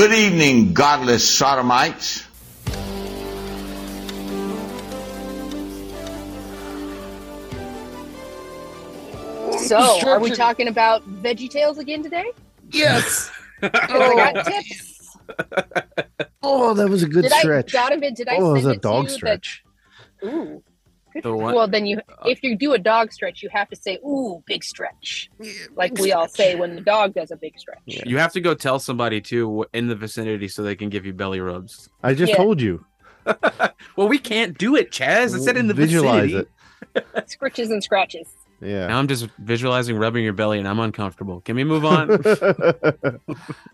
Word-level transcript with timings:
Good 0.00 0.14
evening, 0.14 0.72
godless 0.72 1.28
sodomites. 1.28 2.26
So, 9.58 10.00
are 10.08 10.18
we 10.18 10.30
talking 10.30 10.68
about 10.68 11.02
Veggie 11.22 11.50
Tales 11.50 11.76
again 11.76 12.02
today? 12.02 12.32
Yes. 12.70 13.30
'Cause 13.60 13.70
I 13.74 14.32
got 14.32 14.46
tips. 14.46 15.18
Oh, 16.42 16.72
that 16.72 16.88
was 16.88 17.02
a 17.02 17.06
good 17.06 17.24
did 17.24 17.32
stretch. 17.32 17.74
I, 17.74 17.90
Donovan, 17.90 18.14
did 18.14 18.28
I 18.28 18.36
oh, 18.36 18.52
it 18.52 18.52
was 18.54 18.66
a 18.66 18.70
it 18.70 18.80
dog 18.80 19.10
stretch. 19.10 19.62
That, 20.22 20.28
ooh. 20.30 20.62
Good 21.22 21.28
The 21.30 21.34
for- 21.34 21.36
what? 21.36 21.54
Well, 21.54 21.68
then 21.68 21.86
you, 21.86 22.00
if 22.24 22.42
you 22.42 22.56
do 22.56 22.72
a 22.72 22.78
dog 22.78 23.12
stretch, 23.12 23.42
you 23.42 23.48
have 23.52 23.68
to 23.70 23.76
say, 23.76 23.98
"Ooh, 24.06 24.42
big 24.46 24.62
stretch," 24.64 25.30
like 25.76 25.94
we 25.98 26.12
all 26.12 26.28
say 26.28 26.54
when 26.56 26.74
the 26.74 26.80
dog 26.80 27.14
does 27.14 27.30
a 27.30 27.36
big 27.36 27.58
stretch. 27.58 27.78
Yeah. 27.86 28.02
You 28.06 28.18
have 28.18 28.32
to 28.32 28.40
go 28.40 28.54
tell 28.54 28.78
somebody 28.78 29.20
too 29.20 29.64
in 29.72 29.88
the 29.88 29.94
vicinity 29.96 30.48
so 30.48 30.62
they 30.62 30.76
can 30.76 30.88
give 30.88 31.04
you 31.06 31.12
belly 31.12 31.40
rubs. 31.40 31.88
I 32.02 32.14
just 32.14 32.30
Yeah. 32.30 32.36
told 32.36 32.60
you. 32.60 32.84
Well, 33.96 34.08
we 34.08 34.18
can't 34.18 34.56
do 34.56 34.76
it, 34.76 34.90
Chaz. 34.92 35.34
I 35.34 35.38
said 35.38 35.56
in 35.56 35.66
the 35.66 35.74
Visualize 35.74 36.30
vicinity. 36.30 36.48
it. 36.94 37.06
Scritches 37.28 37.70
and 37.70 37.82
scratches. 37.82 38.28
Yeah. 38.62 38.86
Now 38.88 38.98
I'm 38.98 39.08
just 39.08 39.28
visualizing 39.38 39.96
rubbing 39.96 40.22
your 40.24 40.32
belly 40.32 40.58
and 40.58 40.66
I'm 40.68 40.78
uncomfortable. 40.80 41.40
Can 41.40 41.56
we 41.56 41.64
move 41.64 41.84
on? 41.84 42.10
All 42.10 42.16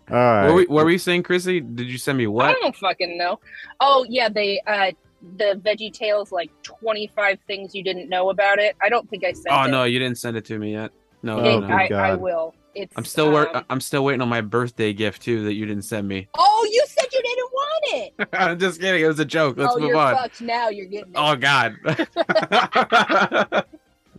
What 0.09 0.45
were, 0.49 0.53
we, 0.53 0.65
what 0.65 0.85
were 0.85 0.91
you 0.91 0.97
saying, 0.97 1.23
Chrissy? 1.23 1.59
Did 1.61 1.87
you 1.87 1.97
send 1.97 2.17
me 2.17 2.27
what? 2.27 2.49
I 2.49 2.53
don't 2.53 2.75
fucking 2.75 3.17
know. 3.17 3.39
Oh 3.79 4.05
yeah, 4.09 4.29
they 4.29 4.61
uh 4.65 4.91
the 5.37 5.59
Veggie 5.65 5.91
Tales 5.93 6.31
like 6.31 6.51
twenty 6.63 7.07
five 7.15 7.39
things 7.47 7.73
you 7.75 7.83
didn't 7.83 8.09
know 8.09 8.29
about 8.29 8.59
it. 8.59 8.75
I 8.81 8.89
don't 8.89 9.09
think 9.09 9.23
I 9.23 9.33
sent 9.33 9.47
Oh 9.49 9.63
it. 9.63 9.69
no, 9.69 9.83
you 9.85 9.99
didn't 9.99 10.17
send 10.17 10.37
it 10.37 10.45
to 10.45 10.57
me 10.59 10.73
yet. 10.73 10.91
No, 11.23 11.39
Oh, 11.39 11.43
no, 11.43 11.57
It- 11.57 11.89
no. 11.89 11.97
I, 11.97 12.09
I 12.11 12.15
will. 12.15 12.53
It's. 12.75 12.93
I'm 12.95 13.05
still 13.05 13.31
wor- 13.31 13.57
um, 13.57 13.65
I'm 13.71 13.81
still 13.81 14.03
waiting 14.05 14.21
on 14.21 14.29
my 14.29 14.41
birthday 14.41 14.93
gift 14.93 15.23
too 15.23 15.43
that 15.45 15.53
you 15.53 15.65
didn't 15.65 15.81
send 15.85 16.07
me. 16.07 16.27
oh, 16.37 16.69
you 16.71 16.83
said 16.87 17.07
you 17.11 17.21
didn't 17.23 17.51
want 17.51 17.83
it. 18.21 18.29
I'm 18.33 18.59
just 18.59 18.79
kidding. 18.79 19.03
It 19.03 19.07
was 19.07 19.19
a 19.19 19.25
joke. 19.25 19.57
Let's 19.57 19.73
oh, 19.75 19.79
move 19.79 19.89
you're 19.89 19.97
on. 19.97 20.15
fucked 20.15 20.41
now. 20.41 20.69
You're 20.69 20.85
getting 20.85 21.13
it. 21.13 21.15
Oh 21.17 21.35
God. 21.35 21.75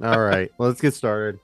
All 0.02 0.20
right. 0.20 0.50
Well 0.58 0.68
let's 0.68 0.80
get 0.80 0.94
started. 0.94 1.38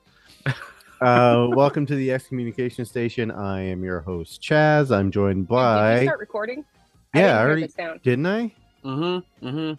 Uh, 1.01 1.47
welcome 1.51 1.85
to 1.85 1.95
the 1.95 2.11
Excommunication 2.11 2.85
Station. 2.85 3.29
I 3.31 3.61
am 3.61 3.83
your 3.83 3.99
host, 4.01 4.41
Chaz. 4.41 4.95
I'm 4.95 5.11
joined 5.11 5.47
Did 5.47 5.53
you 5.53 5.57
by. 5.57 6.03
start 6.03 6.19
recording? 6.19 6.63
Yeah, 7.13 7.19
I 7.21 7.21
didn't 7.21 7.29
hear 7.29 7.39
already- 7.47 7.61
the 7.67 7.69
sound. 7.71 8.01
Didn't 8.01 8.25
I? 8.25 8.53
Mm-hmm. 8.85 9.47
Mm-hmm. 9.47 9.73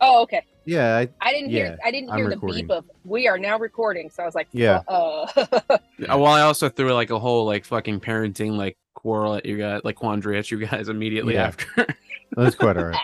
Oh, 0.00 0.22
okay. 0.22 0.42
Yeah. 0.64 0.96
I... 0.96 1.08
I 1.20 1.32
didn't 1.32 1.50
hear. 1.50 1.78
I 1.84 1.90
didn't 1.90 2.10
I'm 2.10 2.16
hear 2.18 2.28
the 2.28 2.36
recording. 2.36 2.66
beep 2.66 2.70
of 2.70 2.84
"We 3.04 3.26
are 3.28 3.38
now 3.38 3.58
recording." 3.58 4.10
So 4.10 4.22
I 4.22 4.26
was 4.26 4.34
like, 4.34 4.48
Yeah. 4.52 4.82
Uh, 4.88 5.26
Well, 6.08 6.26
I 6.26 6.42
also 6.42 6.68
threw 6.68 6.92
like 6.92 7.10
a 7.10 7.18
whole 7.18 7.44
like 7.46 7.64
fucking 7.64 8.00
parenting 8.00 8.56
like 8.56 8.76
quarrel 8.94 9.34
at 9.34 9.46
you 9.46 9.56
guys, 9.58 9.80
like 9.84 9.96
quandary 9.96 10.38
at 10.38 10.50
you 10.50 10.58
guys 10.66 10.88
immediately 10.88 11.34
Yeah. 11.34 11.46
after. 11.46 11.86
That's 12.36 12.54
quite 12.54 12.76
all 12.76 12.84
right. 12.84 12.98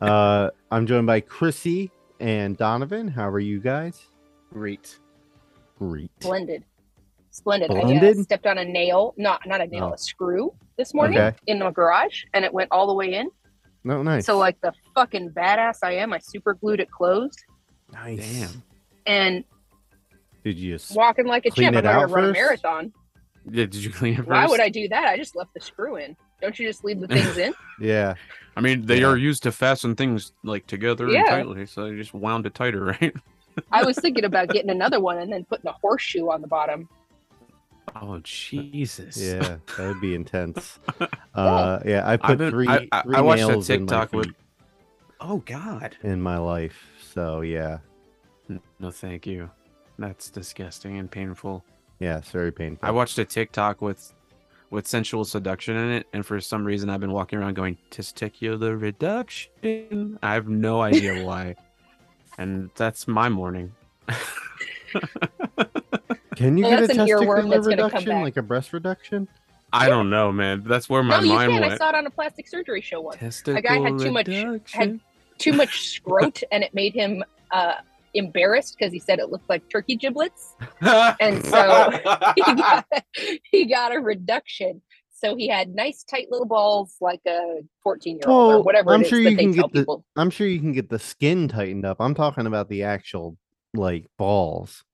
Uh, 0.00 0.50
I'm 0.70 0.86
joined 0.86 1.06
by 1.06 1.20
Chrissy 1.20 1.90
and 2.18 2.56
Donovan. 2.56 3.06
How 3.08 3.28
are 3.28 3.38
you 3.40 3.60
guys? 3.60 4.06
Great. 4.52 4.98
Great. 5.78 6.10
Splendid. 6.20 6.64
Splendid. 7.30 7.70
I 7.70 7.78
uh, 7.78 7.82
Blended? 7.82 8.18
stepped 8.24 8.46
on 8.46 8.58
a 8.58 8.64
nail, 8.64 9.14
not 9.16 9.46
not 9.46 9.60
a 9.60 9.66
nail, 9.68 9.90
Oh. 9.90 9.94
a 9.94 9.98
screw 9.98 10.52
this 10.76 10.92
morning 10.92 11.18
Okay. 11.18 11.36
in 11.46 11.60
the 11.60 11.70
garage, 11.70 12.24
and 12.34 12.44
it 12.44 12.52
went 12.52 12.68
all 12.72 12.86
the 12.88 12.94
way 12.94 13.14
in. 13.14 13.30
No, 13.84 14.02
nice. 14.02 14.26
So 14.26 14.36
like 14.38 14.60
the 14.60 14.72
fucking 14.94 15.30
badass 15.30 15.78
I 15.82 15.92
am, 15.94 16.12
I 16.12 16.18
super 16.18 16.54
glued 16.54 16.80
it 16.80 16.90
closed 16.90 17.38
nice. 17.92 18.18
Damn. 18.18 18.62
and 19.06 19.44
Did 20.44 20.58
you? 20.58 20.74
s- 20.76 20.92
walking 20.94 21.26
like 21.26 21.46
a 21.46 21.50
Clean 21.50 21.72
champ. 21.72 21.76
it 21.76 21.88
I'm 21.88 21.94
gonna 21.94 22.04
out 22.06 22.10
run 22.10 22.24
a 22.30 22.32
marathon. 22.32 22.92
Yeah, 23.50 23.64
did 23.64 23.76
you 23.76 23.90
clean 23.90 24.14
it 24.14 24.16
first? 24.18 24.28
Why 24.28 24.46
would 24.46 24.60
I 24.60 24.68
do 24.68 24.86
that? 24.88 25.04
I 25.06 25.16
just 25.16 25.34
left 25.34 25.54
the 25.54 25.60
screw 25.60 25.96
in. 25.96 26.14
Don't 26.42 26.58
you 26.58 26.66
just 26.68 26.84
leave 26.84 27.00
the 27.00 27.08
things 27.08 27.36
in? 27.38 27.52
Yeah. 27.80 28.14
I 28.56 28.60
mean, 28.60 28.84
they 28.84 29.00
Yeah. 29.00 29.06
are 29.08 29.16
used 29.16 29.42
to 29.44 29.52
fasten 29.52 29.94
things 29.96 30.32
like 30.44 30.66
together 30.66 31.08
Yeah. 31.08 31.20
and 31.20 31.28
tightly, 31.28 31.66
so 31.66 31.86
you 31.86 31.96
just 31.96 32.12
wound 32.12 32.44
it 32.46 32.54
tighter, 32.54 32.84
right? 33.00 33.14
I 33.72 33.84
was 33.84 33.96
thinking 33.98 34.24
about 34.24 34.48
getting 34.50 34.70
another 34.70 35.00
one 35.00 35.18
and 35.18 35.32
then 35.32 35.44
putting 35.44 35.66
a 35.68 35.72
horseshoe 35.72 36.28
on 36.28 36.40
the 36.42 36.46
bottom. 36.48 36.88
Oh 37.96 38.20
Jesus. 38.22 39.16
Yeah. 39.16 39.56
That 39.76 39.78
would 39.88 40.00
be 40.00 40.14
intense. 40.14 40.78
Uh, 41.34 41.78
yeah. 41.86 42.02
I 42.08 42.16
put 42.16 42.38
been- 42.38 42.50
three. 42.50 42.68
I- 42.68 42.88
I- 42.92 43.02
three 43.02 43.14
I 43.16 43.20
watched 43.20 43.42
a 43.42 43.46
nails 43.46 43.70
in 43.70 43.82
my 43.82 43.86
TikTok 43.86 44.12
with- 44.12 44.34
Oh 45.20 45.38
God. 45.38 45.96
in 46.02 46.20
my 46.20 46.38
life. 46.38 46.76
So 47.14 47.40
yeah. 47.42 47.78
No, 48.80 48.90
thank 48.90 49.26
you. 49.26 49.48
That's 49.98 50.28
disgusting 50.30 50.98
and 50.98 51.10
painful. 51.10 51.64
Yeah. 52.00 52.18
It's 52.18 52.30
very 52.30 52.50
painful. 52.52 52.86
I 52.86 52.90
watched 52.90 53.18
a 53.18 53.24
TikTok 53.24 53.80
with 53.80 54.12
with 54.70 54.86
sensual 54.86 55.24
seduction 55.24 55.76
in 55.76 55.90
it, 55.90 56.06
and 56.12 56.24
for 56.24 56.40
some 56.40 56.64
reason 56.64 56.90
I've 56.90 57.00
been 57.00 57.12
walking 57.12 57.38
around 57.40 57.54
going 57.54 57.76
testicular 57.90 58.80
reduction. 58.80 60.18
I 60.22 60.34
have 60.34 60.48
no 60.48 60.80
idea 60.82 61.24
why, 61.26 61.56
and 62.38 62.70
that's 62.76 63.08
my 63.08 63.28
morning. 63.28 63.72
Can 66.40 66.56
you 66.56 66.64
Well, 66.64 66.70
get 66.70 66.84
a 66.84 66.86
that's 66.86 66.98
testicular 66.98 67.50
that's 67.50 67.66
gonna 67.66 67.76
come 67.76 67.90
reduction, 67.90 68.20
like 68.22 68.36
a 68.38 68.42
breast 68.42 68.72
reduction? 68.72 69.28
I 69.74 69.90
don't 69.90 70.08
know, 70.08 70.32
man. 70.32 70.62
That's 70.64 70.88
where 70.88 71.02
my 71.02 71.18
no, 71.18 71.22
you 71.22 71.32
mind 71.34 71.52
can. 71.52 71.64
I 71.64 71.76
saw 71.76 71.90
it 71.90 71.94
on 71.96 72.06
a 72.06 72.10
plastic 72.10 72.48
surgery 72.48 72.80
show 72.80 73.02
once. 73.02 73.18
Testicle 73.18 73.60
guy 73.60 73.78
had 73.78 73.98
too 73.98 74.10
much- 74.10 74.26
reduction. 74.26 75.02
Too 75.36 75.52
much 75.52 75.90
scrot, 75.90 76.42
and 76.50 76.64
it 76.64 76.72
made 76.72 76.94
him 76.94 77.22
uh, 77.50 77.74
embarrassed 78.14 78.74
because 78.78 78.90
he 78.90 78.98
said 78.98 79.18
it 79.18 79.28
looked 79.28 79.50
like 79.50 79.68
turkey 79.68 79.96
giblets. 79.96 80.54
And 81.20 81.44
so- 81.44 81.90
he 82.34 82.54
got, 82.54 82.86
he 83.50 83.66
got 83.66 83.94
a 83.94 84.00
reduction. 84.00 84.80
So 85.10 85.36
he 85.36 85.46
had 85.46 85.74
nice, 85.74 86.04
tight 86.04 86.28
little 86.30 86.46
balls, 86.46 86.96
like 87.02 87.20
a 87.26 87.58
fourteen-year-old 87.82 88.54
or 88.54 88.62
whatever 88.62 88.94
I'm 88.94 89.02
it 89.02 89.04
is 89.04 89.08
sure 89.10 89.22
that 89.24 89.30
you 89.32 89.36
they 89.36 89.42
can 89.42 89.52
get 89.52 89.72
the- 89.72 89.80
people. 89.80 90.06
I'm 90.16 90.30
sure 90.30 90.46
you 90.46 90.58
can 90.58 90.72
get 90.72 90.88
the 90.88 90.98
skin 90.98 91.48
tightened 91.48 91.84
up. 91.84 91.98
I'm 92.00 92.14
talking 92.14 92.46
about 92.46 92.70
the 92.70 92.84
actual 92.84 93.36
like 93.74 94.06
balls. 94.16 94.84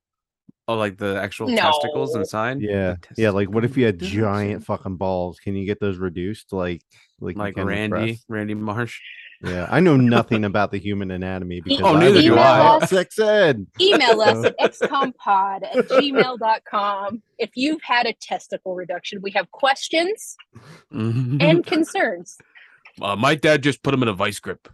Oh, 0.68 0.74
like 0.74 0.98
the 0.98 1.20
actual 1.20 1.48
No. 1.48 1.56
testicles 1.56 2.14
inside. 2.16 2.60
Yeah. 2.60 2.96
The 3.14 3.22
Yeah. 3.22 3.30
Like 3.30 3.50
what 3.50 3.64
if 3.64 3.76
you 3.76 3.84
had 3.86 3.98
giant 3.98 4.64
fucking 4.64 4.96
balls? 4.96 5.38
Can 5.40 5.54
you 5.56 5.66
get 5.66 5.80
those 5.80 5.98
reduced? 5.98 6.52
Like 6.52 6.82
like 7.20 7.36
like 7.36 7.56
Randy, 7.56 7.88
breasts? 7.88 8.24
Randy 8.28 8.54
Marsh. 8.54 8.98
Yeah. 9.44 9.66
I 9.70 9.80
know 9.80 9.96
nothing 9.96 10.44
about 10.44 10.70
the 10.70 10.78
human 10.78 11.10
anatomy 11.10 11.60
because 11.60 11.82
Oh, 11.82 11.94
I 11.96 12.00
neither 12.00 12.22
do 12.22 12.32
in 12.32 12.38
I. 12.38 12.78
Sex 12.86 13.18
ed. 13.18 13.66
Email 13.80 14.20
us 14.22 14.44
at 14.58 14.58
xcompod 14.58 15.62
at 15.62 15.88
gmail.com. 15.88 17.22
If 17.38 17.50
you've 17.54 17.82
had 17.82 18.06
a 18.06 18.14
testicle 18.14 18.74
reduction, 18.74 19.20
we 19.22 19.30
have 19.32 19.50
questions 19.50 20.36
and 20.90 21.64
concerns. 21.66 22.38
uh, 23.02 23.14
my 23.16 23.34
dad 23.34 23.62
just 23.62 23.82
put 23.82 23.92
him 23.92 24.02
in 24.02 24.08
a 24.08 24.14
vice 24.14 24.40
grip. 24.40 24.68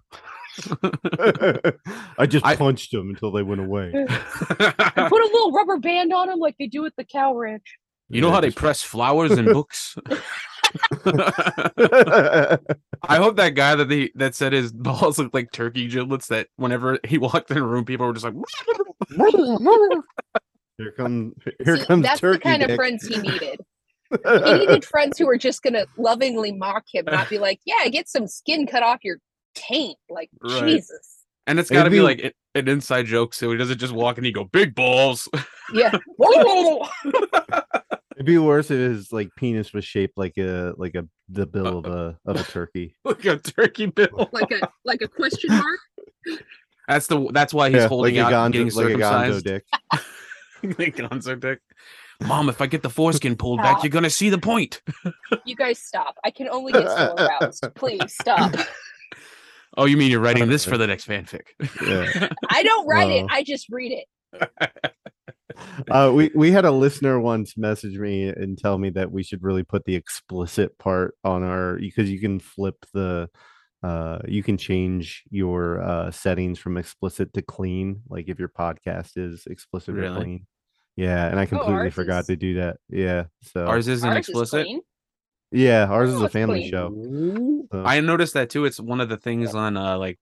I 2.19 2.26
just 2.26 2.44
I- 2.44 2.56
punched 2.56 2.93
them 2.93 3.10
until 3.10 3.32
they 3.32 3.43
went 3.43 3.60
away. 3.60 3.93
Put 3.93 4.08
a 4.08 5.31
little 5.32 5.52
rubber 5.52 5.78
band 5.78 6.12
on 6.12 6.28
them 6.28 6.38
like 6.38 6.56
they 6.58 6.66
do 6.66 6.84
at 6.87 6.94
the 6.96 7.04
cow 7.04 7.34
ranch. 7.34 7.76
You 8.08 8.20
know 8.20 8.28
Yeah, 8.28 8.34
how 8.34 8.40
they 8.40 8.49
just- 8.49 8.58
press 8.58 8.82
flowers 8.82 9.32
in 9.32 9.46
books? 9.46 9.96
I 11.04 12.58
hope 13.16 13.37
that 13.37 13.54
guy 13.54 13.75
that 13.75 13.90
he 13.90 14.12
that 14.14 14.34
said 14.34 14.52
his 14.52 14.72
balls 14.72 15.19
looked 15.19 15.34
like 15.34 15.52
turkey 15.52 15.88
giblets. 15.88 16.28
That 16.28 16.49
whenever 16.56 16.98
he 17.06 17.19
walked 17.19 17.50
in 17.50 17.58
a 17.58 17.62
room, 17.66 17.84
people 17.84 18.06
were 18.06 18.12
just 18.12 18.25
like, 18.25 18.34
Here 20.78 20.93
comes 20.93 21.34
here 21.64 21.76
See, 21.76 21.84
comes 21.87 22.02
that's 22.05 22.20
turkey. 22.20 22.38
the 22.38 22.43
kind 22.43 22.62
of 22.62 22.76
friends 22.76 23.06
he 23.06 23.19
needed. 23.19 23.60
He 24.10 24.58
needed 24.58 24.84
friends 24.84 25.19
who 25.19 25.26
were 25.26 25.38
just 25.38 25.62
going 25.62 25.72
to 25.72 25.87
lovingly 25.96 26.52
mock 26.52 26.84
him, 26.93 27.06
not 27.06 27.31
be 27.31 27.38
like, 27.38 27.60
yeah, 27.64 27.88
get 27.88 28.10
some 28.10 28.26
skin 28.26 28.66
cut 28.66 28.82
off 28.82 28.98
your 29.02 29.16
taint. 29.54 29.96
Like, 30.10 30.31
Right. 30.43 30.64
Jesus. 30.66 31.19
and 31.46 31.58
it's 31.58 31.70
got 31.70 31.84
to 31.84 31.90
be, 31.90 31.99
be- 31.99 32.02
like 32.02 32.20
an- 32.22 32.32
an 32.54 32.69
inside 32.69 33.06
joke, 33.06 33.34
so 33.34 33.50
he 33.50 33.56
doesn't 33.56 33.78
just 33.78 33.93
walk 33.93 34.16
and 34.19 34.26
he 34.26 34.32
go 34.32 34.44
big 34.44 34.75
balls. 34.75 35.28
Yeah. 35.72 35.93
It'd 38.14 38.26
be 38.26 38.38
worse 38.38 38.70
if 38.70 38.78
his 38.78 39.10
like 39.12 39.31
penis 39.37 39.72
was 39.72 39.84
shaped 39.84 40.16
like 40.19 40.37
a 40.37 40.75
like 40.76 40.94
a 40.94 41.08
the 41.28 41.46
bill 41.46 41.78
of 41.78 41.87
a 41.87 42.19
of 42.26 42.37
a 42.38 42.43
turkey. 42.44 42.94
like 43.04 43.25
a 43.25 43.38
turkey 43.38 43.87
bill. 43.87 44.28
like 44.32 44.50
a 44.50 44.69
like 44.84 45.00
a 45.02 45.08
question 45.08 45.50
mark. 45.50 45.81
That's 46.87 47.06
the 47.06 47.26
that's 47.32 47.55
why 47.55 47.70
he's 47.70 47.78
Yeah, 47.82 47.88
holding 47.88 48.16
like 48.16 48.31
a 48.32 48.37
out, 48.37 48.50
gonzo, 48.50 48.52
getting 48.52 48.75
like 48.75 48.87
a 48.94 48.98
gonzo 48.98 49.43
circumcised. 49.43 49.44
dick. 49.44 49.64
like 50.78 50.96
gonzo 50.96 51.40
dick. 51.40 51.60
Mom, 52.22 52.48
if 52.48 52.60
I 52.60 52.66
get 52.66 52.82
the 52.82 52.90
foreskin 52.90 53.34
pulled 53.34 53.58
back, 53.60 53.82
you're 53.82 53.90
gonna 53.90 54.10
see 54.10 54.28
the 54.28 54.38
point. 54.38 54.82
You 55.44 55.56
guys 55.56 55.78
stop. 55.81 56.16
I 56.22 56.31
can 56.31 56.48
only 56.48 56.72
get 56.72 56.87
so 56.88 57.14
aroused. 57.19 57.64
Please 57.75 58.14
stop. 58.20 58.52
Oh, 59.76 59.84
you 59.86 59.96
mean 59.96 60.10
you're 60.10 60.20
writing 60.20 60.48
this 60.48 60.64
for 60.64 60.76
the 60.76 60.86
next 60.86 61.06
fanfic? 61.08 61.42
Yeah. 61.86 62.28
I 62.50 62.62
don't 62.62 62.86
write 62.86 63.10
it. 63.10 63.26
I 63.30 63.42
just 63.42 63.69
read 63.70 63.92
it. 63.92 64.50
Uh, 65.90 66.10
we 66.14 66.30
we 66.34 66.50
had 66.50 66.64
a 66.64 66.70
listener 66.70 67.20
once 67.20 67.58
message 67.58 67.98
me 67.98 68.28
and 68.28 68.56
tell 68.56 68.78
me 68.78 68.88
that 68.88 69.12
we 69.12 69.22
should 69.22 69.42
really 69.42 69.62
put 69.62 69.84
the 69.84 69.94
explicit 69.94 70.76
part 70.78 71.14
on 71.24 71.42
our 71.42 71.76
because 71.76 72.10
you 72.10 72.19
can 72.19 72.40
flip 72.40 72.74
the 72.94 73.28
uh 73.82 74.19
you 74.26 74.42
can 74.42 74.56
change 74.56 75.22
your 75.30 75.82
uh 75.82 76.10
settings 76.10 76.58
from 76.58 76.78
explicit 76.78 77.32
to 77.34 77.42
clean 77.42 78.00
like 78.08 78.28
if 78.28 78.38
your 78.38 78.48
podcast 78.48 79.10
is 79.16 79.44
explicit 79.46 79.96
or 79.98 80.14
clean 80.16 80.46
yeah 80.96 81.26
and 81.28 81.38
i 81.38 81.44
completely 81.44 81.74
ours 81.74 81.94
forgot 81.94 82.20
is- 82.20 82.26
to 82.28 82.36
do 82.36 82.54
that 82.54 82.78
yeah 82.88 83.24
so 83.42 83.66
Ours 83.66 83.88
isn't 83.88 84.08
Ours 84.08 84.16
explicit. 84.19 84.64
clean. 84.64 84.80
Yeah, 85.52 85.87
ours 85.87 86.10
is 86.10 86.20
Oh, 86.20 86.25
a 86.25 86.28
family 86.28 86.69
clean. 86.69 86.70
show. 86.70 87.66
so- 87.72 87.84
I 87.84 88.00
noticed 88.00 88.34
that 88.34 88.50
too. 88.50 88.64
It's 88.64 88.81
one 88.81 89.00
of 89.00 89.08
the 89.08 89.16
things 89.16 89.54
on 89.54 89.76
uh 89.76 89.99
like 89.99 90.19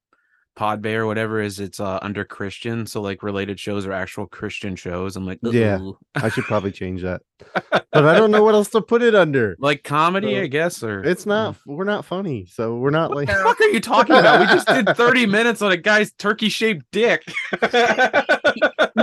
Podbay 0.58 0.94
or 0.96 1.06
whatever 1.06 1.40
is 1.40 1.60
it's 1.60 1.78
uh 1.80 1.98
under 2.02 2.24
Christian, 2.24 2.84
so 2.84 3.00
like 3.00 3.22
related 3.22 3.58
shows 3.60 3.86
are 3.86 3.92
actual 3.92 4.26
Christian 4.26 4.74
shows. 4.76 5.14
I'm 5.16 5.24
like, 5.24 5.38
Yeah. 5.42 5.78
I 6.16 6.28
should 6.28 6.44
probably 6.44 6.72
change 6.72 7.02
that, 7.02 7.22
but 7.70 7.86
I 8.04 8.16
don't 8.18 8.30
know 8.32 8.42
what 8.42 8.54
else 8.54 8.68
to 8.70 8.82
put 8.82 9.00
it 9.00 9.14
under. 9.14 9.56
like 9.60 9.84
comedy, 9.84 10.34
So, 10.34 10.40
I 10.42 10.46
guess, 10.48 10.82
or 10.82 11.02
It's 11.04 11.24
not. 11.24 11.56
We're 11.64 11.84
not 11.84 12.04
funny, 12.04 12.46
so 12.46 12.76
we're 12.76 12.90
not 12.90 13.10
like. 13.14 13.28
What 13.28 13.36
the 13.38 13.42
fuck 13.44 13.60
are 13.60 13.68
you 13.68 13.80
talking 13.80 14.16
about? 14.16 14.40
We 14.40 14.46
just 14.46 14.66
did 14.66 14.88
30 14.96 15.26
minutes 15.26 15.62
on 15.62 15.70
a 15.70 15.76
guy's 15.76 16.12
turkey 16.12 16.48
shaped 16.48 16.84
dick. 16.90 17.22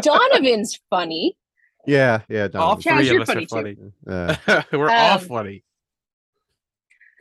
Donovan's 0.02 0.80
funny. 0.90 1.38
Yeah, 1.86 2.22
yeah. 2.30 2.44
All 2.56 2.76
Donovan. 2.78 2.84
Chaz, 2.84 3.08
three 3.08 3.16
of 3.16 3.22
us 3.22 3.30
are 3.30 3.34
funny 3.34 3.46
funny. 3.46 3.78
Uh, 4.06 4.36
We're 4.74 4.90
all 4.90 5.14
Um, 5.14 5.20
funny. 5.22 5.64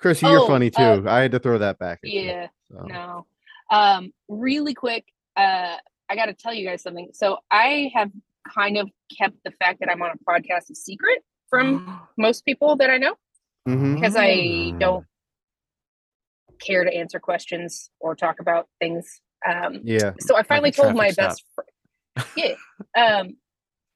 Chrissy, 0.00 0.26
you're 0.26 0.40
Oh, 0.40 0.46
funny 0.46 0.70
too. 0.70 0.82
uh, 0.82 1.02
I 1.08 1.20
had 1.22 1.32
to 1.32 1.38
throw 1.38 1.58
that 1.58 1.78
back. 1.78 2.00
At 2.04 2.10
you, 2.10 2.20
Yeah. 2.22 2.48
so. 2.70 2.78
No. 2.86 3.26
Um, 3.70 4.12
really 4.28 4.74
quick, 4.74 5.04
uh, 5.36 5.76
I 6.08 6.14
got 6.14 6.26
to 6.26 6.34
tell 6.34 6.54
you 6.54 6.66
guys 6.66 6.82
something. 6.82 7.08
So 7.12 7.38
I 7.50 7.90
have 7.94 8.10
kind 8.54 8.76
of 8.78 8.88
kept 9.18 9.36
the 9.44 9.50
fact 9.52 9.80
that 9.80 9.90
I'm 9.90 10.02
on 10.02 10.10
a 10.12 10.18
podcast 10.30 10.70
a 10.70 10.74
secret 10.74 11.24
from 11.50 12.00
most 12.18 12.44
people 12.44 12.76
that 12.76 12.90
I 12.90 12.98
know 12.98 13.16
Mhm. 13.66 13.94
because 13.96 14.14
I 14.16 14.28
Mm. 14.28 14.78
don't 14.78 15.06
care 16.60 16.84
to 16.84 16.94
answer 16.94 17.18
questions 17.18 17.90
or 18.00 18.14
talk 18.14 18.38
about 18.40 18.68
things. 18.80 19.20
Um, 19.46 19.80
Yeah. 19.82 20.12
so 20.20 20.36
I 20.36 20.42
finally 20.42 20.70
told 20.70 20.94
my 20.94 21.10
traffic 21.10 21.16
best 21.16 21.44
fr- 21.54 22.22
yeah. 22.36 22.54
Um, 22.96 23.36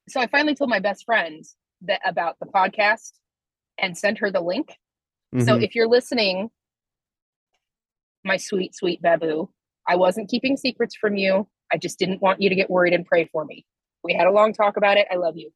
so 0.09 0.21
I 0.21 0.27
finally 0.27 0.55
told 0.55 0.69
my 0.71 0.81
best 0.81 1.05
friend 1.05 1.45
that 1.83 2.01
about 2.05 2.39
the 2.41 2.47
podcast 2.47 3.13
and 3.79 3.97
sent 3.97 4.19
her 4.19 4.31
the 4.31 4.41
link. 4.41 4.77
So 5.39 5.57
Mhm. 5.59 5.63
if 5.63 5.75
you're 5.77 5.87
listening, 5.89 6.51
my 8.25 8.37
sweet, 8.37 8.75
sweet 8.75 9.01
Babu, 9.01 9.49
I 9.87 9.97
wasn't 9.97 10.29
keeping 10.29 10.57
secrets 10.57 10.97
from 10.97 11.17
you. 11.17 11.49
I 11.73 11.77
just 11.79 11.99
didn't 11.99 12.21
want 12.21 12.41
you 12.41 12.49
to 12.49 12.55
get 12.55 12.69
worried 12.69 12.93
and 12.95 13.07
pray 13.07 13.27
for 13.27 13.45
me. 13.45 13.65
We 14.03 14.13
had 14.13 14.27
a 14.27 14.33
long 14.33 14.53
talk 14.53 14.77
about 14.77 14.97
it. 14.97 15.07
I 15.11 15.17
love 15.17 15.37
you. 15.37 15.53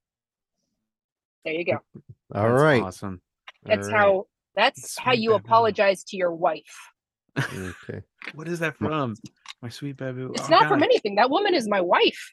There 1.44 1.54
you 1.54 1.64
go. 1.64 1.72
All 2.34 2.48
That's 2.50 2.62
right. 2.62 2.82
Awesome. 2.82 3.20
That's 3.64 3.88
all 3.88 3.92
right. 3.94 3.98
how 4.00 4.26
that's 4.54 4.98
how 4.98 5.12
you 5.12 5.30
Babu. 5.30 5.44
apologize 5.44 6.04
to 6.04 6.16
your 6.16 6.32
wife. 6.34 6.90
Okay. 7.36 8.02
What 8.34 8.48
is 8.48 8.60
that 8.60 8.76
from? 8.76 9.14
My 9.60 9.68
sweet 9.68 9.96
babu. 9.96 10.32
It's 10.32 10.46
Oh, 10.46 10.48
not 10.50 10.68
from 10.68 10.82
anything. 10.82 11.16
That 11.16 11.28
woman 11.30 11.54
is 11.54 11.68
my 11.68 11.80
wife. 11.80 12.32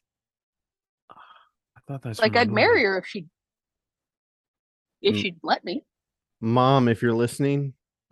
I 1.09 1.79
thought 1.87 2.01
that's 2.01 2.19
Like 2.19 2.31
from 2.33 2.37
a 2.37 2.41
I'd 2.41 2.51
marry 2.51 2.83
her 2.83 2.97
if 2.99 3.05
she 3.07 3.27
if 5.01 5.15
Mm. 5.15 5.21
she'd 5.21 5.39
let 5.43 5.63
me. 5.65 5.83
Mom, 6.41 6.87
if 6.87 7.03
you're 7.03 7.13
listening, 7.13 7.73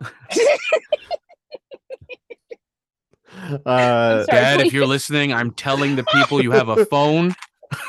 uh, 3.66 4.24
Sorry, 4.24 4.26
Dad, 4.26 4.60
if 4.60 4.72
you're 4.72 4.86
listening, 4.86 5.32
I'm 5.32 5.50
telling 5.50 5.96
the 5.96 6.04
people 6.04 6.40
you 6.40 6.52
have 6.52 6.68
a 6.68 6.86
phone. 6.86 7.34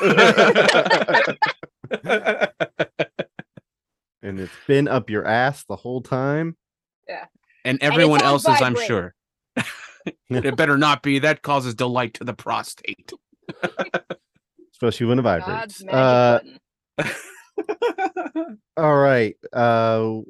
and 4.22 4.40
it's 4.40 4.52
been 4.66 4.88
up 4.88 5.08
your 5.10 5.26
ass 5.26 5.64
the 5.64 5.76
whole 5.76 6.00
time. 6.00 6.56
Yeah. 7.08 7.26
And 7.64 7.78
everyone 7.80 8.20
on 8.22 8.26
else's, 8.26 8.60
I'm 8.60 8.76
sure. 8.76 9.14
it 10.30 10.56
better 10.56 10.76
not 10.76 11.02
be. 11.02 11.20
That 11.20 11.42
causes 11.42 11.74
delight 11.74 12.14
to 12.14 12.24
the 12.24 12.34
prostate. 12.34 13.12
Especially 14.72 15.06
when 15.06 15.20
it 15.20 15.22
God's 15.22 15.44
vibrates. 15.44 15.84
magic 15.84 15.94
Uh, 15.94 16.38
button. 16.38 17.14
all 18.76 18.96
right. 18.96 19.36
Uh, 19.52 20.20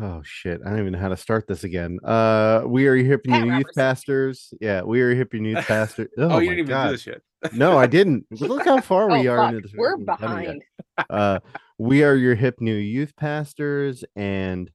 oh 0.00 0.22
shit! 0.22 0.60
I 0.64 0.70
don't 0.70 0.80
even 0.80 0.92
know 0.92 0.98
how 0.98 1.08
to 1.08 1.16
start 1.16 1.46
this 1.48 1.64
again. 1.64 1.98
Uh, 2.04 2.62
we 2.66 2.86
are 2.88 2.94
your 2.94 3.06
hip 3.06 3.24
Pat 3.24 3.40
new 3.40 3.46
youth 3.46 3.52
Robertson. 3.66 3.80
pastors. 3.80 4.54
Yeah, 4.60 4.82
we 4.82 5.00
are 5.02 5.08
your 5.08 5.16
hip 5.16 5.32
new 5.32 5.50
youth 5.50 5.66
pastors. 5.66 6.08
Oh, 6.18 6.30
Oh, 6.30 6.38
you 6.38 6.50
my 6.50 6.54
didn't 6.56 6.58
even 6.58 6.66
God. 6.68 6.86
do 6.86 6.92
this 6.92 7.06
yet. 7.06 7.20
No, 7.52 7.76
I 7.78 7.86
didn't. 7.86 8.24
Look 8.40 8.64
how 8.64 8.80
far 8.80 9.08
we 9.10 9.28
oh, 9.28 9.32
are 9.32 9.36
fuck. 9.38 9.48
into 9.54 9.60
this. 9.68 9.72
We're 9.76 9.96
We 9.96 10.04
haven't 10.06 10.20
done 10.28 10.38
it 10.38 10.44
yet. 10.44 10.58
behind. 10.96 11.06
uh, 11.10 11.40
we 11.78 12.04
are 12.04 12.14
your 12.14 12.34
hip 12.34 12.60
new 12.60 12.74
youth 12.74 13.16
pastors, 13.16 14.04
and 14.14 14.70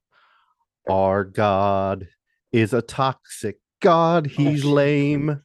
our 0.90 1.24
God 1.24 2.08
is 2.52 2.72
a 2.72 2.82
toxic 2.82 3.58
God. 3.80 4.26
He's 4.26 4.64
lame, 4.64 5.40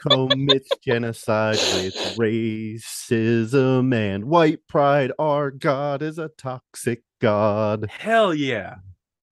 commits 0.00 0.76
genocide 0.82 1.58
with 1.72 1.94
racism 2.16 3.94
and 3.94 4.24
white 4.24 4.66
pride. 4.66 5.12
Our 5.18 5.50
God 5.50 6.02
is 6.02 6.18
a 6.18 6.28
toxic 6.28 7.02
God. 7.20 7.90
Hell 7.90 8.34
yeah. 8.34 8.76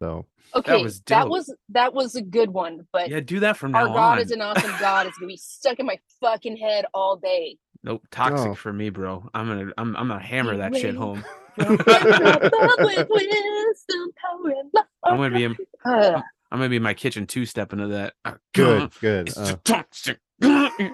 So, 0.01 0.27
Okay, 0.55 0.83
was 0.83 1.01
that 1.03 1.29
was 1.29 1.55
that 1.71 1.93
was 1.93 2.15
a 2.15 2.23
good 2.23 2.51
one, 2.51 2.87
but 2.93 3.11
Yeah, 3.11 3.21
do 3.21 3.41
that 3.41 3.57
from 3.59 3.73
now 3.73 3.81
our 3.81 3.89
God 3.89 4.13
on. 4.13 4.19
is 4.21 4.31
an 4.31 4.41
awesome 4.41 4.75
God. 4.81 5.07
It's 5.07 5.19
gonna 5.19 5.29
be 5.29 5.37
stuck 5.43 5.79
in 5.79 5.87
my 5.87 5.99
fucking 6.21 6.57
head 6.57 6.87
all 6.95 7.17
day. 7.17 7.59
Nope, 7.83 8.03
toxic 8.11 8.53
Oh. 8.53 8.55
for 8.55 8.73
me, 8.73 8.91
bro. 8.91 9.29
I'm 9.35 9.47
gonna, 9.47 9.73
I'm, 9.77 9.95
I'm 9.97 10.09
gonna 10.09 10.21
hammer 10.23 10.57
that 10.57 10.75
shit 10.77 10.95
home. 10.95 11.25
With 11.59 11.69
wisdom, 13.11 14.11
power, 14.17 14.51
and 14.51 14.71
love. 14.73 14.85
I'm 15.05 15.17
gonna 15.17 15.31
be, 15.31 15.45
in, 15.45 15.57
I'm 15.85 16.23
gonna 16.51 16.69
be 16.69 16.77
in 16.77 16.83
my 16.83 16.95
kitchen 16.95 17.27
two 17.27 17.45
stepping 17.47 17.81
to 17.81 17.89
that. 17.89 18.15
Good, 18.55 18.91
good. 19.01 19.29
It's 19.29 19.37
Uh, 19.37 19.57
toxic. 19.65 20.19
are 20.43 20.89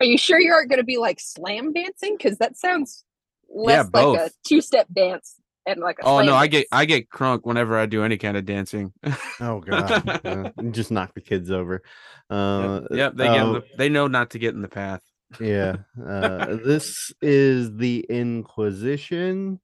you 0.00 0.18
sure 0.18 0.38
you 0.38 0.52
aren't 0.52 0.70
gonna 0.70 0.84
be 0.84 0.98
like 0.98 1.18
slam 1.20 1.72
dancing? 1.72 2.16
Because 2.16 2.38
that 2.38 2.56
sounds 2.56 3.04
less 3.48 3.88
like 3.92 4.18
a 4.18 4.30
two-step 4.46 4.86
dance 4.92 5.36
and 5.66 5.80
like 5.80 5.98
a 6.00 6.02
oh 6.02 6.16
slam 6.16 6.26
no, 6.26 6.34
I 6.34 6.46
get, 6.46 6.66
I 6.70 6.84
get 6.84 7.08
crunk 7.08 7.40
whenever 7.44 7.78
I 7.78 7.86
do 7.86 8.04
any 8.04 8.18
kind 8.18 8.36
of 8.36 8.44
dancing. 8.44 8.92
oh, 9.40 9.60
God. 9.60 10.20
Uh, 10.24 10.50
just 10.70 10.90
knock 10.90 11.14
the 11.14 11.20
kids 11.20 11.50
over. 11.50 11.82
Uh, 12.28 12.82
yep, 12.90 12.98
yep, 12.98 13.14
they 13.16 13.24
get, 13.24 13.40
uh, 13.40 13.52
the, 13.52 13.64
they 13.78 13.88
know 13.88 14.08
not 14.08 14.30
to 14.30 14.38
get 14.38 14.54
in 14.54 14.62
the 14.62 14.68
path. 14.68 15.02
yeah 15.40 15.76
uh 16.06 16.46
this 16.64 17.12
is 17.20 17.74
the 17.76 18.06
inquisition 18.08 19.58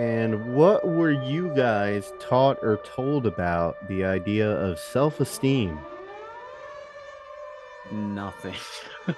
and 0.00 0.54
what 0.54 0.88
were 0.88 1.10
you 1.10 1.54
guys 1.54 2.10
taught 2.18 2.56
or 2.62 2.78
told 2.78 3.26
about 3.26 3.76
the 3.86 4.02
idea 4.02 4.50
of 4.50 4.78
self-esteem 4.78 5.78
Nothing. 7.92 8.54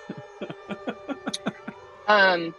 Um, 2.09 2.53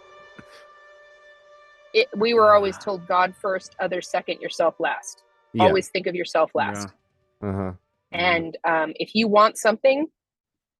it, 1.92 2.08
we 2.16 2.32
were 2.32 2.54
always 2.54 2.78
told 2.78 3.06
God 3.06 3.34
first, 3.40 3.76
others 3.78 4.08
second, 4.10 4.40
yourself 4.40 4.74
last. 4.78 5.22
yeah 5.52 5.66
Always 5.66 5.88
think 5.90 6.06
of 6.06 6.14
yourself 6.14 6.50
last. 6.54 6.88
uh-huh 7.42 7.72
And 8.10 8.56
um, 8.64 8.94
if 8.96 9.14
you 9.14 9.28
want 9.28 9.58
something, 9.58 10.06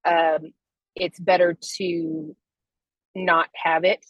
um, 0.06 0.54
it's 0.96 1.20
better 1.20 1.56
to 1.76 2.34
not 3.14 3.48
have 3.54 3.84
it 3.84 4.04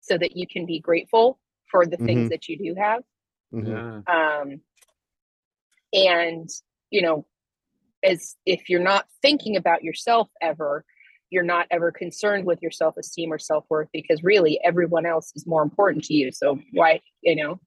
so 0.00 0.18
that 0.18 0.36
you 0.36 0.46
can 0.46 0.66
be 0.66 0.80
grateful 0.80 1.38
for 1.70 1.86
the 1.86 1.96
things 1.96 2.26
Mhm. 2.26 2.30
that 2.30 2.48
you 2.48 2.58
do 2.58 2.74
have. 2.80 3.02
mhm. 3.52 4.08
Um, 4.08 4.60
and, 5.92 6.48
you 6.90 7.02
know, 7.02 7.26
as 8.02 8.36
if 8.44 8.68
you're 8.68 8.80
not 8.82 9.06
thinking 9.22 9.56
about 9.56 9.82
yourself 9.82 10.28
ever, 10.40 10.84
you're 11.30 11.42
not 11.42 11.66
ever 11.70 11.90
concerned 11.90 12.44
with 12.44 12.62
your 12.62 12.70
self 12.70 12.96
esteem 12.96 13.32
or 13.32 13.38
self 13.38 13.64
worth 13.68 13.88
because 13.92 14.22
really 14.22 14.60
everyone 14.62 15.06
else 15.06 15.32
is 15.34 15.46
more 15.46 15.62
important 15.62 16.04
to 16.04 16.14
you. 16.14 16.30
So 16.30 16.60
why, 16.72 17.00
you 17.22 17.36
know, 17.36 17.60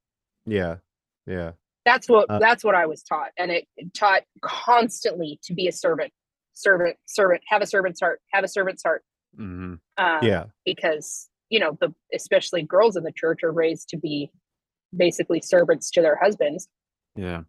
yeah 0.45 0.77
yeah 1.25 1.51
that's 1.85 2.07
what 2.07 2.29
Uh, 2.29 2.39
that's 2.39 2.63
what 2.63 2.75
I 2.75 2.85
was 2.85 3.03
taught, 3.03 3.31
and 3.37 3.51
it 3.51 3.67
taught 3.93 4.23
constantly 4.41 5.39
to 5.43 5.53
be 5.53 5.67
a 5.67 5.71
servant, 5.71 6.13
servant, 6.53 6.97
servant. 7.05 7.41
Have 7.47 7.61
a 7.61 7.65
servant's 7.65 7.99
heart. 7.99 8.21
Have 8.31 8.43
a 8.43 8.47
servant's 8.47 8.83
heart. 8.83 9.03
hmm 9.35 9.75
Um, 9.97 10.23
yeah 10.23 10.45
because 10.65 11.29
you 11.49 11.59
know 11.59 11.77
the 11.81 11.93
especially 12.13 12.61
girls 12.63 12.95
in 12.95 13.03
the 13.03 13.11
church 13.11 13.43
are 13.43 13.51
raised 13.51 13.89
to 13.89 13.97
be 13.97 14.31
basically 14.95 15.41
servants 15.41 15.89
to 15.91 16.01
their 16.01 16.15
husbands, 16.21 16.67
Yeah. 17.15 17.41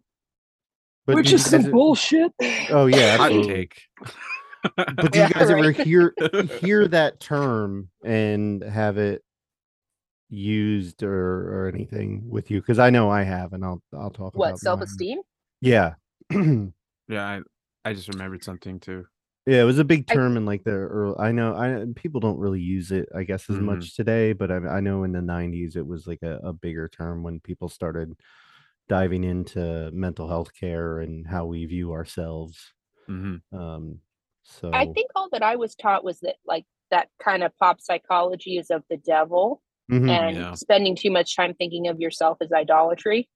but 1.05 1.15
which 1.15 1.27
did 1.27 1.35
is 1.35 1.45
some 1.45 1.61
guys- 1.63 1.71
bullshit. 1.71 2.31
oh 2.69 2.85
yeah 2.87 3.17
Hot 3.17 3.29
take. 3.43 3.81
But 4.75 5.11
do 5.11 5.17
Yeah, 5.19 5.27
you 5.27 5.33
guys 5.33 5.49
ever 5.49 5.71
hear 5.71 6.13
hear 6.59 6.87
that 6.89 7.19
term 7.19 7.89
and 8.05 8.61
have 8.63 8.97
it 8.97 9.23
used 10.29 11.03
or 11.03 11.63
or 11.65 11.67
anything 11.73 12.23
with 12.29 12.51
you? 12.51 12.61
Because 12.61 12.79
I 12.79 12.89
know 12.91 13.09
I 13.09 13.23
have, 13.23 13.53
and 13.53 13.65
I'll 13.65 13.81
I'll 13.93 14.09
talk 14.11 14.33
about 14.33 14.37
What 14.37 14.47
about 14.49 14.59
self-esteem 14.59 15.19
Yeah, 15.61 15.93
yeah. 16.31 16.41
Yeah, 17.09 17.25
I, 17.25 17.89
I 17.89 17.93
just 17.93 18.07
remembered 18.07 18.41
something 18.43 18.79
too. 18.79 19.05
Yeah, 19.47 19.61
it 19.61 19.65
was 19.65 19.79
a 19.79 19.83
big 19.83 20.05
I- 20.09 20.13
term 20.13 20.37
in 20.37 20.45
like 20.45 20.63
the 20.63 20.71
early. 20.71 21.15
I 21.17 21.31
know 21.31 21.55
I 21.55 21.85
people 21.95 22.19
don't 22.19 22.37
really 22.37 22.61
use 22.61 22.91
it, 22.91 23.09
I 23.15 23.23
guess, 23.23 23.49
as 23.49 23.55
Mhm. 23.57 23.63
much 23.63 23.95
today. 23.95 24.33
But 24.33 24.51
I, 24.51 24.57
I 24.57 24.79
know 24.81 25.03
in 25.03 25.13
the 25.13 25.21
'90s 25.21 25.75
it 25.75 25.85
was 25.85 26.05
like 26.07 26.21
a, 26.21 26.37
a 26.43 26.53
bigger 26.53 26.87
term 26.87 27.23
when 27.23 27.39
people 27.39 27.67
started 27.69 28.13
diving 28.87 29.23
into 29.23 29.89
mental 29.93 30.27
health 30.27 30.53
care 30.53 30.99
and 30.99 31.25
how 31.25 31.45
we 31.45 31.65
view 31.65 31.91
ourselves. 31.93 32.73
hmm 33.07 33.37
Um, 33.51 33.99
so 34.43 34.69
I 34.73 34.85
think 34.85 35.09
all 35.15 35.29
that 35.31 35.43
I 35.43 35.55
was 35.55 35.75
taught 35.75 36.03
was 36.03 36.19
that 36.21 36.35
like 36.45 36.65
that 36.91 37.09
kind 37.19 37.41
of 37.43 37.55
pop 37.57 37.81
psychology 37.81 38.57
is 38.57 38.69
of 38.69 38.83
the 38.89 38.97
devil, 38.97 39.61
Mhm. 39.89 40.09
and 40.09 40.35
Yeah. 40.37 40.53
spending 40.55 40.95
too 40.95 41.09
much 41.09 41.35
time 41.35 41.53
thinking 41.55 41.87
of 41.87 41.99
yourself 41.99 42.37
is 42.41 42.51
idolatry. 42.51 43.27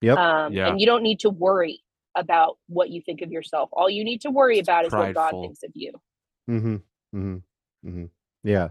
Yep. 0.00 0.18
Um, 0.18 0.52
Yeah. 0.54 0.68
And 0.70 0.80
you 0.80 0.86
don't 0.86 1.02
need 1.02 1.20
to 1.20 1.30
worry 1.30 1.80
about 2.14 2.58
what 2.68 2.90
you 2.90 3.00
think 3.00 3.22
of 3.22 3.30
yourself. 3.30 3.70
All 3.72 3.88
you 3.88 4.04
need 4.04 4.20
to 4.22 4.30
worry 4.30 4.58
about 4.58 4.84
is 4.84 4.92
what 4.92 5.14
God 5.14 5.30
thinks 5.30 5.62
of 5.62 5.70
you. 5.74 5.92
Mm-hmm. 6.48 6.74
Mm-hmm. 7.16 7.36
Mm-hmm. 7.88 8.04
Yeah. 8.44 8.68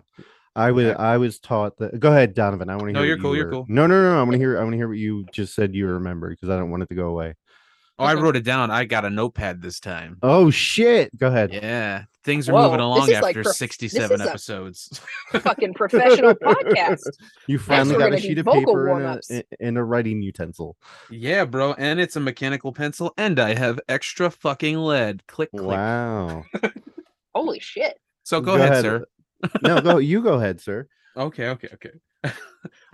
I 0.55 0.71
was 0.71 0.87
I 0.97 1.17
was 1.17 1.39
taught 1.39 1.77
that 1.77 1.99
go 1.99 2.11
ahead, 2.11 2.33
Donovan. 2.33 2.69
I 2.69 2.75
want 2.75 2.87
to 2.87 2.87
hear 2.87 2.93
No, 2.93 2.99
what 2.99 3.07
you're 3.07 3.17
cool, 3.17 3.35
you're 3.35 3.49
cool. 3.49 3.65
No, 3.69 3.87
no, 3.87 4.01
no, 4.01 4.13
no. 4.13 4.19
I 4.19 4.23
want 4.23 4.33
to 4.33 4.37
hear 4.37 4.59
I 4.59 4.61
want 4.61 4.73
to 4.73 4.77
hear 4.77 4.89
what 4.89 4.97
you 4.97 5.25
just 5.31 5.55
said 5.55 5.73
you 5.73 5.87
remember 5.87 6.29
because 6.29 6.49
I 6.49 6.57
don't 6.57 6.69
want 6.69 6.83
it 6.83 6.89
to 6.89 6.95
go 6.95 7.07
away. 7.07 7.35
Oh, 7.99 8.05
I 8.05 8.13
wrote 8.13 8.37
it 8.37 8.45
down. 8.45 8.71
I 8.71 8.85
got 8.85 9.03
a 9.03 9.09
notepad 9.09 9.61
this 9.61 9.81
time. 9.81 10.17
Oh 10.23 10.49
shit. 10.49 11.15
Go 11.17 11.27
ahead. 11.27 11.53
Yeah, 11.53 12.05
things 12.23 12.47
are 12.47 12.53
Whoa, 12.53 12.63
moving 12.67 12.79
along 12.79 13.09
is 13.09 13.19
like 13.19 13.35
after 13.35 13.43
prof- 13.43 13.55
67 13.57 14.21
episodes. 14.21 15.01
Fucking 15.33 15.73
professional 15.73 16.33
podcast. 16.35 17.09
You 17.47 17.59
finally 17.59 17.97
got 17.97 18.13
a 18.13 18.19
sheet 18.19 18.37
of 18.39 18.45
paper 18.45 18.57
and 18.57 18.67
a, 18.69 19.03
warm-ups. 19.03 19.31
and 19.59 19.77
a 19.77 19.83
writing 19.83 20.21
utensil. 20.21 20.77
yeah, 21.09 21.43
bro, 21.43 21.73
and 21.73 21.99
it's 21.99 22.15
a 22.15 22.21
mechanical 22.21 22.71
pencil, 22.71 23.13
and 23.17 23.37
I 23.37 23.53
have 23.53 23.81
extra 23.89 24.31
fucking 24.31 24.77
lead. 24.77 25.27
Click, 25.27 25.51
click. 25.51 25.77
Wow. 25.77 26.45
Holy 27.35 27.59
shit. 27.59 27.99
So 28.23 28.39
go, 28.39 28.55
ahead, 28.55 28.81
sir. 28.81 29.05
no, 29.61 29.81
go 29.81 29.97
you 29.97 30.21
go 30.21 30.35
ahead, 30.35 30.61
sir. 30.61 30.87
Okay, 31.17 31.49
okay, 31.49 31.69
okay. 31.73 31.91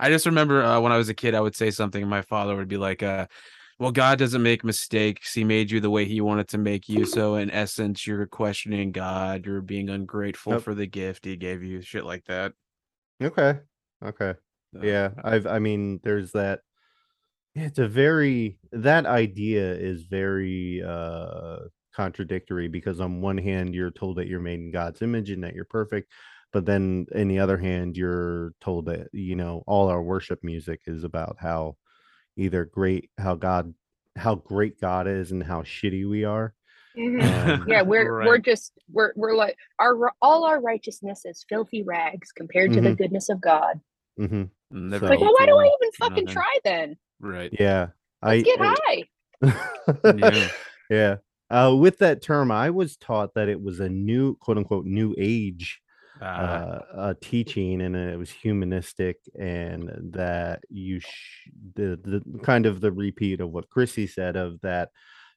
I 0.00 0.08
just 0.08 0.26
remember 0.26 0.62
uh, 0.62 0.80
when 0.80 0.90
I 0.92 0.96
was 0.96 1.08
a 1.08 1.14
kid, 1.14 1.34
I 1.34 1.40
would 1.40 1.54
say 1.54 1.70
something, 1.70 2.02
and 2.02 2.10
my 2.10 2.22
father 2.22 2.56
would 2.56 2.68
be 2.68 2.76
like, 2.76 3.02
uh, 3.02 3.26
"Well, 3.78 3.92
God 3.92 4.18
doesn't 4.18 4.42
make 4.42 4.64
mistakes. 4.64 5.34
He 5.34 5.44
made 5.44 5.70
you 5.70 5.80
the 5.80 5.90
way 5.90 6.04
He 6.06 6.20
wanted 6.20 6.48
to 6.48 6.58
make 6.58 6.88
you. 6.88 7.04
So, 7.06 7.34
in 7.36 7.50
essence, 7.50 8.06
you're 8.06 8.26
questioning 8.26 8.92
God. 8.92 9.46
You're 9.46 9.60
being 9.60 9.90
ungrateful 9.90 10.58
for 10.58 10.74
the 10.74 10.86
gift 10.86 11.24
He 11.24 11.36
gave 11.36 11.62
you. 11.62 11.82
Shit 11.82 12.04
like 12.04 12.24
that." 12.26 12.52
Okay. 13.22 13.60
Okay. 14.04 14.34
Uh, 14.76 14.80
Yeah. 14.82 15.10
I've 15.24 15.46
I 15.46 15.58
mean, 15.58 16.00
there's 16.02 16.32
that 16.32 16.60
it's 17.54 17.78
a 17.78 17.88
very 17.88 18.58
that 18.72 19.06
idea 19.06 19.74
is 19.74 20.04
very 20.04 20.82
uh 20.86 21.58
contradictory 21.94 22.68
because 22.68 23.00
on 23.00 23.20
one 23.22 23.38
hand 23.38 23.74
you're 23.74 23.90
told 23.90 24.16
that 24.18 24.28
you're 24.28 24.40
made 24.40 24.60
in 24.60 24.70
God's 24.70 25.00
image 25.02 25.30
and 25.30 25.42
that 25.44 25.54
you're 25.54 25.64
perfect, 25.64 26.12
but 26.52 26.66
then 26.66 27.06
in 27.12 27.28
the 27.28 27.38
other 27.38 27.56
hand 27.58 27.96
you're 27.96 28.52
told 28.60 28.86
that 28.86 29.08
you 29.12 29.34
know 29.36 29.62
all 29.66 29.88
our 29.88 30.02
worship 30.02 30.40
music 30.42 30.82
is 30.86 31.04
about 31.04 31.36
how 31.40 31.76
either 32.36 32.64
great 32.64 33.10
how 33.18 33.34
God 33.34 33.74
how 34.16 34.34
great 34.34 34.80
God 34.80 35.06
is 35.06 35.30
and 35.32 35.42
how 35.42 35.62
shitty 35.62 36.08
we 36.08 36.24
are. 36.24 36.54
Um, 36.96 37.64
Yeah, 37.68 37.82
we're 37.82 38.24
we're 38.24 38.38
just 38.38 38.72
we're 38.90 39.12
we're 39.16 39.34
like 39.34 39.56
our 39.78 40.10
all 40.22 40.44
our 40.44 40.60
righteousness 40.62 41.22
is 41.26 41.44
filthy 41.46 41.82
rags 41.82 42.32
compared 42.32 42.72
to 42.72 42.80
the 42.80 42.90
Mhm. 42.90 42.96
goodness 42.98 43.28
of 43.28 43.38
God. 43.40 43.80
hmm 44.16 44.44
So- 44.72 44.78
Like, 44.78 45.20
well, 45.20 45.34
why 45.34 45.44
do 45.46 45.56
I 45.58 45.66
even 45.66 45.92
fucking 45.98 46.24
nothing. 46.24 46.26
try 46.34 46.58
then? 46.64 46.96
Right. 47.20 47.50
Yeah. 47.58 47.88
Let's 48.22 48.44
get 48.44 48.58
high. 48.60 49.04
Yeah. 50.16 50.48
yeah. 50.90 51.16
Uh, 51.50 51.76
with 51.78 51.98
that 51.98 52.22
term, 52.22 52.50
I 52.50 52.70
was 52.70 52.96
taught 52.96 53.34
that 53.34 53.48
it 53.50 53.60
was 53.62 53.78
a 53.80 53.88
new 53.90 54.34
quote 54.36 54.56
unquote 54.56 54.86
new 54.86 55.14
age 55.18 55.80
Uh, 56.36 56.80
uh, 56.94 57.14
teaching 57.22 57.80
and 57.80 57.96
it 57.96 58.18
was 58.18 58.30
humanistic 58.30 59.16
and 59.38 59.90
that 60.12 60.62
you 60.68 61.00
sh- 61.00 61.48
the, 61.74 61.98
the 62.04 62.38
kind 62.42 62.66
of 62.66 62.82
the 62.82 62.92
repeat 62.92 63.40
of 63.40 63.50
what 63.50 63.70
Chrissy 63.70 64.06
said 64.06 64.36
of 64.36 64.60
that 64.60 64.90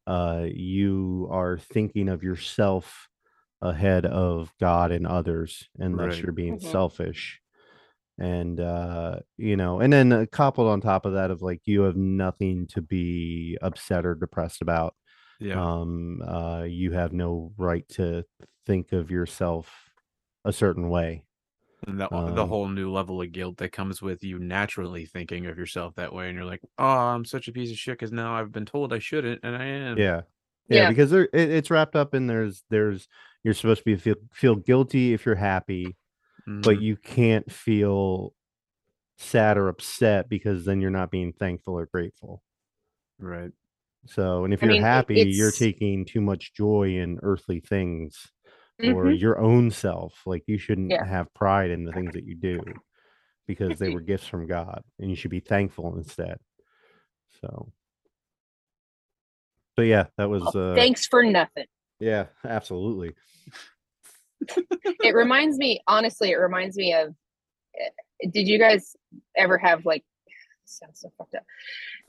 uh, 0.08 0.46
you 0.52 1.28
are 1.32 1.58
thinking 1.58 2.10
of 2.10 2.24
yourself 2.24 3.08
ahead 3.62 4.06
of 4.06 4.54
God 4.60 4.92
and 4.92 5.08
others 5.08 5.70
unless 5.78 6.22
Right. 6.22 6.24
you're 6.24 6.34
being 6.34 6.58
Mhm. 6.58 6.62
selfish 6.62 7.42
and 8.20 8.60
uh 8.60 9.20
you 9.38 9.56
know 9.56 9.80
and 9.80 9.94
then 9.94 10.12
uh, 10.12 10.26
coupled 10.32 10.68
on 10.68 10.82
top 10.82 11.06
of 11.06 11.14
that 11.14 11.32
of 11.32 11.42
like 11.42 11.62
you 11.66 11.82
have 11.82 11.96
nothing 11.96 12.68
to 12.68 12.82
be 12.82 13.58
upset 13.62 14.06
or 14.06 14.16
depressed 14.16 14.62
about 14.62 14.96
yeah. 15.40 15.60
um 15.60 16.22
uh 16.24 16.64
you 16.64 16.92
have 16.92 17.14
no 17.14 17.54
right 17.58 17.88
to 17.90 18.24
think 18.66 18.94
of 18.94 19.12
yourself 19.12 19.88
a 20.46 20.53
certain 20.53 20.89
way 20.89 21.24
And 21.88 22.00
the, 22.00 22.10
the 22.25 22.46
um, 22.46 22.46
whole 22.46 22.67
new 22.67 22.91
level 22.91 23.22
of 23.22 23.31
guilt 23.31 23.58
that 23.58 23.72
comes 23.72 24.01
with 24.01 24.22
you 24.24 24.38
naturally 24.38 25.05
thinking 25.05 25.46
of 25.46 25.58
yourself 25.58 25.96
that 25.96 26.13
way, 26.13 26.27
and 26.27 26.36
you're 26.36 26.46
like, 26.46 26.62
"Oh, 26.77 26.84
I'm 26.86 27.24
such 27.25 27.48
a 27.48 27.53
piece 27.53 27.72
of 27.72 27.77
shit 27.77 27.93
because 27.98 28.12
now 28.12 28.34
I've 28.36 28.51
been 28.51 28.65
told 28.65 28.91
I 28.91 29.00
shouldn't, 29.00 29.41
and 29.43 29.55
I 29.55 29.63
am." 29.65 30.05
yeah 30.05 30.22
yeah, 30.67 30.86
Yeah. 30.86 30.86
because 30.86 31.10
there 31.10 31.24
it, 31.25 31.50
it's 31.50 31.72
wrapped 31.72 31.96
up 31.96 32.13
in 32.13 32.27
there's 32.27 32.63
there's 32.69 33.08
you're 33.43 33.53
supposed 33.55 33.79
to 33.79 33.86
be 33.86 33.96
feel 33.96 34.15
feel 34.31 34.55
guilty 34.55 35.13
if 35.13 35.25
you're 35.25 35.36
happy 35.36 35.98
but 36.63 36.77
Mhm. 36.77 36.81
you 36.81 36.98
can't 36.98 37.51
feel 37.51 38.36
sad 39.17 39.58
or 39.58 39.69
upset 39.69 40.29
because 40.29 40.65
then 40.65 40.81
you're 40.81 40.91
not 40.91 41.12
being 41.12 41.34
thankful 41.34 41.75
or 41.79 41.88
grateful 41.88 42.43
right. 43.19 43.51
so 44.05 44.43
and 44.46 44.53
if 44.53 44.62
I 44.62 44.65
you're 44.65 44.77
mean, 44.81 44.88
it- 44.91 45.05
happy 45.05 45.15
you're 45.15 45.51
taking 45.51 46.05
too 46.05 46.22
much 46.22 46.53
joy 46.53 46.96
in 46.96 47.19
earthly 47.22 47.60
things 47.60 48.31
or 48.82 49.06
Mhm. 49.06 49.20
your 49.20 49.40
own 49.40 49.72
self 49.72 50.22
like 50.26 50.44
you 50.48 50.58
shouldn't 50.58 50.92
Yeah. 50.92 51.04
have 51.06 51.34
pride 51.34 51.70
in 51.70 51.84
the 51.84 51.92
things 51.92 52.14
that 52.14 52.24
you 52.26 52.36
do 52.36 52.64
because 53.48 53.78
they 53.80 53.90
were 53.94 54.00
gifts 54.02 54.28
from 54.28 54.48
god 54.48 54.84
and 55.00 55.10
you 55.10 55.16
should 55.16 55.32
be 55.32 55.40
thankful 55.42 55.96
instead 55.98 56.38
so 57.42 57.72
so 59.76 59.82
yeah 59.82 60.06
that 60.18 60.30
was 60.30 60.44
uh 60.56 60.74
Thanks 60.76 61.08
for 61.08 61.24
nothing. 61.24 61.66
yeah 62.00 62.28
absolutely 62.46 63.14
It 65.04 65.14
reminds 65.14 65.58
me, 65.58 65.82
honestly, 65.88 66.32
it 66.32 66.38
reminds 66.38 66.78
me 66.78 66.94
of. 66.94 67.14
eh, 67.80 68.28
Did 68.32 68.48
you 68.48 68.58
guys 68.58 68.96
ever 69.36 69.58
have 69.58 69.86
like? 69.86 70.04
Sounds 70.66 71.00
so 71.02 71.12
fucked 71.18 71.36
up. 71.36 71.44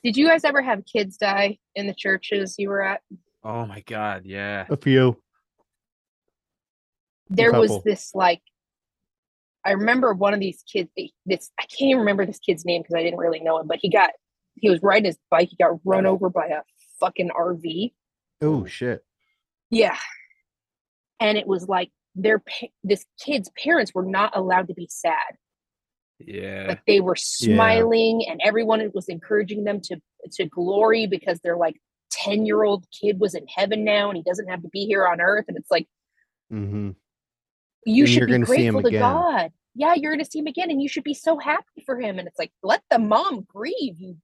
Did 0.05 0.17
you 0.17 0.27
guys 0.29 0.45
ever 0.45 0.63
have 0.63 0.85
kids 0.85 1.17
die 1.17 1.59
in 1.75 1.87
the 1.87 1.95
churches 1.95 2.55
you 2.59 2.69
were 2.69 2.83
at? 2.83 3.01
Oh 3.43 3.67
my 3.67 3.81
god, 3.81 4.23
yeah. 4.25 4.67
a 4.71 4.77
few 4.77 5.21
There 7.31 7.53
was 7.53 7.83
this 7.85 8.11
like. 8.15 8.43
I 9.63 9.73
remember 9.73 10.15
one 10.15 10.33
of 10.33 10.41
these 10.41 10.65
kids. 10.71 10.91
This 11.27 11.51
I 11.59 11.63
can't 11.63 11.91
even 11.91 11.99
remember 11.99 12.25
this 12.25 12.39
kid's 12.39 12.65
name 12.65 12.81
because 12.83 12.95
I 12.95 13.03
didn't 13.03 13.19
really 13.19 13.41
know 13.41 13.59
him, 13.59 13.67
but 13.67 13.79
he 13.81 13.91
got 13.91 14.11
he 14.55 14.71
was 14.71 14.81
riding 14.83 15.05
his 15.07 15.19
bike. 15.31 15.49
He 15.51 15.57
got 15.57 15.79
run 15.85 16.07
over 16.07 16.31
by 16.31 16.47
a 16.47 16.61
fucking 16.99 17.31
RV. 17.31 17.93
oh 18.43 18.67
shit 18.67 19.03
Yeah. 19.71 19.97
And 21.19 21.37
it 21.37 21.47
was 21.47 21.69
like 21.69 21.91
their 22.15 22.43
this 22.83 23.05
kid's 23.23 23.51
parents 23.63 23.95
were 23.95 24.05
not 24.05 24.37
allowed 24.37 24.69
to 24.69 24.75
be 24.75 24.89
sad. 24.91 25.37
Yeah. 26.19 26.67
Like 26.69 26.85
they 26.87 27.01
were 27.01 27.17
smiling 27.17 28.25
and 28.29 28.41
everyone 28.45 28.91
was 28.95 29.09
encouraging 29.09 29.65
them 29.65 29.81
to 29.83 30.01
to 30.33 30.47
glory 30.47 31.07
because 31.07 31.41
their 31.41 31.57
like 31.57 31.77
10 32.11 32.45
year 32.47 32.63
old 32.63 32.87
kid 32.99 33.21
was 33.21 33.35
in 33.35 33.47
heaven 33.47 33.85
now 33.85 34.09
and 34.09 34.17
he 34.17 34.23
doesn't 34.23 34.49
have 34.49 34.63
to 34.63 34.69
be 34.69 34.87
here 34.87 35.07
on 35.07 35.21
earth. 35.21 35.45
And 35.49 35.57
it's 35.57 35.71
like 35.71 35.87
hmm 36.51 36.91
you 37.87 38.05
And 38.05 38.09
should 38.13 38.19
you're 38.21 38.27
be 38.27 38.33
gonna 38.33 38.47
see 38.47 38.67
him 38.67 38.75
grateful 38.75 38.83
to 38.83 38.89
again. 38.97 39.01
God. 39.01 39.53
Yeah, 39.75 39.95
you're 39.95 40.13
gonna 40.13 40.25
see 40.25 40.41
him 40.41 40.47
again 40.47 40.71
and 40.71 40.83
you 40.83 40.89
should 40.89 41.05
be 41.05 41.15
so 41.15 41.39
happy 41.39 41.83
for 41.87 42.01
him. 42.01 42.19
And 42.19 42.27
it's 42.29 42.39
like, 42.39 42.53
let 42.63 42.83
the 42.91 42.99
mom 42.99 43.47
grieve, 43.49 43.99
you 43.99 44.17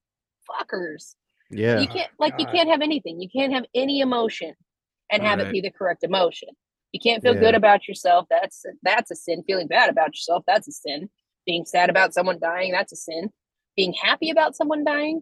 fuckers. 0.48 1.14
yeah 1.50 1.78
you 1.80 1.88
can't 1.88 2.10
like 2.18 2.34
you 2.38 2.46
can't 2.46 2.68
have 2.68 2.80
anything 2.80 3.20
you 3.20 3.28
can't 3.28 3.52
have 3.52 3.64
any 3.74 4.00
emotion 4.00 4.52
and 5.10 5.22
have 5.22 5.38
it 5.40 5.50
be 5.50 5.60
the 5.60 5.70
correct 5.70 6.02
emotion 6.04 6.48
you 6.92 7.00
can't 7.00 7.20
feel 7.22 7.34
Yeah. 7.34 7.40
good 7.40 7.54
about 7.56 7.86
yourself 7.88 8.26
that's 8.30 8.64
that's 8.84 9.10
a 9.10 9.16
sin 9.16 9.42
feeling 9.46 9.66
bad 9.66 9.90
about 9.90 10.08
yourself 10.08 10.44
that's 10.46 10.68
a 10.68 10.72
sin 10.72 11.08
being 11.46 11.64
sad 11.64 11.90
about 11.90 12.14
someone 12.14 12.38
dying 12.40 12.70
that's 12.72 12.92
a 12.92 12.96
sin 12.96 13.30
being 13.76 13.92
happy 13.92 14.30
about 14.30 14.54
someone 14.56 14.84
dying 14.84 15.20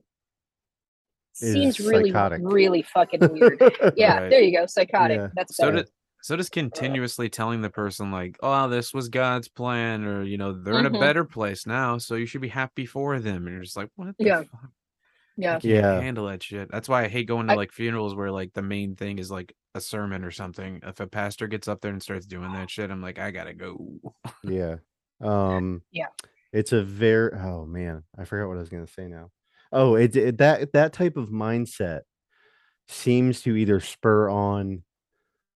seems 1.33 1.81
really 1.81 2.11
psychotic. 2.11 2.41
really 2.45 2.83
fucking 2.83 3.21
weird 3.33 3.59
yeah 3.97 4.21
Right. 4.21 4.31
there 4.31 4.41
you 4.43 4.57
go 4.59 4.67
psychotic 4.67 5.19
Yeah. 5.19 5.29
that's 5.35 5.57
So 5.57 5.65
better. 5.71 5.77
did 5.79 5.89
so 6.25 6.37
just 6.39 6.53
continuously 6.53 7.29
telling 7.29 7.61
the 7.61 7.69
person 7.69 8.11
like, 8.11 8.39
"Oh, 8.43 8.67
this 8.69 8.95
was 8.95 9.11
God's 9.11 9.49
plan," 9.49 10.05
or 10.05 10.23
you 10.23 10.39
know, 10.39 10.53
they're 10.55 10.79
in 10.79 10.87
a 10.87 10.91
Mhm. 10.91 11.01
better 11.01 11.25
place 11.25 11.67
now, 11.67 11.99
so 11.99 12.15
you 12.15 12.25
should 12.25 12.41
be 12.41 12.49
happy 12.49 12.87
for 12.87 13.21
them. 13.21 13.47
And 13.47 13.55
you're 13.55 13.63
just 13.65 13.77
like, 13.77 13.91
"What 13.97 14.17
the 14.17 14.25
Yeah. 14.25 14.43
fuck?" 14.45 14.71
yeah 15.37 15.57
I 15.57 15.61
can't 15.61 15.65
Yeah. 15.65 16.01
handle 16.01 16.27
that 16.29 16.43
shit. 16.43 16.71
That's 16.71 16.89
why 16.89 17.05
I 17.05 17.09
hate 17.09 17.27
going 17.29 17.49
to 17.49 17.53
I- 17.53 17.57
like 17.57 17.73
funerals 17.73 18.15
where 18.15 18.31
like 18.31 18.55
the 18.55 18.63
main 18.63 18.97
thing 18.97 19.19
is 19.19 19.31
like 19.31 19.55
a 19.75 19.81
sermon 19.83 20.25
or 20.25 20.31
something. 20.31 20.81
If 20.83 21.01
a 21.01 21.07
pastor 21.07 21.47
gets 21.49 21.69
up 21.69 21.81
there 21.83 21.93
and 21.93 22.03
starts 22.03 22.25
doing 22.27 22.53
that 22.53 22.71
shit, 22.71 22.91
I'm 22.91 23.03
like, 23.03 23.19
I 23.19 23.31
gotta 23.31 23.53
go. 23.55 24.01
Yeah. 24.43 24.77
Um 25.21 25.83
Yeah. 25.91 26.07
It's 26.55 26.73
a 26.73 26.83
very 26.83 27.33
oh 27.35 27.67
man, 27.67 28.05
I 28.17 28.25
forgot 28.25 28.49
what 28.49 28.57
I 28.57 28.61
was 28.61 28.69
going 28.71 28.87
to 28.87 28.93
say 28.93 29.09
now. 29.09 29.31
Oh, 29.73 29.95
it, 29.97 30.15
it 30.17 30.39
that 30.39 30.73
that 30.73 30.93
type 30.93 31.17
of 31.17 31.29
mindset 31.31 32.03
seems 32.89 33.43
to 33.43 33.57
either 33.57 33.81
spur 33.81 34.29
on 34.31 34.85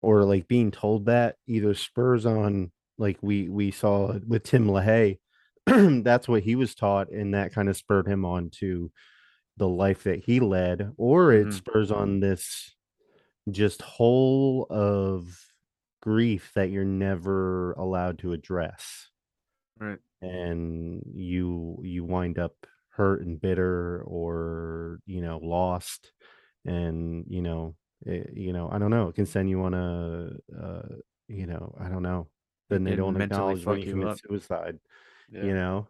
or 0.02 0.24
like 0.24 0.48
being 0.48 0.70
told 0.70 1.06
that 1.06 1.36
either 1.46 1.74
spurs 1.74 2.26
on 2.26 2.72
like 2.98 3.18
we 3.22 3.48
we 3.48 3.70
saw 3.70 4.18
with 4.26 4.44
Tim 4.44 4.66
LaHaye. 4.68 5.18
that's 6.04 6.28
what 6.28 6.42
he 6.42 6.56
was 6.56 6.74
taught 6.74 7.10
and 7.10 7.34
that 7.34 7.52
kind 7.52 7.68
of 7.68 7.76
spurred 7.76 8.08
him 8.08 8.24
on 8.24 8.50
to 8.50 8.90
the 9.58 9.68
life 9.68 10.04
that 10.04 10.24
he 10.24 10.40
led, 10.40 10.92
or 10.98 11.32
it 11.32 11.52
Mhm. 11.52 11.52
spurs 11.52 11.90
on 11.92 12.20
this 12.20 12.74
just 13.50 13.82
hole 13.82 14.66
of 14.70 15.46
grief 16.02 16.52
that 16.54 16.70
you're 16.70 16.84
never 16.84 17.72
allowed 17.74 18.18
to 18.20 18.32
address 18.32 19.10
Right. 19.78 20.00
and 20.20 21.02
you 21.14 21.78
you 21.82 22.04
wind 22.04 22.38
up 22.38 22.54
hurt 22.90 23.22
and 23.22 23.40
bitter 23.40 24.02
or 24.02 25.00
you 25.06 25.20
know 25.22 25.38
lost 25.38 26.12
and 26.64 27.24
you 27.28 27.40
know 27.42 27.76
it, 28.06 28.30
you 28.34 28.52
know 28.52 28.68
i 28.70 28.78
don't 28.78 28.90
know 28.90 29.08
it 29.08 29.14
can 29.14 29.26
send 29.26 29.48
you 29.50 29.62
on 29.62 29.74
a 29.74 30.30
uh, 30.60 30.82
you 31.28 31.46
know 31.46 31.74
i 31.80 31.88
don't 31.88 32.02
know 32.02 32.26
then 32.70 32.84
they 32.84 32.94
don't 32.96 33.20
acknowledge 33.20 33.64
when 33.64 33.78
you 33.80 33.84
you 33.86 33.90
commit 33.92 34.18
suicide 34.26 34.78
Yeah. 35.30 35.44
you 35.44 35.54
know 35.54 35.88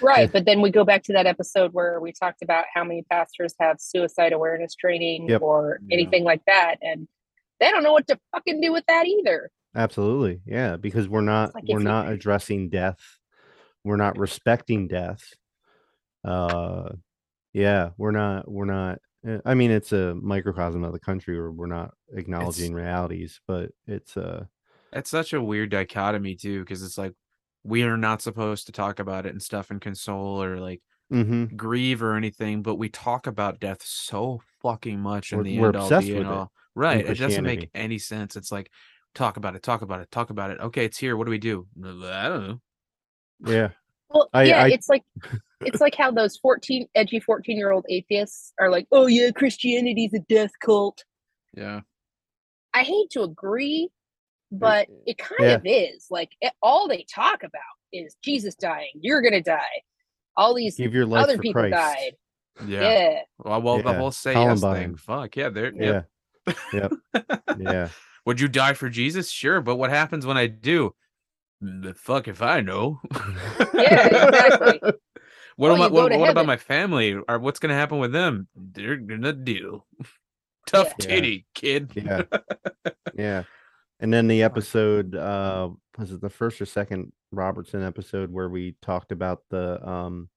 Right. 0.00 0.30
But 0.32 0.44
then 0.46 0.60
we 0.60 0.70
go 0.70 0.84
back 0.84 1.02
to 1.04 1.12
that 1.12 1.26
episode 1.26 1.72
where 1.72 2.00
we 2.00 2.10
talked 2.12 2.42
about 2.42 2.64
how 2.74 2.82
many 2.84 3.02
pastors 3.08 3.54
have 3.60 3.80
suicide 3.80 4.32
awareness 4.32 4.74
training 4.74 5.28
Yep. 5.28 5.42
or 5.42 5.78
Yeah. 5.86 5.94
anything 5.94 6.24
like 6.24 6.42
that. 6.46 6.76
And 6.82 7.06
they 7.60 7.70
don't 7.70 7.84
know 7.84 7.92
what 7.92 8.08
to 8.08 8.18
fucking 8.32 8.60
do 8.60 8.72
with 8.72 8.84
that 8.88 9.06
either. 9.06 9.50
absolutely 9.76 10.40
yeah 10.46 10.76
because 10.76 11.08
we're 11.08 11.20
not 11.34 11.54
like 11.54 11.64
we're 11.68 11.76
if 11.78 11.82
you- 11.82 11.88
not 11.88 12.10
addressing 12.10 12.68
death 12.70 12.98
we're 13.84 13.96
not 14.04 14.18
respecting 14.18 14.86
death 14.88 15.22
uh 16.24 16.90
yeah 17.52 17.90
we're 17.96 18.10
not 18.22 18.50
we're 18.50 18.64
not 18.66 18.98
i 19.44 19.54
mean 19.54 19.70
it's 19.70 19.92
a 19.92 20.14
microcosm 20.16 20.82
of 20.84 20.92
the 20.92 20.98
country 20.98 21.38
where 21.38 21.50
we're 21.52 21.66
not 21.66 21.92
acknowledging 22.14 22.72
realities 22.74 23.40
but 23.46 23.70
it's 23.86 24.16
uh 24.16 24.44
It's 24.92 25.10
such 25.10 25.32
a 25.32 25.40
weird 25.42 25.70
dichotomy 25.70 26.34
too, 26.36 26.60
because 26.60 26.82
it's 26.82 26.98
like 26.98 27.14
we 27.64 27.82
are 27.84 27.96
not 27.96 28.20
supposed 28.20 28.66
to 28.66 28.72
talk 28.72 28.98
about 28.98 29.24
it 29.26 29.30
and 29.32 29.42
stuff 29.42 29.70
and 29.70 29.80
console 29.80 30.42
or 30.42 30.58
like 30.58 30.82
mhm. 31.10 31.56
grieve 31.56 32.02
or 32.02 32.14
anything, 32.16 32.62
but 32.62 32.74
we 32.74 32.88
talk 32.88 33.26
about 33.26 33.60
death 33.60 33.82
so 33.82 34.40
fucking 34.60 35.00
much 35.00 35.32
in 35.32 35.38
We're- 35.38 35.50
the 35.50 35.58
we're 35.60 35.66
end 35.68 35.76
all 35.76 35.84
obsessed 35.84 36.06
be 36.08 36.12
with 36.14 36.22
and 36.22 36.30
it 36.30 36.36
all. 36.36 36.52
Right. 36.74 37.06
It 37.06 37.18
doesn't 37.18 37.44
make 37.44 37.70
any 37.74 37.98
sense. 37.98 38.34
It's 38.36 38.50
like 38.50 38.70
talk 39.14 39.36
about 39.36 39.54
it, 39.54 39.62
talk 39.62 39.82
about 39.82 40.00
it, 40.00 40.10
talk 40.10 40.30
about 40.30 40.50
it. 40.50 40.60
Okay, 40.60 40.84
it's 40.84 40.98
here. 40.98 41.16
What 41.16 41.24
do 41.24 41.30
we 41.30 41.38
do? 41.38 41.66
I 41.82 42.28
don't 42.28 42.48
know. 42.48 42.60
yeah 43.46 43.70
Well, 44.12 44.28
I- 44.32 44.42
yeah, 44.44 44.64
I- 44.64 44.68
it's 44.68 44.88
like 44.88 45.02
it's 45.60 45.80
like 45.80 45.94
how 45.94 46.10
those 46.10 46.36
14 46.38 46.88
edgy 46.94 47.20
14 47.20 47.56
year 47.56 47.70
old 47.70 47.84
atheists 47.88 48.52
are 48.60 48.70
like, 48.70 48.86
oh 48.92 49.06
yeah, 49.06 49.30
Christianity's 49.30 50.14
a 50.14 50.20
death 50.20 50.52
cult. 50.64 51.04
Yeah. 51.56 51.80
I 52.74 52.82
hate 52.82 53.10
to 53.10 53.22
agree, 53.22 53.90
but 54.50 54.88
it 55.06 55.18
kind 55.18 55.40
yeah. 55.40 55.54
of 55.54 55.62
is. 55.64 56.06
Like 56.10 56.30
it, 56.40 56.52
all 56.62 56.88
they 56.88 57.04
talk 57.12 57.42
about 57.42 57.60
is 57.92 58.16
Jesus 58.22 58.54
dying. 58.54 58.92
You're 58.94 59.22
gonna 59.22 59.42
die. 59.42 59.82
All 60.36 60.54
these 60.54 60.76
give 60.76 60.94
your 60.94 61.06
life 61.06 61.24
other 61.24 61.38
people 61.38 61.62
Christ. 61.62 61.74
died. 61.74 62.12
Yeah. 62.66 62.80
Yeah. 62.82 63.18
Well, 63.38 63.62
well 63.62 63.82
the 63.82 63.92
whole 63.92 64.10
say 64.10 64.32
yes 64.32 64.60
thing. 64.60 64.96
Fuck 64.96 65.36
yeah. 65.36 65.50
There. 65.50 65.72
yeah 65.74 66.02
Yep. 66.72 66.92
yep 67.14 67.42
yeah 67.58 67.88
Would 68.26 68.40
you 68.40 68.48
die 68.48 68.74
for 68.74 68.88
Jesus? 68.88 69.30
Sure, 69.30 69.60
but 69.60 69.76
what 69.76 69.90
happens 69.90 70.26
when 70.26 70.36
I 70.36 70.46
do? 70.46 70.94
The 71.64 71.94
fuck 71.94 72.26
if 72.28 72.42
I 72.42 72.60
know. 72.60 73.00
Yeah, 73.74 74.06
exactly. 74.06 74.80
What 75.56 75.70
Oh, 75.70 75.74
am 75.74 75.82
I, 75.82 75.88
what, 75.88 76.18
what 76.18 76.30
about 76.30 76.46
my 76.46 76.56
family? 76.56 77.14
Or 77.28 77.38
what's 77.38 77.58
gonna 77.60 77.74
happen 77.74 77.98
with 77.98 78.10
them? 78.10 78.48
They're 78.56 78.96
gonna 78.96 79.34
deal. 79.34 79.86
Tough 80.66 80.94
Yeah. 80.98 81.06
titty, 81.06 81.46
kid. 81.54 81.92
yeah 81.94 82.22
yeah 83.14 83.42
and 84.00 84.12
then 84.12 84.26
the 84.28 84.42
episode 84.42 85.14
uh 85.14 85.68
was 85.98 86.10
it 86.12 86.20
the 86.22 86.30
first 86.30 86.60
or 86.60 86.66
second 86.66 87.12
robertson 87.32 87.82
episode 87.82 88.32
where 88.32 88.48
we 88.48 88.74
talked 88.80 89.12
about 89.12 89.42
the 89.50 89.86
um 89.86 90.28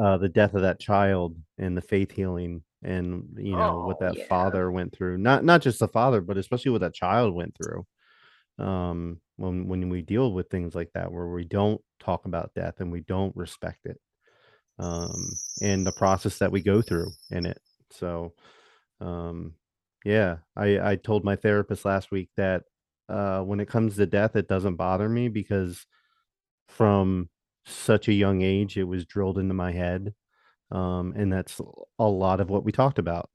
uh 0.00 0.16
the 0.18 0.28
death 0.28 0.54
of 0.54 0.62
that 0.62 0.78
child 0.80 1.36
and 1.58 1.76
the 1.76 1.82
faith 1.82 2.12
healing 2.12 2.62
and 2.84 3.24
you 3.36 3.56
know 3.56 3.84
what 3.86 3.96
Oh, 4.00 4.04
that 4.06 4.16
yeah. 4.16 4.26
father 4.28 4.70
went 4.70 4.92
through 4.94 5.18
not 5.18 5.44
not 5.44 5.60
just 5.60 5.80
the 5.80 5.88
father 5.88 6.20
but 6.20 6.36
especially 6.38 6.70
what 6.70 6.82
that 6.82 6.94
child 6.94 7.34
went 7.34 7.56
through 7.56 7.84
um 8.64 9.20
when 9.42 9.66
when 9.68 9.88
we 9.88 10.02
deal 10.02 10.32
with 10.32 10.48
things 10.50 10.74
like 10.74 10.90
that 10.94 11.12
where 11.12 11.26
we 11.26 11.44
don't 11.44 11.80
talk 12.00 12.24
about 12.26 12.54
death 12.54 12.76
and 12.80 12.92
we 12.92 13.00
don't 13.00 13.36
respect 13.36 13.86
it 13.86 14.00
um 14.78 15.28
and 15.60 15.86
the 15.86 15.92
process 15.92 16.38
that 16.38 16.52
we 16.52 16.62
go 16.62 16.80
through 16.82 17.10
in 17.30 17.46
it. 17.46 17.60
So 17.90 18.34
um 19.00 19.54
yeah 20.04 20.38
i 20.56 20.92
i 20.92 20.96
told 20.96 21.24
my 21.24 21.36
therapist 21.36 21.84
last 21.84 22.10
week 22.10 22.30
that 22.36 22.64
uh 23.08 23.40
when 23.42 23.60
it 23.60 23.68
comes 23.68 23.96
to 23.96 24.06
death 24.06 24.36
it 24.36 24.48
doesn't 24.48 24.76
bother 24.76 25.08
me 25.08 25.28
because 25.28 25.86
from 26.68 27.28
such 27.66 28.08
a 28.08 28.12
young 28.12 28.42
age 28.42 28.76
it 28.76 28.84
was 28.84 29.04
drilled 29.06 29.38
into 29.38 29.54
my 29.54 29.72
head 29.72 30.14
um 30.70 31.12
and 31.16 31.32
that's 31.32 31.60
a 31.98 32.04
lot 32.04 32.40
of 32.40 32.50
what 32.50 32.64
we 32.64 32.72
talked 32.72 32.98
about 32.98 33.28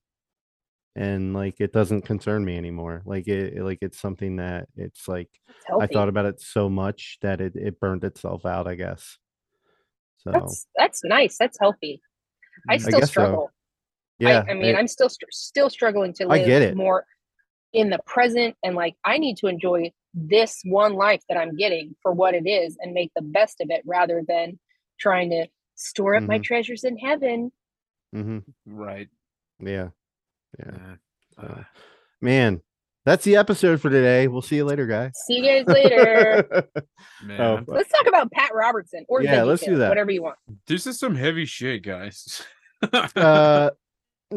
and 0.98 1.34
like 1.34 1.56
it 1.60 1.72
doesn't 1.72 2.02
concern 2.02 2.44
me 2.44 2.58
anymore 2.58 3.04
like 3.06 3.28
it 3.28 3.54
it- 3.58 3.64
like 3.64 3.78
it's 3.82 4.00
something 4.00 4.36
that 4.38 4.68
it's 4.76 5.08
like 5.08 5.30
It's 5.48 5.78
i 5.82 5.88
thought 5.88 6.10
about 6.10 6.26
it 6.26 6.42
so 6.42 6.68
much 6.70 7.18
that 7.22 7.40
it 7.40 7.56
it 7.56 7.80
burned 7.80 8.04
itself 8.04 8.46
out 8.46 8.68
i 8.68 8.76
guess 8.76 9.18
so 10.18 10.32
that's 10.32 10.68
that's 10.76 11.04
nice. 11.04 11.38
That's 11.38 11.58
healthy. 11.60 12.02
I 12.68 12.78
Mm. 12.78 12.82
still 12.82 13.00
guess 13.00 13.10
so. 13.10 13.12
struggle. 13.12 13.52
yeah 14.20 14.44
I, 14.48 14.52
I 14.52 14.54
mean, 14.56 14.66
it- 14.66 14.76
I'm 14.76 14.88
still 14.88 15.10
still 15.32 15.70
struggling 15.70 16.12
to 16.14 16.24
I 16.26 16.38
live 16.38 16.46
get 16.48 16.62
it. 16.64 16.76
more 16.76 17.06
in 17.74 17.90
the 17.92 18.00
present 18.08 18.56
and 18.64 18.76
like 18.76 18.96
I 19.06 19.20
need 19.20 19.38
to 19.38 19.48
enjoy 19.48 19.92
this 20.16 20.62
one 20.66 20.94
life 20.94 21.22
that 21.30 21.38
I'm 21.38 21.56
getting 21.56 21.96
for 22.02 22.12
what 22.12 22.34
it 22.34 22.48
is 22.48 22.76
and 22.82 22.94
make 22.94 23.12
the 23.16 23.22
best 23.22 23.62
of 23.62 23.70
it 23.70 23.84
rather 23.86 24.24
than 24.28 24.58
trying 25.00 25.30
to 25.30 25.48
store 25.76 26.16
up 26.16 26.24
my 26.24 26.40
Mhm. 26.40 26.44
treasures 26.44 26.84
in 26.84 26.98
heaven. 26.98 27.52
mm-hmm. 28.16 28.40
Right. 28.66 29.10
yeah 29.60 29.90
yeah 30.60 30.72
Yeah. 31.40 31.44
Uh, 31.44 31.64
man 32.22 32.62
that's 33.06 33.24
the 33.24 33.36
episode 33.38 33.80
for 33.80 33.90
today 33.90 34.28
we'll 34.28 34.42
see 34.42 34.58
you 34.58 34.66
later 34.66 34.86
guys 34.88 35.12
See 35.28 35.38
you 35.38 35.64
guys 35.64 35.66
later. 35.68 36.46
man. 37.24 37.40
Oh, 37.42 37.64
let's 37.68 37.90
talk 37.90 38.06
about 38.08 38.32
Pat 38.32 38.54
Robertson 38.54 39.06
or 39.08 39.22
Yeah, 39.22 39.44
let's 39.44 39.64
VeggieTales, 39.64 39.66
do 39.68 39.76
that. 39.78 39.90
Whatever 39.90 40.12
you 40.12 40.24
want. 40.24 40.36
This 40.66 40.86
is 40.88 41.00
some 41.00 41.16
heavy 41.16 41.46
shit, 41.46 41.84
guys. 41.84 42.42
uh 43.16 43.70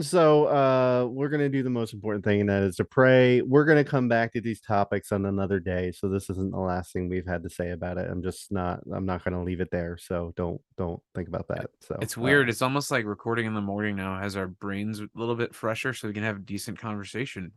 so 0.00 0.44
uh 0.46 1.05
we're 1.11 1.29
gonna 1.29 1.48
do 1.48 1.64
the 1.64 1.70
most 1.70 1.92
important 1.92 2.24
thing 2.24 2.40
and 2.40 2.48
that 2.48 2.62
is 2.62 2.76
to 2.76 2.85
pray 2.85 3.42
we're 3.42 3.64
gonna 3.64 3.83
come 3.83 4.07
back 4.07 4.33
to 4.33 4.40
these 4.40 4.61
topics 4.61 5.11
on 5.11 5.26
another 5.26 5.59
day 5.59 5.90
so 5.90 6.09
this 6.09 6.31
isn't 6.31 6.53
the 6.53 6.59
last 6.61 6.92
thing 6.92 7.09
we've 7.09 7.26
had 7.26 7.42
to 7.42 7.50
say 7.50 7.70
about 7.72 7.98
it 7.98 8.09
i'm 8.09 8.22
just 8.22 8.53
not 8.53 8.79
i'm 8.94 9.05
not 9.05 9.24
gonna 9.24 9.42
leave 9.42 9.61
it 9.61 9.68
there 9.72 9.98
so 10.00 10.33
don't 10.37 10.61
don't 10.79 11.03
think 11.16 11.26
about 11.26 11.48
that 11.48 11.70
so 11.81 11.96
it's 12.00 12.16
uh, 12.16 12.20
weird. 12.20 12.48
It's 12.48 12.62
almost 12.62 12.92
like 12.92 13.05
recording 13.05 13.46
in 13.46 13.55
the 13.55 13.61
morning 13.61 13.96
now 13.96 14.16
has 14.20 14.37
our 14.37 14.46
brains 14.46 15.00
a 15.00 15.09
little 15.16 15.35
bit 15.35 15.57
fresher 15.57 15.92
so 15.92 16.07
we 16.07 16.14
can 16.14 16.22
have 16.22 16.37
a 16.37 16.40
decent 16.40 16.79
conversation. 16.79 17.50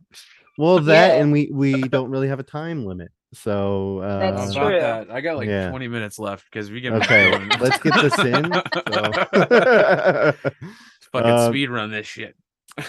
well 0.58 0.80
that 0.80 1.14
Yeah. 1.14 1.22
and 1.22 1.30
we 1.30 1.50
we 1.52 1.82
don't 1.88 2.10
really 2.10 2.26
have 2.28 2.40
a 2.40 2.44
time 2.44 2.84
limit 2.84 3.12
so 3.32 3.98
uh 3.98 4.30
That's 4.32 4.54
true. 4.54 4.76
about 4.76 5.06
that? 5.08 5.14
I 5.14 5.20
got 5.20 5.36
like 5.36 5.48
Yeah. 5.48 5.68
20 5.70 5.86
minutes 5.88 6.18
left 6.18 6.44
because 6.50 6.70
we 6.70 6.80
get 6.80 6.92
okay 6.94 7.30
let's 7.60 7.78
get 7.78 7.94
this 8.00 8.18
in 8.18 8.52
so 8.92 10.32
Fucking 11.14 11.30
Uh, 11.30 11.48
speed 11.48 11.70
run 11.70 11.90
this 11.90 12.06
shit. 12.06 12.34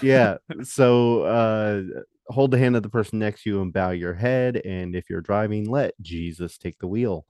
yeah 0.01 0.37
so 0.63 1.21
uh 1.23 1.81
hold 2.29 2.49
the 2.49 2.57
hand 2.57 2.75
of 2.75 2.81
the 2.81 2.89
person 2.89 3.19
next 3.19 3.43
to 3.43 3.51
you 3.51 3.61
and 3.61 3.71
bow 3.71 3.91
your 3.91 4.15
head 4.15 4.57
and 4.65 4.95
if 4.95 5.11
you're 5.11 5.21
driving 5.21 5.69
let 5.69 5.93
jesus 6.01 6.57
take 6.57 6.75
the 6.79 6.87
wheel 6.87 7.23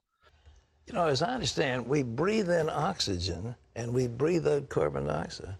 You 0.86 0.94
know, 0.94 1.06
as 1.06 1.20
I 1.20 1.34
understand, 1.34 1.86
we 1.86 2.02
breathe 2.02 2.48
in 2.48 2.70
oxygen 2.70 3.54
and 3.74 3.92
we 3.92 4.06
breathe 4.08 4.46
out 4.48 4.68
carbon 4.70 5.04
dioxide. 5.06 5.56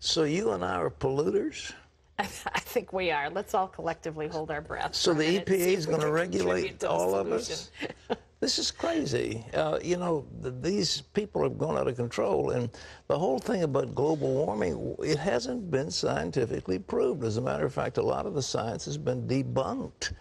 So 0.00 0.24
you 0.24 0.50
and 0.52 0.62
I 0.64 0.74
are 0.74 0.90
polluters? 0.90 1.72
I 2.18 2.24
think 2.26 2.92
we 2.92 3.10
are. 3.10 3.30
Let's 3.30 3.54
all 3.54 3.68
collectively 3.68 4.26
hold 4.28 4.50
our 4.50 4.60
breath. 4.60 4.94
So 4.94 5.14
the 5.14 5.38
EPA 5.38 5.50
is 5.78 5.86
going 5.86 6.00
to 6.02 6.10
regulate 6.10 6.78
contribute 6.78 6.80
to 6.80 6.90
all 6.90 7.14
of 7.14 7.32
us? 7.32 7.70
This 8.38 8.58
is 8.58 8.70
crazy. 8.70 9.44
Uh, 9.54 9.78
you 9.82 9.96
know, 9.96 10.26
th- 10.42 10.54
these 10.60 11.00
people 11.00 11.42
have 11.42 11.56
gone 11.56 11.78
out 11.78 11.88
of 11.88 11.96
control. 11.96 12.50
And 12.50 12.68
the 13.08 13.18
whole 13.18 13.38
thing 13.38 13.62
about 13.62 13.94
global 13.94 14.28
warming, 14.28 14.94
it 15.02 15.18
hasn't 15.18 15.70
been 15.70 15.90
scientifically 15.90 16.78
proved. 16.78 17.24
As 17.24 17.38
a 17.38 17.40
matter 17.40 17.64
of 17.64 17.72
fact, 17.72 17.96
a 17.96 18.02
lot 18.02 18.26
of 18.26 18.34
the 18.34 18.42
science 18.42 18.84
has 18.84 18.98
been 18.98 19.26
debunked 19.26 20.12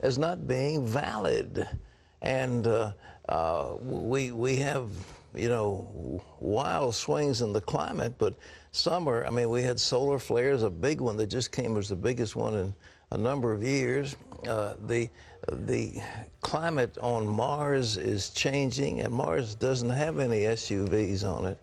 as 0.00 0.18
not 0.18 0.46
being 0.46 0.86
valid. 0.86 1.66
And 2.20 2.66
uh, 2.66 2.92
uh, 3.30 3.76
we, 3.80 4.30
we 4.32 4.56
have, 4.56 4.90
you 5.34 5.48
know, 5.48 6.22
wild 6.40 6.94
swings 6.94 7.40
in 7.40 7.54
the 7.54 7.62
climate, 7.62 8.14
but 8.18 8.34
summer, 8.72 9.24
I 9.26 9.30
mean, 9.30 9.48
we 9.48 9.62
had 9.62 9.80
solar 9.80 10.18
flares, 10.18 10.62
a 10.62 10.70
big 10.70 11.00
one 11.00 11.16
that 11.16 11.28
just 11.28 11.50
came 11.50 11.72
was 11.72 11.88
the 11.88 11.96
biggest 11.96 12.36
one 12.36 12.54
in 12.54 12.74
a 13.10 13.18
number 13.18 13.52
of 13.52 13.62
years. 13.62 14.16
Uh, 14.46 14.74
the, 14.86 15.08
the 15.50 16.00
climate 16.40 16.96
on 17.00 17.26
Mars 17.26 17.96
is 17.96 18.30
changing, 18.30 19.00
and 19.00 19.12
Mars 19.12 19.54
doesn't 19.54 19.90
have 19.90 20.18
any 20.18 20.40
SUVs 20.40 21.24
on 21.24 21.46
it. 21.46 21.58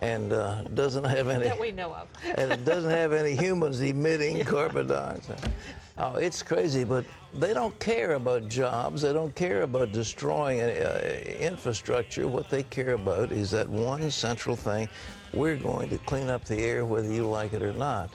And 0.00 0.32
uh, 0.32 0.62
doesn't 0.74 1.04
have 1.04 1.28
any 1.28 1.44
that 1.44 1.60
we 1.60 1.70
know 1.70 1.92
of. 1.92 2.08
and 2.36 2.50
it 2.50 2.64
doesn't 2.64 2.90
have 2.90 3.12
any 3.12 3.36
humans 3.36 3.78
emitting 3.82 4.42
carbon 4.46 4.86
dioxide. 4.86 5.52
Oh, 5.98 6.14
it's 6.14 6.42
crazy, 6.42 6.84
but 6.84 7.04
they 7.34 7.52
don't 7.52 7.78
care 7.78 8.14
about 8.14 8.48
jobs. 8.48 9.02
They 9.02 9.12
don't 9.12 9.34
care 9.34 9.62
about 9.62 9.92
destroying 9.92 10.62
uh, 10.62 11.22
infrastructure. 11.38 12.26
What 12.26 12.48
they 12.48 12.62
care 12.62 12.94
about 12.94 13.32
is 13.32 13.50
that 13.50 13.68
one 13.68 14.10
central 14.10 14.56
thing 14.56 14.88
we're 15.34 15.56
going 15.56 15.90
to 15.90 15.98
clean 15.98 16.30
up 16.30 16.44
the 16.46 16.58
air 16.58 16.86
whether 16.86 17.12
you 17.12 17.26
like 17.26 17.52
it 17.52 17.62
or 17.62 17.74
not. 17.74 18.10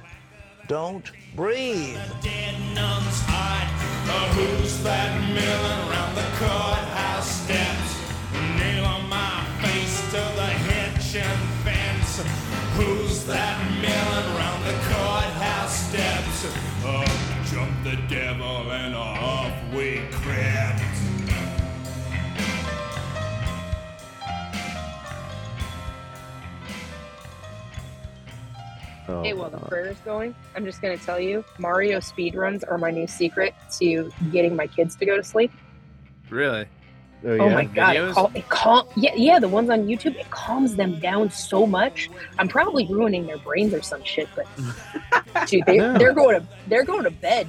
Don't 0.67 1.12
breathe. 1.34 1.97
Oh, 4.10 4.27
who's 4.36 4.84
that 4.84 5.12
milling 5.32 5.88
the 6.13 6.27
courthouse 6.39 7.43
steps? 7.43 7.95
Nail 8.60 8.86
on 8.86 9.08
my 9.08 9.45
face 9.62 10.01
to 10.12 10.21
the 10.36 10.51
hitching 10.67 11.39
fence. 11.63 12.21
Who's 12.75 13.23
that 13.25 13.58
milling 13.80 14.27
around 14.36 14.65
the 14.65 14.73
courthouse 14.91 15.88
steps? 15.88 16.45
Up 16.86 17.08
the 17.84 17.95
devil 18.08 18.69
and 18.71 18.93
off 18.93 19.53
we 19.73 20.01
Oh, 29.08 29.24
Hey, 29.24 29.34
while 29.34 29.50
the 29.50 29.58
prayer 29.58 29.88
is 29.88 29.98
going, 30.00 30.36
I'm 30.56 30.65
just 30.65 30.82
gonna 30.82 30.98
tell 30.98 31.20
you, 31.20 31.43
Mario 31.60 32.00
speedruns 32.00 32.63
are 32.70 32.78
my 32.78 32.91
new 32.91 33.08
secret 33.08 33.54
to 33.80 34.12
getting 34.32 34.56
my 34.56 34.67
kids 34.67 34.96
to 34.98 35.06
go 35.06 35.15
to 35.15 35.24
sleep. 35.24 35.52
Really? 36.30 36.65
oh, 37.26 37.30
Oh 37.39 37.50
my 37.50 37.63
god, 37.65 37.96
it, 37.96 38.00
Videos? 38.00 38.13
cal- 38.13 38.32
it 38.36 38.50
cal- 38.50 38.89
yeah, 38.96 39.13
yeah, 39.15 39.39
the 39.39 39.48
ones 39.48 39.70
on 39.70 39.88
YouTube, 39.88 40.15
it 40.17 40.30
calms 40.30 40.76
them 40.76 41.00
down 41.00 41.32
so 41.32 41.65
much. 41.65 42.10
I'm 42.38 42.48
probably 42.50 42.86
ruining 42.88 43.26
their 43.28 43.38
brains 43.38 43.74
or 43.74 43.82
some 43.82 44.04
shit, 44.04 44.28
but 44.36 44.46
dude, 45.48 45.65
they, 45.65 45.78
No. 45.78 45.98
they're 45.98 46.13
going 46.13 46.41
to 46.41 46.48
they're 46.67 46.84
going 46.86 47.04
to 47.04 47.12
bed. 47.12 47.48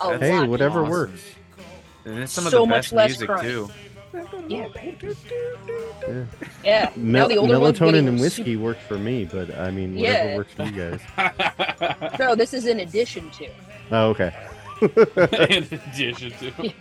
A 0.00 0.18
Hey, 0.18 0.32
lot. 0.38 0.48
whatever 0.48 0.80
Awesome. 0.80 0.90
works. 0.90 1.22
And 2.06 2.18
it's 2.20 2.32
some 2.32 2.46
of 2.46 2.50
So 2.52 2.60
the 2.62 2.66
much 2.66 2.76
best 2.84 2.92
less 2.92 3.08
music 3.10 3.28
crime. 3.28 3.44
too. 3.44 3.70
Yeah. 4.48 4.68
Yeah. 6.08 6.24
yeah. 6.64 6.90
Mel- 6.96 7.28
the 7.28 7.36
older 7.36 7.58
ones 7.58 7.78
melatonin 7.78 7.84
getting 7.92 8.08
and 8.08 8.18
super- 8.18 8.22
whiskey 8.22 8.56
works 8.56 8.80
for 8.86 8.98
me, 8.98 9.24
but 9.24 9.56
I 9.58 9.70
mean, 9.70 9.94
whatever 9.96 10.28
Yeah. 10.28 10.36
works 10.36 10.52
for 10.54 10.64
you 10.64 10.98
guys. 10.98 11.00
No, 12.18 12.34
this 12.34 12.54
is 12.54 12.66
in 12.66 12.80
addition 12.80 13.28
to. 13.30 13.48
Oh, 13.90 14.08
okay. 14.10 14.32
In 15.50 15.64
addition 15.70 16.30
to. 16.32 16.72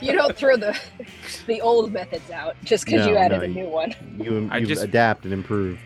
You 0.00 0.12
don't 0.12 0.36
throw 0.36 0.56
the 0.56 0.78
the 1.46 1.60
old 1.60 1.92
methods 1.92 2.30
out 2.30 2.54
just 2.64 2.84
because 2.86 3.06
No, 3.06 3.12
you 3.12 3.16
added 3.18 3.38
no, 3.38 3.44
a 3.44 3.48
new 3.48 3.66
one. 3.68 3.94
You, 4.18 4.48
I 4.52 4.58
you 4.58 4.66
just- 4.66 4.82
adapt 4.82 5.24
and 5.24 5.32
improve. 5.34 5.78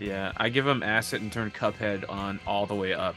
Yeah, 0.00 0.32
I 0.36 0.48
give 0.48 0.66
him 0.66 0.82
acid 0.82 1.22
and 1.22 1.32
turn 1.32 1.50
Cuphead 1.52 2.04
on 2.10 2.40
all 2.46 2.66
the 2.66 2.74
way 2.74 2.92
up. 2.94 3.14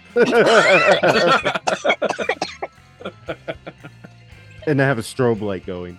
and 4.67 4.81
I 4.81 4.85
have 4.85 4.97
a 4.99 5.01
strobe 5.01 5.41
light 5.41 5.65
going 5.65 5.97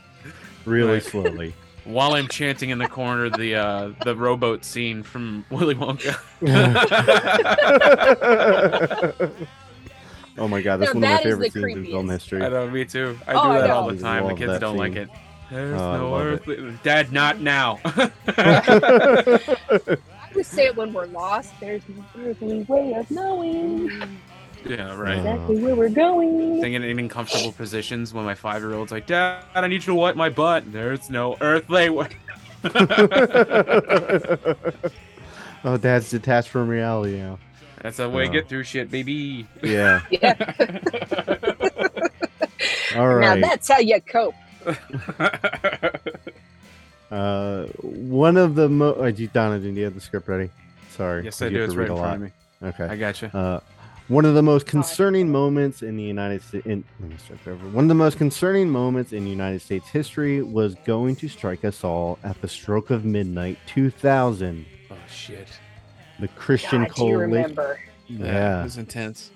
really 0.69 0.93
Right. 0.95 1.03
slowly. 1.03 1.55
While 1.85 2.15
I'm 2.15 2.29
chanting 2.29 2.69
in 2.71 2.79
the 2.79 2.89
corner 2.89 3.31
the 3.31 3.55
uh 3.55 3.91
the 4.05 4.15
rowboat 4.15 4.65
scene 4.65 5.03
from 5.03 5.45
Willy 5.51 5.75
Wonka. 5.75 6.17
oh 10.39 10.47
my 10.49 10.61
god, 10.63 10.77
that's 10.79 10.95
Now 10.95 11.01
one 11.01 11.05
of 11.05 11.11
my 11.11 11.17
that 11.17 11.27
is 11.27 11.33
favorite 11.33 11.53
the 11.55 11.61
scenes 11.63 11.77
in 11.79 11.85
film 11.87 12.07
creepiest. 12.07 12.11
history. 12.13 12.43
I 12.45 12.49
know, 12.51 12.71
me 12.71 12.85
too. 12.85 13.19
I 13.27 13.33
Oh, 13.33 13.43
do 13.45 13.49
I 13.51 13.61
that 13.61 13.67
know. 13.69 13.75
all 13.75 13.89
the 13.91 13.99
time. 13.99 14.23
The 14.25 14.29
Love 14.31 14.39
kids 14.39 14.53
that 14.53 14.61
don't 14.61 14.77
like 14.77 14.93
scene. 14.93 15.03
it. 15.03 15.09
There's 15.51 15.81
Oh, 15.81 15.91
I 15.91 15.97
no 15.97 16.11
love 16.11 16.27
it. 16.27 16.31
earthly 16.33 16.79
Dad, 16.83 17.11
not 17.13 17.41
now. 17.41 17.79
I 17.87 18.11
would 20.35 20.45
say 20.45 20.67
it 20.67 20.77
when 20.77 20.93
we're 20.93 21.07
lost. 21.07 21.55
There's 21.59 21.81
no 21.89 22.05
earthly 22.23 22.65
way 22.65 22.93
of 22.95 23.11
knowing 23.11 23.91
yeah, 24.69 24.95
right. 24.97 25.17
Exactly 25.19 25.57
where 25.63 25.75
we're 25.75 25.89
going. 25.89 26.61
Thinking 26.61 26.83
in 26.85 26.99
uncomfortable 26.99 27.53
positions 27.53 28.13
when 28.15 28.25
my 28.25 28.35
five 28.35 28.63
year 28.63 28.75
old's 28.75 28.93
like, 28.93 29.07
Dad, 29.07 29.43
I 29.55 29.67
need 29.67 29.77
you 29.77 29.81
to 29.93 29.95
wipe 29.95 30.17
my 30.17 30.29
butt. 30.29 30.71
There's 30.73 31.09
no 31.11 31.37
earthly 31.41 31.89
way. 31.91 32.09
oh, 35.65 35.77
dad's 35.77 36.11
detached 36.11 36.49
from 36.49 36.69
reality 36.69 37.19
now. 37.19 37.39
That's 37.83 37.99
how 37.99 38.09
we 38.09 38.27
Uh. 38.27 38.31
get 38.31 38.49
through 38.49 38.65
shit, 38.65 38.91
baby. 38.91 39.47
Yeah. 39.63 40.01
Yeah. 40.11 40.35
All 42.97 43.19
Now 43.21 43.37
that's 43.37 43.69
how 43.69 43.79
you 43.79 44.01
cope. 44.01 44.35
Uh, 47.11 47.65
one 47.81 48.37
of 48.37 48.55
the 48.55 48.69
mo. 48.69 48.93
Oh, 48.99 49.11
do 49.11 49.23
you- 49.23 49.29
Donna, 49.33 49.59
do 49.59 49.71
you 49.71 49.85
have 49.85 49.95
the 49.95 50.01
script 50.01 50.29
ready? 50.29 50.51
Sorry. 50.91 51.25
yes, 51.25 51.37
'cause 51.39 51.43
I 51.43 51.47
you 51.47 51.53
do. 51.53 51.61
have 51.61 51.65
It's 51.71 51.73
to 51.73 51.79
right 51.81 51.89
read 51.89 51.91
in 51.91 51.97
a 51.97 52.01
front 52.03 52.15
of 52.17 52.21
me. 52.21 52.31
Okay. 52.69 52.85
I 52.85 52.97
got 52.97 53.23
you. 53.23 53.29
Uh, 53.33 53.61
one 54.09 54.25
of 54.25 54.35
the 54.35 54.43
most 54.43 54.67
concerning 54.67 55.31
moments 55.31 55.83
in 55.83 55.97
the 55.97 56.03
United 56.03 56.43
States. 56.43 56.67
In, 56.67 56.85
let 57.01 57.11
me 57.11 57.17
start 57.19 57.41
over. 57.47 57.69
One 57.69 57.85
of 57.85 57.89
the 57.89 57.95
most 57.95 58.19
concerning 58.19 58.69
moments 58.71 59.13
in 59.13 59.27
United 59.27 59.61
States 59.61 59.89
history 59.89 60.43
was 60.43 60.75
going 60.87 61.17
to 61.17 61.29
strike 61.29 61.65
us 61.65 61.85
all 61.85 62.19
at 62.25 62.41
the 62.41 62.49
stroke 62.49 62.91
of 62.91 63.05
midnight, 63.05 63.59
2000. 63.67 64.65
Oh 64.91 64.97
shit. 65.11 65.49
The 66.21 66.29
Christian 66.29 66.83
God, 66.85 66.95
Coalition. 66.95 67.21
remember? 67.21 67.81
Yeah. 68.09 68.61
It 68.61 68.65
was 68.65 68.79
intense. 68.79 69.31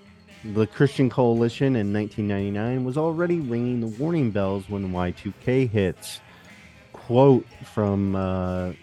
The 0.44 0.66
Christian 0.66 1.08
Coalition 1.08 1.76
in 1.76 1.92
1999 1.92 2.84
was 2.84 2.96
already 2.96 3.38
ringing 3.38 3.80
the 3.80 3.86
warning 3.86 4.30
bells 4.32 4.68
when 4.68 4.90
Y2K 4.92 5.70
hits. 5.70 6.20
Quote 6.92 7.46
from 7.64 8.16
uh, 8.16 8.70
I 8.70 8.76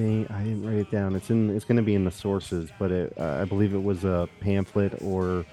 think 0.00 0.30
I 0.30 0.42
didn't 0.42 0.66
write 0.66 0.78
it 0.78 0.90
down. 0.90 1.14
It's 1.14 1.30
in. 1.30 1.54
It's 1.54 1.64
going 1.64 1.76
to 1.76 1.82
be 1.82 1.94
in 1.94 2.04
the 2.04 2.10
sources, 2.10 2.70
but 2.78 2.90
it, 2.90 3.12
uh, 3.18 3.38
I 3.40 3.44
believe 3.44 3.74
it 3.74 3.82
was 3.82 4.04
a 4.04 4.28
pamphlet 4.40 5.00
or 5.02 5.44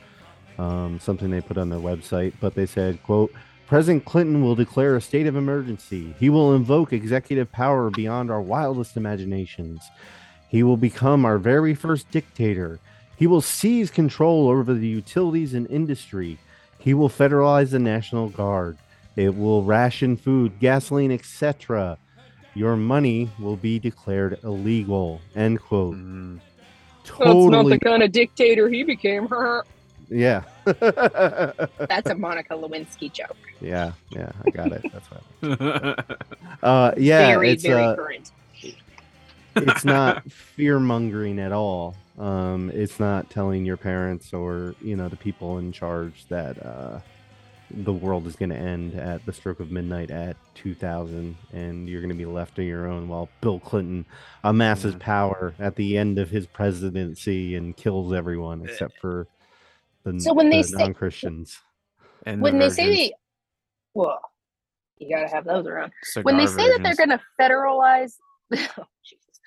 um, 0.58 1.00
something 1.00 1.30
they 1.30 1.42
put 1.42 1.58
on 1.58 1.70
their 1.70 1.80
website. 1.80 2.34
But 2.40 2.56
they 2.56 2.66
said, 2.66 3.02
"quote 3.04 3.32
President 3.68 4.06
Clinton 4.06 4.44
will 4.44 4.56
declare 4.56 4.96
a 4.96 5.02
state 5.02 5.28
of 5.28 5.36
emergency. 5.36 6.16
He 6.20 6.30
will 6.30 6.56
invoke 6.56 6.94
executive 6.94 7.52
power 7.52 7.90
beyond 7.90 8.32
our 8.32 8.42
wildest 8.42 8.96
imaginations. 8.96 9.84
He 10.50 10.64
will 10.64 10.78
become 10.78 11.26
our 11.26 11.38
very 11.38 11.76
first 11.76 12.10
dictator." 12.12 12.80
He 13.18 13.26
will 13.26 13.42
seize 13.42 13.90
control 13.90 14.48
over 14.48 14.76
the 14.76 14.88
utilities 14.88 15.56
and 15.56 15.68
industry. 15.72 16.38
He 16.78 16.94
will 16.94 17.10
federalize 17.10 17.72
the 17.72 17.80
National 17.80 18.30
Guard. 18.30 18.78
It 19.16 19.36
will 19.36 19.64
ration 19.64 20.16
food, 20.16 20.60
gasoline, 20.60 21.12
etc. 21.12 21.98
Your 22.58 22.76
money 22.76 23.30
will 23.38 23.56
be 23.56 23.78
declared 23.78 24.40
illegal. 24.44 25.22
End 25.36 25.62
quote. 25.62 25.94
Mm. 25.94 26.40
That's 27.04 27.20
not 27.20 27.68
the 27.68 27.78
kind 27.78 28.02
of 28.02 28.12
dictator 28.12 28.68
he 28.68 28.82
became. 28.82 29.28
yeah. 30.10 30.42
That's 30.66 32.10
a 32.10 32.16
Monica 32.16 32.56
Lewinsky 32.56 33.14
joke. 33.14 33.38
yeah. 33.62 33.92
Yeah. 34.10 34.32
I 34.44 34.50
got 34.50 34.72
it. 34.72 34.84
That's 34.92 35.08
why. 35.12 35.96
Uh, 36.64 36.92
yeah. 36.98 37.28
very, 37.28 37.52
it's 37.52 37.62
very 37.62 37.84
uh, 37.84 37.96
current. 37.96 38.32
it's 39.56 39.86
not 39.86 40.30
fear 40.32 40.80
mongering 40.80 41.38
at 41.38 41.52
all. 41.52 41.96
Um, 42.18 42.72
it's 42.74 43.00
not 43.00 43.30
telling 43.30 43.64
your 43.64 43.78
parents 43.78 44.34
or 44.34 44.74
you 44.82 44.96
know 44.96 45.08
the 45.08 45.16
people 45.16 45.60
in 45.60 45.72
charge 45.72 46.26
that 46.30 46.66
uh, 46.66 47.00
the 47.70 47.94
world 47.94 48.26
is 48.28 48.36
going 48.36 48.50
to 48.50 48.56
end 48.56 48.96
at 48.96 49.26
the 49.26 49.34
stroke 49.34 49.60
of 49.60 49.72
midnight 49.72 50.10
at 50.12 50.38
2000, 50.56 51.36
and 51.54 51.90
you're 51.90 52.02
going 52.02 52.10
to 52.10 52.16
be 52.16 52.26
left 52.26 52.58
on 52.60 52.66
your 52.66 52.88
own 52.88 53.08
while 53.08 53.28
Bill 53.42 53.60
Clinton 53.60 54.06
amasses 54.44 54.94
Yeah. 54.94 55.00
power 55.00 55.54
at 55.60 55.76
the 55.76 55.98
end 55.98 56.18
of 56.20 56.30
his 56.30 56.48
presidency 56.48 57.56
and 57.56 57.76
kills 57.76 58.14
everyone 58.14 58.64
except 58.64 58.98
for 59.00 59.28
the, 60.04 60.20
So 60.22 60.34
when 60.34 60.50
they 60.50 60.62
the 60.62 60.68
say- 60.70 60.78
non-Christians. 60.78 61.60
and 62.26 62.42
When 62.42 62.54
the 62.58 62.66
they 62.66 62.70
say, 62.70 62.84
virgins. 62.86 62.98
they, 63.10 63.14
well, 63.94 64.22
you 64.98 65.14
gotta 65.16 65.28
have 65.28 65.44
those 65.46 65.68
around. 65.68 65.92
Cigar 66.04 66.24
when 66.24 66.38
they 66.38 66.48
say 66.48 66.68
that 66.70 66.82
they're 66.84 66.96
going 66.96 67.10
to 67.10 67.22
federalize, 67.40 68.14
oh, 68.56 68.86
Jesus, 69.04 69.40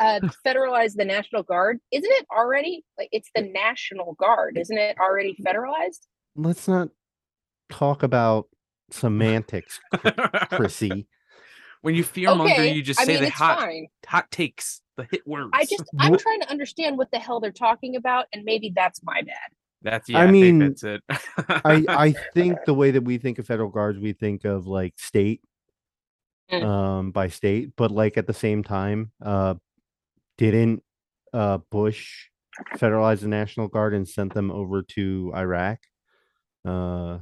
uh, 0.00 0.20
federalize 0.44 0.94
the 0.96 1.04
National 1.04 1.42
Guard, 1.44 1.78
isn't 1.92 2.10
it 2.10 2.26
already 2.36 2.84
like 2.98 3.08
it's 3.12 3.30
the 3.34 3.42
National 3.42 4.14
Guard? 4.14 4.58
Isn't 4.58 4.76
it 4.78 4.96
already 4.98 5.36
federalized? 5.46 6.06
Let's 6.36 6.68
not 6.68 6.88
talk 7.70 8.02
about 8.02 8.48
semantics, 8.90 9.80
Chrissy. 10.52 11.06
when 11.82 11.94
you 11.94 12.02
fear 12.04 12.34
monger, 12.34 12.52
okay, 12.54 12.72
you 12.72 12.82
just 12.82 13.00
I 13.00 13.04
say 13.04 13.14
mean 13.14 13.24
the 13.24 13.30
hot 13.30 13.58
fine. 13.60 13.86
hot 14.06 14.30
takes, 14.30 14.80
the 14.96 15.04
hit 15.10 15.26
words. 15.26 15.50
I 15.52 15.64
just 15.64 15.84
I'm 15.98 16.16
trying 16.16 16.40
to 16.40 16.50
understand 16.50 16.96
what 16.98 17.10
the 17.10 17.18
hell 17.18 17.40
they're 17.40 17.52
talking 17.52 17.96
about, 17.96 18.26
and 18.32 18.44
maybe 18.44 18.72
that's 18.74 19.02
my 19.02 19.20
bad. 19.22 19.50
that's 19.82 20.08
yeah. 20.08 20.18
I 20.18 20.24
I, 20.24 20.30
mean, 20.30 20.60
think 20.60 20.78
that's 20.80 20.84
it. 20.84 21.02
I 21.64 21.84
I 22.06 22.14
think 22.34 22.58
the 22.66 22.74
way 22.74 22.90
that 22.92 23.02
we 23.02 23.18
think 23.18 23.38
of 23.38 23.46
federal 23.46 23.70
guards, 23.70 23.98
we 23.98 24.12
think 24.12 24.44
of 24.44 24.66
like 24.66 24.94
state, 24.98 25.40
Mm. 26.50 26.64
um, 26.64 27.10
by 27.10 27.28
state. 27.28 27.72
But 27.76 27.90
like 27.90 28.16
at 28.16 28.26
the 28.26 28.32
same 28.34 28.64
time, 28.64 29.12
uh, 29.22 29.54
didn't 30.38 30.82
uh 31.34 31.58
Bush 31.70 32.28
federalize 32.76 33.20
the 33.20 33.28
National 33.28 33.68
Guard 33.68 33.92
and 33.92 34.08
sent 34.08 34.32
them 34.32 34.50
over 34.50 34.82
to 34.94 35.30
Iraq? 35.36 35.78
Uh, 36.64 37.18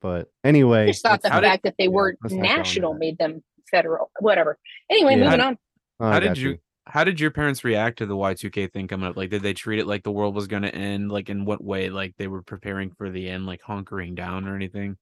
but 0.00 0.28
anyway, 0.44 0.78
I 0.78 0.80
anyway, 0.82 0.86
just 0.88 1.02
thought 1.02 1.22
the 1.22 1.28
fact 1.30 1.62
did- 1.64 1.70
that 1.70 1.74
they 1.78 1.84
yeah, 1.84 1.90
weren't 1.90 2.18
national 2.30 2.94
made 2.94 3.18
them 3.18 3.42
federal. 3.70 4.10
Whatever. 4.20 4.58
Anyway, 4.90 5.16
Yeah. 5.16 5.24
moving 5.24 5.40
How 5.40 5.46
on. 5.48 5.58
Oh, 6.00 6.10
how 6.10 6.20
did 6.20 6.26
got 6.28 6.38
you 6.38 6.58
how 6.86 7.04
did 7.04 7.20
your 7.20 7.30
parents 7.30 7.64
react 7.64 7.98
to 7.98 8.06
the 8.06 8.16
Y2K 8.16 8.72
thing 8.72 8.88
coming 8.88 9.06
up? 9.10 9.14
Like, 9.16 9.28
did 9.28 9.42
they 9.42 9.52
treat 9.52 9.78
it 9.78 9.86
like 9.86 10.04
the 10.04 10.10
world 10.10 10.34
was 10.34 10.46
going 10.46 10.62
to 10.62 10.74
end? 10.74 11.12
Like, 11.12 11.28
in 11.28 11.44
what 11.44 11.62
way? 11.62 11.90
Like, 11.90 12.14
they 12.16 12.28
were 12.28 12.40
preparing 12.42 12.92
for 12.92 13.10
the 13.10 13.28
end, 13.28 13.44
like 13.44 13.60
hunkering 13.60 14.14
down 14.14 14.48
or 14.48 14.56
anything? 14.56 14.96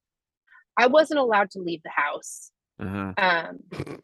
I 0.77 0.89
wasn't 0.89 1.21
allowed 1.21 1.53
to 1.53 1.61
leave 1.61 1.83
the 1.85 1.91
house, 1.91 2.51
Uh-huh. 2.81 3.13
um, 3.19 4.01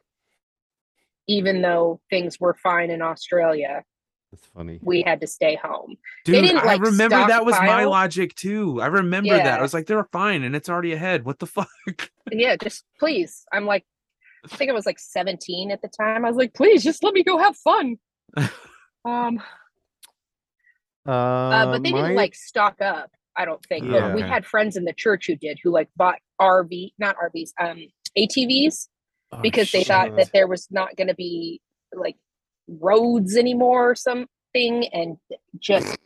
even 1.26 1.60
though 1.62 2.00
things 2.10 2.38
were 2.38 2.54
fine 2.54 2.90
in 2.90 3.02
Australia. 3.02 3.82
That's 4.32 4.46
funny. 4.46 4.78
we 4.82 5.02
had 5.02 5.20
to 5.20 5.26
stay 5.26 5.56
home. 5.62 5.96
Dude, 6.24 6.42
didn't, 6.42 6.56
I 6.58 6.64
like, 6.64 6.80
remember 6.80 7.16
that 7.26 7.44
was 7.44 7.54
my 7.60 7.84
logic 7.84 8.34
too. 8.34 8.80
I 8.80 8.86
remember 8.86 9.36
that. 9.36 9.58
I 9.58 9.62
was 9.62 9.74
like, 9.74 9.86
they're 9.86 10.08
fine 10.10 10.42
and 10.42 10.56
it's 10.56 10.68
already 10.68 10.92
ahead. 10.92 11.24
What 11.24 11.38
the 11.38 11.46
fuck? 11.46 11.68
Yeah, 12.30 12.56
just 12.56 12.84
please. 12.98 13.44
I'm 13.52 13.66
like, 13.66 13.84
I 14.50 14.56
think 14.56 14.70
I 14.70 14.74
was 14.74 14.86
like 14.86 14.98
17 14.98 15.70
at 15.70 15.82
the 15.82 15.88
time. 15.88 16.24
I 16.24 16.28
was 16.28 16.36
like, 16.36 16.54
please, 16.54 16.82
just 16.82 17.02
let 17.04 17.12
me 17.12 17.22
go 17.22 17.36
have 17.36 17.56
fun. 17.58 17.96
um, 19.04 19.42
Uh, 21.06 21.10
uh, 21.10 21.66
but 21.72 21.82
they 21.82 21.92
my- 21.92 22.02
didn't 22.02 22.16
like 22.16 22.34
stock 22.34 22.80
up. 22.80 23.10
I 23.36 23.44
don't 23.44 23.62
think. 23.66 23.86
Yeah. 23.86 24.00
But 24.08 24.14
we 24.14 24.22
had 24.22 24.46
friends 24.46 24.76
in 24.76 24.84
the 24.84 24.92
church 24.92 25.26
who 25.26 25.36
did, 25.36 25.58
who 25.62 25.70
like 25.72 25.88
bought 25.96 26.18
RV, 26.40 26.92
not 26.98 27.16
RVs, 27.16 27.50
um, 27.60 27.78
ATVs 28.16 28.88
Oh, 29.32 29.38
because 29.42 29.72
they 29.72 29.84
thought 29.84 30.16
that 30.16 30.30
there 30.32 30.46
was 30.46 30.68
not 30.70 30.94
going 30.96 31.08
to 31.08 31.14
be 31.14 31.60
like 31.94 32.16
roads 32.80 33.36
anymore 33.36 33.90
or 33.90 33.94
something, 33.94 34.28
and 34.92 35.16
just 35.58 35.96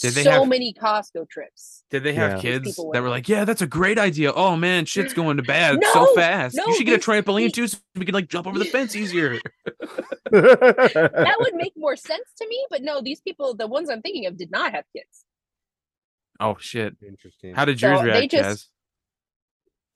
Did 0.00 0.14
they 0.14 0.24
so 0.24 0.30
have- 0.40 0.48
many 0.48 0.72
Costco 0.74 1.28
trips. 1.28 1.84
Did 1.90 2.02
they 2.02 2.14
have 2.14 2.32
Yeah. 2.32 2.40
Kids 2.40 2.76
that 2.76 2.82
were 2.84 3.02
were- 3.02 3.08
like, 3.08 3.28
"Yeah, 3.28 3.44
that's 3.44 3.62
a 3.62 3.66
great 3.66 3.98
idea. 3.98 4.32
Oh 4.32 4.56
man, 4.56 4.84
shit's 4.86 5.12
going 5.14 5.36
to 5.36 5.42
bad 5.42 5.78
so 5.92 6.06
fast. 6.14 6.56
no, 6.56 6.66
you 6.66 6.74
should 6.76 6.86
get 6.86 6.96
a 7.06 7.10
trampoline 7.10 7.44
these- 7.44 7.52
too, 7.52 7.68
so 7.68 7.78
we 7.94 8.04
can 8.04 8.14
like 8.14 8.28
jump 8.28 8.46
over 8.46 8.58
the 8.58 8.64
fence 8.64 8.96
easier." 8.96 9.38
That 10.30 11.36
would 11.38 11.54
make 11.54 11.74
more 11.76 11.94
sense 11.96 12.28
to 12.38 12.48
me, 12.48 12.66
but 12.70 12.82
no, 12.82 13.00
these 13.00 13.20
people, 13.20 13.54
the 13.54 13.66
ones 13.68 13.88
I'm 13.90 14.02
thinking 14.02 14.26
of, 14.26 14.36
did 14.36 14.50
not 14.50 14.72
have 14.72 14.84
kids. 14.96 15.24
Oh 16.40 16.56
shit! 16.58 16.96
Interesting. 17.06 17.54
How 17.54 17.64
did 17.64 17.78
So 17.78 17.88
yours 17.88 18.00
they 18.00 18.06
react, 18.06 18.30
just- 18.32 18.66
Chaz? 18.66 18.68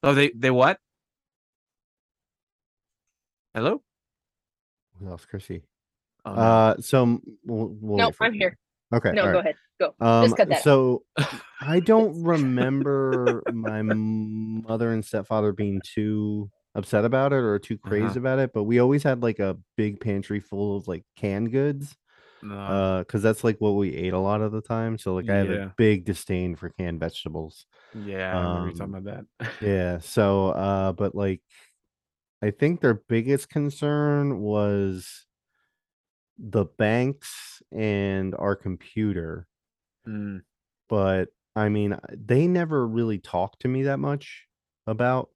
Oh, 0.03 0.13
they 0.13 0.29
they 0.29 0.51
what? 0.51 0.79
Hello. 3.53 3.81
We 4.99 5.07
lost 5.07 5.27
Chrissy. 5.27 5.63
Oh, 6.25 6.33
no. 6.35 6.41
Uh, 6.41 6.75
so 6.81 7.21
we'll, 7.45 7.75
we'll 7.79 7.97
no, 7.97 8.11
I'm 8.19 8.33
here. 8.33 8.57
Okay. 8.93 9.11
No, 9.11 9.23
go 9.25 9.31
right. 9.33 9.39
ahead. 9.39 9.55
Go. 9.79 9.93
Um, 10.01 10.25
Just 10.25 10.37
cut 10.37 10.49
that. 10.49 10.63
so 10.63 11.03
I 11.61 11.79
don't 11.79 12.23
remember 12.23 13.43
my 13.51 13.81
mother 13.83 14.91
and 14.91 15.03
stepfather 15.05 15.53
being 15.53 15.81
too 15.81 16.49
upset 16.75 17.05
about 17.05 17.33
it 17.33 17.37
or 17.37 17.57
too 17.59 17.77
crazed 17.77 18.11
Uh-huh. 18.11 18.19
about 18.19 18.39
it, 18.39 18.51
but 18.53 18.63
we 18.63 18.79
always 18.79 19.03
had 19.03 19.23
like 19.23 19.39
a 19.39 19.57
big 19.77 19.99
pantry 20.01 20.39
full 20.39 20.75
of 20.77 20.87
like 20.87 21.03
canned 21.15 21.51
goods. 21.51 21.95
No. 22.41 22.55
Uh, 22.55 22.99
because 22.99 23.21
that's 23.21 23.43
like 23.43 23.57
what 23.59 23.71
we 23.71 23.93
ate 23.95 24.13
a 24.13 24.19
lot 24.19 24.41
of 24.41 24.51
the 24.51 24.61
time. 24.61 24.97
So 24.97 25.13
like 25.15 25.29
I 25.29 25.35
have 25.35 25.49
Yeah. 25.49 25.65
a 25.65 25.73
big 25.77 26.05
disdain 26.05 26.55
for 26.55 26.69
canned 26.69 26.99
vegetables. 26.99 27.65
yeah, 27.93 28.37
I 28.37 28.41
remember 28.41 28.69
you 28.69 28.75
talking 28.75 28.95
um, 28.95 29.07
about 29.07 29.25
that. 29.39 29.51
Yeah. 29.61 29.99
So 29.99 30.49
uh, 30.49 30.91
but 30.93 31.15
like 31.15 31.41
I 32.41 32.51
think 32.51 32.79
their 32.81 32.93
biggest 32.93 33.49
concern 33.49 34.39
was 34.39 35.25
the 36.39 36.65
banks 36.65 37.61
and 37.71 38.35
our 38.35 38.55
computer 38.55 39.47
Mm, 40.07 40.39
but 40.87 41.29
I 41.55 41.69
mean, 41.69 41.97
they 42.11 42.47
never 42.47 42.87
really 42.87 43.19
talked 43.19 43.61
to 43.61 43.67
me 43.67 43.83
that 43.83 43.99
much 43.99 44.47
about 44.87 45.29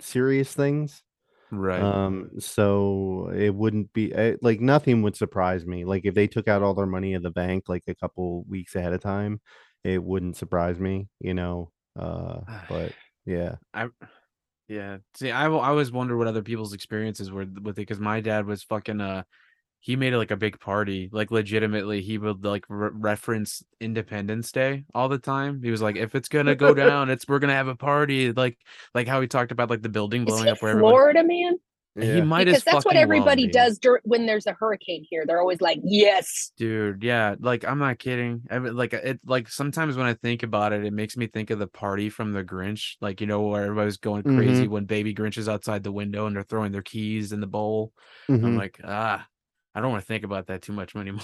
serious 0.00 0.54
things. 0.54 1.02
right. 1.50 1.90
Um, 1.90 2.30
so 2.40 3.30
it 3.34 3.54
wouldn't 3.54 3.92
be 3.94 4.12
eh, 4.14 4.36
like 4.42 4.60
nothing 4.60 5.02
would 5.02 5.16
surprise 5.16 5.66
me. 5.66 5.84
Like 5.84 6.04
if 6.06 6.14
they 6.14 6.28
took 6.28 6.48
out 6.48 6.62
all 6.62 6.74
their 6.74 6.86
money 6.86 7.14
at 7.14 7.22
the 7.22 7.30
bank 7.30 7.64
like 7.68 7.84
a 7.88 7.94
couple 7.96 8.44
weeks 8.44 8.76
ahead 8.76 8.92
of 8.94 9.02
time, 9.02 9.40
it 9.84 10.02
wouldn't 10.04 10.36
surprise 10.36 10.80
me, 10.80 11.08
you 11.20 11.34
know. 11.34 11.72
Uh, 11.96 12.42
but 12.68 12.94
yeah, 13.26 13.56
I 13.74 13.88
yeah. 14.68 14.98
See, 15.14 15.30
I 15.32 15.46
I 15.46 15.68
always 15.68 15.92
wonder 15.92 16.16
what 16.16 16.28
other 16.28 16.42
people's 16.42 16.74
experiences 16.74 17.30
were 17.30 17.46
with 17.46 17.74
it 17.74 17.76
because 17.76 18.00
my 18.00 18.20
dad 18.20 18.46
was 18.46 18.62
fucking 18.64 19.00
uh 19.00 19.24
he 19.86 19.94
made 19.94 20.12
it 20.12 20.18
like 20.18 20.32
a 20.32 20.36
big 20.36 20.58
party. 20.58 21.08
Like 21.12 21.30
legitimately, 21.30 22.02
he 22.02 22.18
would 22.18 22.44
like 22.44 22.64
re- 22.68 22.90
reference 22.92 23.62
Independence 23.80 24.50
Day 24.50 24.84
all 24.92 25.08
the 25.08 25.16
time. 25.16 25.62
He 25.62 25.70
was 25.70 25.80
like, 25.80 25.94
if 25.94 26.16
it's 26.16 26.28
gonna 26.28 26.56
go 26.56 26.74
down, 26.84 27.08
it's 27.08 27.28
we're 27.28 27.38
gonna 27.38 27.52
have 27.52 27.68
a 27.68 27.76
party. 27.76 28.32
Like 28.32 28.58
like 28.96 29.06
how 29.06 29.20
he 29.20 29.28
talked 29.28 29.52
about 29.52 29.70
like 29.70 29.82
the 29.82 29.88
building 29.88 30.24
blowing 30.24 30.48
up 30.48 30.60
where 30.60 30.72
everyone 30.72 30.90
Florida 30.90 31.22
man? 31.22 31.54
he 32.00 32.20
might 32.20 32.46
Because 32.46 32.56
as 32.56 32.64
that's 32.64 32.74
what 32.84 32.94
fucking 32.94 32.96
well 32.96 33.02
everybody 33.04 33.46
does 33.46 33.78
dur- 33.78 34.00
when 34.02 34.26
there's 34.26 34.48
a 34.48 34.54
hurricane 34.54 35.06
here. 35.08 35.24
They're 35.24 35.38
always 35.40 35.60
like, 35.60 35.78
"Yes." 35.84 36.50
Dude, 36.56 37.04
yeah, 37.04 37.36
like 37.38 37.64
I'm 37.64 37.78
not 37.78 38.00
kidding. 38.00 38.42
I 38.50 38.58
mean, 38.58 38.74
like 38.74 38.92
it, 38.92 39.20
like 39.24 39.48
sometimes 39.48 39.96
when 39.96 40.06
I 40.06 40.14
think 40.14 40.42
about 40.42 40.72
it, 40.72 40.84
it 40.84 40.92
makes 40.92 41.16
me 41.16 41.28
think 41.28 41.50
of 41.50 41.60
the 41.60 41.68
party 41.68 42.10
from 42.10 42.32
the 42.32 42.42
Grinch, 42.42 42.96
like 43.00 43.20
you 43.20 43.28
know 43.28 43.42
where 43.42 43.62
everybody's 43.62 43.98
going 43.98 44.24
Mm-hmm. 44.24 44.36
crazy 44.36 44.66
when 44.68 44.84
Baby 44.86 45.14
Grinch 45.14 45.38
is 45.38 45.48
outside 45.48 45.84
the 45.84 45.92
window 45.92 46.26
and 46.26 46.34
they're 46.34 46.42
throwing 46.42 46.72
their 46.72 46.82
keys 46.82 47.30
in 47.32 47.40
the 47.40 47.46
bowl. 47.46 47.92
I'm 48.28 48.40
Mhm. 48.40 48.58
like, 48.58 48.80
ah, 48.82 49.24
I 49.76 49.80
don't 49.82 49.90
want 49.90 50.02
to 50.02 50.06
think 50.06 50.24
about 50.24 50.46
that 50.46 50.62
too 50.62 50.72
much 50.72 50.96
anymore. 50.96 51.22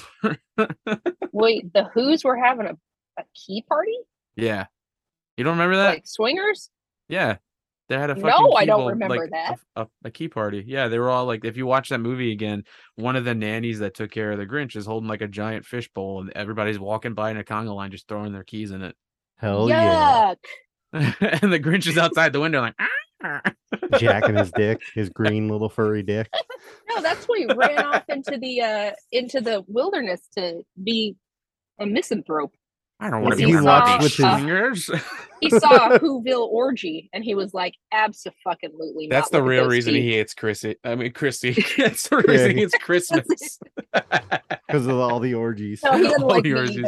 Wait, 1.33 1.73
the 1.73 1.85
Who's 1.95 2.23
were 2.23 2.37
having 2.37 2.67
a, 2.67 2.77
a 3.19 3.25
key 3.35 3.65
party, 3.67 3.97
yeah, 4.37 4.67
you 5.37 5.45
don't 5.45 5.55
remember 5.55 5.77
that? 5.77 5.89
like 5.89 6.07
swingers. 6.07 6.71
yeah, 7.09 7.37
they 7.89 7.97
had 7.99 8.11
a 8.11 8.15
fucking 8.15 8.29
No, 8.29 8.53
I 8.53 8.67
don't 8.67 8.81
bowl, 8.81 8.89
remember 8.91 9.17
like, 9.17 9.29
a 9.29 9.31
that. 9.31 9.51
f- 9.53 9.65
A, 9.77 9.87
a 10.09 10.11
key 10.11 10.29
party. 10.29 10.63
Yeah, 10.67 10.89
they 10.89 10.99
were 10.99 11.09
all 11.11 11.25
like, 11.25 11.45
if 11.45 11.57
you 11.57 11.65
watch 11.67 11.89
that 11.89 11.99
movie 11.99 12.31
again, 12.33 12.65
one 12.97 13.17
of 13.17 13.25
the 13.25 13.35
nannies 13.35 13.79
that 13.81 13.95
took 13.95 14.11
care 14.11 14.33
of 14.33 14.39
the 14.39 14.47
Grinch 14.47 14.77
is 14.77 14.85
holding 14.87 15.09
like 15.09 15.23
a 15.23 15.29
giant 15.29 15.65
fish 15.65 15.89
bowl, 15.93 16.21
and 16.21 16.31
everybody's 16.35 16.79
walking 16.79 17.15
by 17.15 17.31
in 17.31 17.39
a 17.39 17.45
conga 17.45 17.75
line 17.75 17.91
just 17.91 18.07
throwing 18.07 18.33
their 18.33 18.45
keys 18.45 18.71
in 18.71 18.83
it. 18.83 18.95
hell 19.37 19.69
yeah, 19.71 20.35
and 20.93 21.53
the 21.53 21.59
Grinch 21.61 21.87
is 21.87 21.97
outside 21.99 22.33
the 22.35 22.41
window, 22.41 22.61
like, 22.61 22.75
ah! 23.23 23.41
"Ah." 23.93 23.99
jacking 23.99 24.37
his 24.37 24.51
dick, 24.57 24.81
his 24.95 25.09
green 25.09 25.49
little 25.49 25.69
furry 25.69 26.03
dick. 26.03 26.29
No, 26.95 27.01
that's 27.03 27.25
why 27.27 27.39
he 27.39 27.55
ran 27.55 27.79
off 27.85 28.05
into 28.09 28.39
the 28.39 28.61
uh 28.61 28.91
into 29.11 29.41
the 29.41 29.65
wilderness 29.67 30.21
to 30.37 30.63
be 30.83 31.17
a 31.79 31.87
misanthrope. 31.87 32.53
I 33.01 33.11
don't 33.11 33.23
want 33.23 33.35
to 33.37 33.41
He 33.41 33.47
be 33.47 33.55
one 33.57 33.67
of 33.67 33.89
saw- 33.89 33.99
these 33.99 34.21
uh, 34.21 34.37
swingers. 34.39 34.91
He 35.43 35.51
saw 35.51 35.89
a 35.95 35.99
Whoville 35.99 36.47
orgy 36.47 37.11
and 37.13 37.25
he 37.25 37.35
was 37.35 37.53
like, 37.53 37.75
"Absolutely." 37.91 39.09
That's 39.11 39.31
the 39.31 39.43
real 39.43 39.67
reason 39.67 39.97
he 39.97 40.13
hates 40.13 40.35
Chrissy. 40.35 40.77
I 40.85 40.95
mean, 40.95 41.11
Christy. 41.13 41.53
That's 41.77 42.09
the 42.09 42.19
reason 42.19 42.51
he- 42.51 42.55
he 42.57 42.61
hates 42.61 42.79
Christmas. 42.79 43.59
Because 43.93 44.87
of 44.87 44.97
all 44.99 45.19
the 45.19 45.35
orgies. 45.35 45.81
No, 45.85 45.97
he 45.97 46.05
doesn't 46.05 46.23
all 46.23 46.29
like 46.29 46.45
the 46.45 46.55
orgies. 46.55 46.87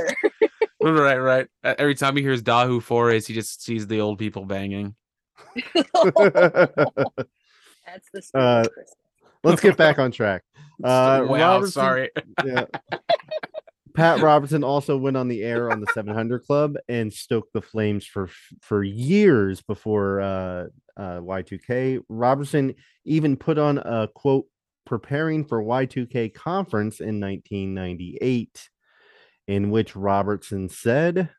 right, 0.80 1.16
right. 1.18 1.48
Uh, 1.64 1.74
Every 1.78 1.96
time 1.96 2.14
he 2.16 2.22
hears 2.22 2.44
Dahu 2.44 2.80
Forays, 2.80 3.26
he 3.26 3.34
just 3.34 3.64
sees 3.64 3.88
the 3.88 4.00
old 4.00 4.20
people 4.20 4.44
banging. 4.44 4.94
That's 5.54 5.74
the 8.12 8.22
Uh, 8.34 8.64
Christmas. 8.64 8.94
Let's 9.42 9.60
get 9.60 9.76
back 9.76 9.98
on 9.98 10.10
track. 10.10 10.42
Uh, 10.82 11.24
wow, 11.28 11.52
Robertson- 11.54 11.70
sorry. 11.70 12.10
yeah. 12.44 12.64
Pat 13.94 14.20
Robertson 14.20 14.64
also 14.64 14.96
went 14.96 15.16
on 15.16 15.28
the 15.28 15.44
air 15.44 15.70
on 15.70 15.80
the 15.80 15.86
700 15.94 16.42
Club 16.42 16.74
and 16.88 17.12
stoked 17.12 17.52
the 17.52 17.62
flames 17.62 18.04
for 18.04 18.28
for 18.60 18.82
years 18.82 19.62
before 19.62 20.20
uh, 20.20 20.64
uh, 20.96 21.20
Y2K. 21.20 22.00
Robertson 22.08 22.74
even 23.04 23.36
put 23.36 23.56
on 23.56 23.78
a 23.78 24.08
quote 24.12 24.46
preparing 24.84 25.44
for 25.44 25.62
Y2K 25.62 26.34
conference 26.34 26.98
in 26.98 27.20
1998, 27.20 28.68
in 29.46 29.70
which 29.70 29.94
Robertson 29.94 30.68
said, 30.68 31.30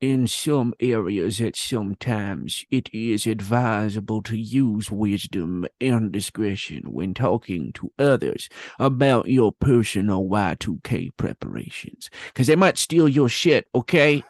In 0.00 0.28
some 0.28 0.74
areas, 0.78 1.40
at 1.40 1.56
some 1.56 1.96
times, 1.96 2.64
it 2.70 2.88
is 2.94 3.26
advisable 3.26 4.22
to 4.22 4.38
use 4.38 4.92
wisdom 4.92 5.66
and 5.80 6.12
discretion 6.12 6.92
when 6.92 7.14
talking 7.14 7.72
to 7.72 7.90
others 7.98 8.48
about 8.78 9.26
your 9.26 9.50
personal 9.50 10.22
Y2K 10.24 11.10
preparations, 11.16 12.10
because 12.28 12.46
they 12.46 12.54
might 12.54 12.78
steal 12.78 13.08
your 13.08 13.28
shit, 13.28 13.66
okay? 13.74 14.22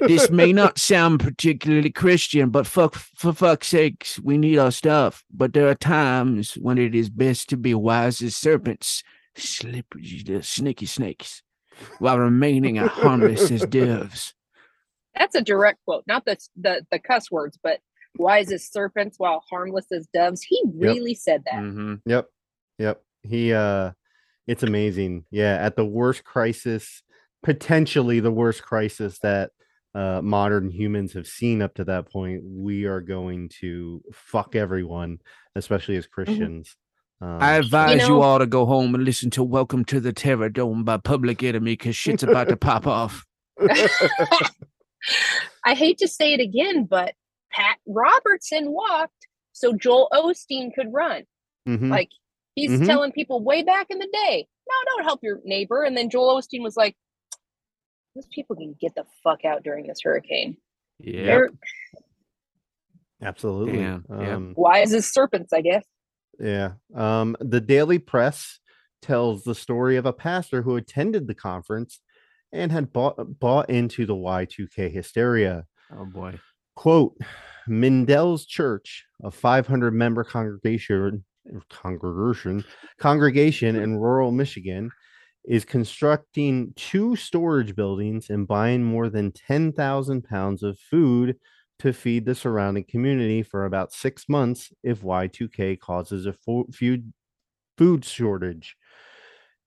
this 0.00 0.28
may 0.28 0.52
not 0.52 0.78
sound 0.78 1.20
particularly 1.20 1.90
Christian, 1.90 2.50
but 2.50 2.66
fuck, 2.66 2.96
for 2.96 3.32
fuck's 3.32 3.68
sakes, 3.68 4.18
we 4.18 4.36
need 4.36 4.58
our 4.58 4.72
stuff. 4.72 5.22
But 5.32 5.52
there 5.52 5.68
are 5.68 5.76
times 5.76 6.54
when 6.54 6.78
it 6.78 6.96
is 6.96 7.10
best 7.10 7.48
to 7.50 7.56
be 7.56 7.74
wise 7.74 8.20
as 8.22 8.36
serpents, 8.36 9.04
slippery 9.36 10.24
as 10.30 10.48
sneaky 10.48 10.86
snakes, 10.86 11.42
while 12.00 12.18
remaining 12.18 12.78
as 12.78 12.90
harmless 12.90 13.52
as 13.52 13.64
doves. 13.66 14.34
That's 15.18 15.34
a 15.34 15.42
direct 15.42 15.78
quote, 15.84 16.04
not 16.06 16.24
the 16.24 16.36
the 16.56 16.86
the 16.90 16.98
cuss 16.98 17.30
words, 17.30 17.58
but 17.62 17.80
wise 18.18 18.52
as 18.52 18.70
serpents 18.70 19.18
while 19.18 19.42
harmless 19.50 19.86
as 19.92 20.06
doves. 20.12 20.42
He 20.42 20.62
really 20.74 21.14
said 21.14 21.42
that. 21.46 21.60
hmm 21.60 21.94
Yep. 22.06 22.28
Yep. 22.78 23.02
He 23.22 23.52
uh 23.52 23.92
it's 24.46 24.62
amazing. 24.62 25.24
Yeah, 25.30 25.54
at 25.60 25.76
the 25.76 25.84
worst 25.84 26.24
crisis, 26.24 27.02
potentially 27.42 28.20
the 28.20 28.32
worst 28.32 28.62
crisis 28.62 29.18
that 29.20 29.50
uh 29.94 30.20
modern 30.22 30.70
humans 30.70 31.12
have 31.12 31.26
seen 31.26 31.62
up 31.62 31.74
to 31.74 31.84
that 31.84 32.10
point, 32.10 32.42
we 32.44 32.84
are 32.86 33.00
going 33.00 33.50
to 33.60 34.02
fuck 34.12 34.56
everyone, 34.56 35.18
especially 35.54 35.96
as 35.96 36.06
Christians. 36.06 36.76
Um, 37.20 37.38
I 37.40 37.52
advise 37.52 38.02
you, 38.08 38.16
know- 38.16 38.22
all 38.22 38.38
to 38.40 38.46
go 38.46 38.66
home 38.66 38.94
and 38.96 39.04
listen 39.04 39.30
to 39.30 39.44
Welcome 39.44 39.84
to 39.86 40.00
the 40.00 40.12
Terror 40.12 40.48
Dome 40.48 40.82
by 40.82 40.96
Public 40.96 41.42
Enemy 41.44 41.74
because 41.74 41.94
shit's 41.94 42.24
about 42.24 42.48
to 42.48 42.56
pop 42.56 42.86
off. 42.86 43.24
I 45.64 45.74
hate 45.74 45.98
to 45.98 46.08
say 46.08 46.32
it 46.32 46.40
again, 46.40 46.84
but 46.84 47.14
Pat 47.50 47.76
Robertson 47.86 48.70
walked 48.72 49.26
so 49.52 49.74
Joel 49.74 50.08
Osteen 50.12 50.74
could 50.74 50.92
run. 50.92 51.24
mhm. 51.68 51.90
Like 51.90 52.08
he's 52.54 52.70
Mhm. 52.70 52.86
telling 52.86 53.12
people 53.12 53.42
way 53.42 53.62
back 53.62 53.86
in 53.90 53.98
the 53.98 54.08
day, 54.12 54.48
no, 54.68 54.74
don't 54.86 55.04
help 55.04 55.20
your 55.22 55.40
neighbor. 55.44 55.82
And 55.84 55.96
then 55.96 56.10
Joel 56.10 56.40
Osteen 56.40 56.62
was 56.62 56.76
like, 56.76 56.96
those 58.14 58.26
people 58.34 58.56
can 58.56 58.74
get 58.80 58.94
the 58.94 59.04
fuck 59.22 59.44
out 59.44 59.62
during 59.62 59.86
this 59.86 60.00
hurricane. 60.02 60.56
Yeah. 60.98 61.42
Absolutely. 63.22 63.78
Damn, 63.78 64.04
yeah. 64.10 64.34
Um, 64.34 64.54
wise 64.56 64.92
as 64.92 65.10
serpents, 65.12 65.52
I 65.52 65.60
guess. 65.60 65.84
Yeah. 66.40 66.72
Um, 66.94 67.36
the 67.40 67.60
Daily 67.60 67.98
Press 67.98 68.58
tells 69.00 69.44
the 69.44 69.54
story 69.54 69.96
of 69.96 70.06
a 70.06 70.12
pastor 70.12 70.62
who 70.62 70.76
attended 70.76 71.26
the 71.28 71.34
conference 71.34 72.00
and 72.52 72.70
had 72.72 72.92
bought 72.92 73.16
bought 73.38 73.70
into 73.70 74.06
the 74.06 74.14
Y2K 74.14 74.92
hysteria. 74.92 75.66
Oh 75.96 76.04
boy. 76.04 76.38
Quote 76.76 77.16
Mindell's 77.68 78.46
church, 78.46 79.04
a 79.22 79.30
500 79.30 79.92
member 79.92 80.24
congregation 80.24 81.24
congregation 81.70 82.64
congregation 82.98 83.76
in 83.76 83.96
rural 83.96 84.30
Michigan, 84.30 84.90
is 85.44 85.64
constructing 85.64 86.72
two 86.76 87.16
storage 87.16 87.74
buildings 87.74 88.30
and 88.30 88.46
buying 88.46 88.82
more 88.82 89.08
than 89.08 89.32
10,000 89.32 90.22
pounds 90.22 90.62
of 90.62 90.78
food 90.78 91.36
to 91.80 91.92
feed 91.92 92.24
the 92.26 92.34
surrounding 92.34 92.84
community 92.84 93.42
for 93.42 93.64
about 93.64 93.92
six 93.92 94.28
months 94.28 94.72
if 94.84 95.02
Y2K 95.02 95.80
causes 95.80 96.26
a 96.26 96.32
fo- 96.32 96.68
food 96.72 97.12
food 97.76 98.04
shortage. 98.04 98.76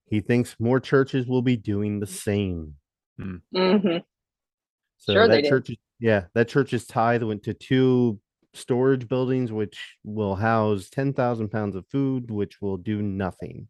He 0.06 0.20
thinks 0.20 0.56
more 0.58 0.80
churches 0.80 1.26
will 1.26 1.42
be 1.42 1.56
doing 1.56 1.98
the 2.00 2.06
same. 2.06 2.74
hmm 3.18 3.36
So 4.98 5.12
Sure 5.12 5.28
that 5.28 5.42
did. 5.42 5.48
church, 5.48 5.70
is- 5.70 5.76
yeah, 5.98 6.24
that 6.34 6.48
church's 6.48 6.86
tithe 6.86 7.22
went 7.22 7.42
to 7.44 7.54
two 7.54 8.20
storage 8.54 9.08
buildings, 9.08 9.52
which 9.52 9.96
will 10.04 10.34
house 10.36 10.88
ten 10.90 11.12
thousand 11.12 11.48
pounds 11.50 11.74
of 11.74 11.86
food, 11.88 12.30
which 12.30 12.60
will 12.60 12.76
do 12.76 13.02
nothing. 13.02 13.68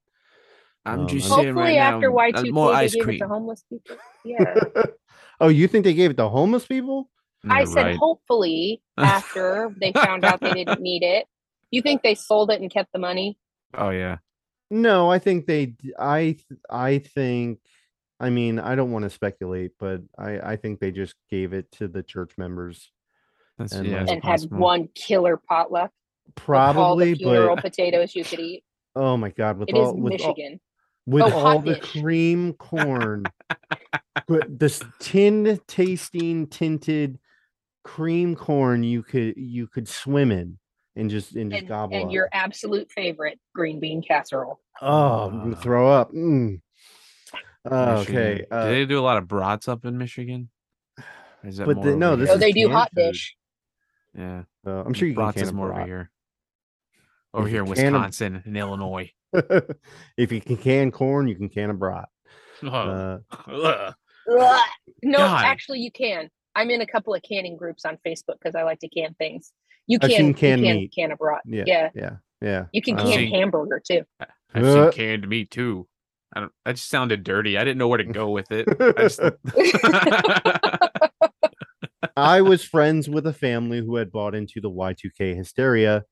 I'm 0.84 1.00
Um, 1.00 1.06
just 1.08 1.28
saying 1.28 1.54
Hopefully, 1.54 1.78
right 1.78 1.94
after 1.94 2.10
now, 2.10 2.16
uh, 2.16 2.42
Y2K, 2.42 2.50
more 2.52 2.68
they 2.68 2.74
ice 2.76 2.94
gave 2.94 3.00
it 3.00 3.04
cream. 3.04 3.18
to 3.20 3.28
homeless 3.28 3.64
people. 3.68 3.96
Yeah. 4.24 4.54
oh, 5.40 5.48
you 5.48 5.66
think 5.68 5.84
they 5.84 5.94
gave 5.94 6.10
it 6.10 6.16
to 6.18 6.28
homeless 6.28 6.66
people? 6.66 7.10
I 7.48 7.60
Yeah, 7.60 7.66
said 7.66 7.86
right. 7.86 7.96
hopefully 7.96 8.82
after 8.98 9.72
they 9.80 9.92
found 9.92 10.24
out 10.24 10.40
they 10.40 10.52
didn't 10.54 10.80
need 10.80 11.02
it. 11.02 11.26
You 11.70 11.82
think 11.82 12.02
they 12.02 12.14
sold 12.14 12.50
it 12.50 12.60
and 12.60 12.70
kept 12.70 12.92
the 12.92 12.98
money? 12.98 13.36
Oh 13.74 13.90
yeah. 13.90 14.18
No, 14.70 15.10
I 15.10 15.18
think 15.18 15.46
they. 15.46 15.74
I 15.98 16.36
I 16.68 16.98
think. 16.98 17.60
I 18.18 18.30
mean, 18.30 18.58
I 18.58 18.74
don't 18.74 18.92
want 18.92 19.02
to 19.04 19.10
speculate, 19.10 19.72
but 19.78 20.00
I 20.18 20.38
I 20.52 20.56
think 20.56 20.80
they 20.80 20.90
just 20.90 21.14
gave 21.30 21.52
it 21.52 21.70
to 21.72 21.86
the 21.88 22.02
church 22.02 22.32
members. 22.38 22.90
That's 23.58 23.72
And, 23.72 23.86
yeah. 23.86 24.04
and 24.08 24.22
had 24.24 24.40
one 24.50 24.88
killer 24.94 25.36
potluck. 25.36 25.90
with 26.26 26.34
Probably, 26.34 26.82
all 26.82 26.96
the 26.96 27.14
funeral 27.14 27.56
but 27.56 27.64
potatoes 27.64 28.14
you 28.14 28.24
could 28.24 28.40
eat. 28.40 28.64
oh 28.94 29.16
my 29.16 29.30
god, 29.30 29.58
with 29.58 29.68
It 29.68 29.76
is 29.76 29.86
all 29.86 29.94
with 29.96 30.20
all, 30.22 30.28
Michigan. 30.34 30.60
with 31.06 31.22
Oh, 31.22 31.32
all 31.38 31.58
the 31.60 31.74
dish. 31.74 31.92
cream 32.02 32.52
corn, 32.54 33.24
but 34.26 34.58
this 34.58 34.82
tin 34.98 35.60
tasting 35.68 36.46
tinted 36.48 37.18
cream 37.84 38.34
corn 38.34 38.82
you 38.82 39.02
could 39.02 39.34
you 39.36 39.66
could 39.68 39.86
swim 39.88 40.32
in 40.32 40.58
and 40.96 41.08
just 41.10 41.34
and 41.36 41.50
just 41.50 41.60
And, 41.60 41.68
gobble 41.68 41.94
and 41.96 42.06
up. 42.06 42.12
your 42.12 42.28
absolute 42.32 42.90
favorite 42.90 43.38
green 43.54 43.78
bean 43.80 44.02
casserole. 44.02 44.60
oh 44.82 45.28
I'm 45.28 45.38
gonna 45.40 45.56
Ah. 45.56 45.60
throw 45.60 45.88
up. 45.90 46.12
Mm. 46.12 46.60
Uh, 47.70 47.96
Michigan. 47.98 48.16
okay, 48.16 48.38
do 48.50 48.56
uh, 48.56 48.64
they 48.66 48.86
do 48.86 48.98
a 48.98 49.02
lot 49.02 49.18
of 49.18 49.26
brats 49.28 49.68
up 49.68 49.84
in 49.84 49.98
Michigan? 49.98 50.48
Is 51.44 51.56
that 51.58 51.66
But 51.66 51.76
more 51.76 51.84
the- 51.84 51.90
over 51.90 51.98
no, 51.98 52.08
here? 52.10 52.16
this 52.16 52.30
Oh, 52.30 52.34
is 52.34 52.40
they 52.40 52.52
do 52.52 52.68
hot 52.70 52.90
food. 52.94 53.02
dish. 53.12 53.36
yeah. 54.16 54.42
uh, 54.66 54.82
I'm 54.84 54.94
sure 54.94 55.08
you 55.08 55.14
can 55.14 55.24
brats 55.24 55.34
can 55.36 55.42
is 55.44 55.52
more 55.52 55.68
brat. 55.68 55.78
over 55.80 55.86
here. 55.86 56.10
Over 57.34 57.46
If 57.46 57.52
here 57.52 57.62
in 57.62 57.66
you 57.68 57.74
can 57.74 57.86
a- 57.94 57.98
Wisconsin 57.98 58.42
and 58.46 58.56
Illinois. 58.56 59.12
if 60.16 60.32
you 60.32 60.40
can 60.40 60.56
can 60.56 60.90
corn, 60.92 61.28
you 61.28 61.34
can 61.36 61.48
can 61.48 61.70
a 61.70 61.74
brat. 61.74 62.08
Oh, 62.62 62.68
Uh, 62.68 63.18
ugh. 63.48 63.94
Ugh. 64.28 64.68
No, 65.04 65.18
God. 65.18 65.44
actually, 65.44 65.80
you 65.80 65.92
can. 65.92 66.30
I'm 66.56 66.70
in 66.70 66.80
a 66.80 66.86
couple 66.86 67.14
of 67.14 67.22
canning 67.22 67.56
groups 67.56 67.84
on 67.84 67.96
Facebook 68.04 68.38
because 68.40 68.54
I 68.56 68.62
like 68.64 68.80
to 68.80 68.88
can 68.88 69.14
things. 69.14 69.52
You 69.86 69.98
I've 70.02 70.10
can, 70.10 70.16
seen 70.18 70.26
you 70.28 70.34
can 70.34 70.60
meat. 70.62 70.92
can 70.94 71.12
a 71.12 71.16
brat. 71.16 71.42
yeah, 71.46 71.64
Yeah. 71.66 71.88
yeah, 71.94 72.10
yeah. 72.40 72.64
You 72.72 72.82
can 72.82 72.98
Um, 72.98 73.06
can 73.06 73.18
See- 73.18 73.30
hamburger 73.30 73.80
too. 73.86 74.02
I've 74.54 74.64
Uh. 74.64 74.90
seen 74.90 74.92
canned 74.92 75.28
meat 75.28 75.50
too. 75.50 75.86
I 76.34 76.40
don't. 76.40 76.52
That 76.64 76.72
just 76.76 76.88
sounded 76.88 77.22
dirty. 77.24 77.56
I 77.56 77.64
didn't 77.64 77.78
know 77.78 77.88
where 77.88 77.98
to 77.98 78.04
go 78.04 78.30
with 78.30 78.50
it. 78.50 78.66
I 78.80 78.92
just, 79.02 79.20
I 82.16 82.40
was 82.40 82.64
friends 82.64 83.08
with 83.08 83.26
a 83.26 83.32
family 83.32 83.78
who 83.80 83.96
had 83.96 84.10
bought 84.12 84.34
into 84.34 84.60
the 84.60 84.70
Y2K 84.70 85.34
hysteria, 85.36 86.04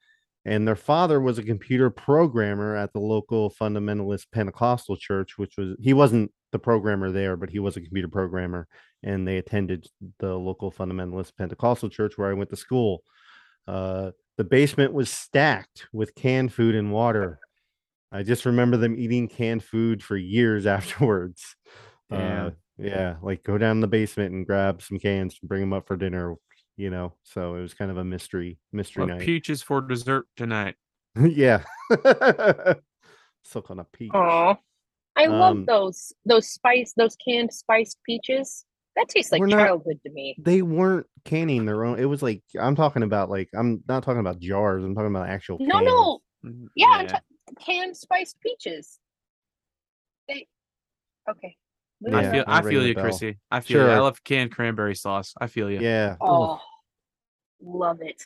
and 0.44 0.66
their 0.68 0.76
father 0.76 1.20
was 1.20 1.38
a 1.38 1.42
computer 1.42 1.90
programmer 1.90 2.76
at 2.76 2.92
the 2.92 3.00
local 3.00 3.50
fundamentalist 3.50 4.26
Pentecostal 4.32 4.96
church, 4.96 5.36
which 5.38 5.56
was 5.56 5.76
he 5.80 5.92
wasn't 5.94 6.30
the 6.52 6.58
programmer 6.58 7.10
there, 7.10 7.36
but 7.36 7.50
he 7.50 7.58
was 7.58 7.76
a 7.76 7.80
computer 7.80 8.08
programmer, 8.08 8.66
and 9.02 9.26
they 9.26 9.38
attended 9.38 9.86
the 10.20 10.34
local 10.34 10.70
fundamentalist 10.70 11.32
Pentecostal 11.36 11.88
church 11.88 12.16
where 12.16 12.30
I 12.30 12.34
went 12.34 12.50
to 12.50 12.56
school. 12.56 13.02
Uh, 13.66 14.10
the 14.36 14.44
basement 14.44 14.92
was 14.92 15.10
stacked 15.10 15.86
with 15.92 16.14
canned 16.14 16.52
food 16.52 16.74
and 16.74 16.92
water. 16.92 17.38
I 18.12 18.22
just 18.22 18.44
remember 18.46 18.76
them 18.76 18.94
eating 18.96 19.28
canned 19.28 19.64
food 19.64 20.02
for 20.02 20.16
years 20.16 20.66
afterwards. 20.76 21.56
Damn. 22.10 22.46
Uh, 22.46 22.50
yeah, 22.76 23.16
like 23.22 23.44
go 23.44 23.56
down 23.56 23.76
in 23.76 23.80
the 23.80 23.86
basement 23.86 24.32
and 24.34 24.44
grab 24.46 24.82
some 24.82 24.98
cans 24.98 25.38
and 25.40 25.48
bring 25.48 25.60
them 25.60 25.72
up 25.72 25.86
for 25.86 25.96
dinner, 25.96 26.34
you 26.76 26.90
know. 26.90 27.14
So 27.22 27.54
it 27.54 27.60
was 27.62 27.72
kind 27.72 27.90
of 27.90 27.98
a 27.98 28.04
mystery, 28.04 28.58
mystery 28.72 29.04
What 29.04 29.10
night. 29.10 29.20
peaches 29.20 29.62
for 29.62 29.80
dessert 29.80 30.26
tonight? 30.36 30.74
yeah. 31.20 31.62
Silk 33.44 33.70
on 33.70 33.78
a 33.78 33.84
peach. 33.84 34.10
Aw. 34.14 34.56
I 35.16 35.26
Um, 35.26 35.32
love 35.38 35.66
those 35.66 36.12
those 36.24 36.48
spice 36.48 36.92
those 36.96 37.16
canned 37.16 37.52
spiced 37.52 37.98
peaches. 38.04 38.64
That 38.96 39.08
tastes 39.08 39.32
like 39.32 39.40
We're 39.40 39.48
not- 39.48 39.66
childhood 39.66 39.98
to 40.06 40.12
me. 40.12 40.36
They 40.38 40.62
weren't 40.62 41.06
canning 41.24 41.64
their 41.66 41.84
own. 41.84 41.98
It 41.98 42.04
was 42.04 42.22
like 42.22 42.42
I'm 42.58 42.76
talking 42.76 43.02
about 43.02 43.28
like 43.30 43.48
I'm 43.54 43.82
not 43.88 44.02
talking 44.04 44.20
about 44.20 44.38
jars. 44.38 44.84
I'm 44.84 44.94
talking 44.94 45.10
about 45.10 45.28
actual. 45.28 45.58
No, 45.60 45.74
cans. 45.76 45.86
no, 45.86 46.20
Mm, 46.44 46.66
yeah, 46.76 46.86
I'm 46.90 47.06
ta- 47.06 47.20
canned 47.64 47.96
spiced 47.96 48.38
peaches. 48.40 48.98
They 50.28 50.46
okay. 51.30 51.56
moving 52.02 52.18
I 52.18 52.30
feel. 52.30 52.44
I'm 52.46 52.54
I 52.54 52.58
ringing 52.58 52.70
feel 52.80 52.88
you, 52.88 52.94
bell. 52.94 53.04
Chrissy. 53.04 53.38
I 53.50 53.60
feel 53.60 53.80
you. 53.86 53.90
I 53.92 53.98
love 53.98 54.22
canned 54.24 54.52
cranberry 54.52 54.94
sauce. 54.94 55.32
I 55.40 55.46
feel 55.46 55.70
you. 55.70 55.80
Yeah. 55.80 56.16
Ugh. 56.20 56.28
Oh, 56.28 56.60
love 57.62 57.98
it. 58.02 58.22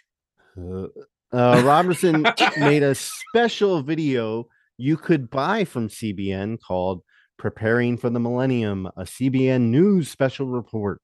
Uh, 0.61 0.89
uh, 1.33 1.63
Robertson 1.65 2.27
made 2.59 2.83
a 2.83 2.95
special 2.95 3.83
video 3.83 4.49
you 4.77 4.97
could 4.97 5.31
buy 5.31 5.65
from 5.65 5.89
CBN 5.89 6.59
called 6.61 7.03
Preparing 7.39 7.97
for 7.97 8.11
the 8.11 8.19
Millennium, 8.21 8.87
a 8.97 9.03
CBN 9.03 9.71
News 9.71 10.09
special 10.11 10.47
report. 10.47 11.01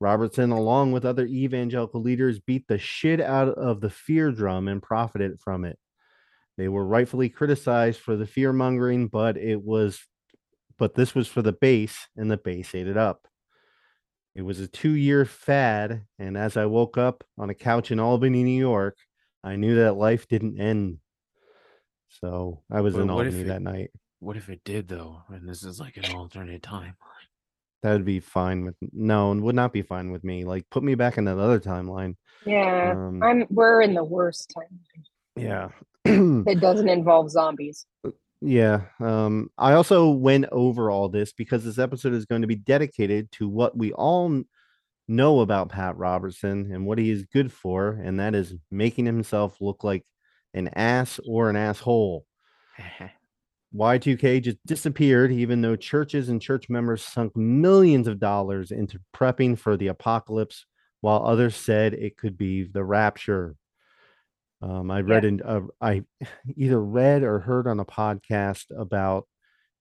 Robertson, 0.00 0.50
along 0.50 0.92
with 0.92 1.04
other 1.04 1.26
evangelical 1.26 2.00
leaders, 2.02 2.38
beat 2.40 2.66
the 2.68 2.78
shit 2.78 3.20
out 3.20 3.48
of 3.48 3.80
the 3.80 3.90
fear 3.90 4.30
drum 4.32 4.68
and 4.68 4.82
profited 4.82 5.40
from 5.40 5.64
it. 5.64 5.78
They 6.56 6.68
were 6.68 6.84
rightfully 6.84 7.28
criticized 7.28 8.00
for 8.00 8.16
the 8.16 8.26
fear 8.26 8.52
mongering, 8.52 9.08
but 9.08 9.36
it 9.36 9.62
was, 9.62 10.00
but 10.76 10.94
this 10.94 11.14
was 11.14 11.28
for 11.28 11.42
the 11.42 11.52
base, 11.52 12.08
and 12.16 12.30
the 12.30 12.36
base 12.36 12.74
ate 12.74 12.88
it 12.88 12.96
up. 12.96 13.28
It 14.34 14.42
was 14.42 14.60
a 14.60 14.68
two 14.68 14.92
year 14.92 15.24
fad. 15.24 16.04
And 16.18 16.36
as 16.36 16.56
I 16.56 16.66
woke 16.66 16.96
up 16.98 17.24
on 17.36 17.50
a 17.50 17.54
couch 17.54 17.90
in 17.90 17.98
Albany, 18.00 18.42
New 18.44 18.58
York, 18.58 18.96
I 19.42 19.56
knew 19.56 19.76
that 19.76 19.94
life 19.94 20.26
didn't 20.28 20.60
end. 20.60 20.98
So 22.08 22.62
I 22.70 22.80
was 22.80 22.94
But 22.94 23.02
in 23.02 23.10
Albany 23.10 23.40
it- 23.40 23.46
that 23.48 23.62
night. 23.62 23.90
What 24.20 24.36
if 24.36 24.48
it 24.48 24.62
did 24.64 24.88
though? 24.88 25.22
And 25.28 25.48
this 25.48 25.62
is 25.64 25.78
like 25.80 25.96
an 25.96 26.14
alternate 26.14 26.62
timeline. 26.62 26.94
That 27.82 27.92
would 27.92 28.04
be 28.04 28.18
fine 28.20 28.64
with 28.64 28.74
no, 28.92 29.30
and 29.30 29.42
would 29.42 29.54
not 29.54 29.72
be 29.72 29.82
fine 29.82 30.10
with 30.10 30.24
me. 30.24 30.44
Like 30.44 30.68
put 30.70 30.82
me 30.82 30.94
back 30.96 31.16
in 31.18 31.24
that 31.26 31.38
other 31.38 31.60
timeline. 31.60 32.16
Yeah, 32.44 32.92
Um, 32.96 33.22
I'm. 33.22 33.44
We're 33.50 33.82
in 33.82 33.94
the 33.94 34.04
worst 34.04 34.52
time. 34.54 34.80
yeah. 35.36 35.68
It 36.48 36.60
doesn't 36.60 36.88
involve 36.88 37.30
zombies. 37.30 37.86
Yeah. 38.40 38.82
Um, 38.98 39.50
I 39.58 39.74
also 39.74 40.10
went 40.10 40.46
over 40.50 40.90
all 40.90 41.08
this 41.08 41.32
because 41.32 41.64
this 41.64 41.78
episode 41.78 42.14
is 42.14 42.24
going 42.24 42.40
to 42.42 42.48
be 42.48 42.54
dedicated 42.56 43.30
to 43.32 43.48
what 43.48 43.76
we 43.76 43.92
all 43.92 44.42
know 45.06 45.40
about 45.40 45.68
Pat 45.68 45.96
Robertson 45.96 46.70
and 46.72 46.86
what 46.86 46.98
he 46.98 47.10
is 47.10 47.24
good 47.32 47.52
for, 47.52 47.90
and 48.02 48.18
that 48.20 48.34
is 48.34 48.54
making 48.70 49.06
himself 49.06 49.60
look 49.60 49.84
like 49.84 50.04
an 50.54 50.68
ass 50.68 51.20
or 51.26 51.50
an 51.50 51.56
asshole. 51.56 52.24
Y2K 53.74 54.42
just 54.42 54.58
disappeared, 54.66 55.30
even 55.32 55.60
though 55.60 55.76
churches 55.76 56.28
and 56.28 56.40
church 56.40 56.68
members 56.68 57.04
sunk 57.04 57.36
millions 57.36 58.06
of 58.08 58.18
dollars 58.18 58.70
into 58.70 59.00
prepping 59.14 59.58
for 59.58 59.76
the 59.76 59.88
apocalypse, 59.88 60.64
while 61.00 61.24
others 61.24 61.54
said 61.54 61.94
it 61.94 62.16
could 62.16 62.38
be 62.38 62.64
the 62.64 62.84
rapture. 62.84 63.56
Um, 64.60 64.90
I 64.90 65.02
read 65.02 65.24
in, 65.24 65.42
uh, 65.42 65.60
I 65.80 66.02
either 66.56 66.82
read 66.82 67.22
or 67.22 67.38
heard 67.38 67.66
on 67.66 67.78
a 67.78 67.84
podcast 67.84 68.64
about 68.76 69.28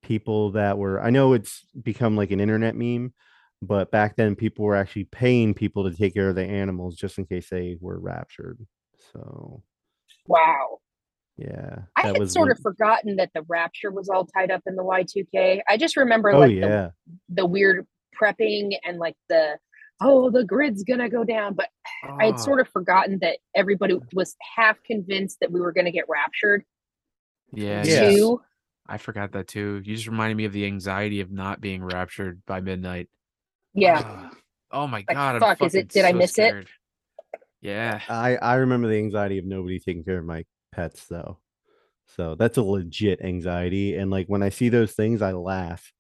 people 0.04 0.52
that 0.52 0.78
were, 0.78 1.02
I 1.02 1.10
know 1.10 1.34
it's 1.34 1.66
become 1.82 2.16
like 2.16 2.32
an 2.32 2.40
internet 2.40 2.76
meme, 2.76 3.14
but 3.62 3.90
back 3.90 4.16
then 4.16 4.36
people 4.36 4.66
were 4.66 4.76
actually 4.76 5.06
paying 5.06 5.54
people 5.54 5.90
to 5.90 5.96
take 5.96 6.14
care 6.14 6.30
of 6.30 6.36
the 6.36 6.46
animals 6.46 6.96
just 6.96 7.18
in 7.18 7.26
case 7.26 7.50
they 7.50 7.78
were 7.80 8.00
raptured. 8.00 8.60
So, 9.14 9.64
Wow. 10.28 10.80
Yeah. 11.38 11.80
I 11.96 12.08
had 12.08 12.18
was 12.18 12.34
sort 12.34 12.48
when- 12.48 12.52
of 12.54 12.60
forgotten 12.60 13.16
that 13.18 13.30
the 13.34 13.44
rapture 13.48 13.92
was 13.92 14.10
all 14.10 14.26
tied 14.26 14.50
up 14.52 14.64
in 14.66 14.76
the 14.76 14.84
Y2K. 14.84 15.62
I 15.70 15.78
just 15.78 15.96
remember 15.98 16.32
Oh 16.32 16.40
like 16.40 16.50
the, 16.50 16.56
yeah. 16.56 16.90
the 17.30 17.46
weird 17.46 17.86
prepping 18.20 18.72
and 18.84 18.98
like 18.98 19.16
the 19.30 19.58
oh 20.02 20.32
the 20.32 20.44
grid's 20.44 20.84
gonna 20.84 21.10
go 21.10 21.24
down. 21.24 21.54
But 21.54 21.70
I 22.20 22.26
had 22.26 22.34
Oh, 22.36 22.38
sort 22.38 22.60
of 22.60 22.68
forgotten 22.70 23.20
that 23.22 23.38
everybody 23.56 24.00
was 24.14 24.36
half 24.56 24.82
convinced 24.84 25.38
that 25.42 25.52
we 25.52 25.60
were 25.62 25.72
gonna 25.72 25.92
get 25.92 26.06
raptured 26.10 26.64
yeah, 27.54 27.84
Yeah. 27.86 28.10
too. 28.10 28.42
I 28.90 28.98
forgot 28.98 29.32
that 29.34 29.48
too. 29.48 29.82
You 29.86 29.96
just 29.96 30.08
reminded 30.08 30.36
me 30.38 30.46
of 30.46 30.54
the 30.54 30.66
anxiety 30.66 31.22
of 31.22 31.30
not 31.32 31.62
being 31.62 31.84
raptured 31.84 32.42
by 32.48 32.62
midnight. 32.62 33.10
Yeah. 33.74 34.02
Ah. 34.04 34.32
Oh 34.72 34.88
my 34.88 34.98
Like, 34.98 35.08
god. 35.08 35.36
I'm 35.36 35.40
fuck, 35.42 35.62
is 35.64 35.76
it- 35.76 35.88
fucking 35.94 36.02
did 36.02 36.06
I 36.06 36.12
so 36.12 36.18
miss 36.18 36.38
it? 36.40 36.68
Yeah. 37.62 38.02
I 38.10 38.38
I 38.38 38.56
remember 38.56 38.88
the 38.88 38.98
anxiety 38.98 39.38
of 39.38 39.46
nobody 39.46 39.80
taking 39.80 40.04
care 40.04 40.18
of 40.20 40.26
my 40.26 40.44
pets 40.78 41.08
though. 41.08 41.40
So 42.16 42.36
that's 42.36 42.58
a 42.58 42.64
legit 42.64 43.22
anxiety 43.22 43.98
and 43.98 44.10
like 44.10 44.28
when 44.28 44.42
I 44.42 44.50
see 44.50 44.70
those 44.70 44.94
things 44.94 45.22
I 45.22 45.34
laugh 45.34 45.92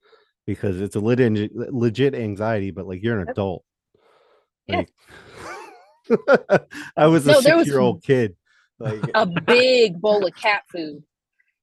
because 0.45 0.79
it's 0.79 0.95
a 0.95 1.01
legit 1.01 1.51
legit 1.53 2.15
anxiety 2.15 2.71
but 2.71 2.87
like 2.87 3.03
you're 3.03 3.19
an 3.19 3.27
Yep. 3.27 3.33
adult. 3.33 3.65
Yeah. 4.67 4.77
Like 4.77 4.89
I 6.95 7.07
was 7.07 7.27
a 7.27 7.31
No, 7.31 7.41
6-year-old 7.41 8.03
kid. 8.03 8.35
Like 8.79 9.01
A 9.15 9.25
big 9.25 9.99
bowl 9.99 10.25
of 10.25 10.35
cat 10.35 10.63
food 10.71 11.03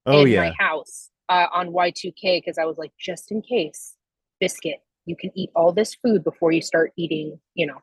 oh 0.05 0.21
in 0.21 0.27
yeah. 0.27 0.49
my 0.49 0.55
house 0.59 1.09
uh, 1.29 1.47
on 1.53 1.69
Y2K 1.69 2.37
because 2.37 2.57
I 2.57 2.65
was 2.65 2.77
like, 2.77 2.91
just 2.99 3.31
in 3.31 3.41
case, 3.41 3.95
biscuit, 4.39 4.79
you 5.05 5.15
can 5.15 5.31
eat 5.35 5.49
all 5.55 5.71
this 5.71 5.95
food 5.95 6.23
before 6.23 6.51
you 6.51 6.61
start 6.61 6.91
eating, 6.97 7.39
you 7.53 7.67
know. 7.67 7.81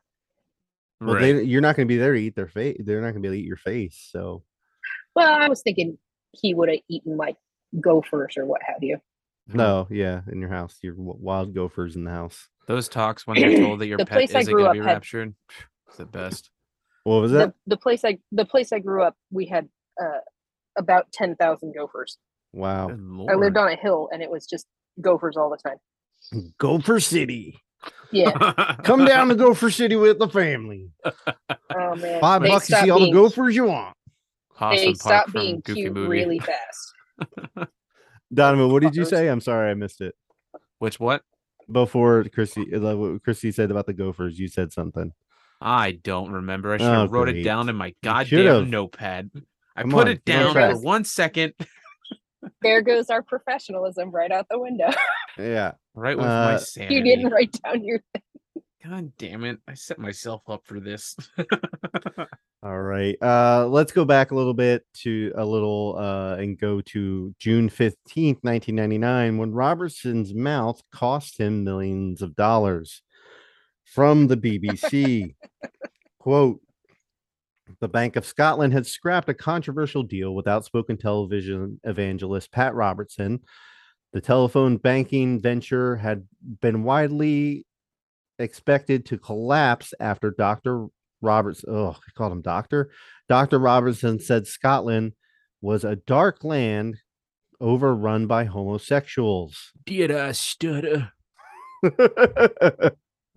Well, 1.01 1.15
right. 1.15 1.33
they 1.33 1.43
you're 1.43 1.61
not 1.61 1.75
going 1.75 1.87
to 1.87 1.91
be 1.93 1.97
there 1.97 2.13
to 2.13 2.19
eat 2.21 2.35
their 2.35 2.47
face. 2.47 2.77
They're 2.79 3.01
not 3.01 3.11
going 3.11 3.15
to 3.15 3.19
be 3.21 3.27
able 3.27 3.35
to 3.35 3.41
eat 3.41 3.47
your 3.47 3.57
face. 3.57 4.07
So 4.11 4.43
Well, 5.15 5.31
I 5.33 5.47
was 5.47 5.61
thinking 5.61 5.97
he 6.31 6.53
would 6.53 6.69
have 6.69 6.79
eaten 6.89 7.17
like 7.17 7.35
gophers 7.79 8.35
or 8.37 8.45
what 8.45 8.61
have 8.65 8.81
you. 8.81 8.97
No, 9.47 9.87
yeah, 9.89 10.21
in 10.31 10.39
your 10.39 10.49
house, 10.49 10.77
your 10.81 10.95
wild 10.97 11.53
gophers 11.53 11.95
in 11.95 12.05
the 12.05 12.11
house. 12.11 12.47
Those 12.67 12.87
talks 12.87 13.27
when 13.27 13.37
you're 13.37 13.57
told 13.59 13.79
that 13.81 13.87
your 13.87 13.97
pet 13.99 14.23
isn't 14.23 14.45
gonna 14.45 14.71
be 14.71 14.79
had- 14.79 14.85
raptured. 14.85 15.35
It's 15.87 15.97
the 15.97 16.05
best. 16.05 16.49
What 17.03 17.17
was 17.21 17.31
that? 17.33 17.49
The, 17.65 17.75
the 17.75 17.77
place 17.77 18.05
I 18.05 18.19
the 18.31 18.45
place 18.45 18.71
I 18.71 18.79
grew 18.79 19.03
up, 19.03 19.15
we 19.31 19.45
had 19.45 19.67
uh, 20.01 20.19
about 20.77 21.11
ten 21.11 21.35
thousand 21.35 21.73
gophers. 21.75 22.17
wow, 22.53 22.89
I 23.29 23.35
lived 23.35 23.57
on 23.57 23.67
a 23.67 23.75
hill, 23.75 24.07
and 24.13 24.21
it 24.23 24.29
was 24.31 24.45
just 24.47 24.65
gophers 25.01 25.35
all 25.35 25.49
the 25.49 25.57
time. 25.57 25.77
Gopher 26.57 27.01
City. 27.01 27.59
Yeah. 28.13 28.31
Come 28.83 29.03
down 29.03 29.27
to 29.27 29.35
Gopher 29.35 29.69
City 29.69 29.97
with 29.97 30.17
the 30.19 30.29
family. 30.29 30.89
Oh 31.75 31.95
man. 31.95 32.21
Five 32.21 32.43
They 32.43 32.47
bucks, 32.47 32.67
to 32.67 32.77
see 32.81 32.89
all 32.89 33.01
the 33.01 33.11
gophers 33.11 33.53
you 33.57 33.65
want. 33.65 33.97
Possum 34.55 34.77
They 34.77 34.85
Park 34.85 34.97
stopped 34.97 35.29
from 35.31 35.41
being 35.41 35.61
Goofy 35.63 35.81
cute 35.81 35.93
Movie. 35.93 36.07
really 36.09 36.39
fast. 37.57 37.67
Donovan, 38.33 38.71
what 38.71 38.81
did 38.81 38.95
you 38.95 39.05
say? 39.05 39.27
I'm 39.27 39.41
sorry, 39.41 39.69
I 39.69 39.73
missed 39.75 40.01
it. 40.01 40.15
Which 40.79 40.99
what? 40.99 41.21
Before 41.71 42.23
Christy, 42.25 42.73
uh, 42.73 42.79
like 42.79 42.97
what 42.97 43.23
Christy 43.23 43.51
said 43.51 43.71
about 43.71 43.85
the 43.85 43.93
gophers, 43.93 44.37
you 44.39 44.47
said 44.47 44.73
something. 44.73 45.13
I 45.61 45.91
don't 46.03 46.31
remember. 46.31 46.73
I 46.73 46.77
should 46.77 46.87
Oh, 46.87 47.01
have 47.01 47.11
wrote 47.11 47.29
it 47.29 47.43
down 47.43 47.69
in 47.69 47.75
my 47.77 47.93
goddamn 48.03 48.69
notepad. 48.69 49.31
I 49.75 49.81
Come 49.83 49.91
put 49.91 50.07
on, 50.07 50.13
it 50.13 50.25
down 50.25 50.53
for 50.53 50.77
one 50.79 51.03
second, 51.05 51.53
There 52.61 52.81
goes 52.81 53.09
our 53.09 53.21
professionalism 53.21 54.11
right 54.11 54.29
out 54.31 54.47
the 54.49 54.59
window. 54.59 54.89
Yeah. 55.37 55.71
right 55.95 56.17
with 56.17 56.25
my 56.25 56.53
Uh, 56.55 56.57
sanity. 56.57 56.95
you 56.95 57.01
didn't 57.03 57.29
write 57.31 57.57
down 57.63 57.83
your. 57.85 58.01
God 58.83 59.13
damn 59.17 59.45
it! 59.45 59.59
I 59.67 59.75
set 59.75 59.97
myself 59.97 60.41
up 60.49 60.65
for 60.65 60.79
this. 60.81 61.15
All 62.63 62.81
right. 62.81 63.15
Uh 63.21 63.67
let's 63.67 63.91
go 63.91 64.03
back 64.03 64.31
a 64.31 64.35
little 64.35 64.53
bit 64.53 64.85
to 64.95 65.31
a 65.35 65.45
little 65.45 65.97
uh 65.97 66.35
and 66.35 66.59
go 66.59 66.81
to 66.81 67.33
June 67.39 67.69
15th, 67.69 68.39
1999 68.41 69.37
when 69.37 69.51
Robertson's 69.51 70.33
mouth 70.33 70.81
cost 70.91 71.37
him 71.39 71.63
millions 71.63 72.21
of 72.21 72.35
dollars 72.35 73.01
from 73.85 74.27
the 74.27 74.37
BBC. 74.37 75.35
Quote 76.19 76.61
The 77.79 77.89
Bank 77.89 78.15
of 78.15 78.25
Scotland 78.25 78.73
had 78.73 78.87
scrapped 78.87 79.29
a 79.29 79.33
controversial 79.33 80.03
deal 80.03 80.35
with 80.35 80.47
outspoken 80.47 80.97
television 80.97 81.79
evangelist 81.83 82.51
Pat 82.51 82.75
Robertson. 82.75 83.41
The 84.13 84.21
telephone 84.21 84.77
banking 84.77 85.41
venture 85.41 85.95
had 85.95 86.25
been 86.61 86.83
widely 86.83 87.65
expected 88.43 89.05
to 89.07 89.17
collapse 89.17 89.93
after 89.99 90.31
Dr. 90.31 90.87
Roberts, 91.21 91.63
oh, 91.67 91.91
I 91.91 92.11
called 92.15 92.33
him 92.33 92.41
doctor. 92.41 92.91
Dr. 93.29 93.57
Robertson 93.57 94.19
said 94.19 94.45
Scotland 94.45 95.13
was 95.61 95.83
a 95.83 95.95
dark 95.95 96.43
land 96.43 96.97
overrun 97.61 98.27
by 98.27 98.43
homosexuals. 98.43 99.71
Did 99.85 100.11
I 100.11 100.33
stutter? 100.33 101.13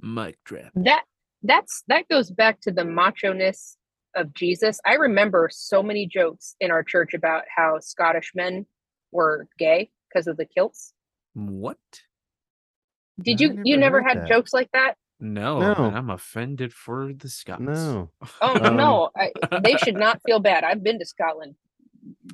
Mic 0.03 0.37
drop. 0.45 0.73
That 0.75 1.05
that's 1.43 1.85
that 1.89 2.09
goes 2.09 2.31
back 2.31 2.61
to 2.63 2.73
the 2.73 2.85
macho 2.85 3.33
ness 3.33 3.77
of 4.17 4.35
Jesus. 4.35 4.81
I 4.85 4.95
remember 4.95 5.49
so 5.53 5.83
many 5.83 6.07
jokes 6.07 6.57
in 6.61 6.71
our 6.71 6.83
church 6.83 7.15
about 7.15 7.45
how 7.55 7.79
Scottish 7.79 8.33
men 8.35 8.67
were 9.13 9.47
gay 9.59 9.91
because 10.09 10.27
of 10.27 10.37
the 10.37 10.47
kilts. 10.47 10.93
what? 11.35 11.79
Did 13.23 13.41
I 13.41 13.45
you 13.45 13.61
you 13.65 13.77
never 13.77 14.01
never 14.01 14.09
had 14.09 14.23
that. 14.23 14.29
jokes 14.29 14.53
like 14.53 14.71
that? 14.73 14.95
No, 15.19 15.61
No. 15.61 15.73
and 15.87 15.97
I'm 15.97 16.11
offended 16.11 16.73
for 16.75 17.13
the 17.13 17.29
Scots. 17.29 17.61
no. 17.61 18.11
Oh 18.43 18.59
Um, 18.63 18.77
no, 18.77 19.11
I, 19.17 19.33
they 19.63 19.77
should 19.79 19.95
not 20.07 20.21
feel 20.27 20.41
bad. 20.41 20.63
I've 20.65 20.83
been 20.83 20.99
to 20.99 21.07
Scotland. 21.07 21.55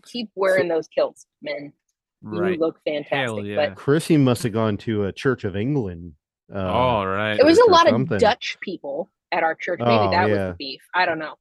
Keep 0.05 0.31
wearing 0.35 0.69
those 0.69 0.89
kilts, 0.89 1.27
men. 1.41 1.73
right. 2.23 2.53
You 2.55 2.59
look 2.59 2.81
fantastic. 2.85 3.17
Hell 3.19 3.45
yeah. 3.45 3.69
But 3.69 3.77
Chrissy 3.77 4.17
must 4.17 4.43
have 4.43 4.53
gone 4.53 4.77
to 4.79 5.05
a 5.05 5.13
Church 5.13 5.45
of 5.45 5.57
England. 5.57 6.13
Uh, 6.55 6.59
All 6.59 7.07
right. 7.07 7.39
it 7.39 7.45
was 7.47 7.59
a 7.59 7.71
lot 7.71 7.87
something. 7.89 8.17
of 8.17 8.21
Dutch 8.21 8.59
people 8.61 9.11
at 9.31 9.43
our 9.43 9.55
church. 9.55 9.79
Maybe 9.79 9.91
Oh, 9.93 10.11
that 10.11 10.29
was 10.29 10.37
yeah. 10.37 10.49
the 10.49 10.55
beef. 10.59 10.83
I 10.95 11.07
don't 11.07 11.19
know. 11.19 11.37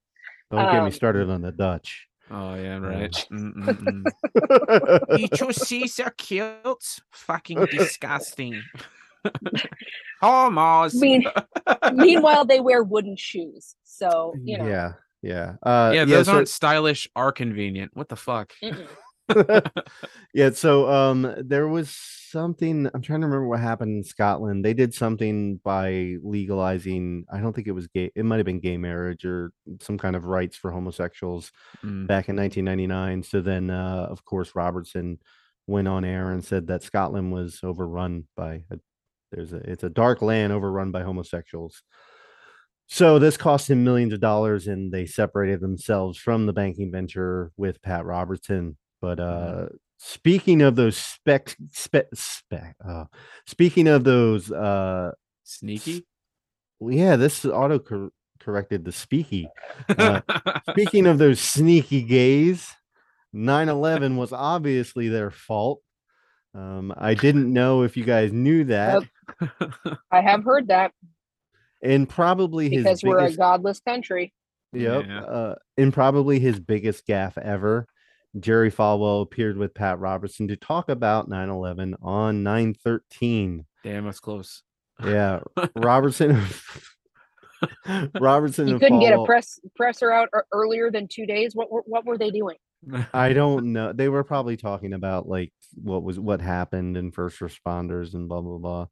don't 0.51 0.65
get 0.71 0.73
me 0.73 0.79
um, 0.85 0.91
started 0.91 1.29
on 1.29 1.41
the 1.41 1.51
Dutch. 1.51 2.07
Oh 2.29 2.53
yeah, 2.55 2.77
right. 2.77 3.27
You 5.19 5.27
two 5.27 5.51
see 5.51 5.85
their 5.97 6.11
kilts? 6.17 7.01
Fucking 7.11 7.65
disgusting. 7.65 8.61
Almost. 10.21 10.95
Mean, 10.95 11.23
meanwhile, 11.93 12.45
they 12.45 12.59
wear 12.59 12.83
wooden 12.83 13.15
shoes. 13.17 13.75
So 13.83 14.33
you 14.43 14.57
know. 14.57 14.67
Yeah, 14.67 14.93
yeah. 15.21 15.53
Uh, 15.63 15.91
yeah, 15.93 16.05
those 16.05 16.25
so- 16.27 16.33
aren't 16.33 16.49
stylish 16.49 17.07
or 17.15 17.31
convenient. 17.31 17.91
What 17.93 18.09
the 18.09 18.15
fuck? 18.15 18.53
yeah 20.33 20.49
so 20.49 20.89
um 20.91 21.35
there 21.37 21.65
was 21.67 21.89
something 21.95 22.89
i'm 22.93 23.01
trying 23.01 23.21
to 23.21 23.27
remember 23.27 23.47
what 23.47 23.61
happened 23.61 23.95
in 23.95 24.03
scotland 24.03 24.65
they 24.65 24.73
did 24.73 24.93
something 24.93 25.55
by 25.63 26.17
legalizing 26.21 27.23
i 27.31 27.39
don't 27.39 27.53
think 27.53 27.67
it 27.67 27.71
was 27.71 27.87
gay 27.87 28.11
it 28.13 28.25
might 28.25 28.37
have 28.37 28.45
been 28.45 28.59
gay 28.59 28.75
marriage 28.75 29.23
or 29.23 29.53
some 29.79 29.97
kind 29.97 30.17
of 30.17 30.25
rights 30.25 30.57
for 30.57 30.71
homosexuals 30.71 31.51
Mm. 31.85 32.07
back 32.07 32.27
in 32.27 32.35
1999 32.35 33.23
so 33.23 33.39
then 33.41 33.69
uh 33.69 34.07
of 34.09 34.25
course 34.25 34.51
robertson 34.53 35.19
went 35.65 35.87
on 35.87 36.03
air 36.03 36.31
and 36.31 36.43
said 36.43 36.67
that 36.67 36.83
scotland 36.83 37.31
was 37.31 37.61
overrun 37.63 38.27
by 38.35 38.63
a, 38.69 38.77
there's 39.31 39.53
a 39.53 39.57
it's 39.57 39.83
a 39.83 39.89
dark 39.89 40.21
land 40.21 40.53
overrun 40.53 40.91
by 40.91 41.03
homosexuals. 41.03 41.83
So 42.87 43.19
this 43.19 43.37
cost 43.37 43.69
him 43.69 43.83
millions 43.83 44.13
of 44.13 44.19
dollars 44.19 44.67
and 44.67 44.91
they 44.91 45.05
separated 45.05 45.61
themselves 45.61 46.17
from 46.17 46.45
the 46.45 46.53
banking 46.53 46.91
venture 46.91 47.51
with 47.57 47.81
pat 47.81 48.05
robertson. 48.05 48.77
But 48.99 49.19
uh 49.19 49.67
speaking 49.97 50.61
of 50.61 50.75
those 50.75 50.97
spec 50.97 51.55
spec 51.71 52.07
spec 52.13 52.75
uh 52.85 53.05
speaking 53.45 53.87
of 53.87 54.03
those 54.03 54.51
uh 54.51 55.11
Sneaky. 55.43 56.05
yeah 56.81 57.15
this 57.15 57.45
auto 57.45 57.79
cor- 57.79 58.11
corrected 58.39 58.83
the 58.83 58.91
speaky. 58.91 59.45
Uh, 59.87 60.21
speaking 60.69 61.07
of 61.07 61.17
those 61.17 61.39
sneaky 61.39 62.01
gays 62.01 62.67
9-11 63.33 64.17
was 64.17 64.33
obviously 64.33 65.07
their 65.07 65.31
fault 65.31 65.81
um 66.53 66.93
i 66.97 67.13
didn't 67.13 67.51
know 67.51 67.83
if 67.83 67.95
you 67.95 68.03
guys 68.03 68.33
knew 68.33 68.63
that 68.65 69.03
I 70.11 70.21
have 70.21 70.43
heard 70.43 70.67
that 70.67 70.91
and 71.81 72.07
probably 72.07 72.69
his 72.69 72.83
because 72.83 73.03
we're 73.03 73.19
a 73.19 73.33
godless 73.33 73.79
country. 73.79 74.33
Yep. 74.73 75.05
Yeah. 75.07 75.21
Uh, 75.21 75.55
and 75.77 75.93
probably 75.93 76.39
his 76.39 76.59
biggest 76.59 77.07
gaffe 77.07 77.37
ever. 77.37 77.87
Jerry 78.39 78.71
Falwell 78.71 79.23
appeared 79.23 79.57
with 79.57 79.73
Pat 79.73 79.99
Robertson 79.99 80.47
to 80.47 80.55
talk 80.55 80.89
about 80.89 81.27
9 81.27 81.49
11 81.49 81.95
on 82.01 82.43
9 82.43 82.73
13. 82.75 83.65
Damn, 83.83 84.05
that's 84.05 84.19
close. 84.19 84.63
Yeah. 85.03 85.41
Robertson. 85.75 86.41
Robertson 88.19 88.67
You 88.67 88.79
couldn't 88.79 88.99
get 88.99 89.13
a 89.13 89.23
press 89.25 89.59
presser 89.75 90.11
out 90.11 90.29
earlier 90.53 90.89
than 90.89 91.07
two 91.07 91.25
days. 91.25 91.53
What 91.55 91.67
what 91.87 92.05
were 92.05 92.17
they 92.17 92.31
doing? 92.31 92.57
I 93.13 93.33
don't 93.33 93.73
know. 93.73 93.93
They 93.93 94.09
were 94.09 94.23
probably 94.23 94.57
talking 94.57 94.93
about 94.93 95.27
like 95.27 95.51
what 95.75 96.03
was 96.03 96.19
what 96.19 96.41
happened 96.41 96.97
and 96.97 97.13
first 97.13 97.39
responders 97.39 98.13
and 98.13 98.27
blah 98.27 98.41
blah 98.41 98.57
blah. 98.57 98.87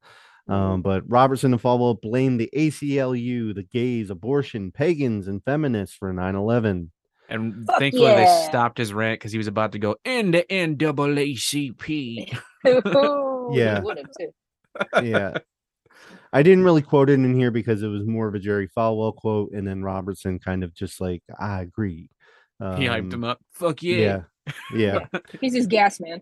Um, 0.48 0.82
but 0.82 1.04
Robertson 1.08 1.54
and 1.54 1.62
Falwell 1.62 2.02
blamed 2.02 2.40
the 2.40 2.50
ACLU, 2.56 3.54
the 3.54 3.64
gays, 3.64 4.10
abortion, 4.10 4.72
pagans, 4.72 5.28
and 5.28 5.44
feminists 5.44 5.96
for 5.96 6.12
9 6.12 6.36
11. 6.36 6.92
And 7.30 7.68
Fuck 7.68 7.78
thankfully 7.78 8.08
they 8.16 8.46
stopped 8.48 8.80
his 8.80 8.92
rant 8.92 9.20
because 9.20 9.32
he 9.32 9.38
was 9.38 9.46
about 9.46 9.74
to 9.74 9.80
go 9.80 9.96
And 10.06 10.34
the 10.34 10.44
NAACP. 10.50 12.36
Ooh, 12.68 13.50
Yeah. 13.54 13.82
yeah. 15.04 15.38
I 16.34 16.44
didn't 16.44 16.64
really 16.64 16.82
quote 16.82 17.10
it 17.10 17.14
in 17.14 17.36
here 17.36 17.52
because 17.52 17.84
it 17.84 17.88
was 17.88 18.06
more 18.06 18.28
of 18.28 18.36
a 18.36 18.40
Jerry 18.40 18.68
Falwell 18.76 19.16
quote, 19.16 19.52
and 19.52 19.68
then 19.68 19.84
Robertson 19.84 20.40
kind 20.40 20.64
of 20.64 20.74
just 20.74 21.00
like, 21.02 21.22
I 21.40 21.62
agree. 21.62 22.10
He 22.60 22.66
hyped 22.86 23.00
Um, 23.00 23.12
him 23.14 23.24
up. 23.24 23.40
Fuck 23.52 23.82
Yeah. 23.84 24.24
yeah. 24.74 25.00
Yeah. 25.12 25.20
He's 25.42 25.54
his 25.56 25.68
gas 25.68 26.00
man. 26.00 26.22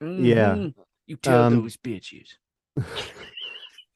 Yeah. 0.00 0.54
Mhm. 0.54 0.74
You 1.06 1.16
tell 1.16 1.44
Um, 1.44 1.62
those 1.62 1.76
bitches. 1.76 2.28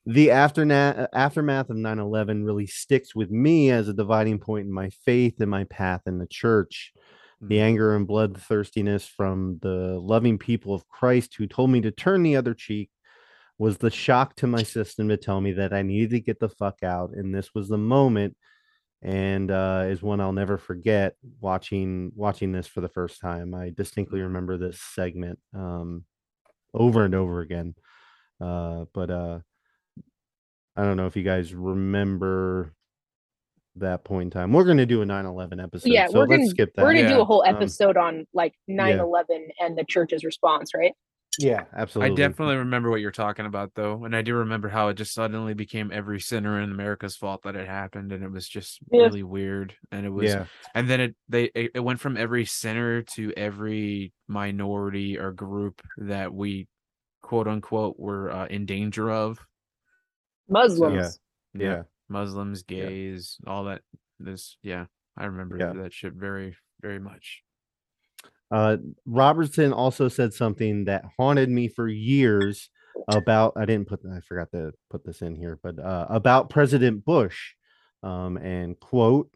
the 0.06 0.28
afterna- 0.28 1.08
aftermath 1.12 1.70
of 1.70 1.76
9-11 1.76 2.44
really 2.44 2.66
sticks 2.66 3.14
with 3.14 3.30
me 3.30 3.70
as 3.70 3.88
a 3.88 3.94
dividing 3.94 4.38
point 4.38 4.66
in 4.66 4.72
my 4.72 4.90
faith 5.04 5.40
and 5.40 5.50
my 5.50 5.64
path 5.64 6.02
in 6.06 6.18
the 6.18 6.26
church 6.26 6.92
the 7.40 7.56
Mhm. 7.56 7.60
anger 7.62 7.96
and 7.96 8.06
bloodthirstiness 8.06 9.06
from 9.08 9.58
the 9.62 9.98
loving 10.00 10.38
people 10.38 10.74
of 10.74 10.86
christ 10.88 11.34
who 11.36 11.46
told 11.46 11.70
me 11.70 11.80
to 11.80 11.90
turn 11.90 12.22
the 12.22 12.36
other 12.36 12.54
cheek 12.54 12.88
was 13.58 13.78
the 13.78 13.90
shock 13.90 14.34
to 14.36 14.46
my 14.46 14.62
system 14.62 15.08
to 15.08 15.16
tell 15.16 15.40
me 15.40 15.52
that 15.52 15.72
i 15.72 15.82
needed 15.82 16.10
to 16.10 16.20
get 16.20 16.38
the 16.40 16.48
fuck 16.48 16.82
out 16.84 17.10
and 17.14 17.34
this 17.34 17.50
was 17.54 17.68
the 17.68 17.78
moment 17.78 18.36
and 19.02 19.50
uh, 19.50 19.84
is 19.86 20.02
one 20.02 20.20
i'll 20.20 20.32
never 20.32 20.56
forget 20.56 21.16
watching 21.40 22.12
watching 22.14 22.52
this 22.52 22.66
for 22.66 22.80
the 22.80 22.88
first 22.88 23.20
time 23.20 23.54
i 23.54 23.70
distinctly 23.70 24.20
remember 24.20 24.56
this 24.56 24.80
segment 24.80 25.38
um, 25.54 26.04
over 26.72 27.04
and 27.04 27.14
over 27.14 27.40
again 27.40 27.74
uh, 28.40 28.84
but 28.92 29.10
uh, 29.10 29.38
I 30.76 30.84
don't 30.84 30.96
know 30.96 31.06
if 31.06 31.16
you 31.16 31.22
guys 31.22 31.54
remember 31.54 32.72
that 33.76 34.04
point 34.04 34.24
in 34.26 34.30
time. 34.30 34.52
We're 34.52 34.64
gonna 34.64 34.86
do 34.86 35.02
a 35.02 35.04
9-11 35.06 35.62
episode. 35.62 35.90
yeah, 35.90 36.06
so 36.08 36.18
we're 36.18 36.26
gonna 36.26 36.46
skip 36.46 36.74
that. 36.74 36.82
we're 36.82 36.94
gonna 36.94 37.08
do 37.08 37.20
a 37.20 37.24
whole 37.24 37.44
Um, 37.46 37.54
episode 37.56 37.96
on 37.96 38.26
like 38.34 38.54
9-11 38.68 39.48
and 39.60 39.76
the 39.76 39.84
church's 39.84 40.24
response, 40.24 40.74
right? 40.74 40.92
Yeah, 41.38 41.64
absolutely. 41.74 42.22
I 42.22 42.28
definitely 42.28 42.56
remember 42.56 42.90
what 42.90 43.00
you're 43.00 43.10
talking 43.10 43.46
about 43.46 43.72
though, 43.74 44.04
and 44.04 44.14
I 44.14 44.22
do 44.22 44.34
remember 44.34 44.68
how 44.68 44.88
it 44.88 44.94
just 44.94 45.14
suddenly 45.14 45.54
became 45.54 45.90
every 45.92 46.20
sinner 46.20 46.60
in 46.60 46.70
America's 46.70 47.16
fault 47.16 47.42
that 47.44 47.56
it 47.56 47.66
happened, 47.66 48.12
and 48.12 48.22
it 48.22 48.30
was 48.30 48.48
just 48.48 48.80
Yeah. 48.90 49.04
really 49.06 49.22
weird. 49.22 49.74
And 49.90 50.04
it 50.04 50.10
was, 50.10 50.30
Yeah, 50.30 50.46
and 50.74 50.88
then 50.88 51.00
it 51.00 51.16
they 51.28 51.44
it, 51.54 51.70
it 51.74 51.80
went 51.80 52.00
from 52.00 52.16
every 52.16 52.44
sinner 52.44 53.02
to 53.02 53.32
every 53.36 54.12
minority 54.28 55.18
or 55.18 55.32
group 55.32 55.80
that 55.98 56.32
we 56.32 56.68
quote 57.22 57.48
unquote 57.48 57.98
were 57.98 58.30
uh, 58.30 58.46
in 58.46 58.66
danger 58.66 59.10
of. 59.10 59.38
Muslims. 60.48 61.18
yeah, 61.54 61.84
Muslims, 62.08 62.64
Yeah. 62.68 62.86
gays, 62.86 63.38
all 63.46 63.64
that. 63.64 63.82
This, 64.18 64.58
yeah, 64.62 64.86
I 65.16 65.24
remember 65.24 65.58
Yeah. 65.58 65.72
that 65.82 65.92
shit 65.92 66.12
very, 66.12 66.56
very 66.80 66.98
much. 67.00 67.42
Uh, 68.52 68.76
Robertson 69.06 69.72
also 69.72 70.08
said 70.08 70.34
something 70.34 70.84
that 70.84 71.04
haunted 71.16 71.48
me 71.48 71.68
for 71.68 71.88
years 71.88 72.68
about. 73.08 73.54
I 73.56 73.64
didn't 73.64 73.88
put. 73.88 74.00
I 74.04 74.20
forgot 74.20 74.50
to 74.52 74.72
put 74.90 75.04
this 75.04 75.22
in 75.22 75.34
here, 75.34 75.58
but 75.62 75.78
uh, 75.78 76.06
about 76.10 76.50
President 76.50 77.04
Bush. 77.04 77.54
Um, 78.02 78.36
and 78.36 78.78
quote, 78.78 79.30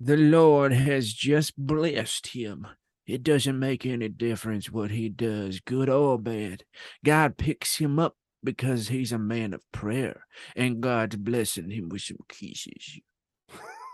The 0.00 0.16
Lord 0.16 0.72
has 0.72 1.12
just 1.12 1.56
blessed 1.56 2.28
him. 2.28 2.66
It 3.06 3.22
doesn't 3.22 3.58
make 3.58 3.86
any 3.86 4.08
difference 4.08 4.70
what 4.70 4.90
he 4.90 5.08
does, 5.08 5.60
good 5.60 5.88
or 5.88 6.18
bad. 6.18 6.64
God 7.04 7.36
picks 7.36 7.78
him 7.78 7.98
up 7.98 8.16
because 8.42 8.88
he's 8.88 9.12
a 9.12 9.18
man 9.18 9.54
of 9.54 9.62
prayer, 9.72 10.24
and 10.56 10.80
God's 10.80 11.16
blessing 11.16 11.70
him 11.70 11.88
with 11.88 12.02
some 12.02 12.18
kisses. 12.28 13.00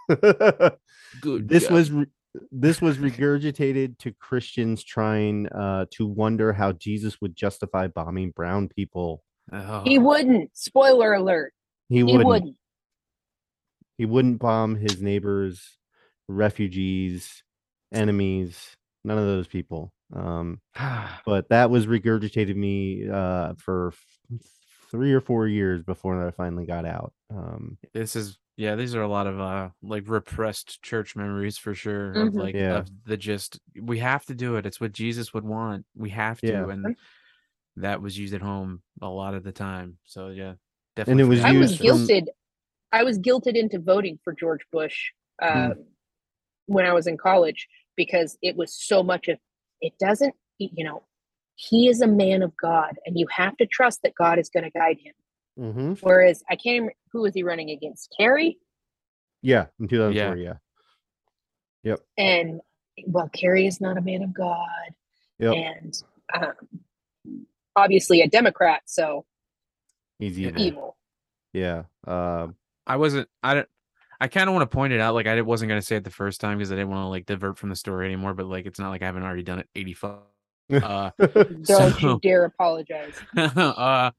Good. 1.21 1.49
this 1.49 1.69
God. 1.69 1.73
was 1.73 1.91
re- 1.91 2.07
this 2.51 2.81
was 2.81 2.99
regurgitated 2.99 3.99
to 3.99 4.13
Christians 4.13 4.83
trying 4.83 5.47
uh, 5.49 5.87
to 5.93 6.07
wonder 6.07 6.53
how 6.53 6.73
Jesus 6.73 7.21
would 7.21 7.37
justify 7.37 7.87
bombing 7.87 8.31
brown 8.31 8.69
people. 8.69 9.23
Oh, 9.53 9.83
He 9.85 9.99
wouldn't. 9.99 10.51
Spoiler 10.57 11.15
alert. 11.15 11.53
He 11.89 11.97
He 11.97 12.03
wouldn't. 12.03 12.27
wouldn't. 12.27 12.57
He 13.99 14.07
wouldn't 14.07 14.41
bomb 14.41 14.75
his 14.75 15.01
neighbors, 15.01 15.79
refugees, 16.29 17.45
enemies. 17.93 18.77
None 19.05 19.19
of 19.19 19.25
those 19.25 19.47
people. 19.47 19.93
Um, 20.13 20.61
but 21.27 21.49
that 21.51 21.71
was 21.71 21.87
regurgitated 21.87 22.57
me 22.57 23.09
uh, 23.09 23.55
for 23.59 23.93
f- 23.93 24.39
three 24.91 25.13
or 25.13 25.21
four 25.21 25.47
years 25.47 25.83
before 25.83 26.27
I 26.27 26.31
finally 26.33 26.67
got 26.67 26.85
out. 26.85 27.13
Um, 27.31 27.79
this 27.93 28.17
is 28.17 28.39
yeah 28.57 28.75
these 28.77 28.95
are 28.95 29.03
a 29.03 29.09
lot 29.09 29.27
of 29.27 29.41
uh 29.41 29.69
like 29.83 30.05
repressed 30.07 30.81
church 30.83 31.17
memories 31.17 31.59
for 31.59 31.75
sure 31.75 32.13
of 32.13 32.33
Mhm. 32.33 32.41
like 32.41 32.55
Yeah. 32.55 32.79
of 32.79 32.89
the 33.05 33.17
just 33.17 33.59
we 33.81 33.99
have 33.99 34.25
to 34.27 34.35
do 34.35 34.57
it 34.57 34.67
it's 34.67 34.81
what 34.81 34.93
jesus 34.93 35.35
would 35.35 35.45
want 35.45 35.87
we 35.97 36.11
have 36.11 36.41
to 36.41 36.47
Yeah. 36.47 36.69
and 36.71 36.97
that 37.77 38.01
was 38.01 38.17
used 38.19 38.35
at 38.35 38.43
home 38.43 38.83
a 39.03 39.09
lot 39.09 39.35
of 39.35 39.43
the 39.43 39.53
time 39.53 39.99
so 40.05 40.29
yeah 40.29 40.55
definitely. 40.97 41.23
And 41.23 41.23
definitely 41.23 41.23
it 41.23 41.29
was 41.29 41.45
I 41.45 41.53
was 41.59 41.71
used 41.71 41.79
from- 41.81 42.07
guilted. 42.17 42.27
I 42.93 43.03
was 43.03 43.19
guilted 43.19 43.57
into 43.57 43.81
voting 43.81 44.19
for 44.23 44.33
George 44.33 44.65
Bush 44.71 45.11
Mm. 45.43 45.73
um, 45.73 45.85
when 46.67 46.87
I 46.87 46.93
was 46.93 47.09
in 47.09 47.17
college 47.17 47.67
because 47.97 48.39
it 48.41 48.55
was 48.57 48.73
so 48.73 49.03
much 49.03 49.27
of 49.27 49.39
it 49.81 49.95
doesn't, 49.99 50.35
you 50.59 50.85
know, 50.85 51.03
he 51.57 51.89
is 51.89 52.01
a 52.01 52.07
man 52.07 52.43
of 52.45 52.57
God 52.57 52.97
and 53.05 53.19
you 53.19 53.27
have 53.33 53.57
to 53.57 53.67
trust 53.67 54.03
that 54.05 54.15
God 54.15 54.39
is 54.39 54.49
going 54.49 54.63
to 54.63 54.71
guide 54.71 54.99
him. 55.03 55.15
Mhm. 55.59 55.99
Whereas 56.03 56.43
I 56.51 56.57
can't 56.57 56.75
remember 56.75 56.95
who 57.13 57.23
was 57.23 57.35
he 57.35 57.43
running 57.43 57.71
against? 57.71 58.13
Kerry? 58.19 58.59
Yeah, 59.43 59.67
in 59.79 59.89
2004. 59.89 60.37
Yeah. 60.37 60.55
Yep. 61.85 62.01
And 62.19 62.61
well, 63.07 63.29
Kerry 63.29 63.67
is 63.67 63.81
not 63.81 63.99
a 63.99 64.01
man 64.01 64.23
of 64.23 64.33
God. 64.33 64.67
Yep. 65.39 65.55
And 65.55 66.03
um, 66.35 67.47
obviously 67.77 68.21
a 68.23 68.29
Democrat, 68.29 68.83
so 68.87 69.25
He's 70.19 70.39
evil. 70.39 70.61
evil. 70.63 70.97
Yeah. 71.53 71.85
Uh, 72.07 72.49
i 72.87 72.97
wasn't 72.97 73.27
i 73.43 73.55
don't 73.55 73.69
i 74.21 74.29
kind 74.29 74.47
of 74.47 74.55
want 74.55 74.71
to 74.71 74.77
point 74.77 74.93
it 74.93 75.01
out 75.01 75.15
like 75.15 75.27
i 75.27 75.41
wasn't 75.41 75.67
going 75.71 75.81
to 75.81 75.87
say 75.87 75.97
it 75.97 76.05
the 76.05 76.11
first 76.11 76.39
time 76.39 76.59
because 76.59 76.71
i 76.71 76.75
didn't 76.75 76.91
want 76.91 77.03
to 77.03 77.09
like 77.09 77.25
divert 77.25 77.57
from 77.57 77.71
the 77.71 77.77
story 77.77 78.05
anymore 78.05 78.35
but 78.35 78.45
like 78.45 78.67
it's 78.67 78.79
not 78.79 78.91
like 78.91 79.01
i 79.01 79.07
haven't 79.07 79.23
already 79.23 79.43
done 79.43 79.59
it 79.61 79.69
85 79.75 80.19
uh 80.83 81.11
Don't 81.19 81.65
So- 81.67 81.89
you 81.99 82.21
dare 82.23 82.45
apologize. 82.45 83.15
uh 83.37 84.11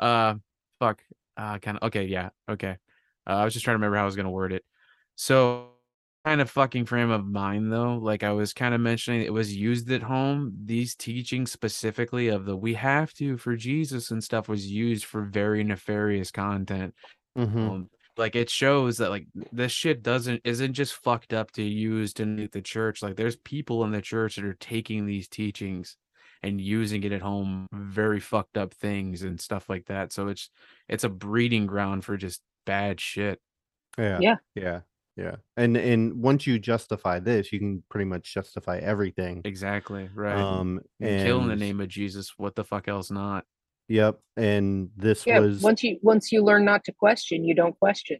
uh 0.00 0.34
fuck 0.78 1.02
uh 1.36 1.58
kind 1.58 1.78
of 1.78 1.86
okay 1.88 2.04
yeah 2.04 2.30
okay. 2.48 2.76
Uh, 3.26 3.32
i 3.32 3.44
was 3.44 3.52
just 3.54 3.64
trying 3.64 3.74
to 3.74 3.78
remember 3.78 3.96
how 3.96 4.02
i 4.02 4.06
was 4.06 4.16
going 4.16 4.24
to 4.24 4.30
word 4.30 4.52
it. 4.52 4.64
So 5.16 5.70
kind 6.24 6.40
of 6.40 6.50
fucking 6.50 6.84
frame 6.84 7.10
of 7.10 7.24
mind 7.24 7.72
though 7.72 7.96
like 7.96 8.22
i 8.22 8.32
was 8.32 8.52
kind 8.52 8.74
of 8.74 8.80
mentioning 8.80 9.22
it 9.22 9.32
was 9.32 9.54
used 9.56 9.90
at 9.90 10.02
home 10.02 10.52
these 10.64 10.94
teachings 10.94 11.50
specifically 11.50 12.28
of 12.28 12.44
the 12.44 12.56
we 12.56 12.74
have 12.74 13.14
to 13.14 13.38
for 13.38 13.56
jesus 13.56 14.10
and 14.10 14.22
stuff 14.22 14.48
was 14.48 14.70
used 14.70 15.04
for 15.06 15.22
very 15.22 15.64
nefarious 15.64 16.30
content. 16.30 16.94
Mhm. 17.36 17.68
um, 17.68 17.90
like 18.16 18.34
it 18.36 18.50
shows 18.50 18.98
that 18.98 19.10
like 19.10 19.28
this 19.52 19.72
shit 19.72 20.02
doesn't 20.02 20.40
isn't 20.44 20.74
just 20.74 20.94
fucked 20.94 21.32
up 21.32 21.52
to 21.52 21.62
used 21.62 22.20
in 22.20 22.48
the 22.52 22.60
church 22.62 23.00
like 23.02 23.16
there's 23.16 23.36
people 23.36 23.84
in 23.84 23.92
the 23.92 24.02
church 24.02 24.36
that 24.36 24.44
are 24.44 24.54
taking 24.54 25.06
these 25.06 25.28
teachings 25.28 25.96
and 26.42 26.60
using 26.60 27.02
it 27.04 27.12
at 27.12 27.20
home 27.22 27.66
very 27.72 28.20
fucked 28.20 28.56
up 28.56 28.72
things 28.74 29.22
and 29.22 29.40
stuff 29.40 29.68
like 29.68 29.86
that 29.86 30.12
so 30.12 30.28
it's 30.28 30.50
it's 30.88 31.04
a 31.04 31.08
breeding 31.08 31.66
ground 31.66 32.04
for 32.04 32.16
just 32.16 32.42
bad 32.66 33.00
shit 33.00 33.40
Yeah. 33.98 34.18
Yeah. 34.20 34.36
Yeah. 34.54 34.80
Yeah. 35.16 35.36
And 35.56 35.76
and 35.76 36.22
once 36.22 36.46
you 36.46 36.60
justify 36.60 37.18
this, 37.18 37.52
you 37.52 37.58
can 37.58 37.82
pretty 37.90 38.04
much 38.04 38.32
justify 38.32 38.78
everything. 38.78 39.40
exactly 39.44 40.08
right 40.14 40.36
Um 40.36 40.80
And 41.00 41.26
kill 41.26 41.40
in 41.42 41.48
the 41.48 41.56
name 41.56 41.80
of 41.80 41.88
jesus 41.88 42.34
what 42.36 42.54
the 42.54 42.64
fuck 42.64 42.86
else 42.88 43.10
not 43.10 43.44
Yep. 43.88 44.20
And 44.36 44.90
this 44.96 45.26
Yeah, 45.26 45.40
was 45.40 45.62
once 45.62 45.82
you 45.82 45.98
once 46.02 46.30
you 46.30 46.44
learn 46.44 46.64
not 46.64 46.84
to 46.84 46.92
question, 46.92 47.44
you 47.44 47.54
don't 47.54 47.76
question. 47.78 48.18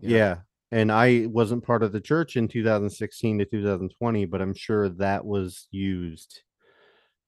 yeah. 0.00 0.38
And 0.72 0.90
I 0.90 1.26
wasn't 1.26 1.62
part 1.62 1.84
of 1.84 1.92
the 1.92 2.00
church 2.00 2.36
in 2.36 2.48
2016 2.48 3.38
to 3.38 3.44
2020, 3.44 4.24
but 4.24 4.42
I'm 4.42 4.54
sure 4.54 4.88
that 4.88 5.24
was 5.24 5.68
used 5.70 6.42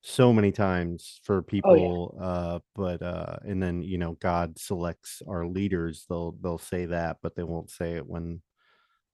so 0.08 0.32
many 0.32 0.52
times 0.52 1.20
for 1.24 1.42
people 1.42 2.16
uh 2.22 2.60
but 2.76 3.02
uh 3.02 3.38
and 3.44 3.60
then 3.60 3.82
you 3.82 3.98
know 3.98 4.12
god 4.20 4.56
selects 4.56 5.20
our 5.28 5.46
leaders 5.46 6.06
they'll 6.08 6.32
they'll 6.42 6.58
say 6.58 6.86
that 6.86 7.16
but 7.22 7.34
they 7.34 7.42
won't 7.42 7.70
say 7.70 7.94
it 7.94 8.06
when 8.06 8.40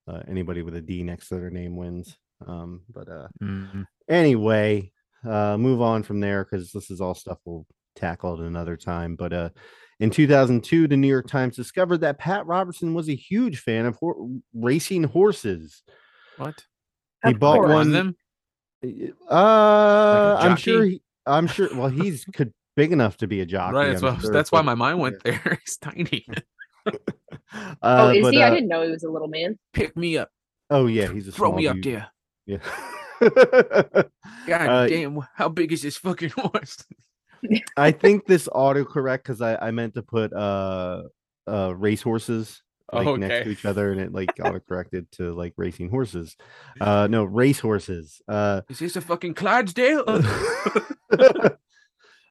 uh, 0.08 0.22
anybody 0.28 0.62
with 0.62 0.76
a 0.76 0.80
d 0.82 1.02
next 1.02 1.28
to 1.28 1.36
their 1.36 1.50
name 1.50 1.76
wins 1.76 2.18
um 2.46 2.82
but 2.90 3.08
uh 3.08 3.28
Mhm. 3.42 3.86
anyway 4.08 4.92
uh 5.26 5.56
move 5.56 5.80
on 5.80 6.02
from 6.02 6.20
there 6.20 6.44
because 6.44 6.72
this 6.72 6.90
is 6.90 7.00
all 7.00 7.14
stuff 7.14 7.38
we'll 7.44 7.66
tackle 7.94 8.34
at 8.34 8.40
another 8.40 8.76
time 8.76 9.16
but 9.16 9.32
uh 9.32 9.50
in 10.00 10.10
2002 10.10 10.88
the 10.88 10.96
new 10.96 11.08
york 11.08 11.26
times 11.26 11.56
discovered 11.56 11.98
that 11.98 12.18
pat 12.18 12.46
robertson 12.46 12.94
was 12.94 13.08
a 13.08 13.14
huge 13.14 13.60
fan 13.60 13.86
of 13.86 13.96
hor- 13.96 14.28
racing 14.54 15.04
horses 15.04 15.82
what 16.36 16.64
he 17.24 17.32
Of 17.32 17.40
bought 17.40 17.62
course. 17.62 17.72
One 17.74 18.14
them 18.82 19.12
uh 19.30 20.36
i'm 20.40 20.56
sure 20.56 20.84
he, 20.84 21.02
i'm 21.26 21.46
sure 21.46 21.68
well 21.74 21.88
he's 21.88 22.24
could 22.34 22.52
big 22.76 22.92
enough 22.92 23.16
to 23.16 23.26
be 23.26 23.40
a 23.40 23.46
jockey 23.46 23.74
right 23.76 23.90
that's, 23.90 24.02
I'm 24.02 24.14
why, 24.14 24.20
sure, 24.20 24.32
that's 24.32 24.52
why 24.52 24.62
my 24.62 24.74
mind 24.74 24.98
went 24.98 25.22
there 25.22 25.40
it's 25.62 25.76
tiny 25.76 26.26
oh, 26.86 26.92
uh, 27.82 28.12
is 28.14 28.22
but, 28.22 28.34
he? 28.34 28.42
I 28.42 28.48
uh, 28.48 28.50
didn't 28.50 28.68
know 28.68 28.82
he 28.82 28.90
was 28.90 29.04
a 29.04 29.08
little 29.08 29.28
man. 29.28 29.56
Pick 29.72 29.96
me 29.96 30.18
up. 30.18 30.30
oh 30.70 30.86
yeah 30.86 31.12
he's 31.12 31.28
a 31.28 31.32
Throw 31.32 31.50
small 31.50 31.58
me 31.58 31.68
up 31.68 31.76
dude. 31.76 31.84
there. 31.84 32.08
Yeah. 32.46 32.58
God 34.48 34.68
Uh, 34.68 34.86
damn, 34.88 35.20
how 35.34 35.48
big 35.48 35.70
is 35.72 35.82
this 35.82 35.96
fucking 35.96 36.30
horse? 36.30 36.84
I 37.76 37.92
think 37.92 38.26
this 38.26 38.48
autocorrect 38.48 39.18
because 39.18 39.40
I, 39.40 39.56
I 39.56 39.70
meant 39.70 39.94
to 39.94 40.02
put 40.02 40.32
uh 40.32 41.04
uh 41.46 41.72
racehorses 41.76 42.62
like 42.92 43.06
Oh, 43.06 43.16
next 43.16 43.44
to 43.44 43.50
each 43.50 43.64
other 43.64 43.90
and 43.92 44.00
it 44.00 44.12
like 44.12 44.34
autocorrected 44.38 45.10
to 45.12 45.32
like 45.34 45.54
racing 45.56 45.90
horses. 45.90 46.36
Uh 46.80 47.08
no 47.10 47.24
race 47.24 47.60
horses. 47.60 48.20
Uh 48.28 48.62
Is 48.68 48.78
this 48.78 48.96
a 48.96 49.00
fucking 49.00 49.34
Clydesdale? 49.34 50.04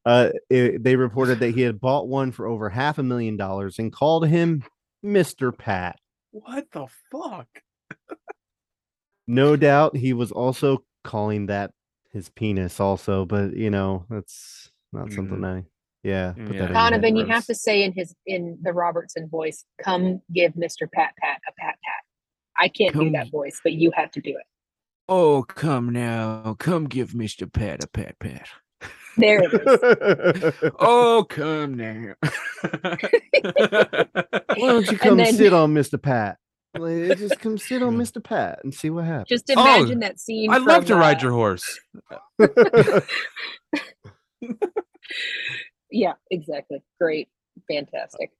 uh 0.05 0.29
it- 0.49 0.83
they 0.83 0.95
reported 0.95 1.39
that 1.39 1.55
he 1.55 1.61
had 1.61 1.79
bought 1.79 2.07
one 2.07 2.31
for 2.31 2.47
over 2.47 2.69
half 2.69 2.97
a 2.97 3.03
million 3.03 3.37
dollars 3.37 3.79
and 3.79 3.91
called 3.93 4.27
him 4.27 4.63
Mr. 5.05 5.55
Pat. 5.57 5.97
What 6.31 6.67
the 6.71 6.87
fuck? 7.11 7.47
No 9.27 9.55
doubt 9.55 9.95
he 9.95 10.13
was 10.13 10.31
also 10.31 10.83
calling 11.03 11.47
that 11.47 11.71
his 12.11 12.29
penis 12.29 12.79
also, 12.79 13.25
but 13.25 13.55
you 13.55 13.69
know, 13.69 14.05
that's 14.09 14.71
not 14.91 15.11
something 15.13 15.43
I 15.43 15.63
yeah, 16.03 16.33
put 16.33 16.55
Yeah. 16.55 16.61
that 16.61 16.67
in 16.69 16.73
Donovan, 16.73 17.15
you 17.15 17.25
have 17.25 17.45
to 17.45 17.55
say 17.55 17.83
in 17.83 17.93
his 17.93 18.15
in 18.25 18.57
the 18.61 18.73
Robertson 18.73 19.29
voice, 19.29 19.65
"Come 19.83 20.21
give 20.33 20.53
Mr. 20.53 20.91
Pat 20.91 21.13
Pat 21.21 21.39
a 21.47 21.51
pat 21.59 21.75
pat." 21.83 22.03
I 22.57 22.67
can't 22.67 22.95
do 22.95 23.09
that 23.11 23.31
voice, 23.31 23.59
but 23.63 23.73
you 23.73 23.91
have 23.95 24.11
to 24.11 24.21
do 24.21 24.31
it. 24.31 24.45
oh, 25.09 25.43
come 25.43 25.91
now. 25.91 26.55
Come 26.59 26.87
give 26.87 27.11
Mr. 27.11 27.51
Pat 27.51 27.83
a 27.83 27.87
pat 27.87 28.17
pat. 28.19 28.47
There 29.17 29.41
it 29.43 29.53
is. 29.53 30.53
Oh, 30.79 31.25
come 31.29 31.75
now. 31.75 32.13
Why 32.61 32.97
don't 34.57 34.89
you 34.91 34.97
come 34.97 35.17
then- 35.17 35.33
sit 35.35 35.53
on 35.53 35.73
Mr. 35.73 36.01
Pat? 36.01 36.37
Like, 36.77 37.17
just 37.17 37.37
come 37.41 37.57
sit 37.57 37.83
on 37.83 37.97
Mr. 37.97 38.23
Pat 38.23 38.59
and 38.63 38.73
see 38.73 38.89
what 38.89 39.03
happens. 39.03 39.27
Just 39.27 39.49
imagine 39.49 39.99
that 39.99 40.21
scene. 40.21 40.49
I 40.49 40.57
love 40.57 40.85
to 40.85 40.93
from, 40.93 40.99
ride 40.99 41.17
uh, 41.17 41.23
your 41.23 41.31
horse. 41.33 41.79
Yeah, 45.91 46.13
exactly. 46.29 46.83
Great, 46.99 47.29
fantastic. 47.67 48.31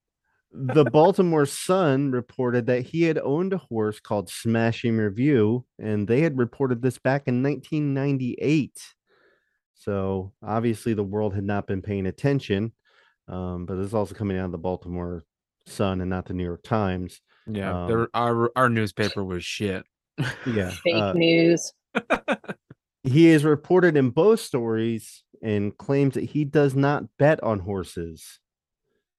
the 0.54 0.84
Baltimore 0.86 1.46
Sun 1.46 2.12
reported 2.12 2.66
that 2.66 2.82
he 2.82 3.04
had 3.04 3.18
owned 3.18 3.54
a 3.54 3.58
horse 3.58 4.00
called 4.00 4.30
Smashing 4.30 4.98
Review, 4.98 5.66
and 5.80 6.08
they 6.08 6.22
had 6.22 6.38
reported 6.38 6.82
this 6.82 6.98
back 6.98 7.28
in 7.28 7.42
1998. 7.44 8.78
So 9.76 10.34
obviously, 10.44 10.94
the 10.94 11.04
world 11.04 11.34
had 11.34 11.44
not 11.44 11.68
been 11.68 11.82
paying 11.82 12.06
attention. 12.06 12.74
Um, 13.28 13.66
but 13.66 13.76
this 13.76 13.88
is 13.88 13.94
also 13.94 14.14
coming 14.14 14.38
out 14.38 14.46
of 14.46 14.52
the 14.52 14.58
Baltimore 14.58 15.24
Sun 15.66 16.02
and 16.02 16.10
not 16.10 16.26
the 16.26 16.34
New 16.34 16.44
York 16.44 16.64
Times. 16.64 17.22
Yeah, 17.48 17.84
Um, 17.84 17.88
there, 17.88 18.08
our 18.14 18.52
our 18.56 18.70
newspaper 18.70 19.24
was 19.24 19.44
shit. 19.44 19.86
Yeah. 20.46 20.70
Fake 20.70 20.96
uh, 20.96 21.14
news. 21.14 21.74
he 23.04 23.30
is 23.30 23.44
reported 23.44 23.98
in 23.98 24.10
both 24.12 24.40
stories 24.40 25.24
and 25.42 25.78
claims 25.78 26.16
that 26.16 26.24
he 26.24 26.46
does 26.46 26.76
not 26.76 27.06
bet 27.18 27.42
on 27.44 27.60
horses. 27.60 28.40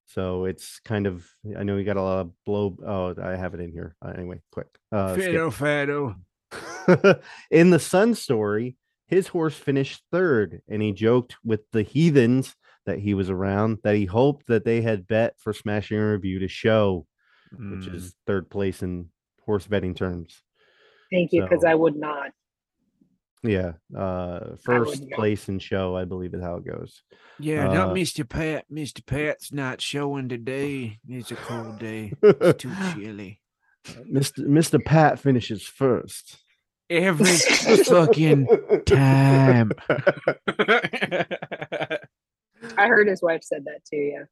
So 0.07 0.45
it's 0.45 0.79
kind 0.85 1.07
of 1.07 1.27
I 1.59 1.63
know 1.63 1.77
we 1.77 1.85
got 1.85 1.97
a 1.97 2.03
lot 2.03 2.21
of 2.21 2.45
blow. 2.45 2.77
Oh, 2.87 3.15
I 3.23 3.37
have 3.37 3.55
it 3.55 3.61
in 3.61 3.73
here. 3.73 3.97
Uh, 4.05 4.13
anyway, 4.17 4.41
quick. 4.51 4.69
Uh, 4.91 5.15
skip. 5.15 5.25
Fido 5.27 5.51
Fado. 5.51 7.21
in 7.51 7.71
the 7.71 7.79
Sun 7.79 8.15
story, 8.15 8.77
his 9.07 9.29
horse 9.29 9.57
finished 9.57 10.03
third, 10.13 10.61
and 10.69 10.83
he 10.83 10.93
joked 10.93 11.37
with 11.45 11.61
the 11.73 11.83
heathens 11.83 12.55
that 12.85 12.99
he 12.99 13.15
was 13.15 13.31
around 13.31 13.79
that 13.85 13.95
he 13.95 14.05
hoped 14.05 14.47
that 14.49 14.65
they 14.65 14.83
had 14.83 15.07
bet 15.07 15.35
for 15.39 15.53
Smashing 15.53 15.99
Review 15.99 16.41
to 16.41 16.49
show, 16.49 17.07
which 17.53 17.87
Mm. 17.89 17.95
is 17.95 18.15
third 18.27 18.51
place 18.51 18.83
in 18.83 19.09
horse 19.47 19.67
betting 19.67 19.95
terms. 19.95 20.43
Thank 21.11 21.33
you, 21.33 21.43
because 21.43 21.63
so- 21.63 21.69
I 21.69 21.75
would 21.75 21.97
not. 21.97 22.33
Yeah, 23.45 23.73
uh, 23.97 24.57
first 24.65 25.11
place 25.11 25.49
in 25.49 25.59
show, 25.59 25.97
I 25.97 26.05
believe, 26.05 26.33
is 26.35 26.43
how 26.43 26.57
it 26.57 26.65
goes. 26.67 27.03
Yeah, 27.41 27.65
not 27.67 27.89
Uh, 27.91 27.95
Mr. 27.95 28.29
Pat. 28.29 28.67
Mr. 28.73 29.05
Pat's 29.05 29.53
not 29.53 29.81
showing 29.81 30.29
today. 30.29 30.99
It's 31.09 31.31
a 31.33 31.35
cold 31.37 31.79
day. 31.81 32.13
It's 32.23 32.63
too 32.63 32.73
chilly. 32.95 33.41
Mr. 34.09 34.47
Mr. 34.47 34.85
Pat 34.85 35.19
finishes 35.19 35.65
first. 35.65 36.39
Every 36.89 37.27
fucking 37.85 38.47
time. 38.87 39.73
I 42.79 42.87
heard 42.87 43.09
his 43.09 43.23
wife 43.23 43.43
said 43.43 43.65
that 43.65 43.85
too. 43.91 43.97
Yeah. 43.97 44.25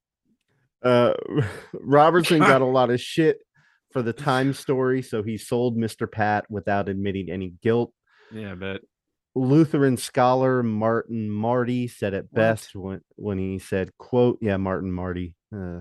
Uh, 0.83 1.15
Robertson 1.75 2.39
got 2.39 2.61
a 2.63 2.67
lot 2.67 2.91
of 2.91 3.01
shit 3.01 3.39
for 3.93 4.03
the 4.03 4.13
time 4.13 4.53
story, 4.55 5.03
so 5.03 5.23
he 5.23 5.37
sold 5.37 5.77
Mr. 5.77 6.11
Pat 6.11 6.45
without 6.51 6.89
admitting 6.89 7.29
any 7.31 7.55
guilt. 7.63 7.93
yeah, 8.33 8.55
but 8.55 8.83
Lutheran 9.35 9.97
scholar 9.97 10.62
Martin 10.62 11.31
Marty 11.31 11.87
said 11.87 12.14
it 12.14 12.33
best 12.33 12.74
when, 12.74 13.01
when 13.16 13.39
he 13.39 13.59
said, 13.59 13.97
quote, 13.99 14.39
yeah, 14.41 14.57
Martin 14.57 14.91
Marty, 14.91 15.35
uh, 15.55 15.81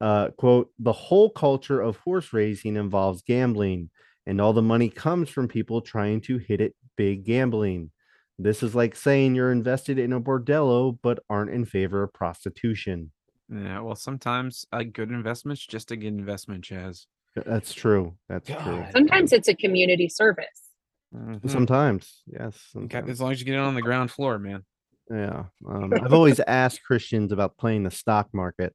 uh, 0.00 0.30
quote, 0.30 0.70
the 0.78 0.92
whole 0.92 1.30
culture 1.30 1.80
of 1.80 1.96
horse 1.98 2.32
racing 2.32 2.76
involves 2.76 3.22
gambling, 3.22 3.90
and 4.26 4.40
all 4.40 4.52
the 4.52 4.62
money 4.62 4.88
comes 4.88 5.28
from 5.28 5.48
people 5.48 5.80
trying 5.80 6.20
to 6.22 6.38
hit 6.38 6.60
it 6.60 6.74
big 6.96 7.24
gambling. 7.24 7.90
This 8.38 8.62
is 8.62 8.74
like 8.74 8.96
saying 8.96 9.34
you're 9.34 9.52
invested 9.52 9.98
in 9.98 10.12
a 10.12 10.20
bordello 10.20 10.98
but 11.02 11.20
aren't 11.30 11.50
in 11.50 11.64
favor 11.64 12.02
of 12.02 12.12
prostitution. 12.12 13.12
yeah, 13.50 13.80
well, 13.80 13.94
sometimes 13.94 14.66
a 14.72 14.84
good 14.84 15.10
investment's 15.10 15.64
just 15.66 15.90
a 15.90 15.96
good 15.96 16.08
investment, 16.08 16.64
Chaz. 16.64 17.06
That's 17.44 17.72
true. 17.72 18.16
That's 18.28 18.48
true. 18.48 18.84
Sometimes 18.92 19.32
it's 19.32 19.48
a 19.48 19.54
community 19.54 20.08
service. 20.08 20.65
Mhm. 21.14 21.48
Sometimes, 21.50 22.22
yes. 22.26 22.40
Okay, 22.46 22.58
sometimes. 22.72 23.10
as 23.10 23.20
long 23.20 23.32
as 23.32 23.40
you 23.40 23.46
get 23.46 23.54
it 23.54 23.60
on 23.60 23.74
the 23.74 23.82
ground 23.82 24.10
floor, 24.10 24.38
man. 24.38 24.64
Yeah. 25.10 25.44
Um, 25.68 25.92
I've 26.02 26.12
always 26.12 26.40
asked 26.40 26.82
Christians 26.84 27.32
about 27.32 27.56
playing 27.56 27.84
the 27.84 27.90
stock 27.90 28.28
market, 28.34 28.74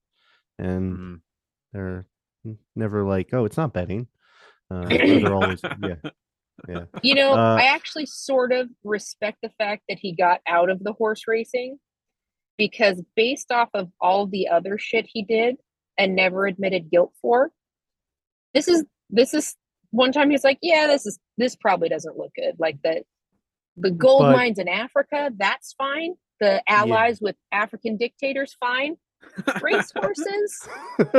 and 0.57 0.97
Mm. 0.97 1.21
they're 1.73 2.07
never 2.75 3.03
like, 3.03 3.33
"Oh, 3.33 3.45
it's 3.45 3.57
not 3.57 3.73
betting." 3.73 4.07
Uh, 4.69 4.87
they're 4.87 5.33
always, 5.33 5.61
yeah, 5.83 5.95
yeah. 6.69 6.85
You 7.03 7.15
know, 7.15 7.33
Uh, 7.33 7.57
I 7.59 7.63
actually 7.65 8.05
sort 8.05 8.53
of 8.53 8.69
respect 8.83 9.39
the 9.43 9.49
fact 9.57 9.83
that 9.89 9.99
he 9.99 10.13
got 10.15 10.39
out 10.47 10.69
of 10.69 10.81
the 10.83 10.93
horse 10.93 11.27
racing 11.27 11.79
because 12.57 13.01
based 13.15 13.51
off 13.51 13.69
of 13.73 13.91
all 13.99 14.25
the 14.27 14.47
other 14.47 14.77
shit 14.77 15.05
he 15.11 15.23
did 15.23 15.57
and 15.97 16.15
never 16.15 16.47
admitted 16.47 16.89
guilt 16.89 17.13
for, 17.21 17.51
this 18.53 18.67
is 18.69 18.85
this 19.09 19.33
is 19.33 19.55
one 19.89 20.13
time 20.13 20.29
he's 20.29 20.45
like, 20.45 20.59
yeah, 20.61 20.87
this 20.87 21.05
is 21.05 21.19
this 21.41 21.55
probably 21.55 21.89
doesn't 21.89 22.17
look 22.17 22.31
good. 22.35 22.55
Like 22.59 22.77
that 22.83 23.03
the 23.77 23.91
gold 23.91 24.21
But- 24.23 24.35
mines 24.37 24.59
in 24.59 24.67
Africa, 24.67 25.31
that's 25.37 25.73
fine. 25.73 26.15
The 26.39 26.61
allies 26.67 27.19
with 27.21 27.35
African 27.51 27.97
dictators, 27.97 28.55
fine. 28.59 28.97
Race 29.61 29.91
horses, 29.95 30.67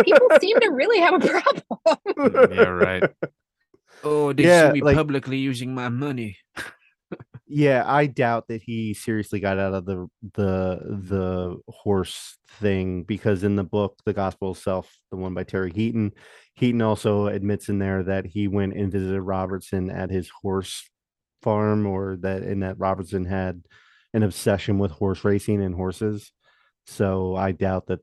people 0.04 0.28
seem 0.40 0.58
to 0.58 0.68
really 0.70 0.98
have 0.98 1.14
a 1.14 1.40
problem. 1.40 2.52
yeah, 2.52 2.62
right. 2.68 3.02
Oh, 4.04 4.32
they 4.32 4.44
Yeah, 4.44 4.68
see 4.68 4.72
me 4.72 4.80
like- 4.82 4.96
publicly 4.96 5.36
using 5.38 5.74
my 5.74 5.88
money. 5.88 6.36
yeah, 7.52 7.84
I 7.86 8.06
doubt 8.06 8.48
that 8.48 8.62
he 8.62 8.94
seriously 8.94 9.40
got 9.40 9.58
out 9.58 9.74
of 9.74 9.84
the 9.84 10.08
the 10.34 10.80
the 11.08 11.56
horse 11.68 12.38
thing 12.60 13.02
because 13.04 13.44
in 13.44 13.56
the 13.56 13.64
book, 13.64 13.98
The 14.06 14.12
Gospel 14.12 14.50
of 14.52 14.58
Self, 14.58 14.94
the 15.10 15.16
one 15.16 15.34
by 15.34 15.44
Terry 15.44 15.72
Heaton, 15.72 16.12
Heaton 16.54 16.82
also 16.82 17.26
admits 17.26 17.68
in 17.68 17.78
there 17.78 18.02
that 18.04 18.26
he 18.26 18.48
went 18.48 18.74
and 18.74 18.90
visited 18.92 19.20
Robertson 19.22 19.90
at 19.90 20.10
his 20.10 20.30
horse 20.30 20.88
farm, 21.42 21.86
or 21.86 22.16
that 22.18 22.42
and 22.42 22.62
that 22.62 22.78
Robertson 22.78 23.24
had 23.24 23.62
an 24.14 24.22
obsession 24.22 24.78
with 24.78 24.90
horse 24.92 25.24
racing 25.24 25.62
and 25.62 25.74
horses. 25.74 26.32
So 26.86 27.36
I 27.36 27.52
doubt 27.52 27.86
that 27.88 28.00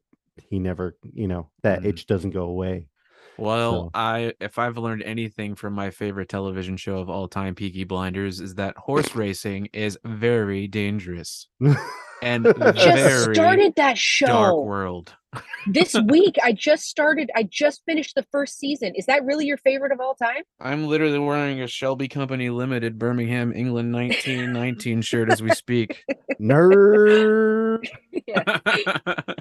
he 0.50 0.60
never, 0.60 0.98
you 1.14 1.28
know, 1.28 1.50
that 1.64 1.82
Mm. 1.82 1.86
itch 1.88 2.08
doesn't 2.08 2.32
go 2.32 2.44
away. 2.46 2.88
Well, 3.40 3.72
So- 3.86 3.92
I 3.94 4.34
if 4.40 4.58
I've 4.60 4.78
learned 4.78 5.04
anything 5.04 5.56
from 5.56 5.74
my 5.74 5.90
favorite 5.90 6.30
television 6.30 6.78
show 6.78 6.98
of 6.98 7.10
all 7.10 7.28
time, 7.28 7.56
Peaky 7.56 7.84
Blinders, 7.84 8.40
is 8.40 8.56
that 8.56 8.78
horse 8.78 9.16
racing 9.16 9.70
is 9.74 9.98
very 10.04 10.68
dangerous 10.68 11.48
and 12.22 12.46
Just 12.46 12.58
very 12.86 13.34
started 13.36 13.76
that 13.76 13.98
show. 13.98 14.26
dark 14.28 14.52
show. 14.52 14.62
world. 14.62 15.14
This 15.68 15.94
week 16.08 16.36
i 16.44 16.52
just 16.52 16.86
started 16.86 17.30
i 17.36 17.44
just 17.44 17.84
finished 17.86 18.16
the 18.16 18.26
first 18.32 18.58
season 18.58 18.94
is 18.96 19.06
that 19.06 19.24
really 19.24 19.46
your 19.46 19.58
favorite 19.58 19.92
of 19.92 20.00
all 20.00 20.16
time 20.16 20.42
I'm 20.60 20.88
literally 20.88 21.20
wearing 21.20 21.62
a 21.62 21.68
Shelby 21.68 22.08
Company 22.08 22.50
Limited 22.50 22.98
Birmingham, 22.98 23.54
England 23.54 23.94
1919 23.94 25.02
shirt 25.02 25.30
as 25.30 25.42
we 25.42 25.52
speak. 25.52 26.04
Nerd. 26.42 27.88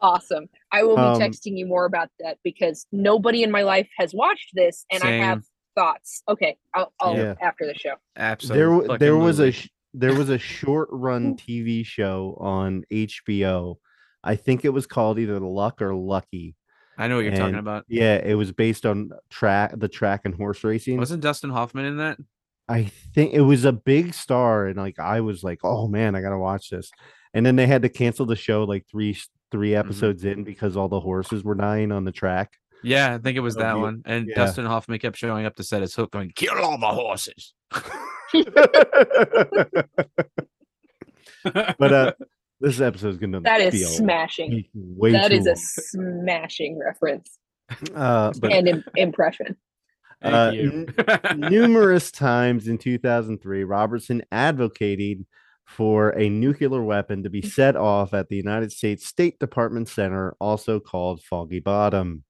awesome 0.00 0.46
i 0.72 0.82
will 0.82 0.96
be 0.96 1.02
Um, 1.02 1.20
texting 1.20 1.56
you 1.58 1.66
more 1.66 1.84
about 1.84 2.08
that 2.20 2.38
because 2.44 2.86
nobody 2.92 3.42
in 3.42 3.50
my 3.50 3.62
life 3.62 3.88
has 3.98 4.12
watched 4.14 4.50
this 4.54 4.84
and 4.90 5.02
i 5.02 5.10
have 5.12 5.42
thoughts 5.74 6.22
okay 6.28 6.56
i'll, 6.74 6.92
I'll 7.00 7.16
Yeah. 7.16 7.34
after 7.40 7.66
the 7.66 7.74
show 7.74 7.94
Absolutely. 8.16 8.86
there 8.88 8.98
there 8.98 9.16
was 9.16 9.40
a 9.40 9.52
there 9.96 10.14
was 10.14 10.28
a 10.28 10.38
short 10.38 10.88
run 10.90 11.36
TV 11.36 11.86
show 11.86 12.36
on 12.40 12.82
HBO. 12.92 13.76
I 14.24 14.36
think 14.36 14.64
it 14.64 14.70
was 14.70 14.86
called 14.86 15.18
either 15.18 15.38
Luck 15.38 15.80
or 15.82 15.94
Lucky. 15.94 16.56
I 16.96 17.08
know 17.08 17.16
what 17.16 17.24
you're 17.24 17.36
talking 17.36 17.56
about. 17.56 17.84
Yeah, 17.88 18.16
it 18.16 18.34
was 18.34 18.50
based 18.52 18.86
on 18.86 19.10
track 19.28 19.72
the 19.76 19.88
track 19.88 20.22
and 20.24 20.34
horse 20.34 20.64
racing. 20.64 20.96
Wasn't 20.96 21.22
Dustin 21.22 21.50
Hoffman 21.50 21.84
in 21.84 21.96
that? 21.98 22.18
I 22.68 22.84
think 23.14 23.34
it 23.34 23.42
was 23.42 23.64
a 23.66 23.72
big 23.72 24.14
star, 24.14 24.66
and 24.66 24.76
like 24.78 24.98
I 24.98 25.20
was 25.20 25.44
like, 25.44 25.58
oh 25.64 25.86
man, 25.88 26.14
I 26.14 26.22
gotta 26.22 26.38
watch 26.38 26.70
this. 26.70 26.90
And 27.34 27.44
then 27.44 27.56
they 27.56 27.66
had 27.66 27.82
to 27.82 27.88
cancel 27.88 28.24
the 28.26 28.36
show 28.36 28.64
like 28.64 28.86
three 28.90 29.16
three 29.50 29.70
Mm-hmm. 29.70 29.80
episodes 29.88 30.24
in 30.24 30.44
because 30.44 30.76
all 30.76 30.88
the 30.88 31.00
horses 31.00 31.44
were 31.44 31.54
dying 31.54 31.92
on 31.92 32.04
the 32.04 32.12
track. 32.12 32.52
Yeah, 32.82 33.14
I 33.14 33.18
think 33.18 33.36
it 33.36 33.40
was 33.40 33.56
Oh, 33.56 33.60
that 33.60 33.74
you- 33.74 33.80
one. 33.82 34.02
And 34.06 34.28
yeah. 34.28 34.34
Dustin 34.36 34.64
Hoffman 34.66 34.98
kept 35.00 35.16
showing 35.16 35.46
up 35.46 35.56
to 35.56 35.64
set 35.64 35.82
his 35.82 35.94
hook, 35.94 36.12
going, 36.12 36.32
"Kill 36.34 36.54
all 36.62 36.78
the 36.78 36.86
horses." 36.86 37.54
but 41.78 41.92
uh 41.92 42.12
this 42.64 42.80
episode 42.80 43.08
is 43.10 43.18
gonna 43.18 43.40
That 43.40 43.70
be 43.72 43.78
is 43.82 43.96
smashing. 43.96 44.50
be 44.50 44.70
way 44.74 45.12
That 45.12 45.30
too 45.30 45.36
a 45.46 45.56
smashing 45.56 46.78
reference 46.78 47.38
uh 47.94 48.32
but 48.40 48.52
and 48.52 48.68
im- 48.68 48.84
impression. 48.96 49.56
Uh, 50.22 50.52
you. 50.54 50.86
numerous 51.36 52.10
times 52.10 52.66
in 52.66 52.78
2003, 52.78 53.64
Robertson 53.64 54.22
advocated 54.32 55.26
for 55.66 56.10
a 56.10 56.30
nuclear 56.30 56.82
weapon 56.82 57.22
to 57.22 57.30
be 57.30 57.42
set 57.42 57.76
off 57.76 58.14
at 58.14 58.28
the 58.30 58.36
United 58.36 58.72
States 58.72 59.06
State 59.06 59.38
Department 59.38 59.86
Center, 59.88 60.34
also 60.40 60.80
called 60.80 61.22
Foggy 61.22 61.60
Bottom. 61.60 62.24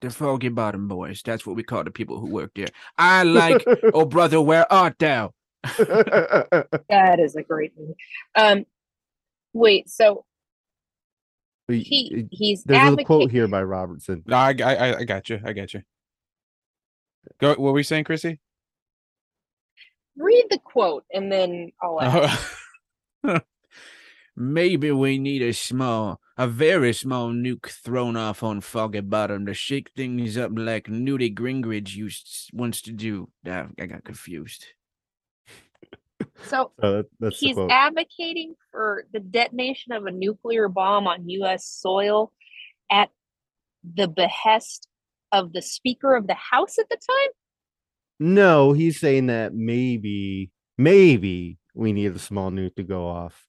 The 0.00 0.10
Foggy 0.10 0.48
Bottom 0.48 0.88
Boys. 0.88 1.22
That's 1.24 1.46
what 1.46 1.54
we 1.54 1.62
call 1.62 1.84
the 1.84 1.90
people 1.92 2.18
who 2.18 2.28
work 2.30 2.50
there. 2.56 2.68
I 2.98 3.22
like, 3.22 3.64
oh 3.94 4.04
brother, 4.04 4.40
where 4.40 4.70
art 4.72 4.96
thou? 4.98 5.32
That 5.78 7.18
is 7.20 7.36
a 7.36 7.42
great 7.42 7.72
movie. 7.78 7.94
Um, 8.36 8.64
wait, 9.56 9.88
so 9.88 10.24
he 11.68 12.28
he's 12.30 12.62
There's 12.64 12.94
a 12.94 13.04
quote 13.04 13.30
here 13.30 13.48
by 13.48 13.62
Robertson. 13.62 14.22
no, 14.26 14.36
I, 14.36 14.54
I, 14.62 14.98
I 14.98 15.04
got 15.04 15.28
you. 15.28 15.40
I 15.44 15.52
got 15.52 15.74
you. 15.74 15.82
Go. 17.40 17.50
What 17.50 17.72
were 17.72 17.78
you 17.78 17.84
saying, 17.84 18.04
Chrissy? 18.04 18.38
Read 20.16 20.46
the 20.50 20.58
quote 20.58 21.04
and 21.12 21.30
then 21.30 21.72
I'll 21.82 22.00
ask. 22.00 22.56
Oh, 23.24 23.40
Maybe 24.36 24.92
we 24.92 25.18
need 25.18 25.40
a 25.42 25.52
small, 25.52 26.20
a 26.36 26.46
very 26.46 26.92
small 26.92 27.30
nuke 27.30 27.70
thrown 27.70 28.16
off 28.16 28.42
on 28.42 28.60
Foggy 28.60 29.00
Bottom 29.00 29.46
to 29.46 29.54
shake 29.54 29.90
things 29.96 30.36
up 30.36 30.52
like 30.54 30.88
Newty 30.88 31.34
Gingrich 31.34 31.96
used 31.96 32.50
wants 32.52 32.82
to 32.82 32.92
do. 32.92 33.30
Ah, 33.46 33.68
I 33.80 33.86
got 33.86 34.04
confused. 34.04 34.66
So 36.20 36.26
So 36.48 36.72
that, 36.78 37.06
that's 37.20 37.38
he's 37.38 37.58
advocating 37.58 38.54
for 38.70 39.04
the 39.12 39.20
detonation 39.20 39.92
of 39.92 40.06
a 40.06 40.10
nuclear 40.10 40.68
bomb 40.68 41.06
on 41.06 41.28
U.S. 41.28 41.66
soil 41.66 42.32
at 42.90 43.10
the 43.94 44.08
behest 44.08 44.88
of 45.32 45.52
the 45.52 45.62
Speaker 45.62 46.14
of 46.14 46.26
the 46.26 46.34
House 46.34 46.78
at 46.78 46.88
the 46.88 46.96
time. 46.96 47.30
no, 48.18 48.72
he's 48.72 48.98
saying 49.00 49.26
that 49.26 49.54
maybe, 49.54 50.50
maybe 50.78 51.58
we 51.74 51.92
need 51.92 52.14
a 52.14 52.18
small 52.18 52.50
nuke 52.50 52.76
to 52.76 52.82
go 52.82 53.06
off 53.06 53.46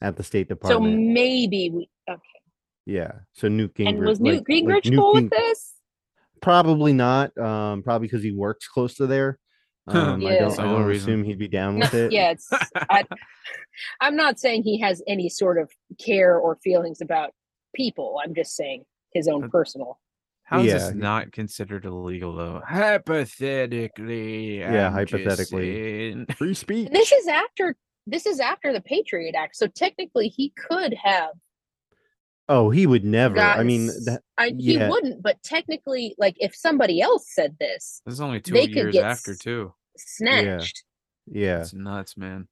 at 0.00 0.16
the 0.16 0.22
State 0.22 0.48
Department. 0.48 0.94
So 0.94 0.98
maybe 1.12 1.70
we. 1.70 1.88
Okay. 2.08 2.20
yeah. 2.86 3.12
So 3.32 3.48
Newt 3.48 3.74
Gingrich. 3.74 3.88
And 3.88 3.98
was 4.00 4.20
like- 4.20 4.46
Newt 4.46 4.68
like 4.68 4.84
Gingrich 4.84 4.90
Newt 4.90 4.98
cool 5.00 5.14
Ging- 5.14 5.24
with 5.24 5.30
this? 5.30 5.72
Probably 6.40 6.92
not. 6.92 7.36
Um, 7.38 7.82
probably 7.82 8.06
because 8.06 8.22
he 8.22 8.32
works 8.32 8.68
close 8.68 8.94
to 8.96 9.06
there. 9.06 9.38
Um, 9.86 10.24
I 10.26 10.36
don't, 10.38 10.58
I 10.58 10.64
don't 10.64 10.90
assume 10.90 11.24
he'd 11.24 11.38
be 11.38 11.48
down 11.48 11.78
with 11.78 11.92
it. 11.92 12.10
yeah, 12.12 12.30
it's. 12.30 12.48
I, 12.90 13.04
I'm 14.00 14.16
not 14.16 14.40
saying 14.40 14.62
he 14.62 14.80
has 14.80 15.02
any 15.06 15.28
sort 15.28 15.58
of 15.58 15.70
care 15.98 16.36
or 16.38 16.56
feelings 16.56 17.00
about 17.02 17.32
people. 17.74 18.18
I'm 18.24 18.34
just 18.34 18.56
saying 18.56 18.84
his 19.12 19.28
own 19.28 19.50
personal. 19.50 20.00
how 20.44 20.60
is 20.60 20.66
Yeah, 20.66 20.72
this 20.78 20.94
not 20.94 21.32
considered 21.32 21.84
illegal 21.84 22.34
though? 22.34 22.62
Hypothetically. 22.66 24.60
Yeah, 24.60 24.86
I'm 24.86 24.92
hypothetically. 24.92 26.24
Free 26.36 26.54
speech. 26.54 26.88
This 26.90 27.12
is 27.12 27.26
after. 27.28 27.76
This 28.06 28.26
is 28.26 28.38
after 28.38 28.72
the 28.72 28.82
Patriot 28.82 29.34
Act, 29.34 29.56
so 29.56 29.66
technically 29.66 30.28
he 30.28 30.50
could 30.68 30.92
have 31.02 31.30
Oh, 32.48 32.68
he 32.70 32.86
would 32.86 33.04
never. 33.04 33.38
I 33.40 33.62
mean, 33.62 33.86
that, 34.04 34.20
I, 34.36 34.48
he 34.48 34.74
yeah. 34.76 34.90
wouldn't, 34.90 35.22
but 35.22 35.42
technically, 35.42 36.14
like 36.18 36.36
if 36.38 36.54
somebody 36.54 37.00
else 37.00 37.26
said 37.32 37.56
this, 37.58 38.02
This 38.04 38.14
is 38.14 38.20
only 38.20 38.40
two 38.40 38.58
years 38.58 38.96
after 38.96 39.32
s- 39.32 39.38
too. 39.38 39.72
snatched. 39.96 40.84
yeah, 41.30 41.60
It's 41.60 41.72
nuts, 41.72 42.16
man. 42.18 42.46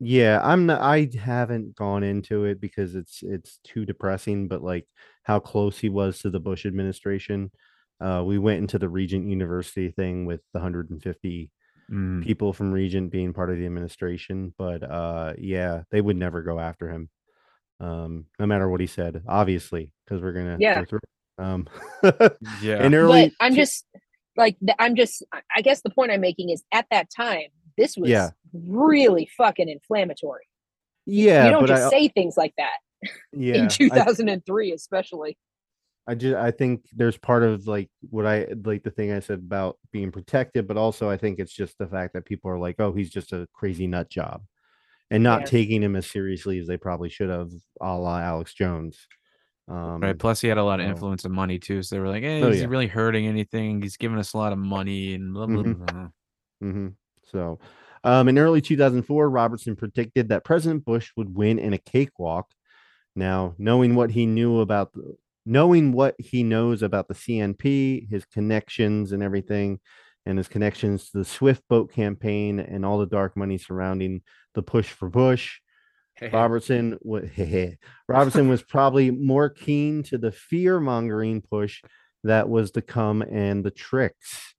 yeah. 0.00 0.40
I'm 0.42 0.66
not. 0.66 0.80
I 0.80 1.08
haven't 1.18 1.76
gone 1.76 2.02
into 2.02 2.44
it 2.44 2.60
because 2.60 2.94
it's 2.96 3.22
it's 3.22 3.60
too 3.62 3.84
depressing. 3.86 4.48
But 4.48 4.62
like 4.62 4.86
how 5.22 5.38
close 5.38 5.78
he 5.78 5.88
was 5.88 6.18
to 6.20 6.30
the 6.30 6.40
Bush 6.40 6.66
administration. 6.66 7.50
Uh, 8.00 8.22
we 8.26 8.38
went 8.38 8.58
into 8.58 8.78
the 8.78 8.88
Regent 8.88 9.26
University 9.28 9.90
thing 9.90 10.26
with 10.26 10.40
the 10.52 10.58
150 10.58 11.50
Mm. 11.88 12.24
people 12.24 12.52
from 12.52 12.72
Regent 12.72 13.12
being 13.12 13.32
part 13.32 13.48
of 13.48 13.58
the 13.58 13.64
administration. 13.64 14.52
But 14.58 14.82
uh, 14.82 15.34
yeah, 15.38 15.82
they 15.92 16.00
would 16.00 16.16
never 16.16 16.42
go 16.42 16.58
after 16.58 16.90
him, 16.90 17.08
um, 17.80 18.26
no 18.38 18.46
matter 18.46 18.68
what 18.68 18.80
he 18.80 18.86
said. 18.86 19.22
Obviously, 19.28 19.92
because 20.04 20.22
we're 20.22 20.32
gonna 20.32 20.56
Yeah. 20.60 20.80
go 20.80 20.84
through. 20.86 21.00
Um, 21.38 21.66
Yeah. 22.62 22.84
in 22.84 22.94
early, 22.94 23.28
but 23.38 23.44
I'm 23.44 23.54
just 23.54 23.84
like 24.36 24.56
I'm 24.78 24.94
just. 24.96 25.22
I- 25.32 25.42
I 25.56 25.60
guess 25.62 25.82
the 25.82 25.90
point 25.90 26.10
I'm 26.10 26.20
making 26.20 26.50
is 26.50 26.62
at 26.72 26.86
that 26.90 27.08
time 27.14 27.48
this 27.78 27.96
was 27.96 28.08
Yeah. 28.10 28.30
really 28.52 29.28
fucking 29.36 29.68
inflammatory. 29.68 30.44
yeah, 31.04 31.44
you 31.46 31.50
don't 31.52 31.66
just 31.66 31.84
I, 31.84 31.90
say 31.90 32.08
things 32.08 32.36
like 32.36 32.54
that 32.58 32.78
yeah, 33.32 33.54
in 33.56 33.64
I- 33.66 33.68
2003, 33.68 34.72
especially. 34.72 35.36
I 36.08 36.14
just 36.14 36.36
I 36.36 36.52
think 36.52 36.82
there's 36.94 37.18
part 37.18 37.42
of 37.42 37.66
like 37.66 37.90
what 38.10 38.26
I 38.26 38.46
like 38.64 38.82
the 38.84 38.90
thing 38.92 39.10
I 39.12 39.18
said 39.20 39.40
about 39.40 39.76
being 39.92 40.12
protected, 40.12 40.66
but 40.68 40.76
also 40.76 41.10
I 41.10 41.16
think 41.16 41.38
it's 41.40 41.52
just 41.52 41.76
the 41.78 41.86
fact 41.88 42.14
that 42.14 42.24
people 42.24 42.50
are 42.50 42.58
like, 42.58 42.76
oh, 42.78 42.92
he's 42.92 43.10
just 43.10 43.32
a 43.32 43.48
crazy 43.52 43.86
nut 43.88 44.08
job, 44.08 44.42
and 45.10 45.22
not 45.22 45.40
Yeah. 45.42 45.46
taking 45.46 45.82
him 45.82 45.96
as 45.96 46.06
seriously 46.06 46.58
as 46.58 46.66
they 46.66 46.76
probably 46.76 47.08
should 47.08 47.30
have, 47.30 47.50
a 47.80 47.96
la 47.96 48.18
Alex 48.20 48.54
Jones. 48.54 49.06
Um, 49.68 50.00
Right. 50.00 50.18
Plus, 50.18 50.40
he 50.40 50.48
had 50.48 50.58
a 50.58 50.64
lot 50.64 50.78
of 50.80 50.86
so- 50.86 50.90
influence 50.90 51.24
and 51.24 51.34
money 51.34 51.58
too. 51.58 51.82
So 51.82 51.94
they 51.96 52.00
were 52.00 52.08
like, 52.08 52.22
"Hey, 52.22 52.42
Oh, 52.42 52.48
is 52.48 52.60
he 52.60 52.66
really 52.66 52.86
hurting 52.86 53.26
anything? 53.26 53.82
He's 53.82 53.96
giving 53.96 54.18
us 54.18 54.32
a 54.32 54.38
lot 54.38 54.52
of 54.52 54.58
money 54.58 55.14
and 55.14 55.32
blah 55.34 55.46
blah 55.46 55.62
Mhm. 55.62 55.86
blah." 55.86 56.08
hmm 56.60 56.88
So, 57.24 57.58
um, 58.04 58.28
in 58.28 58.38
early 58.38 58.60
2004, 58.60 59.28
Robertson 59.28 59.74
predicted 59.74 60.28
that 60.28 60.44
President 60.44 60.84
Bush 60.84 61.10
would 61.16 61.34
win 61.34 61.58
in 61.58 61.72
a 61.72 61.78
cakewalk. 61.78 62.52
Now, 63.16 63.54
knowing 63.58 63.94
what 63.96 64.10
he 64.12 64.26
knew 64.26 64.60
about 64.60 64.92
the, 64.92 65.16
knowing 65.44 65.90
what 65.92 66.14
he 66.20 66.42
knows 66.44 66.82
about 66.82 67.08
the 67.08 67.14
CNP, 67.14 68.06
his 68.08 68.24
connections 68.24 69.10
and 69.10 69.22
everything, 69.22 69.80
and 70.26 70.36
his 70.36 70.48
connections 70.48 71.10
to 71.10 71.18
the 71.18 71.24
Swift 71.24 71.62
boat 71.68 71.92
campaign 71.92 72.58
and 72.58 72.84
all 72.84 72.98
the 72.98 73.06
dark 73.06 73.36
money 73.36 73.56
surrounding 73.56 74.22
the 74.54 74.62
push 74.62 74.90
for 74.90 75.08
Bush, 75.08 75.60
Robertson 76.32 76.98
Robertson 78.08 78.48
was 78.48 78.62
probably 78.62 79.10
more 79.10 79.48
keen 79.48 80.02
to 80.04 80.18
the 80.18 80.32
fear 80.32 80.80
mongering 80.80 81.42
push 81.42 81.82
that 82.24 82.48
was 82.48 82.72
to 82.72 82.82
come 82.82 83.22
and 83.22 83.64
the 83.64 83.70
tricks. 83.70 84.54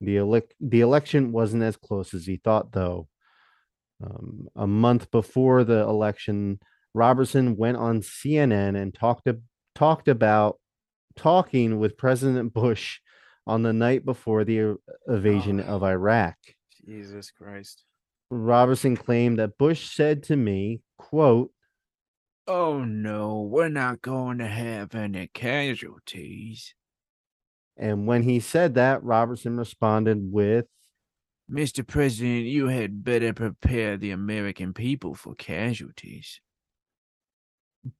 The 0.00 0.42
the 0.60 0.80
election 0.82 1.32
wasn't 1.32 1.62
as 1.62 1.76
close 1.76 2.12
as 2.12 2.26
he 2.26 2.36
thought, 2.36 2.72
though. 2.72 3.08
Um, 4.04 4.48
a 4.54 4.66
month 4.66 5.10
before 5.10 5.64
the 5.64 5.80
election, 5.80 6.58
Robertson 6.92 7.56
went 7.56 7.78
on 7.78 8.02
CNN 8.02 8.76
and 8.76 8.92
talked 8.92 9.28
talked 9.74 10.08
about 10.08 10.58
talking 11.16 11.78
with 11.78 11.96
President 11.96 12.52
Bush 12.52 13.00
on 13.46 13.62
the 13.62 13.72
night 13.72 14.04
before 14.04 14.44
the 14.44 14.76
invasion 15.06 15.60
of 15.60 15.82
oh. 15.82 15.86
Iraq. 15.86 16.36
Jesus 16.86 17.30
Christ. 17.30 17.84
Robertson 18.30 18.96
claimed 18.96 19.38
that 19.38 19.58
Bush 19.58 19.88
said 19.88 20.22
to 20.24 20.36
me, 20.36 20.80
quote, 20.98 21.52
Oh 22.48 22.84
no, 22.84 23.42
we're 23.42 23.68
not 23.68 24.02
going 24.02 24.38
to 24.38 24.46
have 24.46 24.94
any 24.94 25.28
casualties. 25.32 26.74
and 27.76 28.06
when 28.06 28.22
he 28.22 28.40
said 28.40 28.74
that, 28.74 29.02
Robertson 29.02 29.56
responded 29.56 30.32
with, 30.32 30.66
Mr. 31.50 31.86
President, 31.86 32.46
you 32.46 32.68
had 32.68 33.04
better 33.04 33.32
prepare 33.32 33.96
the 33.96 34.10
American 34.10 34.74
people 34.74 35.14
for 35.14 35.34
casualties. 35.34 36.40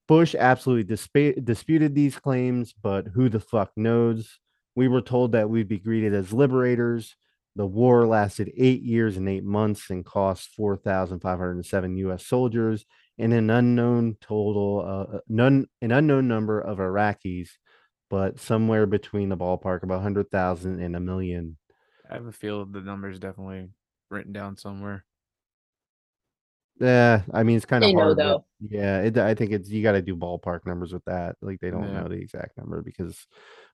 Bush 0.07 0.35
absolutely 0.35 0.95
dispa- 0.95 1.43
disputed 1.43 1.95
these 1.95 2.19
claims, 2.19 2.73
but 2.73 3.07
who 3.07 3.29
the 3.29 3.39
fuck 3.39 3.71
knows? 3.77 4.39
We 4.77 4.87
were 4.87 5.01
told 5.01 5.31
that 5.31 5.49
we'd 5.49 5.67
be 5.67 5.79
greeted 5.79 6.13
as 6.13 6.31
liberators. 6.31 7.15
The 7.55 7.65
war 7.65 8.05
lasted 8.05 8.51
eight 8.55 8.83
years 8.83 9.17
and 9.17 9.27
eight 9.27 9.43
months 9.43 9.89
and 9.89 10.05
cost 10.05 10.49
4,507 10.55 11.97
U.S. 11.97 12.23
soldiers 12.23 12.85
and 13.17 13.33
an 13.33 13.49
unknown 13.49 14.17
total, 14.21 14.85
uh, 15.15 15.17
none, 15.27 15.65
an 15.81 15.91
unknown 15.91 16.27
number 16.27 16.61
of 16.61 16.77
Iraqis, 16.77 17.49
but 18.11 18.39
somewhere 18.39 18.85
between 18.85 19.29
the 19.29 19.35
ballpark 19.35 19.81
of 19.81 19.89
100,000 19.89 20.79
and 20.79 20.95
a 20.95 20.99
million. 20.99 21.57
I 22.07 22.13
have 22.13 22.27
a 22.27 22.31
feel 22.31 22.63
the 22.63 22.81
number's 22.81 23.17
definitely 23.17 23.69
written 24.11 24.31
down 24.31 24.57
somewhere. 24.57 25.05
Yeah, 26.79 27.21
I 27.33 27.43
mean 27.43 27.57
it's 27.57 27.65
kind 27.65 27.83
of 27.83 27.87
They 27.89 27.93
know, 27.93 28.01
hard. 28.01 28.17
to- 28.17 28.23
though. 28.23 28.45
yeah, 28.69 29.01
it, 29.01 29.17
I 29.17 29.33
think 29.33 29.51
it's 29.51 29.69
you 29.69 29.81
got 29.81 29.93
to 29.93 30.01
do 30.01 30.15
ballpark 30.15 30.65
numbers 30.65 30.93
with 30.93 31.03
that. 31.05 31.35
Like 31.41 31.59
they 31.59 31.71
don't 31.71 31.83
Yeah. 31.91 32.01
know 32.01 32.07
the 32.07 32.15
exact 32.15 32.57
number 32.57 32.81
because 32.81 33.25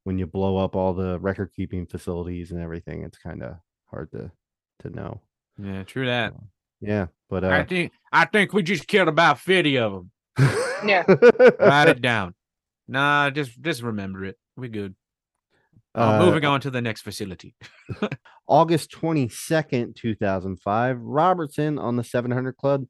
when 0.04 0.18
you 0.18 0.26
blow 0.28 0.58
up 0.58 0.76
all 0.76 0.94
the 0.94 1.20
record 1.20 1.52
keeping 1.56 1.86
facilities 1.86 2.52
and 2.52 2.62
everything, 2.62 3.04
it's 3.04 3.18
kind 3.18 3.44
of 3.44 3.56
hard 3.90 4.12
to 4.12 4.32
to 4.80 4.90
know. 4.90 5.22
Yeah, 5.62 5.84
true 5.84 6.06
that. 6.06 6.34
Yeah, 6.82 7.08
but 7.30 7.44
I 7.44 7.62
uh, 7.62 7.66
think 7.66 7.92
I 8.12 8.26
think 8.26 8.54
we 8.54 8.64
just 8.64 8.88
killed 8.88 9.08
about 9.10 9.40
fifty 9.40 9.78
of 9.78 9.92
them. 9.94 10.12
Yeah. 10.86 11.04
Write 11.62 11.88
it 11.88 12.02
down. 12.02 12.36
Nah, 12.90 13.30
just 13.30 13.62
just 13.62 13.82
remember 13.82 14.26
it. 14.26 14.38
We 14.58 14.68
good. 14.68 14.96
Uh, 15.96 16.20
uh, 16.20 16.26
moving 16.26 16.46
on 16.46 16.60
to 16.62 16.72
the 16.72 16.82
next 16.82 17.02
facility. 17.02 17.56
August 18.48 18.92
22nd, 18.92 19.96
2005, 19.96 21.00
Robertson 21.00 21.78
on 21.78 21.96
the 21.96 22.04
700 22.04 22.58
Club 22.58 22.86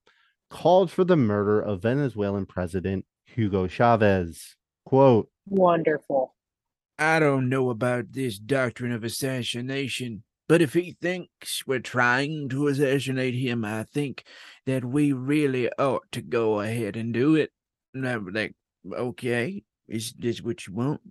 called 0.49 0.91
for 0.91 1.03
the 1.03 1.17
murder 1.17 1.59
of 1.59 1.81
Venezuelan 1.81 2.45
President 2.45 3.05
Hugo 3.25 3.67
Chavez. 3.67 4.55
Quote, 4.85 5.29
Wonderful. 5.47 6.35
I 6.97 7.19
don't 7.19 7.49
know 7.49 7.69
about 7.69 8.13
this 8.13 8.37
doctrine 8.37 8.91
of 8.91 9.03
assassination, 9.03 10.23
but 10.47 10.61
if 10.61 10.73
he 10.73 10.95
thinks 11.01 11.65
we're 11.65 11.79
trying 11.79 12.49
to 12.49 12.67
assassinate 12.67 13.33
him, 13.33 13.65
I 13.65 13.83
think 13.83 14.23
that 14.65 14.85
we 14.85 15.11
really 15.11 15.69
ought 15.77 16.11
to 16.11 16.21
go 16.21 16.61
ahead 16.61 16.95
and 16.95 17.13
do 17.13 17.35
it. 17.35 17.51
And 17.93 18.07
I'm 18.07 18.27
like, 18.31 18.53
okay, 18.91 19.63
is 19.87 20.13
this 20.13 20.41
what 20.41 20.67
you 20.67 20.73
want? 20.73 21.01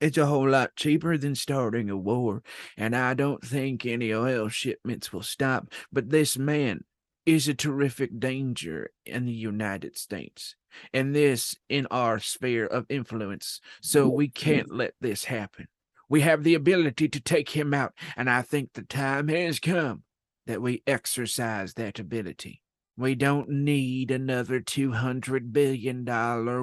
It's 0.00 0.18
a 0.18 0.26
whole 0.26 0.48
lot 0.48 0.76
cheaper 0.76 1.18
than 1.18 1.34
starting 1.34 1.90
a 1.90 1.96
war, 1.96 2.42
and 2.76 2.96
I 2.96 3.14
don't 3.14 3.44
think 3.44 3.84
any 3.84 4.14
oil 4.14 4.48
shipments 4.48 5.12
will 5.12 5.22
stop. 5.22 5.72
But 5.92 6.10
this 6.10 6.38
man 6.38 6.84
is 7.26 7.48
a 7.48 7.54
terrific 7.54 8.18
danger 8.18 8.90
in 9.04 9.26
the 9.26 9.32
United 9.32 9.98
States, 9.98 10.56
and 10.92 11.14
this 11.14 11.54
in 11.68 11.86
our 11.90 12.18
sphere 12.18 12.66
of 12.66 12.86
influence. 12.88 13.60
So 13.82 14.08
we 14.08 14.28
can't 14.28 14.74
let 14.74 14.94
this 15.00 15.24
happen. 15.24 15.68
We 16.08 16.22
have 16.22 16.42
the 16.44 16.54
ability 16.54 17.08
to 17.10 17.20
take 17.20 17.50
him 17.50 17.74
out, 17.74 17.92
and 18.16 18.28
I 18.30 18.42
think 18.42 18.72
the 18.72 18.82
time 18.82 19.28
has 19.28 19.60
come 19.60 20.02
that 20.46 20.62
we 20.62 20.82
exercise 20.86 21.74
that 21.74 21.98
ability. 21.98 22.62
We 23.00 23.14
don't 23.14 23.48
need 23.48 24.10
another 24.10 24.60
$200 24.60 25.52
billion 25.52 26.04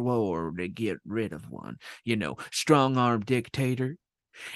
war 0.04 0.54
to 0.58 0.68
get 0.68 0.98
rid 1.06 1.34
of 1.34 1.50
one. 1.50 1.78
You 2.06 2.16
know, 2.16 2.38
strong 2.52 2.98
arm 2.98 3.22
dictator. 3.22 3.98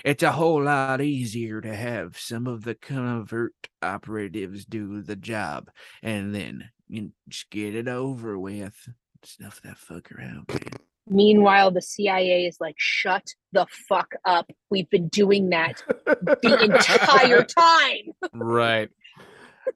It's 0.05 0.21
a 0.21 0.31
whole 0.31 0.63
lot 0.63 1.01
easier 1.01 1.59
to 1.59 1.75
have 1.75 2.17
some 2.17 2.45
of 2.45 2.63
the 2.63 2.75
covert 2.75 3.55
operatives 3.81 4.65
do 4.65 5.01
the 5.01 5.15
job 5.15 5.71
and 6.03 6.35
then 6.35 6.69
you 6.87 7.13
just 7.27 7.49
get 7.49 7.73
it 7.73 7.87
over 7.87 8.37
with. 8.37 8.75
Snuff 9.23 9.61
that 9.63 9.77
fucker 9.77 10.21
out, 10.23 10.47
man. 10.49 10.81
Meanwhile, 11.07 11.71
the 11.71 11.81
CIA 11.81 12.45
is 12.45 12.57
like, 12.59 12.75
shut 12.77 13.25
the 13.51 13.65
fuck 13.89 14.13
up. 14.23 14.49
We've 14.69 14.89
been 14.89 15.07
doing 15.09 15.49
that 15.49 15.83
the 16.05 16.59
entire 16.63 17.43
time. 17.43 18.13
Right. 18.33 18.89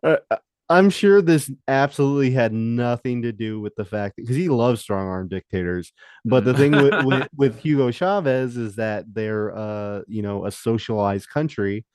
uh, 0.03 0.17
uh, 0.29 0.37
I'm 0.67 0.89
sure 0.89 1.21
this 1.21 1.51
absolutely 1.67 2.31
had 2.31 2.51
nothing 2.51 3.21
to 3.21 3.31
do 3.31 3.59
with 3.59 3.75
the 3.75 3.85
fact 3.85 4.15
because 4.15 4.35
he 4.35 4.49
loves 4.49 4.81
strong 4.81 5.07
arm 5.07 5.27
dictators. 5.27 5.93
But 6.23 6.43
the 6.43 6.55
thing 6.55 6.71
with, 6.71 6.93
with, 7.05 7.27
with 7.35 7.59
Hugo 7.59 7.91
Chavez 7.91 8.57
is 8.57 8.75
that 8.75 9.05
they're, 9.13 9.55
uh, 9.55 10.01
you 10.07 10.23
know, 10.23 10.45
a 10.45 10.51
socialized 10.51 11.29
country. 11.29 11.85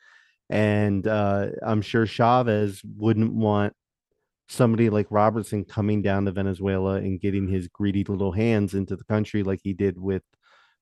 And 0.49 1.07
uh, 1.07 1.49
I'm 1.63 1.83
sure 1.83 2.07
Chavez 2.07 2.81
wouldn't 2.97 3.33
want 3.33 3.75
somebody 4.49 4.91
like 4.91 5.07
Robertson 5.11 5.65
coming 5.65 6.03
down 6.03 6.25
to 6.25 6.33
Venezuela 6.33 6.95
and 6.95 7.21
getting 7.21 7.49
his 7.49 7.69
greedy 7.69 8.05
little 8.05 8.33
hands 8.33 8.75
into 8.75 8.97
the 8.97 9.05
country 9.05 9.43
like 9.43 9.61
he 9.63 9.73
did 9.73 9.99
with 9.99 10.23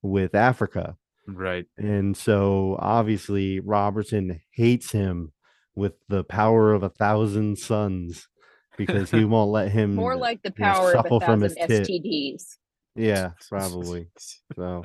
with 0.03 0.35
Africa. 0.35 0.97
Right. 1.27 1.67
And 1.77 2.17
so 2.17 2.77
obviously 2.79 3.61
Robertson 3.61 4.41
hates 4.53 4.91
him 4.91 5.33
with 5.79 5.95
the 6.09 6.25
power 6.25 6.73
of 6.73 6.83
a 6.83 6.89
thousand 6.89 7.59
suns 7.59 8.29
because 8.77 9.11
he 9.11 9.25
won't 9.25 9.51
let 9.51 9.71
him 9.71 9.95
More 9.95 10.17
like 10.17 10.43
the 10.43 10.53
you 10.57 10.65
know, 10.65 10.73
power 10.73 10.93
of 10.95 11.07
a 11.07 11.09
from 11.09 11.21
thousand 11.21 11.43
his 11.43 11.55
tit. 11.55 11.89
STDs. 11.89 12.57
Yeah, 12.97 13.31
probably. 13.49 14.09
So 14.57 14.85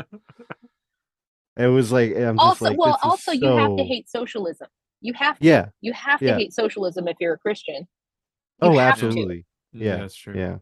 it 1.58 1.68
was 1.68 1.92
like 1.92 2.16
I'm 2.16 2.38
just 2.38 2.40
Also, 2.40 2.66
like 2.66 2.78
well, 2.78 2.92
this 2.94 2.98
is 3.00 3.04
also 3.10 3.32
you 3.32 3.58
have 3.58 3.76
to 3.78 3.84
hate 3.84 4.10
socialism. 4.10 4.68
You 5.02 5.14
have 5.14 5.38
to. 5.40 5.46
Yeah. 5.46 5.66
You 5.82 5.94
have 5.94 6.20
to 6.20 6.26
Yeah. 6.26 6.38
hate 6.38 6.54
socialism 6.54 7.08
if 7.08 7.18
you're 7.20 7.34
a 7.34 7.38
Christian. 7.38 7.88
You 8.62 8.70
Oh, 8.70 8.78
have 8.78 9.00
to. 9.00 9.06
absolutely. 9.06 9.46
Yeah, 9.74 9.98
that's 9.98 10.16
true. 10.16 10.36
Yeah. 10.38 10.58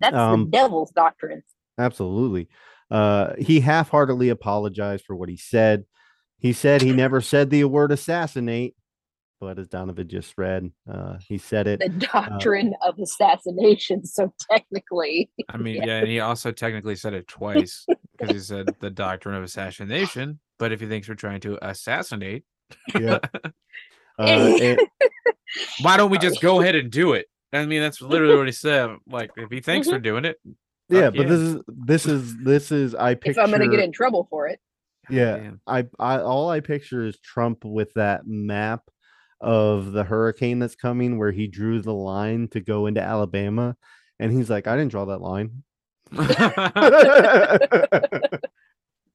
That's 0.00 0.16
Um, 0.16 0.44
the 0.44 0.50
devil's 0.50 0.90
doctrine. 0.90 1.42
Absolutely. 1.78 2.48
Uh, 2.90 3.34
he 3.38 3.60
half 3.60 3.88
heartedly 3.88 4.28
apologized 4.28 5.04
for 5.06 5.16
what 5.16 5.28
he 5.28 5.36
said. 5.36 5.84
He 6.38 6.52
said 6.52 6.82
he 6.82 6.92
never 6.92 7.20
said 7.20 7.50
the 7.50 7.64
word 7.64 7.92
assassinate, 7.92 8.74
but 9.42 9.58
as 9.58 9.66
Donovan 9.66 10.06
just 10.06 10.38
read, 10.38 10.70
uh, 10.88 11.16
he 11.18 11.36
said 11.36 11.66
it. 11.66 11.80
The 11.80 11.88
doctrine 11.88 12.74
of 12.80 12.96
assassination. 13.00 14.06
So 14.06 14.32
technically, 14.48 15.30
I 15.48 15.56
mean, 15.56 15.82
yeah. 15.82 15.96
and 15.98 16.06
he 16.06 16.20
also 16.20 16.52
technically 16.52 16.94
said 16.94 17.12
it 17.12 17.26
twice 17.26 17.84
because 18.16 18.32
he 18.36 18.38
said 18.38 18.68
the 18.78 18.88
doctrine 18.88 19.34
of 19.34 19.42
assassination. 19.42 20.38
But 20.60 20.70
if 20.70 20.78
he 20.78 20.86
thinks 20.86 21.08
we're 21.08 21.16
trying 21.16 21.40
to 21.40 21.58
assassinate, 21.60 22.44
Yeah. 22.98 23.18
Uh, 24.18 24.26
it- 24.60 24.88
why 25.80 25.96
don't 25.96 26.10
we 26.10 26.18
just 26.18 26.40
go 26.40 26.60
ahead 26.60 26.74
and 26.76 26.90
do 26.90 27.14
it? 27.14 27.26
I 27.52 27.64
mean, 27.66 27.80
that's 27.80 28.00
literally 28.00 28.36
what 28.36 28.46
he 28.46 28.52
said. 28.52 28.90
Like, 29.08 29.30
if 29.36 29.50
he 29.50 29.60
thinks 29.60 29.88
Mhm. 29.88 29.92
we're 29.92 29.98
doing 30.00 30.24
it, 30.26 30.36
yeah, 30.88 31.06
fuck 31.06 31.16
but 31.16 31.28
this 31.28 31.40
is 31.40 31.60
this 31.66 32.06
is 32.06 32.36
this 32.44 32.72
is 32.72 32.94
I 32.94 33.14
picture. 33.14 33.30
if 33.32 33.38
I'm 33.38 33.50
going 33.50 33.68
to 33.68 33.74
get 33.74 33.84
in 33.84 33.90
trouble 33.90 34.26
for 34.30 34.46
it, 34.48 34.60
Yeah, 35.10 35.36
Damn. 35.38 35.60
I, 35.66 35.86
I 35.98 36.20
all 36.20 36.50
I 36.50 36.60
picture 36.60 37.04
is 37.06 37.18
Trump 37.18 37.64
with 37.64 37.92
that 37.94 38.26
map 38.26 38.82
of 39.42 39.92
the 39.92 40.04
hurricane 40.04 40.58
that's 40.58 40.74
coming, 40.74 41.18
where 41.18 41.32
he 41.32 41.48
drew 41.48 41.82
the 41.82 41.92
line 41.92 42.48
to 42.48 42.60
go 42.60 42.86
into 42.86 43.02
Alabama, 43.02 43.76
and 44.18 44.32
he's 44.32 44.48
like, 44.48 44.66
I 44.66 44.76
didn't 44.76 44.92
draw 44.92 45.04
that 45.06 45.20
line. 45.20 45.64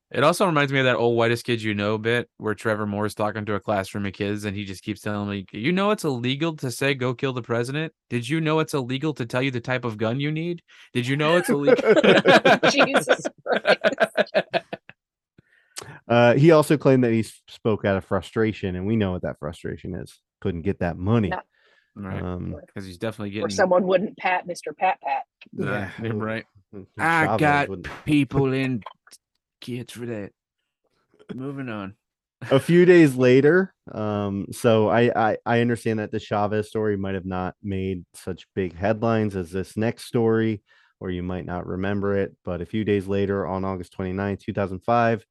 It 0.09 0.23
also 0.23 0.45
reminds 0.45 0.71
me 0.71 0.79
of 0.79 0.85
that 0.85 0.95
old 0.95 1.17
whitest 1.17 1.45
kid 1.45 1.61
you 1.61 1.73
know 1.73 1.97
bit 1.97 2.29
where 2.37 2.55
Trevor 2.55 2.85
Moore's 2.85 3.13
talking 3.13 3.45
to 3.45 3.55
a 3.55 3.59
classroom 3.59 4.05
of 4.05 4.13
kids 4.13 4.45
and 4.45 4.55
he 4.55 4.63
just 4.63 4.81
keeps 4.81 5.01
telling 5.01 5.29
me, 5.29 5.45
You 5.51 5.73
know 5.73 5.91
it's 5.91 6.05
illegal 6.05 6.55
to 6.57 6.71
say 6.71 6.93
go 6.93 7.13
kill 7.13 7.33
the 7.33 7.41
president? 7.41 7.91
Did 8.09 8.27
you 8.27 8.39
know 8.39 8.59
it's 8.59 8.73
illegal 8.73 9.13
to 9.15 9.25
tell 9.25 9.41
you 9.41 9.51
the 9.51 9.59
type 9.59 9.83
of 9.83 9.97
gun 9.97 10.21
you 10.21 10.31
need? 10.31 10.61
Did 10.93 11.07
you 11.07 11.17
know 11.17 11.35
it's 11.35 11.49
illegal? 11.49 11.93
Jesus 12.71 13.21
Christ. 13.45 14.63
Uh, 16.07 16.33
he 16.35 16.51
also 16.51 16.77
claimed 16.77 17.03
that 17.03 17.11
he 17.11 17.23
spoke 17.47 17.83
out 17.85 17.97
of 17.97 18.05
frustration, 18.05 18.75
and 18.75 18.85
we 18.87 18.95
know 18.95 19.11
what 19.11 19.23
that 19.23 19.39
frustration 19.39 19.93
is. 19.95 20.19
Couldn't 20.41 20.61
get 20.61 20.79
that 20.79 20.97
money. 20.97 21.29
No. 21.29 21.39
right. 21.95 22.21
Um, 22.21 22.55
Because 22.67 22.85
he's 22.85 22.97
definitely 22.97 23.31
Or 23.39 23.41
getting 23.43 23.49
someone 23.55 23.85
wouldn't 23.87 24.17
pat 24.17 24.47
Mr. 24.47 24.75
Pat 24.77 24.99
Pat. 25.01 25.23
yeah, 25.53 25.89
right. 26.13 26.45
I 26.97 27.37
got 27.37 27.69
wouldn't- 27.69 27.87
people 28.05 28.53
and 28.53 28.83
kids 29.61 29.93
for 29.93 30.05
that. 30.05 30.31
Moving 31.33 31.67
on. 31.69 31.95
a 32.51 32.59
few 32.59 32.85
days 32.85 33.15
later 33.27 33.73
um 33.91 34.45
so 34.51 34.87
I, 34.89 35.29
I 35.31 35.37
i 35.43 35.59
understand 35.61 35.97
that 35.97 36.11
the 36.11 36.19
chavez 36.19 36.67
story 36.69 36.95
might 36.95 37.15
have 37.15 37.25
not 37.25 37.55
made 37.63 38.05
such 38.13 38.45
big 38.53 38.75
headlines 38.75 39.35
as 39.35 39.49
this 39.49 39.75
next 39.75 40.05
story 40.05 40.61
or 40.99 41.09
you 41.09 41.23
might 41.23 41.45
not 41.47 41.65
remember 41.65 42.15
it 42.15 42.35
but 42.45 42.61
a 42.61 42.65
few 42.67 42.83
days 42.85 43.07
later 43.07 43.47
on 43.47 43.65
august 43.65 43.91
29 43.93 44.37
2005 44.37 45.25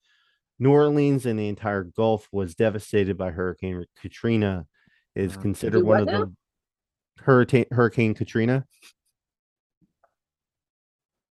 new 0.59 0.71
orleans 0.71 1.27
and 1.27 1.39
the 1.39 1.49
entire 1.49 1.85
gulf 1.85 2.29
was 2.33 2.55
devastated 2.55 3.17
by 3.19 3.31
hurricane 3.31 3.85
katrina 4.01 4.67
is 5.15 5.37
Uh, 5.37 5.41
considered 5.41 5.85
one 5.85 6.01
of 6.01 6.07
now? 6.07 6.21
the 6.25 6.33
hurricane 7.23 7.67
hurricane 7.71 8.15
katrina 8.15 8.65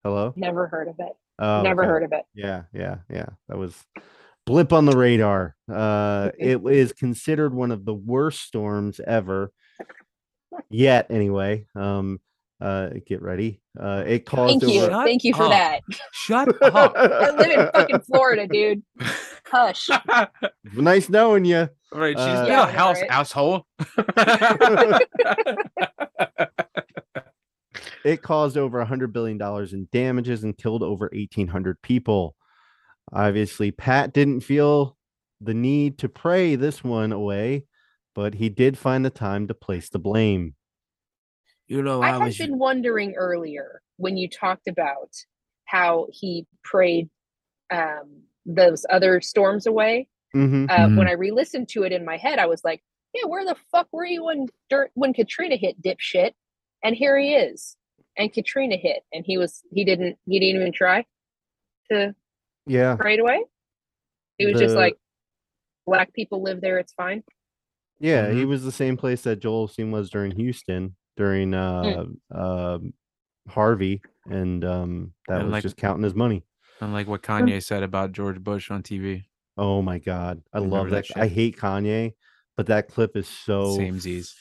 hello 0.04 0.34
Never 0.36 0.68
heard 0.68 0.88
of 0.88 0.96
it. 1.00 1.14
oh, 1.40 1.62
Never 1.62 1.84
okay. 1.84 1.90
heard 1.90 2.04
of 2.04 2.12
it. 2.14 2.26
Yeah, 2.34 2.64
yeah, 2.74 2.98
yeah. 3.10 3.28
That 3.48 3.58
was 3.58 3.76
blip 4.46 4.74
on 4.74 4.86
the 4.86 4.98
radar. 4.98 5.56
Uh 5.72 6.32
it 6.40 6.62
is 6.66 6.94
considered 6.94 7.54
one 7.54 7.72
of 7.72 7.86
the 7.86 7.94
worst 7.94 8.42
storms 8.42 9.00
ever. 9.06 9.52
Yet 10.70 11.08
anyway. 11.10 11.68
Um 11.76 12.20
uh 12.62 12.90
get 13.06 13.22
ready. 13.22 13.62
Uh 13.80 14.04
it 14.06 14.26
caused 14.26 14.62
Thank 14.62 14.74
you. 14.74 14.82
over 14.84 15.04
Thank 15.06 15.24
you 15.24 15.34
for 15.34 15.44
up. 15.44 15.52
that. 15.52 15.82
Shut 16.12 16.50
up. 16.62 16.94
I 16.96 17.32
live 17.32 17.52
in 17.52 17.70
fucking 17.74 18.00
Florida, 18.02 18.48
dude. 18.48 18.84
Hush. 19.46 19.90
nice 20.74 21.10
knowing 21.10 21.46
you. 21.46 21.70
right, 21.92 22.18
she's 22.18 22.26
Uh, 22.26 22.46
got 22.46 22.48
Yeah, 22.48 22.70
a 22.70 22.72
house, 22.72 23.02
right. 23.02 23.12
asshole. 23.12 23.66
It 28.06 28.22
caused 28.22 28.58
over 28.58 28.80
a 28.82 28.86
hundred 28.86 29.14
billion 29.14 29.38
dollars 29.38 29.72
in 29.74 29.88
damages 29.92 30.44
and 30.44 30.58
killed 30.58 30.84
over 30.84 31.10
eighteen 31.14 31.48
hundred 31.48 31.82
people. 31.82 32.36
Obviously, 33.14 33.72
Pat 33.72 34.14
didn't 34.14 34.42
feel 34.42 34.98
the 35.40 35.54
need 35.54 35.98
to 36.00 36.10
pray 36.10 36.56
this 36.56 36.84
one 36.84 37.14
away, 37.14 37.66
but 38.14 38.36
he 38.36 38.50
did 38.50 38.78
find 38.78 39.06
the 39.06 39.10
time 39.10 39.48
to 39.48 39.54
place 39.54 39.90
the 39.90 40.00
blame. 40.00 40.56
You 41.68 41.82
know, 41.82 42.02
I 42.02 42.10
I, 42.10 42.12
had 42.14 42.22
was 42.24 42.38
been 42.38 42.58
wondering 42.60 43.14
earlier 43.16 43.82
when 43.98 44.18
you 44.18 44.28
talked 44.30 44.68
about 44.68 45.10
how 45.66 46.08
he 46.12 46.46
prayed 46.64 47.10
um, 47.72 48.24
those 48.46 48.86
other 48.90 49.22
storms 49.22 49.66
away. 49.66 50.08
Mhm. 50.36 50.70
Uh, 50.70 50.90
When 50.96 51.08
I 51.08 51.14
re-listened 51.14 51.70
to 51.70 51.84
it 51.84 51.92
in 51.92 52.04
my 52.06 52.18
head, 52.18 52.38
I 52.40 52.48
was 52.48 52.64
like, 52.64 52.84
yeah, 53.14 53.26
where 53.26 53.46
the 53.46 53.56
fuck 53.72 53.88
were 53.92 54.06
you 54.06 54.26
when 54.26 54.48
dirt 54.70 54.92
when 54.96 55.14
Katrina 55.14 55.56
hit, 55.56 55.82
dipshit? 55.82 56.32
And 56.84 56.96
here 56.96 57.18
he 57.18 57.34
is. 57.36 57.78
And 58.18 58.32
Katrina 58.34 58.76
hit, 58.76 59.04
and 59.14 59.24
he 59.26 59.38
was 59.38 59.62
he 59.72 59.86
didn't 59.86 60.18
he 60.26 60.40
didn't 60.40 60.62
even 60.62 60.74
try 60.74 61.06
to 61.92 62.14
Yeah. 62.68 62.98
right 63.00 63.20
away. 63.20 63.44
He 64.38 64.46
was 64.48 64.60
just 64.60 64.76
like, 64.76 64.98
black 65.86 66.14
people 66.14 66.42
live 66.42 66.60
there, 66.62 66.80
it's 66.80 66.94
fine. 66.94 67.24
Yeah, 68.00 68.32
he 68.32 68.42
Mhm. 68.44 68.48
was 68.50 68.64
the 68.64 68.72
same 68.72 68.98
place 68.98 69.22
that 69.24 69.40
Joel 69.40 69.68
Osteen 69.68 69.92
was 69.92 70.10
during 70.10 70.32
Houston 70.36 70.96
during 71.18 71.54
uh 71.54 72.06
um 72.32 72.94
Harvey, 73.50 74.02
and 74.26 74.64
um 74.64 75.14
that 75.28 75.36
And 75.38 75.46
was 75.46 75.52
like- 75.54 75.64
just 75.64 75.78
counting 75.78 76.04
his 76.04 76.16
money. 76.16 76.44
Unlike 76.82 77.08
what 77.08 77.22
Kanye 77.22 77.64
said 77.64 77.84
about 77.84 78.12
George 78.12 78.40
Bush 78.42 78.70
on 78.72 78.84
TV. 78.84 79.24
Oh 79.58 79.82
my 79.82 80.00
god, 80.00 80.42
I 80.54 80.58
Remember 80.58 80.76
love 80.78 80.90
that 80.90 81.06
that. 81.14 81.22
I 81.22 81.28
hate 81.28 81.58
Kanye, 81.58 82.14
but 82.58 82.66
that 82.68 82.88
clip 82.90 83.16
is 83.16 83.28
so 83.28 83.78
Samesies. 83.78 84.34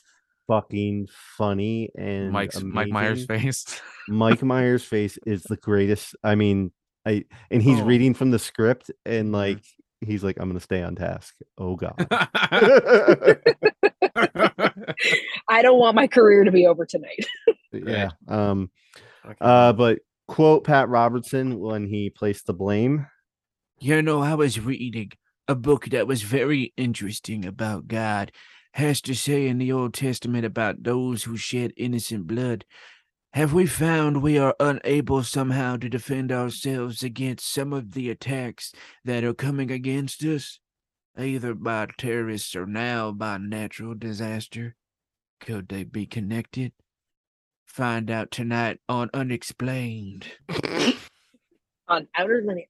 fucking 0.48 1.08
funny 1.36 1.90
and 1.96 2.32
Mike's 2.32 2.62
Mike 2.62 2.88
Myers 2.88 3.26
amazing. 3.28 3.42
face. 3.52 3.80
Mike 4.08 4.42
Myers' 4.42 4.84
face 4.84 5.18
is 5.26 5.42
the 5.44 5.56
greatest. 5.58 6.16
I 6.24 6.34
mean, 6.34 6.72
I 7.06 7.24
and 7.50 7.62
he's 7.62 7.80
Oh. 7.80 7.84
reading 7.84 8.14
from 8.14 8.30
the 8.30 8.38
script 8.38 8.90
and 9.04 9.28
Mhm. 9.28 9.32
like 9.34 9.64
he's 10.00 10.24
like, 10.24 10.38
I'm 10.40 10.48
gonna 10.48 10.58
stay 10.60 10.82
on 10.82 10.94
task. 10.96 11.34
Oh 11.58 11.76
god. 11.76 11.94
I 15.48 15.62
don't 15.62 15.78
want 15.78 15.96
my 15.96 16.06
career 16.06 16.44
to 16.44 16.50
be 16.50 16.66
over 16.66 16.86
tonight. 16.86 17.26
yeah. 17.72 18.10
Um 18.28 18.70
Fucking 19.22 19.36
uh 19.40 19.72
but 19.72 20.00
quote 20.28 20.64
Pat 20.64 20.88
Robertson 20.88 21.58
when 21.58 21.86
he 21.86 22.10
placed 22.10 22.46
the 22.46 22.54
blame. 22.54 23.06
You 23.78 24.00
know, 24.02 24.22
I 24.22 24.34
was 24.34 24.60
reading 24.60 25.12
a 25.48 25.54
book 25.54 25.86
that 25.86 26.06
was 26.06 26.22
very 26.22 26.72
interesting 26.76 27.44
about 27.44 27.88
God. 27.88 28.32
Has 28.74 29.02
to 29.02 29.14
say 29.14 29.48
in 29.48 29.58
the 29.58 29.72
Old 29.72 29.92
Testament 29.92 30.46
about 30.46 30.82
those 30.82 31.24
who 31.24 31.36
shed 31.36 31.72
innocent 31.76 32.26
blood. 32.26 32.64
Have 33.34 33.52
we 33.52 33.66
found 33.66 34.22
we 34.22 34.38
are 34.38 34.54
unable 34.60 35.22
somehow 35.22 35.76
to 35.78 35.88
defend 35.88 36.30
ourselves 36.30 37.02
against 37.02 37.50
some 37.50 37.72
of 37.72 37.92
the 37.92 38.10
attacks 38.10 38.72
that 39.04 39.24
are 39.24 39.34
coming 39.34 39.70
against 39.70 40.22
us, 40.22 40.60
either 41.18 41.54
by 41.54 41.88
terrorists 41.98 42.54
or 42.54 42.66
now 42.66 43.10
by 43.10 43.38
natural 43.38 43.94
disaster? 43.94 44.76
Could 45.42 45.68
they 45.68 45.84
be 45.84 46.06
connected? 46.06 46.72
Find 47.66 48.10
out 48.10 48.30
tonight 48.30 48.78
on 48.88 49.10
Unexplained. 49.12 50.26
On 51.88 52.06
outer 52.16 52.42
limits. 52.46 52.68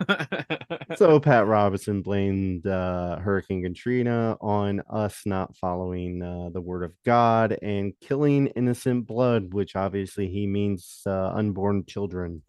So 0.96 1.20
Pat 1.20 1.46
Robertson 1.46 2.00
blamed 2.00 2.66
uh, 2.66 3.16
Hurricane 3.18 3.62
Katrina 3.62 4.36
on 4.40 4.80
us 4.90 5.22
not 5.26 5.54
following 5.56 6.22
uh, 6.22 6.48
the 6.50 6.60
word 6.60 6.84
of 6.84 6.94
God 7.04 7.56
and 7.60 7.92
killing 8.00 8.46
innocent 8.48 9.06
blood, 9.06 9.52
which 9.52 9.76
obviously 9.76 10.26
he 10.28 10.46
means 10.46 11.02
uh, 11.06 11.28
unborn 11.34 11.84
children. 11.86 12.42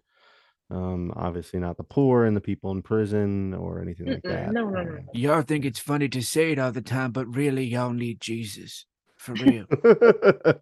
Um, 0.69 1.11
obviously 1.17 1.59
not 1.59 1.75
the 1.75 1.83
poor 1.83 2.23
and 2.23 2.37
the 2.37 2.41
people 2.41 2.71
in 2.71 2.81
prison 2.81 3.53
or 3.53 3.81
anything 3.81 4.07
like 4.07 4.23
that. 4.23 4.53
no, 4.53 4.69
no, 4.69 4.83
no, 4.83 4.93
Uh, 4.95 5.01
Y'all 5.13 5.41
think 5.41 5.65
it's 5.65 5.79
funny 5.79 6.07
to 6.07 6.21
say 6.21 6.53
it 6.53 6.59
all 6.59 6.71
the 6.71 6.81
time, 6.81 7.11
but 7.11 7.35
really, 7.35 7.65
y'all 7.65 7.91
need 7.91 8.21
Jesus. 8.21 8.85
For 9.21 9.33
real. 9.33 9.67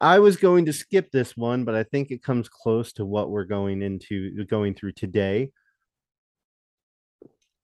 I 0.00 0.20
was 0.20 0.38
going 0.38 0.64
to 0.64 0.72
skip 0.72 1.10
this 1.12 1.36
one, 1.36 1.64
but 1.64 1.74
I 1.74 1.82
think 1.82 2.10
it 2.10 2.22
comes 2.22 2.48
close 2.48 2.94
to 2.94 3.04
what 3.04 3.28
we're 3.28 3.44
going 3.44 3.82
into 3.82 4.42
going 4.46 4.74
through 4.74 4.92
today. 4.92 5.50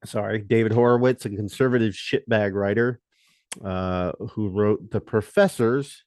Sorry, 0.04 0.40
David 0.42 0.72
Horowitz, 0.72 1.24
a 1.24 1.30
conservative 1.30 1.94
shitbag 1.94 2.52
writer, 2.52 3.00
uh, 3.64 4.12
who 4.32 4.50
wrote 4.50 4.90
The 4.90 5.00
Professors, 5.00 6.04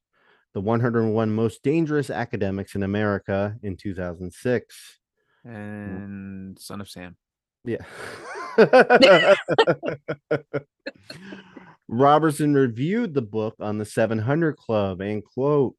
the 0.53 0.61
101 0.61 1.31
most 1.31 1.63
dangerous 1.63 2.11
academics 2.11 2.75
in 2.75 2.83
America 2.83 3.57
in 3.63 3.77
2006. 3.77 4.99
and 5.43 6.59
Son 6.59 6.81
of 6.81 6.87
Sam. 6.87 7.17
Yeah. 7.65 7.83
Robertson 11.91 12.53
reviewed 12.53 13.13
the 13.13 13.21
book 13.21 13.55
on 13.59 13.77
the 13.77 13.85
700 13.85 14.55
Club 14.55 15.01
and 15.01 15.23
quote, 15.23 15.75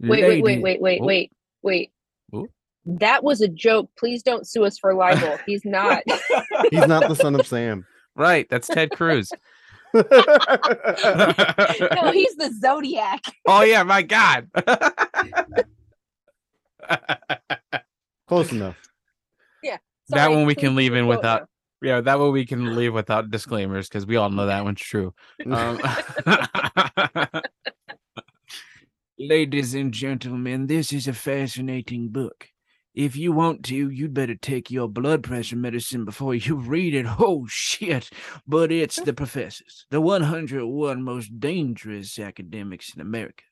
Wait, 0.00 0.24
wait, 0.24 0.42
wait, 0.42 0.60
wait, 0.62 0.80
wait, 0.80 1.00
Oh. 1.00 1.04
wait, 1.06 1.32
wait. 1.62 1.92
Oh. 2.32 2.48
That 2.84 3.22
was 3.22 3.40
a 3.40 3.48
joke. 3.48 3.88
Please 3.96 4.22
don't 4.22 4.46
sue 4.46 4.64
us 4.64 4.78
for 4.78 4.92
libel. 4.94 5.38
He's 5.46 5.64
not. 5.64 6.02
he's 6.70 6.86
not 6.86 7.08
the 7.08 7.14
son 7.14 7.34
of 7.36 7.46
Sam. 7.46 7.86
Right, 8.16 8.48
that's 8.50 8.66
Ted 8.66 8.90
Cruz. 8.90 9.30
no, 9.94 10.02
he's 12.12 12.34
the 12.36 12.52
Zodiac. 12.60 13.24
oh 13.46 13.62
yeah, 13.62 13.84
my 13.84 14.02
God. 14.02 14.48
Close 18.26 18.50
enough. 18.52 18.76
Yeah. 19.62 19.78
That 20.08 20.30
one 20.30 20.46
we 20.46 20.54
can 20.56 20.74
leave 20.74 20.94
in 20.94 21.04
quoting 21.04 21.16
without. 21.16 21.48
Yeah, 21.80 22.00
that 22.00 22.18
way 22.18 22.30
we 22.30 22.44
can 22.44 22.74
leave 22.74 22.92
without 22.92 23.30
disclaimers 23.30 23.88
because 23.88 24.04
we 24.06 24.16
all 24.16 24.30
know 24.30 24.46
that 24.46 24.64
one's 24.64 24.80
true. 24.80 25.14
Um, 25.48 25.80
Ladies 29.18 29.74
and 29.74 29.92
gentlemen, 29.92 30.66
this 30.66 30.92
is 30.92 31.06
a 31.08 31.12
fascinating 31.12 32.08
book. 32.08 32.48
If 32.94 33.14
you 33.14 33.30
want 33.30 33.64
to, 33.66 33.90
you'd 33.90 34.14
better 34.14 34.34
take 34.34 34.72
your 34.72 34.88
blood 34.88 35.22
pressure 35.22 35.56
medicine 35.56 36.04
before 36.04 36.34
you 36.34 36.56
read 36.56 36.94
it. 36.94 37.06
Oh, 37.06 37.46
shit. 37.48 38.10
But 38.46 38.72
it's 38.72 38.96
The 38.96 39.12
Professors, 39.12 39.86
the 39.90 40.00
101 40.00 41.02
most 41.02 41.38
dangerous 41.38 42.18
academics 42.18 42.94
in 42.94 43.00
America. 43.00 43.44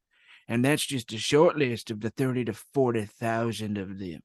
And 0.49 0.65
that's 0.65 0.85
just 0.85 1.13
a 1.13 1.19
short 1.19 1.57
list 1.57 1.93
of 1.93 2.01
the 2.01 2.11
30 2.11 2.47
to 2.47 2.53
40,000 2.53 3.79
of 3.79 3.99
them. 3.99 4.21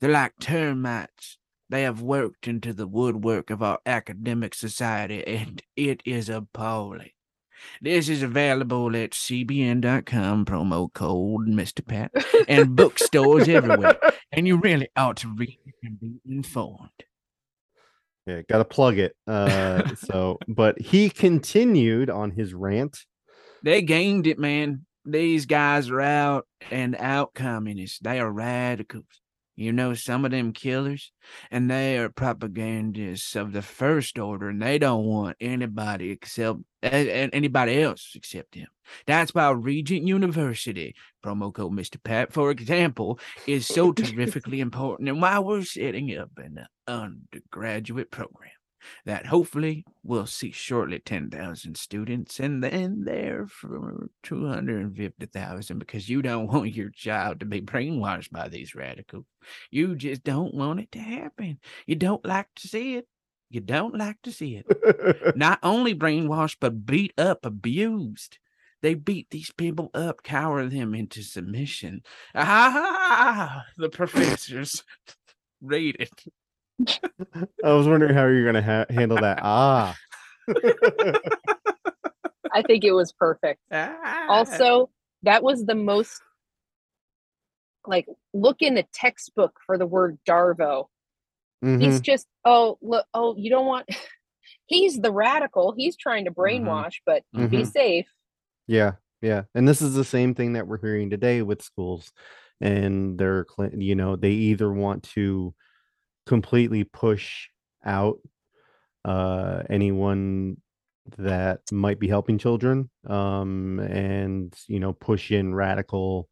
They're 0.00 0.10
like 0.10 0.34
termites. 0.40 1.38
They 1.72 1.84
have 1.84 2.02
worked 2.02 2.46
into 2.46 2.74
the 2.74 2.86
woodwork 2.86 3.48
of 3.48 3.62
our 3.62 3.78
academic 3.86 4.54
society, 4.54 5.26
and 5.26 5.62
it 5.74 6.02
is 6.04 6.28
appalling. 6.28 7.12
This 7.80 8.10
is 8.10 8.22
available 8.22 8.94
at 8.94 9.12
cbn.com, 9.12 10.44
promo 10.44 10.92
code 10.92 11.48
Mr. 11.48 11.82
Pat, 11.82 12.12
and 12.46 12.76
bookstores 12.76 13.48
everywhere. 13.48 13.98
And 14.34 14.46
you 14.46 14.58
really 14.58 14.88
ought 14.96 15.16
to 15.18 15.28
read 15.28 15.58
it 15.66 15.74
and 15.82 15.98
be 15.98 16.14
informed. 16.26 16.90
Yeah, 18.26 18.42
gotta 18.48 18.66
plug 18.66 18.98
it. 18.98 19.16
Uh 19.26 19.94
so 19.94 20.38
but 20.48 20.78
he 20.78 21.08
continued 21.08 22.10
on 22.10 22.32
his 22.32 22.52
rant. 22.52 22.98
They 23.62 23.80
gained 23.80 24.26
it, 24.26 24.38
man. 24.38 24.84
These 25.06 25.46
guys 25.46 25.88
are 25.88 26.02
out 26.02 26.46
and 26.70 26.96
out 26.96 27.32
communists. 27.32 27.98
They 27.98 28.20
are 28.20 28.30
radicals. 28.30 29.21
You 29.54 29.72
know, 29.72 29.92
some 29.92 30.24
of 30.24 30.30
them 30.30 30.52
killers, 30.52 31.12
and 31.50 31.70
they 31.70 31.98
are 31.98 32.08
propagandists 32.08 33.36
of 33.36 33.52
the 33.52 33.60
first 33.60 34.18
order, 34.18 34.48
and 34.48 34.62
they 34.62 34.78
don't 34.78 35.04
want 35.04 35.36
anybody 35.40 36.10
except 36.10 36.60
anybody 36.82 37.82
else 37.82 38.12
except 38.14 38.54
them. 38.54 38.68
That's 39.06 39.34
why 39.34 39.50
Regent 39.50 40.06
University, 40.06 40.94
promo 41.24 41.52
code 41.52 41.72
Mr. 41.72 42.02
Pat, 42.02 42.32
for 42.32 42.50
example, 42.50 43.18
is 43.46 43.66
so 43.66 43.92
terrifically 43.92 44.60
important, 44.60 45.10
and 45.10 45.20
why 45.20 45.38
we're 45.38 45.64
setting 45.64 46.16
up 46.16 46.30
an 46.38 46.66
undergraduate 46.86 48.10
program 48.10 48.50
that 49.04 49.26
hopefully 49.26 49.84
will 50.02 50.26
see 50.26 50.50
shortly 50.50 50.98
10,000 50.98 51.76
students 51.76 52.40
and 52.40 52.62
then 52.62 53.04
there 53.04 53.46
for 53.46 54.08
250,000 54.22 55.78
because 55.78 56.08
you 56.08 56.22
don't 56.22 56.46
want 56.52 56.74
your 56.74 56.90
child 56.90 57.40
to 57.40 57.46
be 57.46 57.60
brainwashed 57.60 58.30
by 58.30 58.48
these 58.48 58.74
radicals. 58.74 59.24
You 59.70 59.94
just 59.96 60.22
don't 60.24 60.54
want 60.54 60.80
it 60.80 60.92
to 60.92 60.98
happen. 60.98 61.58
You 61.86 61.96
don't 61.96 62.24
like 62.24 62.48
to 62.56 62.68
see 62.68 62.96
it. 62.96 63.06
You 63.50 63.60
don't 63.60 63.96
like 63.96 64.22
to 64.22 64.32
see 64.32 64.56
it. 64.56 65.36
Not 65.36 65.58
only 65.62 65.94
brainwashed, 65.94 66.56
but 66.60 66.86
beat 66.86 67.12
up, 67.18 67.44
abused. 67.44 68.38
They 68.80 68.94
beat 68.94 69.30
these 69.30 69.52
people 69.52 69.90
up, 69.94 70.22
cower 70.22 70.66
them 70.66 70.94
into 70.94 71.22
submission. 71.22 72.02
Ah, 72.34 73.64
the 73.76 73.90
professors 73.90 74.82
read 75.60 75.96
it. 76.00 76.10
I 77.64 77.72
was 77.72 77.86
wondering 77.86 78.14
how 78.14 78.26
you're 78.26 78.44
gonna 78.46 78.62
ha- 78.62 78.86
handle 78.92 79.18
that. 79.20 79.38
Ah. 79.42 79.96
I 82.52 82.62
think 82.62 82.84
it 82.84 82.92
was 82.92 83.12
perfect. 83.12 83.60
Ah. 83.72 84.26
Also, 84.28 84.90
that 85.22 85.42
was 85.42 85.64
the 85.64 85.74
most 85.74 86.20
like 87.86 88.06
look 88.32 88.62
in 88.62 88.74
the 88.74 88.84
textbook 88.92 89.58
for 89.66 89.76
the 89.78 89.86
word 89.86 90.18
Darvo. 90.28 90.86
He's 91.62 92.00
Mhm. 92.00 92.02
just 92.02 92.26
oh 92.44 92.76
look 92.82 93.06
oh 93.14 93.36
you 93.36 93.48
don't 93.50 93.66
want 93.66 93.88
he's 94.66 94.98
the 95.00 95.12
radical. 95.12 95.74
He's 95.76 95.96
trying 95.96 96.24
to 96.24 96.30
brainwash, 96.32 96.94
but 97.06 97.22
be 97.32 97.38
Mhm. 97.40 97.66
safe. 97.70 98.06
Yeah, 98.66 98.92
yeah. 99.20 99.42
And 99.54 99.66
this 99.68 99.80
is 99.82 99.94
the 99.94 100.04
same 100.04 100.34
thing 100.34 100.54
that 100.54 100.66
we're 100.66 100.80
hearing 100.80 101.10
today 101.10 101.42
with 101.42 101.62
schools. 101.62 102.10
And 102.60 103.18
they're, 103.18 103.44
cl- 103.56 103.74
you 103.74 103.94
know, 103.96 104.14
they 104.16 104.30
either 104.30 104.72
want 104.72 105.02
to 105.14 105.52
completely 106.26 106.84
push 106.84 107.48
out 107.84 108.18
uh, 109.04 109.62
anyone 109.68 110.56
that 111.18 111.60
might 111.72 111.98
be 111.98 112.08
helping 112.08 112.38
children 112.38 112.88
um, 113.08 113.80
and 113.80 114.54
you 114.68 114.78
know 114.80 114.92
push 114.92 115.32
in 115.32 115.54
radical 115.54 116.28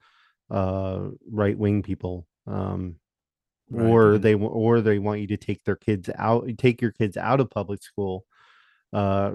uh, 0.50 1.08
right 1.30 1.58
wing 1.58 1.82
people 1.82 2.26
um, 2.46 2.96
Right, 3.70 3.96
or 3.96 4.18
they 4.18 4.34
or 4.34 4.80
they 4.80 4.98
want 4.98 5.20
you 5.20 5.26
to 5.28 5.36
take 5.36 5.64
their 5.64 5.76
kids 5.76 6.10
out 6.16 6.48
take 6.58 6.82
your 6.82 6.92
kids 6.92 7.16
out 7.16 7.40
of 7.40 7.50
public 7.50 7.82
school 7.82 8.24
uh 8.92 9.32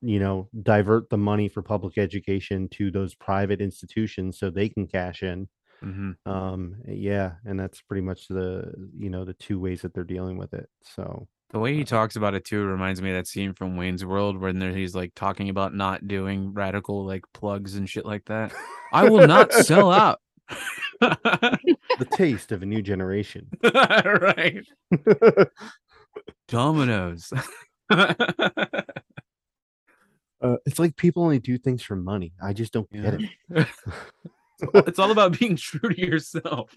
you 0.00 0.18
know 0.18 0.48
divert 0.62 1.10
the 1.10 1.18
money 1.18 1.48
for 1.48 1.62
public 1.62 1.98
education 1.98 2.68
to 2.68 2.90
those 2.90 3.14
private 3.14 3.60
institutions 3.60 4.38
so 4.38 4.50
they 4.50 4.68
can 4.68 4.86
cash 4.86 5.22
in 5.22 5.48
Mhm. 5.82 6.16
um 6.26 6.76
yeah 6.86 7.32
and 7.44 7.58
that's 7.58 7.80
pretty 7.82 8.02
much 8.02 8.28
the 8.28 8.72
you 8.96 9.10
know 9.10 9.24
the 9.24 9.34
two 9.34 9.58
ways 9.58 9.82
that 9.82 9.92
they're 9.94 10.04
dealing 10.04 10.38
with 10.38 10.54
it 10.54 10.68
so 10.82 11.26
The 11.50 11.58
way 11.58 11.74
he 11.74 11.84
talks 11.84 12.16
about 12.16 12.34
it 12.34 12.44
too 12.44 12.64
reminds 12.64 13.02
me 13.02 13.10
of 13.10 13.16
that 13.16 13.26
scene 13.26 13.52
from 13.52 13.76
Wayne's 13.76 14.04
World 14.04 14.38
when 14.40 14.58
there 14.58 14.74
he's 14.74 14.94
like 14.94 15.12
talking 15.14 15.48
about 15.50 15.74
not 15.74 16.06
doing 16.08 16.54
radical 16.54 17.04
like 17.04 17.24
plugs 17.34 17.74
and 17.74 17.88
shit 17.88 18.06
like 18.06 18.24
that. 18.26 18.54
I 18.92 19.08
will 19.10 19.26
not 19.26 19.52
sell 19.52 19.90
out. 19.92 20.20
the 21.00 22.06
taste 22.12 22.52
of 22.52 22.62
a 22.62 22.66
new 22.66 22.80
generation 22.82 23.48
right. 23.74 24.64
Dominoes. 26.48 27.32
uh, 27.90 28.14
it's 30.66 30.78
like 30.78 30.96
people 30.96 31.22
only 31.22 31.38
do 31.38 31.56
things 31.58 31.82
for 31.82 31.96
money 31.96 32.32
i 32.42 32.52
just 32.52 32.72
don't 32.72 32.90
get 32.92 33.14
it 33.20 33.68
it's 34.74 34.98
all 34.98 35.10
about 35.10 35.38
being 35.38 35.56
true 35.56 35.90
to 35.90 36.00
yourself. 36.00 36.76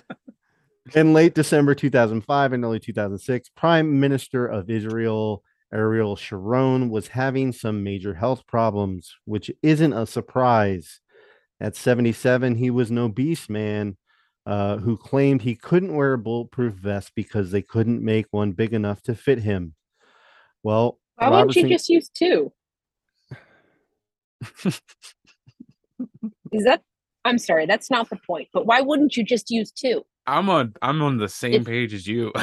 In 0.94 1.12
late 1.12 1.34
December 1.34 1.74
2005 1.74 2.52
and 2.52 2.64
early 2.64 2.80
2006, 2.80 3.50
Prime 3.50 4.00
Minister 4.00 4.46
of 4.46 4.68
Israel 4.68 5.44
Ariel 5.72 6.16
Sharon 6.16 6.90
was 6.90 7.08
having 7.08 7.52
some 7.52 7.84
major 7.84 8.14
health 8.14 8.46
problems, 8.46 9.14
which 9.24 9.50
isn't 9.62 9.92
a 9.92 10.06
surprise. 10.06 11.00
At 11.60 11.76
77, 11.76 12.56
he 12.56 12.70
was 12.70 12.90
an 12.90 12.98
obese 12.98 13.48
man 13.48 13.96
uh, 14.46 14.78
who 14.78 14.96
claimed 14.96 15.42
he 15.42 15.54
couldn't 15.54 15.94
wear 15.94 16.14
a 16.14 16.18
bulletproof 16.18 16.74
vest 16.74 17.12
because 17.14 17.50
they 17.50 17.62
couldn't 17.62 18.02
make 18.02 18.26
one 18.30 18.52
big 18.52 18.72
enough 18.72 19.02
to 19.02 19.14
fit 19.14 19.38
him. 19.40 19.74
Well, 20.62 20.98
Why 21.16 21.28
wouldn't 21.28 21.56
you 21.56 21.68
just 21.68 21.88
use 21.88 22.08
two? 22.08 22.52
Is 26.52 26.64
that? 26.64 26.82
I'm 27.24 27.38
sorry, 27.38 27.66
that's 27.66 27.90
not 27.90 28.08
the 28.10 28.18
point. 28.26 28.48
But 28.52 28.66
why 28.66 28.80
wouldn't 28.80 29.16
you 29.16 29.24
just 29.24 29.50
use 29.50 29.70
two? 29.70 30.04
I'm 30.26 30.48
on 30.50 30.74
I'm 30.82 31.02
on 31.02 31.18
the 31.18 31.28
same 31.28 31.54
If- 31.54 31.66
page 31.66 31.94
as 31.94 32.06
you. 32.06 32.32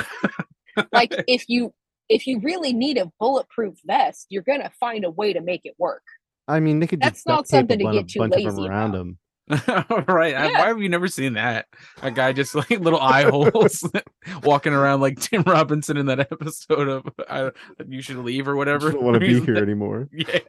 Like 0.91 1.11
if 1.27 1.45
you 1.47 1.73
if 2.07 2.27
you 2.27 2.39
really 2.39 2.71
need 2.71 2.97
a 2.99 3.11
bulletproof 3.19 3.79
vest, 3.85 4.27
you're 4.29 4.43
gonna 4.43 4.69
find 4.79 5.03
a 5.05 5.09
way 5.09 5.33
to 5.33 5.41
make 5.41 5.61
it 5.63 5.73
work. 5.79 6.03
I 6.47 6.59
mean, 6.59 6.79
they 6.79 6.85
could 6.87 7.01
That's 7.01 7.17
just 7.23 7.27
not 7.27 7.47
something 7.47 7.81
a 7.81 7.91
to 7.91 7.97
get 7.97 8.07
too 8.09 8.19
bunch 8.19 8.35
of 8.35 8.43
them 8.43 8.55
lazy 8.57 8.67
around 8.69 8.89
about. 8.95 9.01
him. 9.01 9.17
right. 10.07 10.35
I- 10.35 10.51
why 10.51 10.67
have 10.67 10.79
you 10.79 10.87
never 10.89 11.07
seen 11.07 11.33
that? 11.33 11.65
A 12.03 12.11
guy 12.11 12.31
just 12.31 12.53
like 12.53 12.69
little 12.69 12.99
eye 13.01 13.23
holes 13.23 13.89
walking 14.43 14.71
around 14.73 15.01
like 15.01 15.19
Tim 15.19 15.41
Robinson 15.43 15.97
in 15.97 16.05
that 16.05 16.19
episode 16.19 16.87
of 16.87 17.05
I, 17.27 17.49
You 17.87 18.01
Should 18.03 18.17
Leave 18.17 18.47
or 18.47 18.55
whatever. 18.55 18.79
just 18.91 18.93
don't 18.93 19.03
want 19.03 19.15
to 19.15 19.19
be 19.19 19.39
here 19.43 19.55
like- 19.55 19.63
anymore. 19.63 20.09
Yeah. 20.11 20.39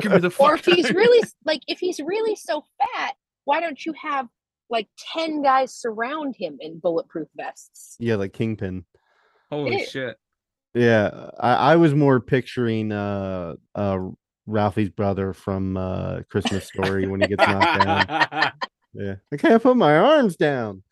Give 0.00 0.12
me 0.12 0.18
the 0.18 0.34
Or 0.38 0.54
if 0.54 0.66
he's 0.66 0.92
really 0.92 1.26
like 1.46 1.62
if 1.66 1.78
he's 1.78 1.98
really 1.98 2.36
so 2.36 2.62
fat, 2.78 3.14
why 3.50 3.58
don't 3.60 3.84
you 3.84 3.92
have 4.00 4.28
like 4.68 4.86
10 5.12 5.42
guys 5.42 5.74
surround 5.74 6.36
him 6.36 6.58
in 6.60 6.78
bulletproof 6.78 7.26
vests? 7.36 7.96
yeah, 7.98 8.14
like 8.14 8.32
Kingpin. 8.32 8.84
Holy 9.50 9.80
Ew. 9.80 9.84
shit. 9.84 10.16
Yeah, 10.72 11.30
I, 11.40 11.72
I 11.72 11.76
was 11.76 11.92
more 11.92 12.20
picturing 12.20 12.92
uh 12.92 13.56
uh 13.74 13.98
Ralphie's 14.46 14.90
brother 14.90 15.32
from 15.32 15.76
uh 15.76 16.20
Christmas 16.30 16.64
Story 16.64 17.08
when 17.08 17.20
he 17.20 17.26
gets 17.26 17.44
knocked 17.46 17.84
down. 17.84 18.52
Yeah, 18.92 19.14
I 19.32 19.36
can't 19.36 19.62
put 19.62 19.76
my 19.76 19.96
arms 19.96 20.34
down. 20.34 20.82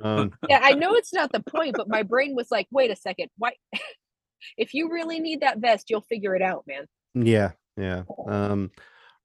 Um, 0.00 0.30
Yeah, 0.48 0.60
I 0.62 0.74
know 0.74 0.94
it's 0.94 1.12
not 1.12 1.32
the 1.32 1.42
point, 1.42 1.74
but 1.76 1.88
my 1.88 2.04
brain 2.04 2.36
was 2.36 2.52
like, 2.52 2.68
wait 2.70 2.92
a 2.92 2.94
second, 2.94 3.30
why 3.36 3.50
if 4.56 4.74
you 4.74 4.92
really 4.92 5.18
need 5.18 5.40
that 5.40 5.58
vest, 5.58 5.90
you'll 5.90 6.02
figure 6.02 6.36
it 6.36 6.42
out, 6.42 6.64
man. 6.68 6.86
yeah, 7.14 7.50
yeah. 7.76 8.04
Um, 8.28 8.70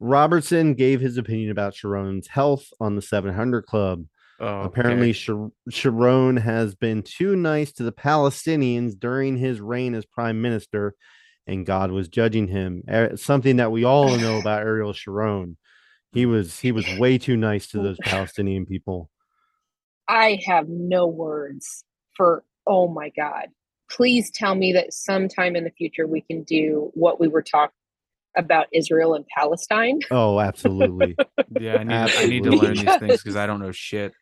Robertson 0.04 0.74
gave 0.74 1.00
his 1.00 1.18
opinion 1.18 1.50
about 1.50 1.74
Sharon's 1.74 2.28
health 2.28 2.68
on 2.82 2.98
the 2.98 3.02
700 3.02 3.66
Club. 3.66 4.06
Oh, 4.38 4.64
Apparently, 4.64 5.12
okay. 5.12 5.14
Shar- 5.14 5.52
Sharon 5.70 6.36
has 6.36 6.76
been 6.76 7.04
too 7.04 7.38
nice 7.38 7.72
to 7.74 7.84
the 7.84 7.94
Palestinians 7.94 9.00
during 9.00 9.38
his 9.38 9.62
reign 9.62 9.96
as 9.96 10.06
prime 10.06 10.42
minister, 10.42 10.96
and 11.48 11.66
God 11.66 11.90
was 11.90 12.10
judging 12.10 12.50
him. 12.50 12.84
Eh, 12.90 13.16
Something 13.16 13.56
that 13.58 13.72
we 13.72 13.86
all 13.86 14.18
know 14.18 14.40
about 14.40 14.64
Ariel 14.68 14.92
Sharon. 14.92 15.56
He 16.12 16.26
was 16.26 16.60
he 16.60 16.74
was 16.74 16.86
way 16.98 17.18
too 17.18 17.38
nice 17.38 17.68
to 17.68 17.82
those 17.82 17.98
Palestinian 18.04 18.66
people. 18.66 19.10
I 20.10 20.42
have 20.46 20.68
no 20.68 21.08
words 21.08 21.86
for 22.18 22.44
oh 22.68 22.90
my 22.90 23.10
god. 23.10 23.48
Please 23.90 24.30
tell 24.32 24.54
me 24.54 24.74
that 24.74 24.94
sometime 24.94 25.56
in 25.56 25.64
the 25.64 25.72
future 25.72 26.06
we 26.06 26.22
can 26.22 26.44
do 26.44 26.92
what 26.94 27.22
we 27.22 27.30
were 27.30 27.42
talking 27.42 27.74
about 28.36 28.68
Israel 28.74 29.14
and 29.16 29.26
Palestine. 29.28 30.00
Oh, 30.12 30.40
absolutely. 30.40 31.16
yeah, 31.60 31.76
I 31.78 31.84
need, 31.84 31.94
I 31.96 32.26
need 32.26 32.44
to 32.44 32.52
learn 32.52 32.76
these 32.76 32.96
things 32.98 33.22
because 33.24 33.36
I 33.36 33.46
don't 33.48 33.60
know 33.60 33.72
shit. 33.72 34.14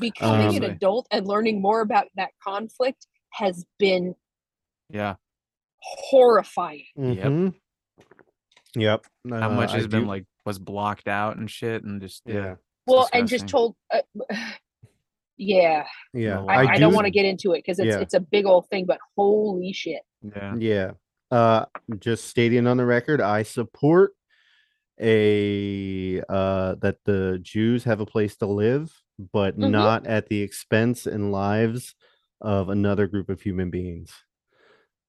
Becoming 0.00 0.56
an 0.56 0.64
Um, 0.64 0.70
adult 0.72 1.06
and 1.10 1.26
learning 1.26 1.62
more 1.62 1.80
about 1.80 2.06
that 2.16 2.30
conflict 2.42 3.06
has 3.32 3.64
been 3.78 4.14
Yeah. 4.90 5.14
horrifying. 5.80 6.84
Mhm. 6.98 7.54
Yep. 8.76 9.06
How 9.30 9.50
Uh, 9.50 9.54
much 9.54 9.70
I 9.70 9.76
has 9.76 9.86
been 9.86 10.02
do- 10.02 10.06
like 10.08 10.24
was 10.44 10.58
blocked 10.58 11.08
out 11.08 11.36
and 11.38 11.50
shit 11.50 11.82
and 11.84 12.00
just 12.00 12.22
yeah. 12.26 12.34
Yeah. 12.34 12.52
it's 12.52 12.60
Well, 12.86 13.08
and 13.12 13.26
just 13.26 13.48
told, 13.48 13.74
uh, 13.92 14.02
yeah, 15.38 15.86
Yeah. 16.12 16.34
No, 16.34 16.46
I, 16.48 16.66
I, 16.74 16.78
don't 16.78 16.94
want 16.94 17.06
to 17.06 17.10
get 17.10 17.24
into 17.24 17.52
it 17.52 17.58
because 17.58 17.78
it's 17.78 17.94
Yeah. 17.96 18.00
it's 18.00 18.14
a 18.14 18.20
big 18.20 18.46
old 18.46 18.68
thing. 18.68 18.84
But 18.86 18.98
holy 19.16 19.72
shit, 19.72 20.02
Yeah. 20.22 20.54
Yeah. 20.56 20.90
Uh 21.30 21.66
just 21.98 22.24
stating 22.26 22.66
on 22.66 22.76
the 22.76 22.86
record, 22.86 23.20
I 23.20 23.42
support 23.42 24.12
a 25.00 26.20
uh 26.28 26.74
that 26.76 26.98
the 27.04 27.38
Jews 27.42 27.84
have 27.84 28.00
a 28.00 28.06
place 28.06 28.36
to 28.36 28.46
live, 28.46 28.92
but 29.32 29.58
Mhm. 29.58 29.70
not 29.70 30.06
at 30.06 30.28
the 30.28 30.40
expense 30.40 31.06
and 31.06 31.32
lives 31.32 31.94
of 32.40 32.68
another 32.68 33.06
group 33.06 33.28
of 33.28 33.40
human 33.40 33.70
beings. 33.70 34.12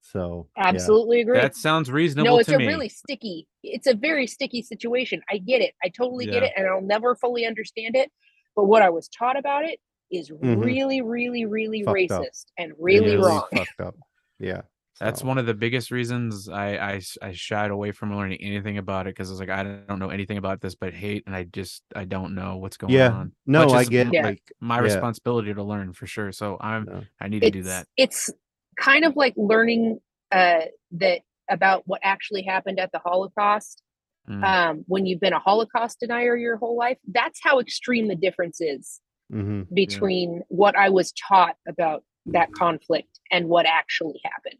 So 0.02 0.48
yeah. 0.58 0.68
absolutely 0.68 1.22
agree. 1.22 1.40
That 1.40 1.56
sounds 1.56 1.92
reasonable 1.92 2.32
no, 2.32 2.40
it's 2.40 2.50
to 2.50 2.56
a 2.56 2.60
me. 2.60 2.68
really 2.68 2.90
sticky. 2.90 3.48
It's 3.64 3.88
a 3.88 3.94
very 3.94 4.26
sticky 4.28 4.62
situation. 4.62 5.22
I 5.30 5.38
get 5.38 5.62
it. 5.62 5.74
I 5.84 5.90
totally 5.90 6.26
get 6.26 6.44
it, 6.44 6.54
and 6.56 6.66
I'll 6.68 6.82
never 6.82 7.16
fully 7.16 7.46
understand 7.46 7.96
it. 7.98 8.10
But 8.56 8.66
what 8.66 8.82
I 8.82 8.90
was 8.90 9.10
taught 9.10 9.38
about 9.38 9.66
it 9.66 9.80
is 10.10 10.32
Mhm. 10.32 10.64
really, 10.64 11.02
really, 11.02 11.46
really 11.46 11.84
Fucked 11.84 12.12
up. 12.12 12.22
racist 12.24 12.46
and 12.58 12.72
really 12.80 13.16
is. 13.16 13.26
wrong. 13.26 13.44
fucked 13.54 13.82
up. 13.82 13.96
Yeah. 14.40 14.62
That's 15.00 15.24
one 15.24 15.38
of 15.38 15.46
the 15.46 15.54
biggest 15.54 15.92
reasons 15.92 16.50
I 16.50 17.02
I 17.22 17.32
shied 17.32 17.72
away 17.72 17.92
from 17.92 18.16
learning 18.16 18.40
anything 18.42 18.78
about 18.78 19.08
it 19.08 19.16
because 19.16 19.30
I 19.30 19.34
was 19.34 19.40
like 19.40 19.50
I 19.50 19.64
don't 19.64 20.00
know 20.00 20.10
anything 20.10 20.38
about 20.38 20.62
this 20.62 20.76
but 20.76 20.94
hate 20.94 21.24
and 21.28 21.36
I 21.36 21.44
just 21.44 21.84
I 21.96 22.06
don't 22.06 22.36
know 22.36 22.58
what's 22.58 22.78
going 22.78 22.94
Yeah. 22.94 23.12
on. 23.12 23.32
No, 23.46 23.66
Which 23.66 23.74
I 23.76 23.82
is 23.82 23.90
get 23.90 24.14
Yeah. 24.14 24.24
like 24.24 24.42
my 24.60 24.78
yeah. 24.78 24.82
responsibility 24.84 25.54
to 25.54 25.64
learn 25.64 25.94
for 25.94 26.08
sure. 26.08 26.32
So 26.32 26.58
I'm 26.60 26.86
No. 26.86 27.04
I 27.20 27.28
need 27.28 27.42
to 27.42 27.52
do 27.52 27.64
that. 27.64 27.88
it's 27.98 28.30
kind 28.78 29.06
of 29.06 29.16
like 29.16 29.34
learning 29.38 30.00
uh, 30.32 30.62
that 30.92 31.22
about 31.50 31.84
what 31.86 32.02
actually 32.04 32.44
happened 32.44 32.80
at 32.80 32.92
the 32.92 33.00
Holocaust. 33.00 33.82
Mm. 34.30 34.44
Um, 34.44 34.84
when 34.88 35.06
you've 35.06 35.22
been 35.22 35.32
a 35.34 35.40
Holocaust 35.40 36.02
denier 36.02 36.36
your 36.36 36.58
whole 36.58 36.76
life, 36.78 36.98
that's 37.10 37.40
how 37.42 37.60
extreme 37.60 38.10
the 38.10 38.16
difference 38.16 38.60
is 38.60 39.00
mhm. 39.32 39.74
between 39.74 40.42
what 40.50 40.76
I 40.76 40.90
was 40.90 41.14
taught 41.14 41.56
about 41.66 42.04
that 42.26 42.52
conflict 42.52 43.22
and 43.32 43.48
what 43.48 43.66
actually 43.66 44.20
happened. 44.26 44.60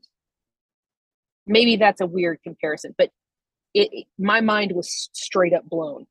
Maybe 1.48 1.76
that's 1.78 2.02
a 2.02 2.06
weird 2.08 2.40
comparison, 2.44 2.94
but 2.98 3.10
it, 3.74 3.90
it- 3.92 4.08
my 4.20 4.42
mind 4.42 4.72
was 4.74 5.10
straight 5.14 5.54
up 5.54 5.66
blown. 5.70 6.06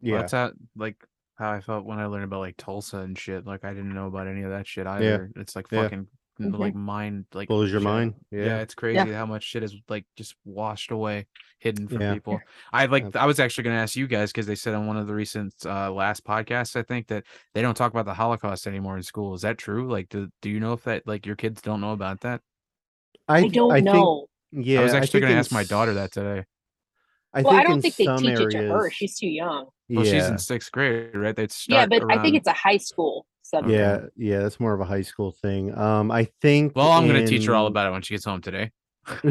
Well, 0.00 0.12
yeah. 0.12 0.18
that's 0.18 0.32
how 0.32 0.52
like 0.76 0.96
how 1.36 1.50
I 1.50 1.60
felt 1.60 1.84
when 1.84 1.98
I 1.98 2.06
learned 2.06 2.24
about 2.24 2.40
like 2.40 2.56
Tulsa 2.56 2.98
and 2.98 3.18
shit. 3.18 3.46
Like 3.46 3.64
I 3.64 3.70
didn't 3.70 3.94
know 3.94 4.06
about 4.06 4.26
any 4.28 4.42
of 4.42 4.50
that 4.50 4.66
shit 4.66 4.86
either. 4.86 5.30
Yeah. 5.34 5.40
It's 5.42 5.56
like 5.56 5.66
Yeah. 5.70 5.82
fucking 5.82 6.06
n- 6.40 6.52
Mhm. 6.52 6.58
like 6.58 6.74
mind 6.74 7.24
like 7.32 7.48
Blows 7.48 7.70
your 7.72 7.80
shit. 7.80 7.84
mind. 7.84 8.14
Yeah. 8.30 8.44
Yeah. 8.44 8.58
it's 8.60 8.74
crazy 8.74 9.12
how 9.12 9.24
much 9.26 9.42
shit 9.44 9.62
is 9.62 9.74
like 9.88 10.04
just 10.16 10.34
washed 10.44 10.90
away, 10.90 11.26
hidden 11.58 11.88
from 11.88 12.02
Yeah. 12.02 12.14
people. 12.14 12.40
I 12.72 12.86
like 12.86 13.16
I 13.16 13.26
was 13.26 13.40
actually 13.40 13.64
gonna 13.64 13.76
ask 13.76 13.96
you 13.96 14.06
guys 14.06 14.30
because 14.30 14.46
they 14.46 14.54
said 14.54 14.74
on 14.74 14.86
one 14.86 14.96
of 14.96 15.06
the 15.06 15.14
recent 15.14 15.54
uh 15.64 15.90
last 15.92 16.24
podcasts, 16.24 16.76
I 16.76 16.82
think 16.82 17.06
that 17.08 17.24
they 17.54 17.62
don't 17.62 17.76
talk 17.76 17.90
about 17.92 18.04
the 18.04 18.14
Holocaust 18.14 18.66
anymore 18.66 18.96
in 18.96 19.02
school. 19.02 19.34
Is 19.34 19.42
that 19.42 19.58
true? 19.58 19.90
Like 19.90 20.08
do 20.10 20.28
do 20.42 20.50
you 20.50 20.60
know 20.60 20.72
if 20.74 20.84
that 20.84 21.06
like 21.06 21.24
your 21.26 21.36
kids 21.36 21.62
don't 21.62 21.80
know 21.80 21.92
about 21.92 22.20
that? 22.20 22.42
I, 23.26 23.40
th- 23.42 23.52
don't 23.54 23.72
think- 23.72 23.86
know. 23.86 24.26
Yeah. 24.54 24.80
I 24.80 24.82
was 24.84 24.94
actually 24.94 25.20
gonna 25.20 25.34
ask 25.34 25.52
my 25.52 25.64
daughter 25.64 25.94
that 25.94 26.12
today. 26.12 26.44
I 27.32 27.42
well, 27.42 27.54
I 27.54 27.64
don't 27.64 27.80
think 27.80 27.96
they 27.96 28.04
some 28.04 28.18
teach 28.18 28.38
it 28.38 28.50
to 28.50 28.58
her. 28.68 28.90
She's 28.90 29.18
too 29.18 29.28
young. 29.28 29.66
Well, 29.90 30.04
she's 30.04 30.26
in 30.28 30.38
sixth 30.38 30.70
grade, 30.70 31.14
right? 31.14 31.34
They'd 31.34 31.52
Yeah, 31.68 31.84
start 31.84 31.90
but 31.90 32.12
I 32.12 32.22
think 32.22 32.36
it's 32.36 32.46
a 32.46 32.52
high 32.52 32.76
school 32.76 33.26
subject. 33.42 33.72
Yeah, 33.72 34.06
yeah, 34.16 34.38
that's 34.40 34.60
more 34.60 34.72
of 34.72 34.80
a 34.80 34.84
high 34.84 35.02
school 35.02 35.32
thing. 35.32 35.76
Um, 35.76 36.10
I 36.10 36.28
think. 36.40 36.74
Well, 36.76 36.90
I'm 36.92 37.06
gonna 37.06 37.26
teach 37.26 37.46
her 37.46 37.54
all 37.54 37.66
about 37.66 37.88
it 37.88 37.90
when 37.90 38.02
she 38.02 38.14
gets 38.14 38.24
home 38.24 38.40
today. 38.40 38.70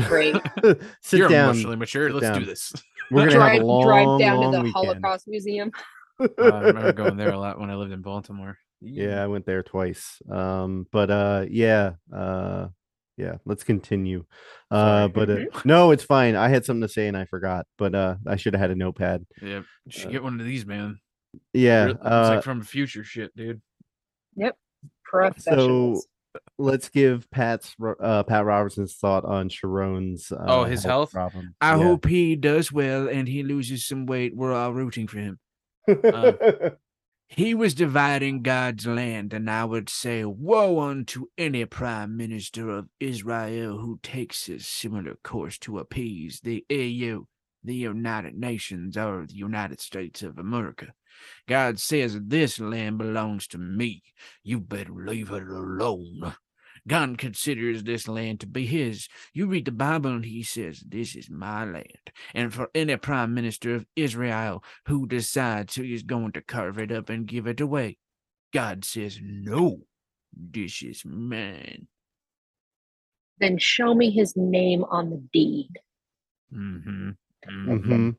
Great. 0.08 0.36
Sit 1.02 1.18
You're 1.18 1.30
down. 1.30 1.50
emotionally 1.52 1.78
mature. 1.78 2.10
Sit 2.10 2.16
Let's 2.16 2.28
down. 2.28 2.40
do 2.40 2.46
this. 2.46 2.74
We're 3.12 3.26
gonna 3.26 3.32
drive, 3.32 3.62
long, 3.64 3.84
drive 3.84 4.20
down 4.20 4.38
long 4.38 4.52
to 4.52 4.58
the 4.58 4.64
weekend. 4.64 4.86
Holocaust 4.86 5.28
Museum. 5.28 5.72
Uh, 6.20 6.28
I 6.40 6.60
remember 6.60 6.94
going 6.94 7.18
there 7.18 7.32
a 7.32 7.40
lot 7.40 7.60
when 7.60 7.70
I 7.70 7.76
lived 7.76 7.92
in 7.92 8.02
Baltimore. 8.02 8.58
Yeah, 8.82 9.24
I 9.24 9.28
went 9.28 9.46
there 9.46 9.64
twice. 9.64 10.22
Um, 10.30 10.88
but 10.92 11.10
uh, 11.10 11.46
yeah, 11.50 11.94
uh, 12.14 12.68
yeah. 13.18 13.36
Let's 13.46 13.64
continue. 13.64 14.26
Uh, 14.72 15.08
Sorry. 15.08 15.08
but 15.10 15.30
uh, 15.30 15.38
no, 15.66 15.92
it's 15.92 16.04
fine. 16.04 16.36
I 16.36 16.50
had 16.50 16.66
something 16.66 16.82
to 16.82 16.88
say 16.90 17.08
and 17.08 17.16
I 17.18 17.26
forgot. 17.26 17.66
But 17.78 17.94
uh, 17.96 18.16
I 18.28 18.36
should 18.36 18.54
have 18.54 18.62
had 18.62 18.72
a 18.72 18.76
notepad. 18.76 19.26
Yeah, 19.42 19.62
you 19.86 19.92
should 19.92 20.08
Uh, 20.08 20.12
get 20.12 20.24
one 20.24 20.40
of 20.40 20.46
these, 20.46 20.66
man. 20.66 21.00
Yeah. 21.54 21.86
Real- 21.86 21.96
it's 21.96 22.06
Uh, 22.06 22.32
like 22.36 22.44
from 22.44 22.62
future 22.64 23.04
shit, 23.04 23.36
dude. 23.36 23.62
Yep. 24.36 24.56
Professionals. 25.04 26.08
let's 26.58 26.90
give 26.90 27.30
Pat's 27.30 27.76
uh 28.02 28.24
Pat 28.24 28.44
Robertson's 28.46 28.96
thought 28.96 29.24
on 29.26 29.50
Sharon's 29.50 30.32
uh, 30.32 30.44
Oh, 30.48 30.64
his 30.64 30.84
health? 30.84 31.12
problem. 31.12 31.54
I 31.62 31.76
Yeah. 31.78 31.84
hope 31.84 32.06
he 32.08 32.36
does 32.36 32.72
well 32.72 33.08
and 33.08 33.28
he 33.28 33.44
loses 33.44 33.86
some 33.86 34.08
weight. 34.08 34.36
We're 34.36 34.54
all 34.54 34.74
rooting 34.74 35.08
for 35.08 35.20
him. 35.20 35.40
He 37.36 37.56
was 37.56 37.74
dividing 37.74 38.44
God's 38.44 38.86
land, 38.86 39.34
and 39.34 39.50
I 39.50 39.66
would 39.66 39.90
say, 39.90 40.24
Woe 40.24 40.80
unto 40.82 41.30
any 41.36 41.66
prime 41.66 42.16
minister 42.16 42.70
of 42.70 42.90
Israel 43.00 43.80
who 43.80 44.00
takes 44.04 44.48
a 44.50 44.60
similar 44.60 45.16
course 45.24 45.58
to 45.60 45.80
appease 45.80 46.42
the 46.42 46.64
EU, 46.70 47.26
the 47.64 47.74
United 47.74 48.36
Nations, 48.36 48.96
or 48.96 49.26
the 49.26 49.34
United 49.34 49.82
States 49.82 50.22
of 50.22 50.38
America. 50.38 50.94
God 51.48 51.80
says 51.80 52.20
this 52.22 52.60
land 52.60 53.00
belongs 53.00 53.48
to 53.48 53.58
me. 53.58 54.04
You 54.44 54.60
better 54.60 54.94
leave 54.94 55.32
it 55.32 55.42
alone. 55.42 56.36
God 56.88 57.18
considers 57.18 57.84
this 57.84 58.08
land 58.08 58.42
to 58.42 58.48
be 58.48 58.66
his. 58.66 59.08
You 59.34 59.48
read 59.48 59.66
the 59.66 59.72
Bible 59.72 60.12
and 60.12 60.26
he 60.26 60.44
says, 60.44 60.84
This 60.86 61.16
is 61.16 61.30
my 61.30 61.64
land. 61.64 62.12
And 62.34 62.54
for 62.54 62.70
any 62.76 62.98
prime 62.98 63.34
minister 63.34 63.76
of 63.76 63.86
Israel 63.96 64.64
who 64.88 65.08
decides 65.08 65.76
he 65.76 65.94
is 65.94 66.04
going 66.04 66.34
to 66.34 66.42
carve 66.42 66.78
it 66.80 66.92
up 66.92 67.10
and 67.10 67.26
give 67.26 67.48
it 67.48 67.62
away, 67.62 67.98
God 68.54 68.84
says, 68.84 69.20
No, 69.22 69.80
this 70.36 70.82
is 70.82 71.04
mine. 71.06 71.88
then 73.40 73.58
show 73.58 73.94
me 73.94 74.12
his 74.12 74.36
name 74.36 74.84
on 74.86 75.10
the 75.10 75.24
deed. 75.32 75.70
Mm-hmm. 76.54 77.10
Mm-hmm. 77.50 78.10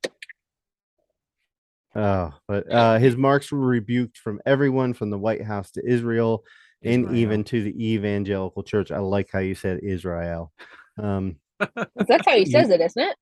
Oh, 1.96 2.34
but 2.48 2.70
uh, 2.72 2.98
his 2.98 3.16
marks 3.16 3.52
were 3.52 3.58
rebuked 3.58 4.18
from 4.18 4.40
everyone 4.44 4.94
from 4.94 5.10
the 5.10 5.18
White 5.18 5.44
House 5.44 5.70
to 5.72 5.86
Israel 5.86 6.44
and 6.84 7.16
even 7.16 7.44
to 7.44 7.62
the 7.62 7.92
evangelical 7.94 8.62
church. 8.62 8.90
I 8.92 8.98
like 8.98 9.28
how 9.32 9.38
you 9.40 9.54
said 9.54 9.80
Israel. 9.82 10.52
Um, 10.98 11.36
That's 11.58 12.26
how 12.26 12.32
he 12.32 12.40
You- 12.40 12.46
says 12.46 12.70
it, 12.70 12.80
isn't 12.80 13.02
it? 13.02 13.16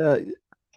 uh, 0.00 0.10
I 0.12 0.16
think 0.16 0.32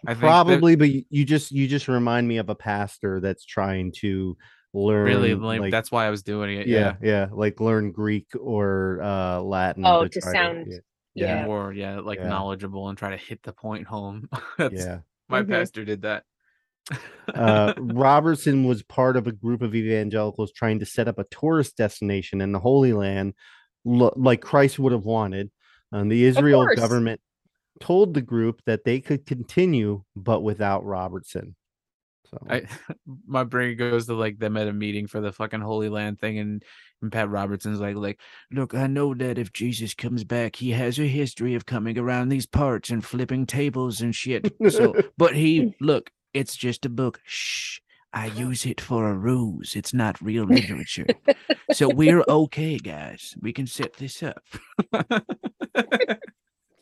that- 0.06 0.18
probably, 0.18 0.76
but 0.76 0.90
you- 0.90 1.04
you 1.10 1.24
just 1.24 1.50
you 1.52 1.66
just 1.66 1.88
remind 1.88 2.28
me 2.28 2.36
of 2.38 2.48
a 2.48 2.54
pastor 2.54 3.20
that's 3.20 3.44
trying 3.44 3.92
to 3.98 4.36
learn. 4.72 5.04
Really, 5.06 5.34
like, 5.34 5.70
that's 5.70 5.90
why 5.90 6.06
I 6.06 6.10
was 6.10 6.22
doing 6.22 6.56
it. 6.58 6.66
yeah, 6.66 6.96
yeah, 7.02 7.28
like 7.32 7.60
learn 7.60 7.90
Greek 7.92 8.28
or 8.38 9.00
uh, 9.02 9.40
Latin. 9.40 9.84
Oh, 9.86 10.06
to 10.06 10.20
try 10.20 10.32
sound- 10.32 10.66
yeah, 10.68 10.78
yeah, 11.14 11.26
Yeah. 11.40 11.46
more 11.46 11.72
yeah, 11.72 12.00
like 12.00 12.18
Yeah. 12.20 12.28
knowledgeable 12.28 12.88
and 12.88 12.96
try 12.96 13.10
to 13.10 13.16
hit 13.16 13.42
the 13.42 13.52
point 13.52 13.86
home. 13.86 14.28
That's, 14.58 14.74
yeah. 14.74 14.98
my 15.28 15.42
Mhm. 15.42 15.48
pastor 15.48 15.84
did 15.84 16.02
that. 16.02 16.24
Uh, 17.34 17.74
Robertson 17.78 18.64
was 18.64 18.82
part 18.82 19.16
of 19.16 19.26
a 19.26 19.32
group 19.32 19.62
of 19.62 19.74
evangelicals 19.74 20.52
trying 20.52 20.78
to 20.80 20.86
set 20.86 21.08
up 21.08 21.18
a 21.18 21.24
tourist 21.24 21.76
destination 21.76 22.40
in 22.40 22.52
the 22.52 22.58
Holy 22.58 22.92
Land, 22.92 23.34
lo- 23.84 24.14
like 24.16 24.40
Christ 24.40 24.78
would 24.78 24.92
have 24.92 25.04
wanted. 25.04 25.50
And 25.92 26.10
the 26.10 26.24
Israel 26.24 26.66
government 26.76 27.20
told 27.80 28.14
the 28.14 28.20
group 28.20 28.60
that 28.66 28.84
they 28.84 29.00
could 29.00 29.26
continue, 29.26 30.02
but 30.16 30.42
without 30.42 30.84
Robertson. 30.84 31.54
So 32.30 32.38
I 32.48 32.62
my 33.26 33.44
brain 33.44 33.76
goes 33.76 34.06
to 34.06 34.14
like 34.14 34.38
them 34.38 34.56
at 34.56 34.68
a 34.68 34.72
meeting 34.72 35.06
for 35.06 35.20
the 35.20 35.32
fucking 35.32 35.60
Holy 35.60 35.88
Land 35.88 36.20
thing, 36.20 36.38
and, 36.38 36.62
and 37.00 37.12
Pat 37.12 37.30
Robertson's 37.30 37.80
like, 37.80 37.96
like, 37.96 38.20
Look, 38.50 38.74
I 38.74 38.86
know 38.86 39.14
that 39.14 39.38
if 39.38 39.52
Jesus 39.52 39.94
comes 39.94 40.24
back, 40.24 40.56
he 40.56 40.70
has 40.72 40.98
a 40.98 41.06
history 41.06 41.54
of 41.54 41.66
coming 41.66 41.98
around 41.98 42.28
these 42.28 42.46
parts 42.46 42.90
and 42.90 43.04
flipping 43.04 43.46
tables 43.46 44.00
and 44.00 44.14
shit. 44.14 44.52
So, 44.68 44.94
but 45.16 45.34
he, 45.34 45.74
look, 45.80 46.10
it's 46.34 46.56
just 46.56 46.84
a 46.86 46.88
book. 46.88 47.20
Shh. 47.24 47.80
I 48.12 48.26
use 48.36 48.66
it 48.66 48.80
for 48.80 49.08
a 49.08 49.14
ruse. 49.14 49.76
It's 49.76 49.94
not 49.94 50.20
real 50.20 50.44
literature. 50.44 51.06
so 51.72 51.88
we're 51.94 52.24
okay, 52.28 52.78
guys. 52.78 53.34
We 53.40 53.52
can 53.52 53.66
set 53.66 53.94
this 53.94 54.22
up. 54.22 54.42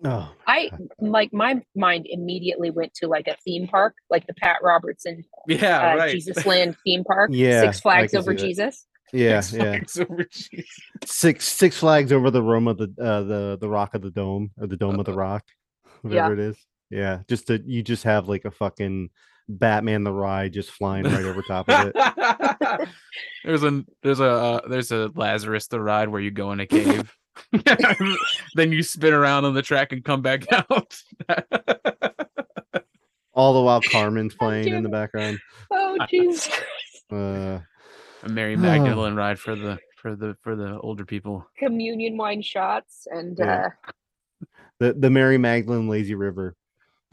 oh, 0.04 0.32
I 0.46 0.70
like 1.00 1.32
my 1.32 1.62
mind 1.74 2.06
immediately 2.08 2.70
went 2.70 2.94
to 2.94 3.08
like 3.08 3.28
a 3.28 3.36
theme 3.44 3.66
park, 3.68 3.94
like 4.10 4.26
the 4.26 4.34
Pat 4.34 4.58
Robertson 4.62 5.24
yeah, 5.48 5.92
uh, 5.92 5.96
right. 5.96 6.12
Jesus 6.12 6.44
Land 6.46 6.76
theme 6.84 7.04
park. 7.04 7.30
Yeah, 7.32 7.62
Six 7.62 7.80
Flags 7.80 8.14
over. 8.14 8.34
Jesus. 8.34 8.86
yeah, 9.12 9.40
Six 9.40 9.56
yeah. 9.56 9.62
Flags 9.62 9.98
over 9.98 10.24
Jesus. 10.30 10.80
Six 11.04 11.48
Six 11.48 11.78
Flags 11.78 12.12
over 12.12 12.30
the 12.30 12.42
Rome 12.42 12.68
of 12.68 12.78
the 12.78 12.94
uh, 13.00 13.22
the 13.22 13.58
the 13.60 13.68
Rock 13.68 13.94
of 13.94 14.02
the 14.02 14.10
Dome 14.10 14.50
or 14.60 14.66
the 14.66 14.76
Dome 14.76 15.00
of 15.00 15.06
the 15.06 15.14
Rock, 15.14 15.44
whatever 16.02 16.32
it 16.32 16.38
is. 16.38 16.56
Yeah, 16.88 17.22
just 17.28 17.48
to 17.48 17.60
you 17.66 17.82
just 17.82 18.04
have 18.04 18.28
like 18.28 18.44
a 18.44 18.50
fucking 18.50 19.10
Batman 19.48 20.04
the 20.04 20.12
Ride 20.12 20.52
just 20.52 20.70
flying 20.70 21.04
right 21.04 21.24
over 21.24 21.42
top 21.42 21.68
of 21.68 21.92
it. 21.94 22.88
there's 23.44 23.62
a 23.62 23.84
there's 24.02 24.20
a 24.20 24.24
uh, 24.30 24.68
there's 24.68 24.90
a 24.92 25.10
Lazarus 25.14 25.68
the 25.68 25.80
ride 25.80 26.08
where 26.08 26.20
you 26.20 26.30
go 26.30 26.52
in 26.52 26.60
a 26.60 26.66
cave, 26.66 27.12
then 28.54 28.72
you 28.72 28.82
spin 28.82 29.14
around 29.14 29.44
on 29.44 29.54
the 29.54 29.62
track 29.62 29.92
and 29.92 30.04
come 30.04 30.22
back 30.22 30.44
out. 30.52 31.00
All 33.34 33.52
the 33.54 33.60
while 33.60 33.82
Carman's 33.82 34.34
playing 34.34 34.68
in 34.68 34.82
the 34.82 34.88
background. 34.88 35.38
Oh 35.70 35.98
Jesus! 36.08 36.50
Uh, 37.12 37.60
a 38.22 38.28
Mary 38.28 38.56
Magdalene 38.56 39.14
ride 39.14 39.38
for 39.38 39.54
the 39.54 39.78
for 39.96 40.16
the 40.16 40.36
for 40.42 40.56
the 40.56 40.78
older 40.80 41.04
people. 41.04 41.46
Communion 41.58 42.16
wine 42.16 42.42
shots 42.42 43.06
and 43.10 43.38
Yeah. 43.38 43.68
uh, 43.84 43.90
the 44.80 44.92
the 44.94 45.10
Mary 45.10 45.38
Magdalene 45.38 45.88
Lazy 45.88 46.14
River. 46.14 46.56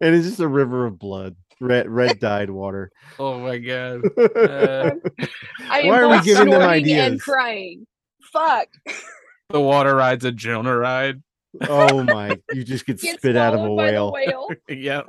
it's 0.00 0.26
just 0.26 0.40
a 0.40 0.48
river 0.48 0.86
of 0.86 0.98
blood, 0.98 1.36
red 1.60 1.88
red 1.88 2.18
dyed 2.18 2.50
water. 2.50 2.90
oh 3.18 3.38
my 3.38 3.58
god. 3.58 4.02
Uh, 4.18 4.92
I 5.68 5.84
Why 5.84 6.00
are 6.00 6.08
we 6.08 6.20
giving 6.22 6.50
them 6.50 6.60
snorting 6.60 6.62
and 6.62 7.12
ideas? 7.14 7.22
crying. 7.22 7.86
Fuck! 8.32 8.68
the 9.50 9.60
water 9.60 9.94
ride's 9.94 10.24
a 10.24 10.32
Jonah 10.32 10.76
ride. 10.76 11.22
oh 11.68 12.02
my! 12.04 12.38
You 12.52 12.64
just 12.64 12.86
get 12.86 13.00
Get 13.00 13.18
spit 13.18 13.36
out 13.36 13.54
of 13.54 13.60
a 13.60 13.64
swallowed 13.64 14.12
by 14.12 14.24
the 14.26 14.30
whale. 14.30 14.48
whale. 14.48 14.56
yep. 14.68 15.06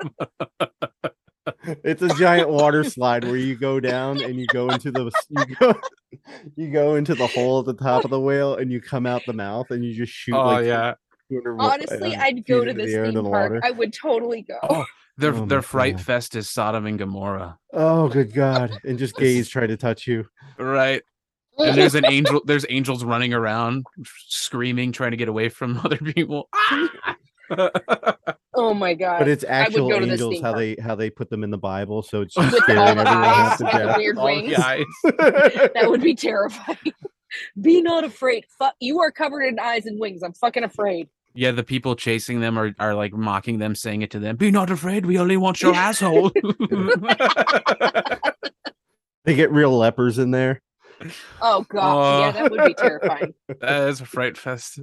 It's 1.84 2.02
a 2.02 2.10
giant 2.16 2.50
water 2.50 2.84
slide 2.84 3.24
where 3.24 3.36
you 3.38 3.56
go 3.56 3.80
down 3.80 4.22
and 4.22 4.40
you 4.40 4.46
go 4.48 4.70
into 4.70 4.92
the 4.92 5.12
you 5.30 5.56
go 5.60 5.74
you 6.56 6.72
go 6.72 6.96
into 6.96 7.16
the 7.16 7.28
hole 7.28 7.60
at 7.60 7.66
the 7.66 7.74
top 7.74 8.04
of 8.04 8.12
the 8.12 8.20
whale 8.20 8.56
and 8.56 8.72
you 8.72 8.80
come 8.82 9.06
out 9.06 9.24
the 9.26 9.34
mouth 9.34 9.72
and 9.72 9.84
you 9.84 9.94
just 9.94 10.12
shoot. 10.14 10.36
Oh 10.36 10.46
like 10.46 10.66
yeah. 10.66 10.94
Honestly, 11.60 12.16
uh, 12.16 12.22
I'd 12.22 12.46
go 12.46 12.66
to 12.66 12.74
this 12.74 12.94
the 12.94 13.06
theme 13.06 13.14
park. 13.24 13.52
water. 13.54 13.62
I 13.64 13.72
would 13.72 13.94
totally 13.94 14.42
go. 14.42 14.60
Oh, 14.64 14.86
their 15.18 15.34
Oh 15.34 15.46
their 15.46 15.62
fright 15.62 15.96
God. 15.98 16.06
fest 16.06 16.36
is 16.36 16.50
Sodom 16.50 16.86
and 16.86 17.00
Gomorrah. 17.00 17.58
Oh, 17.74 18.10
good 18.10 18.34
God! 18.34 18.78
And 18.84 19.00
just 19.00 19.16
gays 19.16 19.48
try 19.48 19.66
to 19.66 19.78
touch 19.78 20.08
you. 20.08 20.28
Right. 20.58 21.02
And 21.58 21.78
there's 21.78 21.96
an 21.96 22.06
angel 22.06 22.42
there's 22.46 22.66
angels 22.70 23.04
running 23.04 23.34
around 23.34 23.86
screaming, 24.28 24.92
trying 24.92 25.12
to 25.12 25.18
get 25.18 25.30
away 25.30 25.50
from 25.50 25.78
other 25.84 25.98
people. 25.98 26.50
Ah! 26.54 27.16
oh 28.54 28.74
my 28.74 28.94
god! 28.94 29.20
But 29.20 29.28
it's 29.28 29.44
actual 29.48 29.90
go 29.90 29.96
angels 29.98 30.42
how 30.42 30.54
they 30.54 30.76
how 30.82 30.96
they 30.96 31.10
put 31.10 31.30
them 31.30 31.44
in 31.44 31.50
the 31.52 31.58
Bible, 31.58 32.02
so 32.02 32.22
it's 32.22 32.34
just 32.36 32.52
with 32.52 32.64
all 32.78 32.96
the 32.96 33.02
everyone 33.02 33.08
eyes, 33.08 33.58
to 33.58 33.64
death. 33.66 33.98
weird 33.98 34.18
wings. 34.18 34.56
That 35.74 35.86
would 35.88 36.02
be 36.02 36.16
terrifying. 36.16 36.78
Be 37.62 37.82
not 37.82 38.04
afraid. 38.04 38.46
Fuck, 38.60 38.76
you 38.80 39.00
are 39.00 39.12
covered 39.12 39.44
in 39.44 39.58
eyes 39.60 39.86
and 39.86 40.00
wings. 40.00 40.22
I'm 40.24 40.34
fucking 40.34 40.64
afraid. 40.64 41.08
Yeah, 41.34 41.52
the 41.52 41.64
people 41.64 41.96
chasing 41.96 42.42
them 42.42 42.60
are, 42.60 42.76
are 42.78 42.94
like 42.94 43.14
mocking 43.14 43.58
them, 43.58 43.74
saying 43.74 44.02
it 44.02 44.12
to 44.12 44.20
them. 44.20 44.36
Be 44.36 44.52
not 44.52 44.70
afraid, 44.70 45.06
we 45.06 45.18
only 45.18 45.38
want 45.38 45.62
your 45.62 45.74
asshole. 45.74 46.32
They 49.24 49.36
get 49.36 49.52
real 49.52 49.78
lepers 49.78 50.18
in 50.18 50.32
there. 50.32 50.62
Oh 51.42 51.66
god, 51.70 52.36
yeah, 52.36 52.42
that 52.42 52.52
would 52.52 52.66
be 52.66 52.74
terrifying. 52.74 53.34
that 53.60 53.88
is 53.88 54.02
a 54.02 54.06
fright 54.06 54.38
fest. 54.38 54.80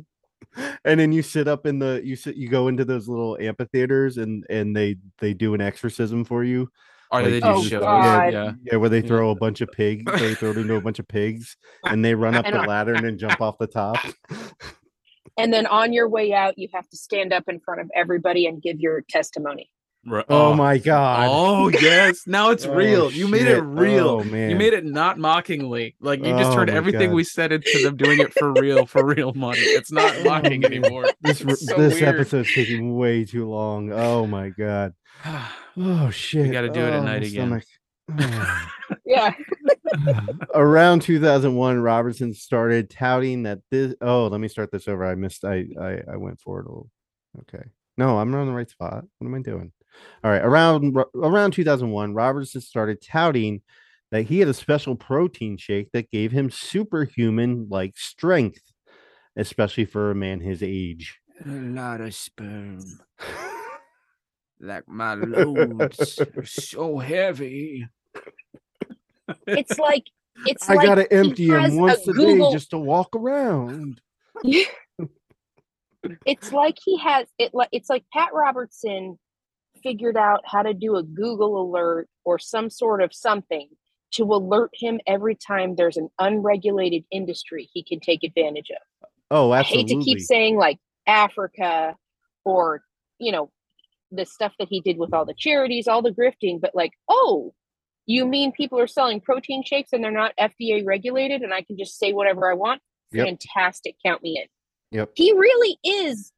And 0.85 0.99
then 0.99 1.12
you 1.12 1.23
sit 1.23 1.47
up 1.49 1.66
in 1.66 1.79
the 1.79 2.01
you 2.05 2.16
sit 2.16 2.37
you 2.37 2.49
go 2.49 2.69
into 2.69 2.85
those 2.85 3.09
little 3.09 3.37
amphitheaters 3.41 4.16
and 4.19 4.45
and 4.51 4.77
they 4.77 4.97
they 5.19 5.35
do 5.35 5.55
an 5.55 5.61
exorcism 5.61 6.25
for 6.25 6.45
you 6.45 6.69
oh, 7.12 7.19
Or 7.19 7.23
Like, 7.23 7.31
they 7.31 7.41
do 7.41 7.47
Oh, 7.49 7.62
shows. 7.62 7.81
God. 7.83 8.33
Yeah. 8.33 8.53
yeah 8.65 8.77
where 8.77 8.89
they 8.89 9.01
Yeah. 9.01 9.07
throw 9.09 9.31
a 9.31 9.35
bunch 9.35 9.61
of 9.61 9.70
pigs 9.73 10.05
they 10.19 10.35
throw 10.35 10.51
it 10.51 10.59
into 10.59 10.75
a 10.75 10.81
bunch 10.81 10.99
of 10.99 11.07
pigs 11.09 11.57
and 11.85 12.05
they 12.05 12.15
run 12.15 12.35
up 12.37 12.45
the 12.47 12.62
ladder 12.62 12.95
and 12.95 13.05
then 13.05 13.19
jump 13.19 13.41
off 13.41 13.59
the 13.59 13.66
top 13.66 13.99
And 15.37 15.53
then 15.53 15.66
on 15.66 15.93
your 15.93 16.09
way 16.09 16.33
out, 16.33 16.59
you 16.59 16.69
have 16.75 16.89
to 16.89 16.97
stand 16.97 17.33
up 17.33 17.45
in 17.49 17.61
front 17.61 17.81
of 17.81 17.89
everybody 17.95 18.47
and 18.47 18.61
give 18.61 18.81
your 18.81 19.03
testimony. 19.09 19.70
Ru- 20.10 20.24
oh, 20.28 20.52
oh, 20.52 20.55
my 20.55 20.78
god. 20.78 21.26
Oh 21.30 21.68
yes, 21.68 22.26
now 22.26 22.51
it's 22.51 22.64
Oh, 22.66 22.74
real. 22.74 23.10
You 23.10 23.28
made 23.28 23.47
it 23.47 23.59
oh, 23.59 23.62
real. 23.62 24.09
Oh, 24.09 24.24
man. 24.24 24.51
You 24.51 24.56
made 24.56 24.72
it 24.72 24.85
not 24.85 25.18
mockingly. 25.18 25.97
Like 26.01 26.20
you 26.20 26.32
just 26.36 26.51
Oh, 26.52 26.55
turned 26.56 26.70
everything 26.70 27.10
God. 27.10 27.14
we 27.16 27.24
said 27.24 27.52
into 27.52 27.82
them 27.82 27.97
doing 27.97 28.20
it 28.20 28.32
for 28.35 28.52
real, 28.52 28.86
for 28.86 29.05
real 29.05 29.32
money. 29.35 29.59
It's 29.60 29.93
not 29.93 30.14
mocking 30.24 30.64
anymore. 30.64 31.06
This 31.20 31.40
It's 31.40 31.66
so 31.66 31.76
this 31.76 31.94
weird. 32.01 32.14
episode's 32.14 32.52
taking 32.55 32.97
way 32.97 33.24
too 33.24 33.48
long. 33.48 33.93
Oh 33.93 34.26
my 34.26 34.51
god. 34.51 34.94
Oh 35.80 36.10
shit. 36.10 36.51
gotta 36.51 36.68
do 36.70 36.80
it 36.80 36.89
at 36.93 37.01
Oh, 37.01 37.05
night 37.05 37.22
again. 37.22 37.30
stomach. 37.30 37.64
Oh. 38.18 38.68
Yeah. 39.06 39.32
Around 40.55 41.02
2001, 41.02 41.78
Robertson 41.80 42.35
started 42.35 42.90
touting 42.90 43.44
that 43.44 43.60
this. 43.70 43.94
Oh, 44.01 44.26
let 44.26 44.40
me 44.40 44.48
start 44.48 44.70
this 44.72 44.89
over. 44.89 45.05
I 45.05 45.14
missed. 45.14 45.44
I 45.44 45.66
I, 45.80 46.01
I 46.12 46.16
went 46.16 46.40
forward 46.40 46.66
a 46.66 46.68
little. 46.68 46.90
Okay. 47.43 47.64
No, 47.97 48.18
I'm 48.18 48.30
not 48.30 48.40
on 48.40 48.47
the 48.48 48.52
right 48.52 48.68
spot. 48.68 49.05
What 49.18 49.26
am 49.28 49.35
I 49.35 49.40
doing? 49.40 49.72
All 50.24 50.31
right. 50.31 50.44
Around 50.44 50.97
around 51.15 51.52
2001, 51.52 52.15
Robertson 52.15 52.60
started 52.60 53.02
touting 53.02 53.62
that 54.10 54.23
he 54.23 54.39
had 54.39 54.48
a 54.48 54.55
special 54.55 54.97
protein 54.97 55.56
shake 55.56 55.93
that 55.93 56.10
gave 56.10 56.32
him 56.32 56.51
superhuman 56.51 57.69
like 57.69 57.97
strength, 57.97 58.62
especially 59.36 59.85
for 59.85 60.10
a 60.10 60.15
man 60.15 60.40
his 60.40 60.62
age. 60.62 61.20
A 61.44 61.48
lot 61.48 62.01
of 62.01 62.15
sperm. 62.15 62.81
Like 64.60 64.89
my 64.89 65.15
loads 65.15 66.19
are 66.36 66.44
so 66.44 66.98
heavy. 66.98 67.86
It's 69.47 69.78
like 69.78 70.05
it's 70.47 70.69
I 70.69 70.74
like 70.74 70.86
gotta 70.86 71.12
empty 71.12 71.48
him 71.48 71.77
once 71.77 72.06
a, 72.09 72.12
Google, 72.12 72.51
day 72.51 72.56
just 72.56 72.70
to 72.70 72.78
walk 72.78 73.15
around. 73.15 74.01
it's 76.27 76.52
like 76.52 76.77
he 76.85 76.98
has 76.98 77.28
it 77.39 77.55
like 77.55 77.69
it's 77.73 77.89
like 77.89 78.05
Pat 78.12 78.31
Robertson 78.32 79.19
figured 79.83 80.17
out 80.17 80.41
how 80.45 80.63
to 80.63 80.75
do 80.75 80.97
a 80.97 81.03
Google 81.03 81.61
alert 81.61 82.09
or 82.25 82.39
some 82.39 82.71
sort 82.71 83.03
of 83.03 83.13
something 83.15 83.69
to 84.13 84.25
alert 84.25 84.71
him 84.75 85.01
every 85.07 85.35
time 85.35 85.77
there's 85.77 85.97
an 85.97 86.09
unregulated 86.19 87.05
industry 87.11 87.69
he 87.73 87.83
can 87.83 88.01
take 88.01 88.25
advantage 88.25 88.71
of. 88.71 89.09
Oh, 89.31 89.51
I 89.51 89.61
absolutely. 89.61 89.95
hate 89.95 89.99
to 89.99 90.05
keep 90.05 90.21
saying 90.21 90.57
like 90.57 90.79
Africa 91.07 91.95
or 92.45 92.83
you 93.19 93.33
know 93.33 93.51
the 94.11 94.25
stuff 94.25 94.53
that 94.59 94.69
he 94.71 94.81
did 94.81 94.99
with 94.99 95.13
all 95.13 95.27
the 95.27 95.35
charities, 95.37 95.87
all 95.87 96.03
the 96.03 96.11
grifting, 96.11 96.61
but 96.61 96.75
like, 96.75 96.93
oh, 97.09 97.53
you 98.07 98.27
mean 98.27 98.53
people 98.53 98.79
are 98.81 98.87
selling 98.87 99.21
protein 99.21 99.63
shakes 99.63 99.93
and 99.93 100.03
they're 100.03 100.11
not 100.11 100.33
FDA 100.41 100.85
regulated 100.85 101.43
and 101.43 101.53
I 101.53 101.61
can 101.63 101.77
just 101.77 101.99
say 101.99 102.13
whatever 102.13 102.51
I 102.51 102.55
want? 102.55 102.81
Yep. 103.13 103.27
Fantastic, 103.27 103.97
count 104.05 104.23
me 104.23 104.41
in. 104.43 104.99
Yep. 104.99 105.11
He 105.15 105.33
really 105.33 105.79
is 105.85 106.33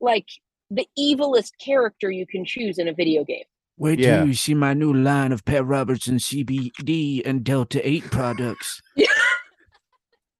like 0.00 0.26
the 0.70 0.86
evilest 0.98 1.52
character 1.64 2.10
you 2.10 2.26
can 2.26 2.44
choose 2.44 2.78
in 2.78 2.88
a 2.88 2.92
video 2.92 3.24
game. 3.24 3.44
Wait 3.78 3.98
Yeah. 3.98 4.18
till 4.18 4.28
you 4.28 4.34
see 4.34 4.54
my 4.54 4.72
new 4.74 4.92
line 4.92 5.32
of 5.32 5.44
Pat 5.44 5.64
Robertson 5.66 6.16
CBD 6.16 7.22
and 7.24 7.44
Delta 7.44 7.86
8 7.86 8.04
products. 8.10 8.80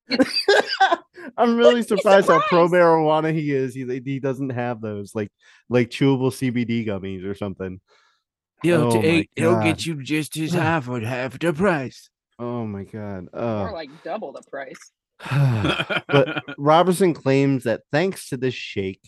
I'm 1.37 1.57
really 1.57 1.77
What's 1.77 1.89
the 1.89 1.97
surprised 1.97 2.29
how 2.29 2.41
pro 2.49 2.69
marijuana 2.69 3.33
he 3.35 3.51
is. 3.51 3.75
He 3.75 3.85
he 4.05 4.21
doesn't 4.21 4.51
have 4.51 4.81
those 4.81 5.15
like 5.15 5.31
like 5.69 5.91
chewable 5.91 6.31
CBD 6.31 6.87
gummies 6.87 7.25
or 7.25 7.35
something. 7.35 7.81
Delta 8.63 8.99
Oh 8.99 9.03
8, 9.03 9.31
it'll 9.37 9.63
get 9.63 9.85
you 9.85 10.03
just 10.03 10.37
as 10.37 10.53
high 10.55 10.81
for 10.81 11.01
half 11.01 11.39
the 11.39 11.53
price. 11.53 12.09
Oh 12.39 12.65
my 12.67 12.85
god. 12.85 13.29
More 13.35 13.69
Uh, 13.69 13.73
like 13.73 13.91
double 14.05 14.33
the 14.33 14.43
price. 14.51 14.79
but 16.09 16.43
Robertson 16.59 17.13
claims 17.15 17.65
that 17.65 17.83
thanks 17.91 18.29
to 18.29 18.37
this 18.37 18.55
shake, 18.55 19.01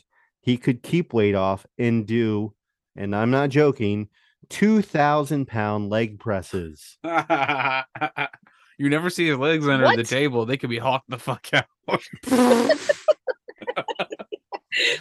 he 0.48 0.56
could 0.56 0.82
keep 0.82 1.12
weight 1.12 1.34
off 1.34 1.66
and 1.76 2.06
do, 2.06 2.54
and 2.96 3.14
I'm 3.14 3.30
not 3.30 3.50
joking, 3.50 4.08
two 4.48 4.80
thousand 4.80 5.44
pound 5.46 5.90
leg 5.90 6.18
presses. 6.18 6.96
you 7.04 8.88
never 8.88 9.10
see 9.10 9.28
his 9.28 9.36
legs 9.36 9.68
under 9.68 9.94
the 9.94 10.04
table. 10.04 10.46
They 10.46 10.56
could 10.56 10.70
be 10.70 10.78
hawked 10.78 11.10
the 11.10 11.18
fuck 11.18 11.48
out. 11.52 11.66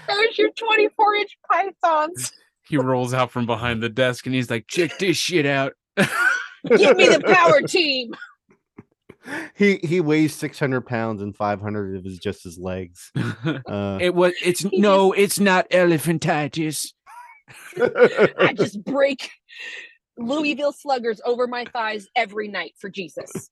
There's 0.08 0.38
your 0.38 0.52
24 0.52 1.16
inch 1.16 1.38
pythons. 1.50 2.34
he 2.68 2.76
rolls 2.76 3.14
out 3.14 3.32
from 3.32 3.46
behind 3.46 3.82
the 3.82 3.88
desk 3.88 4.26
and 4.26 4.36
he's 4.36 4.52
like, 4.52 4.68
check 4.68 4.98
this 5.00 5.16
shit 5.16 5.46
out. 5.46 5.72
Give 5.96 6.98
me 6.98 7.08
the 7.08 7.24
power 7.26 7.62
team. 7.62 8.14
He 9.56 9.78
he 9.84 10.00
weighs 10.02 10.34
six 10.34 10.60
hundred 10.60 10.82
pounds 10.82 11.22
and 11.22 11.36
five 11.36 11.62
hundred 11.62 11.98
of 11.98 12.04
his 12.04 12.20
just 12.20 12.44
his 12.44 12.58
legs. 12.58 13.12
Uh, 13.46 13.98
It 14.02 14.14
was 14.14 14.34
it's 14.44 14.62
He 14.62 14.80
no, 14.80 15.12
it's 15.12 15.40
not 15.40 15.70
elephantitis. 15.70 16.94
I 17.78 18.54
just 18.56 18.84
break 18.84 19.30
Louisville 20.18 20.74
sluggers 20.74 21.22
over 21.26 21.48
my 21.48 21.66
thighs 21.66 22.08
every 22.16 22.48
night 22.48 22.74
for 22.80 22.90
Jesus. 22.90 23.50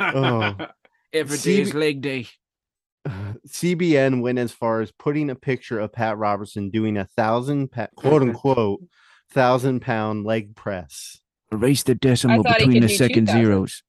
Oh. 0.00 0.56
Every 1.12 1.36
See, 1.38 1.56
day 1.56 1.62
is 1.62 1.74
leg 1.74 2.00
day. 2.00 2.26
CBN 3.48 4.20
went 4.20 4.38
as 4.38 4.50
far 4.50 4.80
as 4.80 4.90
putting 4.90 5.30
a 5.30 5.36
picture 5.36 5.78
of 5.78 5.92
Pat 5.92 6.18
Robertson 6.18 6.70
doing 6.70 6.96
a 6.96 7.04
thousand 7.04 7.70
pa- 7.70 7.86
quote 7.94 8.22
unquote 8.22 8.80
thousand 9.30 9.80
pound 9.80 10.24
leg 10.24 10.56
press. 10.56 11.20
Erase 11.52 11.84
the 11.84 11.94
decimal 11.94 12.42
between 12.42 12.82
the 12.82 12.88
second 12.88 13.28
zeros. 13.28 13.84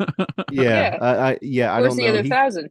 Yeah, 0.00 0.06
Yeah. 0.50 0.98
I, 1.00 1.30
I 1.32 1.38
yeah, 1.42 1.74
I 1.74 1.82
don't 1.82 1.96
the 1.96 2.02
know. 2.04 2.08
other 2.10 2.22
He- 2.22 2.28
thousand? 2.28 2.70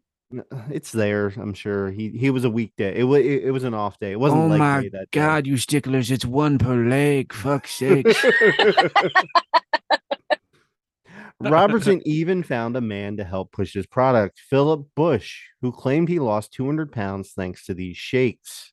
it's 0.72 0.92
there, 0.92 1.28
I'm 1.38 1.54
sure. 1.54 1.92
He 1.92 2.10
he 2.10 2.30
was 2.32 2.44
a 2.44 2.50
weekday. 2.50 2.98
It 3.00 3.04
was 3.04 3.20
it, 3.24 3.44
it 3.46 3.52
was 3.52 3.64
an 3.64 3.74
off 3.76 4.00
day. 4.00 4.12
It 4.14 4.20
wasn't 4.20 4.42
Oh 4.44 4.48
leg 4.48 4.60
my 4.60 4.82
day 4.82 4.90
that 4.90 5.12
day. 5.12 5.20
god, 5.20 5.46
you 5.48 5.58
sticklers, 5.58 6.10
it's 6.12 6.26
one 6.26 6.58
per 6.58 6.76
leg. 6.76 7.32
Fuck's 7.34 7.72
sake. 7.76 8.08
Robertson 11.40 12.02
even 12.06 12.44
found 12.44 12.76
a 12.78 12.82
man 12.82 13.18
to 13.18 13.24
help 13.24 13.52
push 13.52 13.74
his 13.74 13.86
product, 13.86 14.40
Philip 14.40 14.88
Bush, 14.96 15.42
who 15.62 15.72
claimed 15.72 16.08
he 16.10 16.20
lost 16.20 16.54
200 16.54 16.92
pounds 16.92 17.32
thanks 17.36 17.66
to 17.66 17.74
these 17.74 17.98
shakes. 17.98 18.72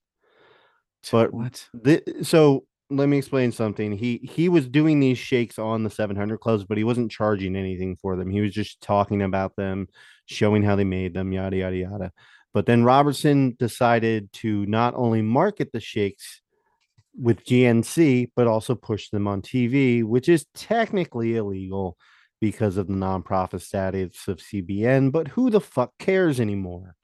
But 1.11 1.33
what? 1.35 1.67
Thi- 1.85 2.03
so 2.23 2.65
let 2.91 3.09
me 3.09 3.19
explain 3.19 3.53
something. 3.53 3.93
He 3.93 4.19
he 4.19 4.49
was 4.49 4.69
doing 4.69 5.01
these 5.01 5.19
shakes 5.19 5.59
on 5.59 5.85
the 5.85 5.91
700 5.91 6.39
clubs, 6.39 6.65
but 6.65 6.77
he 6.77 6.85
wasn't 6.85 7.11
charging 7.11 7.57
anything 7.57 7.97
for 7.97 8.17
them. 8.17 8.31
He 8.31 8.41
was 8.41 8.53
just 8.53 8.81
talking 8.81 9.23
about 9.23 9.57
them, 9.57 9.89
showing 10.27 10.63
how 10.63 10.77
they 10.77 10.85
made 10.85 11.15
them, 11.15 11.33
yada 11.33 11.57
yada 11.57 11.77
yada. 11.77 12.13
But 12.53 12.67
then 12.67 12.85
Robertson 12.85 13.57
decided 13.59 14.33
to 14.35 14.67
not 14.67 14.95
only 14.97 15.23
market 15.23 15.71
the 15.73 15.81
shakes 15.81 16.43
with 17.17 17.45
GNC, 17.45 18.33
but 18.35 18.47
also 18.47 18.75
push 18.75 19.11
them 19.11 19.29
on 19.29 19.43
TV, 19.43 20.03
which 20.03 20.29
is 20.29 20.47
technically 20.55 21.37
illegal 21.37 21.97
because 22.41 22.77
of 22.77 22.89
the 22.89 22.95
nonprofit 22.95 23.61
status 23.61 24.27
of 24.27 24.39
CBN. 24.39 25.13
But 25.13 25.29
who 25.29 25.51
the 25.51 25.61
fuck 25.61 25.93
cares 25.99 26.41
anymore? 26.41 26.97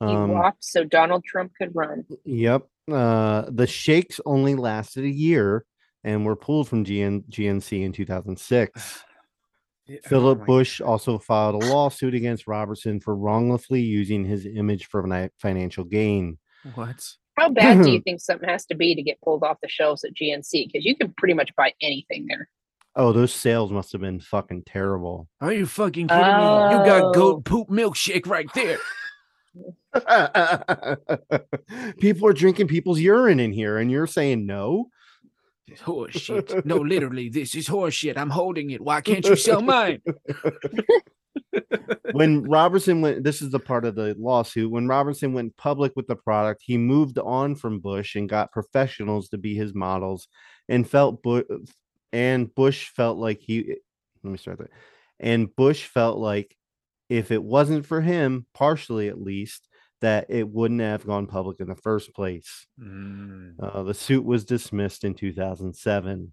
He 0.00 0.06
Um, 0.06 0.30
walked 0.30 0.64
so 0.64 0.84
Donald 0.84 1.24
Trump 1.24 1.52
could 1.60 1.74
run. 1.74 2.04
Yep. 2.24 2.62
Uh, 2.90 3.44
the 3.50 3.66
shakes 3.66 4.20
only 4.26 4.54
lasted 4.54 5.04
a 5.04 5.08
year 5.10 5.64
and 6.04 6.24
were 6.24 6.36
pulled 6.36 6.68
from 6.68 6.84
GN- 6.84 7.24
GNC 7.30 7.82
in 7.82 7.92
2006. 7.92 9.02
Philip 10.04 10.44
Bush 10.46 10.80
also 10.80 11.16
filed 11.18 11.62
a 11.62 11.66
lawsuit 11.66 12.14
against 12.14 12.46
Robertson 12.48 13.00
for 13.00 13.14
wrongfully 13.14 13.80
using 13.82 14.24
his 14.24 14.44
image 14.44 14.86
for 14.86 15.06
financial 15.40 15.84
gain. 15.84 16.38
What? 16.74 17.02
How 17.38 17.50
bad 17.50 17.82
do 17.84 17.90
you 17.92 18.00
think 18.04 18.20
something 18.20 18.48
has 18.48 18.66
to 18.66 18.74
be 18.74 18.94
to 18.96 19.02
get 19.02 19.20
pulled 19.20 19.44
off 19.44 19.58
the 19.62 19.68
shelves 19.68 20.04
at 20.04 20.14
GNC? 20.14 20.66
Because 20.72 20.84
you 20.84 20.96
can 20.96 21.14
pretty 21.16 21.34
much 21.34 21.54
buy 21.56 21.72
anything 21.80 22.26
there. 22.28 22.48
Oh, 22.96 23.12
those 23.12 23.32
sales 23.32 23.70
must 23.70 23.92
have 23.92 24.00
been 24.00 24.20
fucking 24.20 24.64
terrible. 24.64 25.28
Are 25.40 25.52
you 25.52 25.66
fucking 25.66 26.08
kidding 26.08 26.22
me? 26.24 26.30
You 26.32 26.84
got 26.84 27.02
Oh. 27.02 27.12
goat 27.12 27.44
poop 27.44 27.68
milkshake 27.68 28.26
right 28.26 28.48
there. 28.54 28.78
People 31.98 32.28
are 32.28 32.32
drinking 32.32 32.68
people's 32.68 33.00
urine 33.00 33.40
in 33.40 33.52
here, 33.52 33.78
and 33.78 33.90
you're 33.90 34.06
saying 34.06 34.46
no? 34.46 34.90
Horse 35.82 36.14
shit. 36.14 36.64
No, 36.64 36.76
literally, 36.76 37.28
this 37.28 37.54
is 37.54 37.66
horse 37.66 37.94
shit. 37.94 38.16
I'm 38.16 38.30
holding 38.30 38.70
it. 38.70 38.80
Why 38.80 39.00
can't 39.00 39.26
you 39.26 39.36
sell 39.36 39.60
mine? 39.60 40.00
when 42.12 42.44
Robertson 42.44 43.00
went, 43.00 43.24
this 43.24 43.42
is 43.42 43.50
the 43.50 43.58
part 43.58 43.84
of 43.84 43.96
the 43.96 44.14
lawsuit. 44.18 44.70
When 44.70 44.86
Robertson 44.86 45.32
went 45.32 45.56
public 45.56 45.92
with 45.96 46.06
the 46.06 46.16
product, 46.16 46.62
he 46.64 46.78
moved 46.78 47.18
on 47.18 47.56
from 47.56 47.80
Bush 47.80 48.14
and 48.14 48.28
got 48.28 48.52
professionals 48.52 49.28
to 49.30 49.38
be 49.38 49.54
his 49.54 49.74
models, 49.74 50.28
and 50.68 50.88
felt 50.88 51.22
Bush 51.22 51.44
and 52.12 52.54
Bush 52.54 52.88
felt 52.90 53.18
like 53.18 53.40
he. 53.40 53.76
Let 54.22 54.30
me 54.30 54.38
start 54.38 54.58
that. 54.58 54.70
And 55.18 55.54
Bush 55.54 55.86
felt 55.86 56.18
like 56.18 56.56
if 57.08 57.30
it 57.30 57.42
wasn't 57.42 57.86
for 57.86 58.00
him, 58.00 58.46
partially 58.54 59.08
at 59.08 59.20
least, 59.20 59.68
that 60.00 60.26
it 60.28 60.48
wouldn't 60.48 60.80
have 60.80 61.06
gone 61.06 61.26
public 61.26 61.60
in 61.60 61.68
the 61.68 61.74
first 61.74 62.14
place. 62.14 62.66
Mm. 62.80 63.54
Uh, 63.60 63.82
the 63.82 63.94
suit 63.94 64.24
was 64.24 64.44
dismissed 64.44 65.04
in 65.04 65.14
2007. 65.14 66.32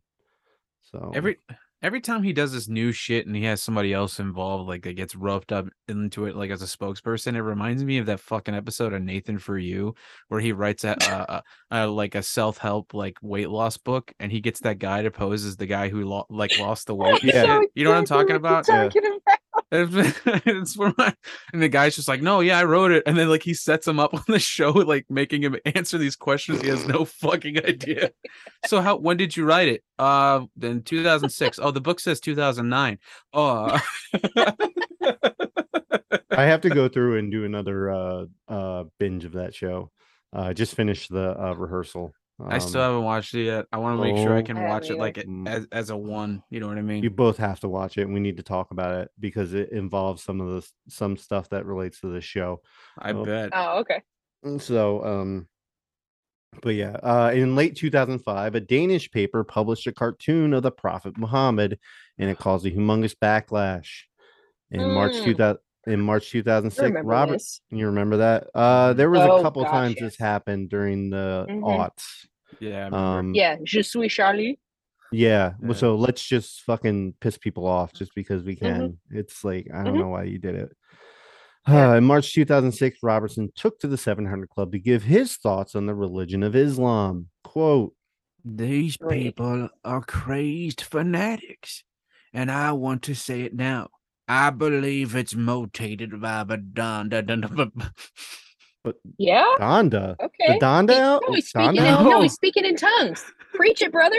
So 0.82 1.12
Every 1.16 1.38
every 1.82 2.00
time 2.00 2.24
he 2.24 2.32
does 2.34 2.54
this 2.54 2.70
new 2.70 2.92
shit 2.92 3.26
and 3.28 3.36
he 3.36 3.44
has 3.44 3.62
somebody 3.62 3.94
else 3.94 4.20
involved, 4.20 4.68
like 4.68 4.84
that 4.84 4.94
gets 4.94 5.16
roped 5.16 5.52
up 5.52 5.68
into 5.88 6.26
it, 6.26 6.36
like 6.36 6.50
as 6.50 6.62
a 6.62 6.66
spokesperson, 6.66 7.36
it 7.36 7.42
reminds 7.42 7.84
me 7.84 7.98
of 7.98 8.06
that 8.06 8.20
fucking 8.22 8.56
episode 8.56 8.94
of 8.94 9.02
Nathan 9.02 9.38
for 9.38 9.58
You, 9.58 9.96
where 10.30 10.40
he 10.40 10.54
writes 10.54 10.84
a, 10.84 10.96
a, 11.02 11.44
a, 11.76 11.86
a 11.86 11.88
like 11.88 12.16
a 12.16 12.24
self 12.24 12.58
help 12.58 12.94
like 12.94 13.18
weight 13.22 13.50
loss 13.50 13.78
book, 13.78 14.14
and 14.20 14.32
he 14.32 14.40
gets 14.40 14.62
that 14.62 14.80
guy 14.80 15.02
to 15.04 15.12
pose 15.12 15.46
as 15.46 15.58
the 15.58 15.66
guy 15.66 15.90
who 15.90 16.06
lo- 16.06 16.26
like 16.30 16.58
lost 16.60 16.88
the 16.88 16.96
weight. 16.96 17.22
Yeah. 17.24 17.60
shit. 17.60 17.70
you 17.76 17.84
know 17.84 17.92
what 17.92 17.98
I'm 17.98 18.06
talking 18.06 18.36
about? 18.36 18.68
you're 18.68 18.84
talking 18.90 19.06
about. 19.06 19.40
It's, 20.46 20.76
for 20.76 20.94
my, 20.98 21.14
and 21.52 21.62
the 21.62 21.70
guy's 21.70 21.96
just 21.96 22.08
like, 22.08 22.22
no, 22.22 22.42
yeah, 22.42 22.60
I 22.60 22.64
wrote 22.64 22.92
it, 22.92 23.04
and 23.06 23.18
then 23.18 23.28
like 23.30 23.44
he 23.44 23.54
sets 23.54 23.88
him 23.88 24.00
up 24.00 24.14
on 24.14 24.24
the 24.28 24.40
show, 24.54 24.72
like 24.72 25.06
making 25.10 25.42
him 25.42 25.56
answer 25.66 25.98
these 25.98 26.16
questions 26.16 26.62
he 26.62 26.68
has 26.68 26.88
no 26.88 27.06
fucking 27.22 27.58
idea. 27.66 28.12
So 28.68 28.82
how 28.82 28.98
when 28.98 29.18
did 29.18 29.36
you 29.36 29.46
write 29.46 29.68
it? 29.68 29.84
Uh, 29.98 30.46
then 30.56 30.84
2006. 30.84 31.60
Oh, 31.62 31.72
the 31.72 31.82
book 31.82 32.00
says 32.00 32.20
2009. 32.20 33.00
Oh, 33.34 33.80
I 36.32 36.46
have 36.46 36.62
to 36.62 36.70
go 36.70 36.88
through 36.88 37.18
and 37.18 37.32
do 37.32 37.46
another 37.46 37.92
uh 37.92 38.26
uh 38.48 38.84
binge 39.00 39.26
of 39.26 39.34
that 39.34 39.56
show. 39.56 39.92
Uh 40.32 40.54
just 40.54 40.76
finished 40.76 41.12
the 41.12 41.40
uh 41.40 41.54
rehearsal. 41.54 42.14
I 42.40 42.58
still 42.58 42.82
Um, 42.82 42.92
haven't 42.92 43.04
watched 43.06 43.34
it 43.36 43.44
yet. 43.46 43.66
I 43.72 43.78
want 43.78 43.98
to 44.00 44.04
make 44.04 44.18
sure 44.18 44.36
I 44.36 44.40
oh. 44.40 44.44
can 44.44 44.64
watch 44.64 44.90
it 44.90 44.98
like 44.98 45.18
it- 45.18 45.28
Mm. 45.30 45.48
as 45.48 45.68
as 45.72 45.90
a 45.92 45.98
one. 45.98 46.44
You 46.50 46.60
know 46.60 46.68
what 46.68 46.78
I 46.78 46.82
mean? 46.82 47.04
you 47.04 47.10
both 47.10 47.38
have 47.38 47.60
to 47.62 47.70
watch 47.70 47.98
it 47.98 48.04
and 48.04 48.14
we 48.14 48.20
need 48.20 48.38
to 48.38 48.44
talk 48.44 48.72
about 48.72 48.96
it 49.02 49.12
because 49.20 49.54
it 49.54 49.72
involves 49.72 50.24
some 50.24 50.42
of 50.42 50.48
the 50.48 50.70
some 50.90 51.16
stuff 51.16 51.50
that 51.50 51.66
relates 51.66 52.02
to 52.02 52.08
the 52.08 52.22
show. 52.22 52.62
I 52.98 53.12
oh. 53.12 53.24
bet. 53.24 53.50
Oh, 53.54 53.80
okay. 53.80 54.02
So, 54.58 55.04
um, 55.06 55.48
but 56.62 56.76
yeah, 56.76 56.98
uh, 57.02 57.32
in 57.34 57.56
late 57.56 57.76
2005, 57.78 58.56
a 58.56 58.60
Danish 58.60 59.10
paper 59.12 59.44
published 59.44 59.88
a 59.88 59.92
cartoon 59.94 60.54
of 60.54 60.64
the 60.64 60.72
Prophet 60.72 61.18
Muhammad, 61.18 61.80
and 62.18 62.30
it 62.30 62.38
caused 62.40 62.66
a 62.66 62.72
humongous 62.72 63.16
backlash. 63.16 63.90
In 64.72 64.92
March 64.92 65.14
Mm. 65.14 65.24
2000, 65.24 65.58
in 65.88 66.00
March 66.00 66.30
2006, 66.32 66.82
remember 66.84 67.10
Robert, 67.10 67.34
this. 67.34 67.62
you 67.70 67.86
remember 67.88 68.18
that? 68.18 68.48
Uh, 68.56 68.94
there 68.94 69.10
was 69.10 69.22
Oh, 69.22 69.38
a 69.38 69.42
couple 69.42 69.64
gosh, 69.64 69.72
times 69.72 69.96
yes. 69.96 70.04
this 70.12 70.18
happened 70.20 70.70
during 70.70 71.10
the 71.10 71.46
Mhm. 71.50 71.62
aughts. 71.62 72.04
Yeah. 72.60 72.90
Um, 72.92 73.34
Yeah, 73.34 73.58
Je 73.64 73.82
suis 73.82 74.08
Charlie. 74.12 74.60
yeah. 75.12 75.54
Yeah. 75.62 75.74
So 75.74 75.96
let's 75.96 76.24
just 76.26 76.62
fucking 76.62 77.16
piss 77.20 77.38
people 77.38 77.66
off 77.68 77.94
just 77.94 78.14
because 78.16 78.44
we 78.44 78.56
Mhm. 78.56 78.60
can. 78.60 78.98
It's 79.12 79.44
like 79.44 79.68
I 79.74 79.84
don't 79.84 79.96
Mhm. 79.96 80.00
know 80.00 80.10
why 80.10 80.24
you 80.24 80.38
did 80.40 80.56
it. 80.56 80.72
Yeah. 81.68 81.92
Uh, 81.92 81.96
in 81.98 82.04
March 82.04 82.34
2006, 82.34 82.98
Robertson 83.02 83.50
took 83.56 83.80
to 83.80 83.88
the 83.88 83.98
700 83.98 84.50
Club 84.50 84.72
to 84.74 84.80
give 84.80 85.04
his 85.04 85.38
thoughts 85.38 85.76
on 85.76 85.86
the 85.86 85.96
religion 85.96 86.44
of 86.44 86.56
Islam. 86.56 87.30
Quote, 87.44 87.94
These 88.46 88.98
people 88.98 89.70
are 89.86 90.02
crazed 90.02 90.82
fanatics. 90.82 91.84
And 92.34 92.52
I 92.52 92.74
want 92.74 93.02
to 93.04 93.14
say 93.16 93.44
it 93.44 93.54
now. 93.54 93.88
I 94.28 94.50
believe 94.52 95.16
it's 95.16 95.36
motivated 95.36 96.20
by 96.22 96.44
Badanda. 96.44 97.72
Yeah. 99.18 99.46
Donda. 99.60 100.18
Okay. 100.20 100.60
The 100.60 100.66
Donda 100.66 100.92
He- 100.94 101.00
out? 101.00 101.22
no, 101.26 101.34
he's 101.34 101.48
speaking. 101.48 101.76
Donda? 101.82 102.00
In, 102.02 102.10
no, 102.10 102.22
he's 102.22 102.34
speaking 102.34 102.66
in 102.66 102.76
tongues. 102.76 103.24
Preach 103.54 103.82
it, 103.82 103.94
brother. 103.94 104.18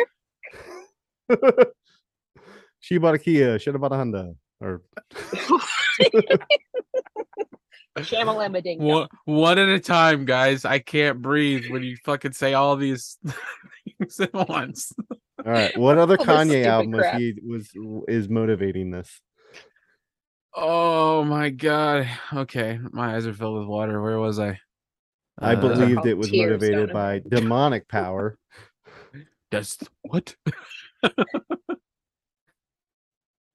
she 2.80 2.96
bought 2.96 3.14
a 3.14 3.18
Kia, 3.18 3.58
should 3.58 3.74
have 3.74 3.82
bought 3.82 3.92
a 3.92 3.96
Honda. 3.96 4.34
Or 4.62 4.80
Shamalama 7.98 8.62
ding. 8.62 8.80
One, 8.82 9.08
one 9.24 9.58
at 9.58 9.68
a 9.68 9.78
time, 9.78 10.24
guys. 10.24 10.64
I 10.64 10.78
can't 10.78 11.20
breathe 11.22 11.66
when 11.70 11.82
you 11.82 11.96
fucking 12.04 12.32
say 12.32 12.54
all 12.54 12.76
these 12.76 13.18
things 13.98 14.18
at 14.20 14.32
once. 14.32 14.92
all 15.44 15.52
right. 15.52 15.76
What 15.76 15.98
other 15.98 16.16
All 16.18 16.24
Kanye 16.26 16.46
stupid 16.48 16.66
album 16.66 16.90
was 16.92 17.06
he 17.16 17.34
was 17.46 17.70
is 18.08 18.28
motivating 18.28 18.90
this? 18.90 19.20
Oh 20.54 21.24
my 21.24 21.50
god. 21.50 22.08
Okay, 22.32 22.78
my 22.92 23.16
eyes 23.16 23.26
are 23.26 23.32
filled 23.32 23.58
with 23.58 23.66
water. 23.68 24.00
Where 24.00 24.18
was 24.18 24.38
I? 24.38 24.60
I 25.40 25.54
Uh, 25.54 25.60
believed 25.60 26.06
it 26.06 26.14
was 26.14 26.30
tears, 26.30 26.62
motivated 26.62 26.92
by 26.92 27.20
demonic 27.26 27.88
power. 27.98 28.38
Does 29.50 29.78
what? 30.02 30.36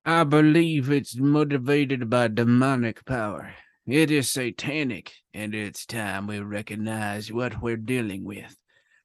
I 0.06 0.24
believe 0.24 0.92
it's 0.92 1.16
motivated 1.16 2.10
by 2.10 2.28
demonic 2.28 3.06
power. 3.06 3.54
It 3.86 4.12
is 4.12 4.32
satanic, 4.32 5.14
and 5.34 5.56
it's 5.56 5.86
time 5.86 6.28
we 6.28 6.40
recognize 6.40 7.32
what 7.32 7.62
we're 7.62 7.78
dealing 7.78 8.24
with. 8.24 8.58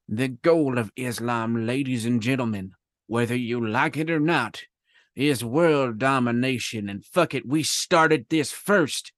The 0.09 0.27
goal 0.27 0.77
of 0.77 0.91
Islam, 0.95 1.65
ladies 1.65 2.05
and 2.05 2.21
gentlemen, 2.21 2.71
whether 3.07 3.35
you 3.35 3.65
like 3.65 3.97
it 3.97 4.09
or 4.09 4.19
not, 4.19 4.63
is 5.15 5.43
world 5.43 5.97
domination. 5.99 6.89
And 6.89 7.05
fuck 7.05 7.33
it, 7.33 7.47
we 7.47 7.63
started 7.63 8.25
this 8.29 8.51
first. 8.51 9.11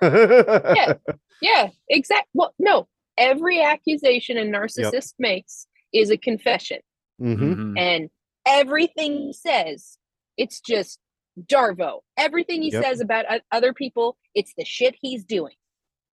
Yeah. 0.00 0.94
Yeah. 1.40 1.70
Exact. 1.88 2.28
Well, 2.34 2.54
no. 2.60 2.86
Every 3.18 3.60
accusation 3.60 4.38
a 4.38 4.42
narcissist 4.42 5.14
makes 5.18 5.66
is 5.92 6.10
a 6.10 6.16
confession, 6.16 6.78
hmm 7.18 7.34
Mhm. 7.34 7.78
and 7.78 8.10
everything 8.46 9.12
he 9.18 9.32
says, 9.32 9.98
it's 10.36 10.60
just 10.60 11.00
Darvo. 11.40 12.00
Everything 12.16 12.62
he 12.62 12.70
Yep. 12.70 12.84
says 12.84 13.00
about 13.00 13.24
o- 13.28 13.40
other 13.50 13.72
people, 13.74 14.16
it's 14.36 14.52
the 14.56 14.64
shit 14.64 14.94
he's 15.02 15.24
doing. 15.24 15.54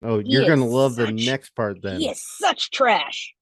Oh, 0.03 0.19
He 0.21 0.31
you're 0.33 0.47
gonna 0.47 0.65
is 0.67 0.73
love 0.73 0.97
the 0.97 1.13
next 1.13 1.51
part 1.55 1.83
then. 1.83 2.01
He 2.01 2.09
is 2.09 2.23
such 2.39 2.71
trash. 2.71 3.35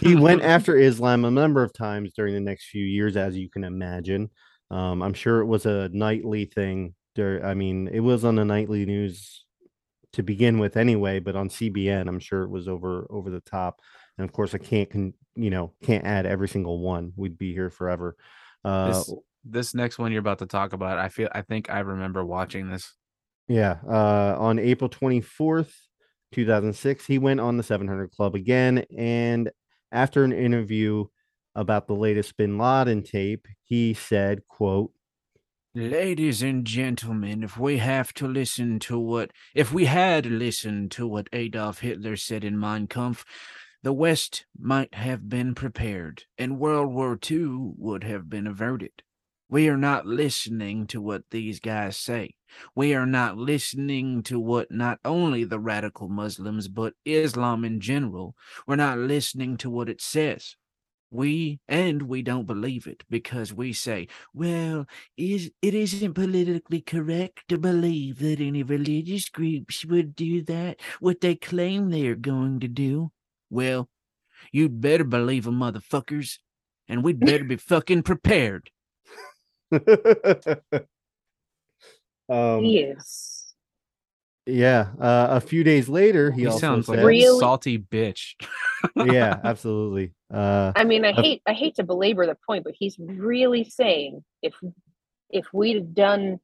He 0.00 0.14
went 0.16 0.42
after 0.56 0.76
Islam 0.76 1.24
a 1.24 1.30
number 1.30 1.62
of 1.62 1.72
times 1.72 2.12
during 2.14 2.34
the 2.34 2.40
next 2.40 2.66
few 2.66 2.84
years, 2.84 3.16
as 3.16 3.36
you 3.36 3.48
can 3.48 3.64
imagine. 3.64 4.30
Um, 4.70 5.02
I'm 5.02 5.14
sure 5.14 5.40
it 5.40 5.46
was 5.46 5.66
a 5.66 5.88
nightly 5.92 6.44
thing. 6.44 6.94
There, 7.16 7.44
I 7.44 7.54
mean, 7.54 7.88
it 7.88 8.00
was 8.00 8.24
on 8.24 8.36
the 8.36 8.44
nightly 8.44 8.84
news 8.86 9.44
to 10.12 10.22
begin 10.22 10.58
with, 10.58 10.76
anyway. 10.76 11.20
But 11.20 11.36
on 11.36 11.48
CBN, 11.48 12.08
I'm 12.08 12.20
sure 12.20 12.42
it 12.42 12.50
was 12.50 12.68
over 12.68 13.06
over 13.10 13.30
the 13.30 13.40
top. 13.40 13.80
And 14.16 14.24
of 14.24 14.32
course, 14.32 14.54
I 14.54 14.58
can't, 14.58 14.90
con- 14.90 15.14
you 15.36 15.50
know, 15.50 15.72
can't 15.82 16.04
add 16.04 16.26
every 16.26 16.48
single 16.48 16.80
one. 16.80 17.12
We'd 17.16 17.38
be 17.38 17.52
here 17.52 17.70
forever. 17.70 18.16
Uh, 18.64 18.88
This 18.88 19.14
this 19.44 19.74
next 19.74 19.98
one 19.98 20.12
you're 20.12 20.20
about 20.20 20.40
to 20.40 20.46
talk 20.46 20.72
about, 20.72 20.98
I 20.98 21.08
feel 21.08 21.28
I 21.32 21.42
think 21.42 21.70
I 21.70 21.80
remember 21.80 22.24
watching 22.24 22.68
this. 22.68 22.92
Yeah, 23.48 23.78
uh, 23.88 24.36
on 24.38 24.58
April 24.58 24.90
24th, 24.90 25.72
2006, 26.32 27.06
he 27.06 27.18
went 27.18 27.40
on 27.40 27.56
the 27.56 27.62
700 27.62 28.10
Club 28.12 28.34
again. 28.34 28.84
And 28.96 29.50
after 29.92 30.24
an 30.24 30.32
interview 30.32 31.06
about 31.54 31.86
the 31.86 31.94
latest 31.94 32.36
Bin 32.36 32.58
Laden 32.58 33.02
tape, 33.02 33.46
he 33.64 33.94
said, 33.94 34.46
quote, 34.46 34.92
Ladies 35.74 36.42
and 36.42 36.64
gentlemen, 36.64 37.42
if 37.42 37.58
we 37.58 37.78
have 37.78 38.12
to 38.14 38.26
listen 38.26 38.78
to 38.80 38.98
what, 38.98 39.30
if 39.54 39.72
we 39.72 39.84
had 39.84 40.26
listened 40.26 40.90
to 40.92 41.06
what 41.06 41.28
Adolf 41.32 41.80
Hitler 41.80 42.16
said 42.16 42.42
in 42.42 42.58
Mein 42.58 42.86
Kampf, 42.86 43.24
the 43.82 43.92
West 43.92 44.46
might 44.58 44.94
have 44.94 45.28
been 45.28 45.54
prepared, 45.54 46.24
and 46.36 46.58
World 46.58 46.92
War 46.92 47.18
II 47.30 47.74
would 47.76 48.02
have 48.02 48.28
been 48.28 48.46
averted. 48.46 49.02
We 49.48 49.68
are 49.68 49.76
not 49.76 50.04
listening 50.04 50.86
to 50.88 51.00
what 51.00 51.22
these 51.30 51.60
guys 51.60 51.96
say. 51.96 52.34
We 52.74 52.94
are 52.94 53.06
not 53.06 53.36
listening 53.36 54.22
to 54.24 54.38
what 54.40 54.70
not 54.70 54.98
only 55.04 55.44
the 55.44 55.58
radical 55.60 56.08
Muslims, 56.08 56.68
but 56.68 56.94
Islam 57.04 57.64
in 57.64 57.80
general, 57.80 58.34
we're 58.66 58.76
not 58.76 58.98
listening 58.98 59.56
to 59.58 59.70
what 59.70 59.88
it 59.88 60.00
says. 60.00 60.56
We, 61.10 61.60
and 61.68 62.02
we 62.02 62.20
don't 62.22 62.46
believe 62.46 62.86
it 62.86 63.02
because 63.08 63.52
we 63.54 63.72
say, 63.72 64.08
well, 64.34 64.86
is 65.16 65.50
it 65.62 65.74
isn't 65.74 66.14
politically 66.14 66.82
correct 66.82 67.48
to 67.48 67.56
believe 67.58 68.18
that 68.18 68.40
any 68.40 68.62
religious 68.62 69.28
groups 69.30 69.84
would 69.86 70.14
do 70.14 70.42
that 70.44 70.80
what 71.00 71.20
they 71.22 71.34
claim 71.34 71.90
they're 71.90 72.14
going 72.14 72.60
to 72.60 72.68
do. 72.68 73.10
Well 73.50 73.88
you'd 74.52 74.80
better 74.80 75.04
believe 75.04 75.46
'em, 75.46 75.54
motherfuckers 75.54 76.38
and 76.88 77.02
we'd 77.04 77.20
better 77.20 77.44
be 77.44 77.56
fucking 77.56 78.02
prepared 78.02 78.70
um, 82.28 82.62
he 82.62 82.78
is. 82.80 83.54
yeah, 84.46 84.88
uh, 85.00 85.28
a 85.30 85.40
few 85.40 85.64
days 85.64 85.88
later, 85.88 86.30
he, 86.30 86.42
He, 86.42 86.46
also 86.46 86.58
sounds 86.58 86.88
like 86.88 87.00
a 87.00 87.06
Really? 87.06 87.38
salty 87.38 87.78
bitch. 87.78 88.34
yeah, 88.96 89.38
absolutely. 89.44 90.14
Uh, 90.32 90.72
I 90.76 90.84
mean, 90.84 91.04
I 91.04 91.12
hate 91.12 91.42
I 91.46 91.52
hate 91.52 91.76
to 91.76 91.82
belabor 91.84 92.26
the 92.26 92.36
point, 92.46 92.64
but 92.64 92.74
he's 92.76 92.96
really 92.98 93.64
saying 93.64 94.24
if 94.42 94.54
if 95.30 95.46
we'd 95.52 95.76
have 95.76 95.94
done 95.94 96.40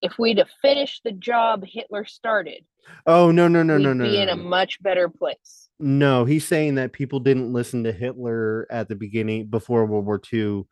if 0.00 0.18
we'd 0.18 0.38
have 0.38 0.50
finished 0.62 1.02
the 1.04 1.10
job 1.12 1.64
Hitler 1.66 2.04
started, 2.04 2.64
oh, 3.06 3.30
no, 3.32 3.48
no, 3.48 3.62
no, 3.64 3.76
we'd 3.76 3.82
no, 3.82 3.92
no. 3.92 4.04
be 4.04 4.16
no, 4.16 4.22
in 4.22 4.28
a 4.28 4.36
much 4.36 4.80
better 4.82 5.08
place. 5.08 5.68
No, 5.80 6.24
he's 6.24 6.46
saying 6.46 6.76
that 6.76 6.92
people 6.92 7.18
didn't 7.20 7.52
listen 7.52 7.82
to 7.84 7.92
Hitler 7.92 8.66
at 8.70 8.88
the 8.88 8.94
beginning 8.94 9.46
before 9.46 9.86
World 9.86 10.06
War 10.06 10.20
II 10.32 10.64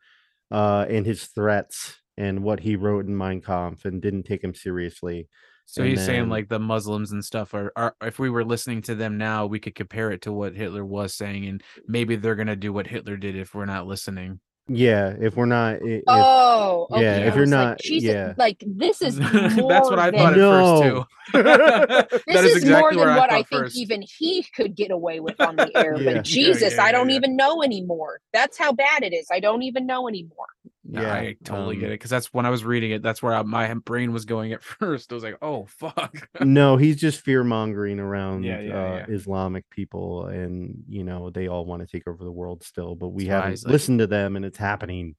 uh, 0.51 0.85
and 0.89 1.05
his 1.05 1.25
threats 1.25 1.97
and 2.17 2.43
what 2.43 2.59
he 2.59 2.75
wrote 2.75 3.05
in 3.05 3.15
Mein 3.17 3.41
Kampf 3.41 3.85
and 3.85 4.01
didn't 4.01 4.23
take 4.23 4.43
him 4.43 4.53
seriously. 4.55 5.27
So 5.65 5.81
And 5.81 5.91
he's 5.91 6.05
saying 6.05 6.29
like 6.29 6.47
the 6.47 6.59
Muslims 6.59 7.11
and 7.11 7.23
stuff 7.23 7.53
are, 7.53 7.73
are 7.75 7.93
if 8.01 8.19
we 8.19 8.29
were 8.29 8.45
listening 8.45 8.81
to 8.83 8.95
them 8.95 9.17
now, 9.17 9.45
we 9.47 9.59
could 9.59 9.75
compare 9.75 10.11
it 10.11 10.21
to 10.21 10.31
what 10.31 10.55
Hitler 10.55 10.85
was 10.85 11.13
saying, 11.13 11.45
and 11.45 11.61
maybe 11.87 12.15
they're 12.15 12.35
gonna 12.35 12.55
do 12.55 12.71
what 12.71 12.87
Hitler 12.87 13.17
did 13.17 13.35
if 13.35 13.53
we're 13.53 13.65
not 13.65 13.85
listening. 13.85 14.39
Yeah, 14.69 15.13
if 15.19 15.37
we're 15.37 15.45
not, 15.45 15.81
if, 15.81 16.03
Oh, 16.07 16.87
yeah, 16.91 17.19
if 17.19 17.35
you're 17.35 17.41
was 17.43 17.51
like, 17.51 17.67
not- 17.69 17.85
yeah. 17.89 18.33
like 18.37 18.61
this 18.65 19.01
is 19.01 19.17
more 19.19 19.29
That's 19.69 19.89
what 19.89 19.97
I 19.99 20.11
than, 20.11 20.19
thought 20.19 20.33
at 20.33 20.37
No. 20.39 20.51
first 20.51 20.83
too. 20.83 21.05
This 21.33 22.23
that 22.35 22.43
is, 22.43 22.51
is 22.51 22.57
exactly 22.63 22.97
more 22.97 23.05
than 23.07 23.15
what 23.15 23.31
I 23.31 23.35
I 23.39 23.43
think 23.43 23.47
first. 23.63 23.77
even 23.77 24.01
he 24.17 24.43
could 24.55 24.75
get 24.75 24.91
away 24.91 25.19
with 25.27 25.39
on 25.39 25.55
the 25.57 25.71
air. 25.75 25.95
Yeah. 26.01 26.13
But 26.15 26.23
Jesus, 26.25 26.75
yeah, 26.75 26.83
I 26.83 26.91
don't 26.91 27.09
yeah. 27.09 27.15
even 27.17 27.35
know 27.37 27.63
anymore. 27.63 28.19
That's 28.33 28.57
how 28.57 28.71
bad 28.73 29.03
it 29.03 29.13
is. 29.13 29.27
I 29.31 29.39
don't 29.39 29.63
even 29.63 29.85
know 29.85 30.07
anymore. 30.09 30.47
Yeah, 30.89 31.01
Yeah, 31.01 31.13
I 31.13 31.35
totally 31.43 31.75
get 31.75 31.85
um, 31.87 31.91
it 31.91 31.95
because 31.95 32.09
that's 32.11 32.33
when 32.33 32.45
I 32.45 32.49
was 32.49 32.63
reading 32.63 32.91
it. 32.91 33.01
That's 33.03 33.21
where 33.21 33.33
I, 33.33 33.41
my 33.43 33.73
brain 33.73 34.13
was 34.13 34.25
going 34.25 34.53
at 34.53 34.63
first. 34.79 35.11
I 35.11 35.15
was 35.15 35.23
like, 35.23 35.37
"Oh 35.41 35.65
fuck." 35.65 36.29
no, 36.41 36.77
he's 36.77 36.95
just 36.95 37.21
fear 37.21 37.43
mongering 37.43 37.99
around 37.99 38.43
Yeah, 38.43 38.61
yeah, 38.61 38.73
uh, 38.73 38.95
yeah. 38.97 39.05
Islamic 39.09 39.69
people, 39.69 40.27
and 40.27 40.83
you 40.87 41.03
know 41.03 41.29
they 41.29 41.47
all 41.47 41.65
want 41.65 41.81
to 41.81 41.87
take 41.87 42.07
over 42.07 42.23
the 42.23 42.31
world 42.31 42.63
still, 42.63 42.95
but 42.95 43.09
we 43.09 43.23
That's 43.25 43.31
haven't 43.33 43.49
he's 43.51 43.65
like- 43.65 43.71
listened 43.73 43.99
to 43.99 44.07
them, 44.07 44.35
and 44.37 44.45
it's 44.45 44.57
happening. 44.57 45.15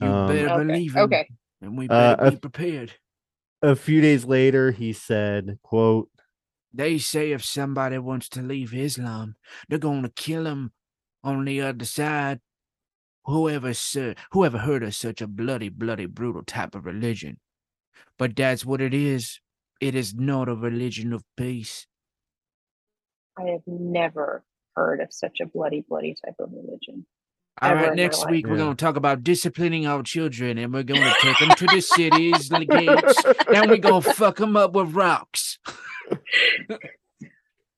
You 0.00 0.08
Um, 0.08 0.28
better 0.28 0.48
Okay, 0.50 0.64
believe 0.66 0.94
him. 0.94 1.02
okay. 1.04 1.28
And 1.62 1.78
we 1.78 1.88
Uh, 1.88 2.16
better 2.16 2.30
be 2.30 2.36
a- 2.36 2.40
prepared. 2.40 2.92
A 3.62 3.74
few 3.74 4.00
days 4.00 4.24
later, 4.24 4.70
he 4.72 4.92
said, 4.92 5.58
"quote 5.62 6.08
They 6.72 6.98
say 6.98 7.32
if 7.32 7.42
somebody 7.42 7.96
wants 7.98 8.28
to 8.30 8.42
leave 8.42 8.74
Islam, 8.74 9.36
they're 9.68 9.78
going 9.78 10.02
to 10.02 10.10
kill 10.10 10.46
him 10.46 10.72
on 11.24 11.44
the 11.46 11.62
other 11.62 11.84
side. 11.86 12.40
Whoever 13.28 13.74
said, 13.74 14.16
whoever 14.30 14.56
heard 14.56 14.82
of 14.82 14.94
such 14.94 15.20
a 15.20 15.26
bloody, 15.26 15.68
bloody, 15.68 16.06
brutal 16.06 16.42
type 16.42 16.74
of 16.74 16.86
religion? 16.86 17.38
But 18.18 18.34
that's 18.34 18.64
what 18.64 18.80
it 18.80 18.94
is. 18.94 19.38
It 19.82 19.94
is 19.94 20.14
not 20.14 20.48
a 20.48 20.54
religion 20.54 21.12
of 21.12 21.22
peace. 21.36 21.86
I 23.38 23.42
have 23.50 23.60
never 23.66 24.44
heard 24.74 25.02
of 25.02 25.08
such 25.10 25.40
a 25.40 25.46
bloody, 25.46 25.84
bloody 25.86 26.16
type 26.24 26.36
of 26.38 26.50
religion. 26.52 27.04
All 27.60 27.72
Ever 27.72 27.88
right, 27.88 27.96
next 27.96 28.20
life. 28.20 28.30
week 28.30 28.46
we're 28.46 28.56
going 28.56 28.74
to 28.74 28.82
talk 28.82 28.96
about 28.96 29.22
disciplining 29.22 29.86
our 29.86 30.02
children, 30.02 30.56
and 30.56 30.72
we're 30.72 30.82
going 30.82 31.02
to 31.02 31.14
take 31.20 31.38
them 31.38 31.50
to 31.50 31.66
the 31.66 31.82
cities, 31.82 32.50
and 32.50 32.62
the 32.62 32.66
gates, 32.66 33.24
and 33.54 33.68
we're 33.68 33.76
going 33.76 34.02
to 34.04 34.14
fuck 34.14 34.36
them 34.36 34.56
up 34.56 34.72
with 34.72 34.94
rocks. 34.94 35.58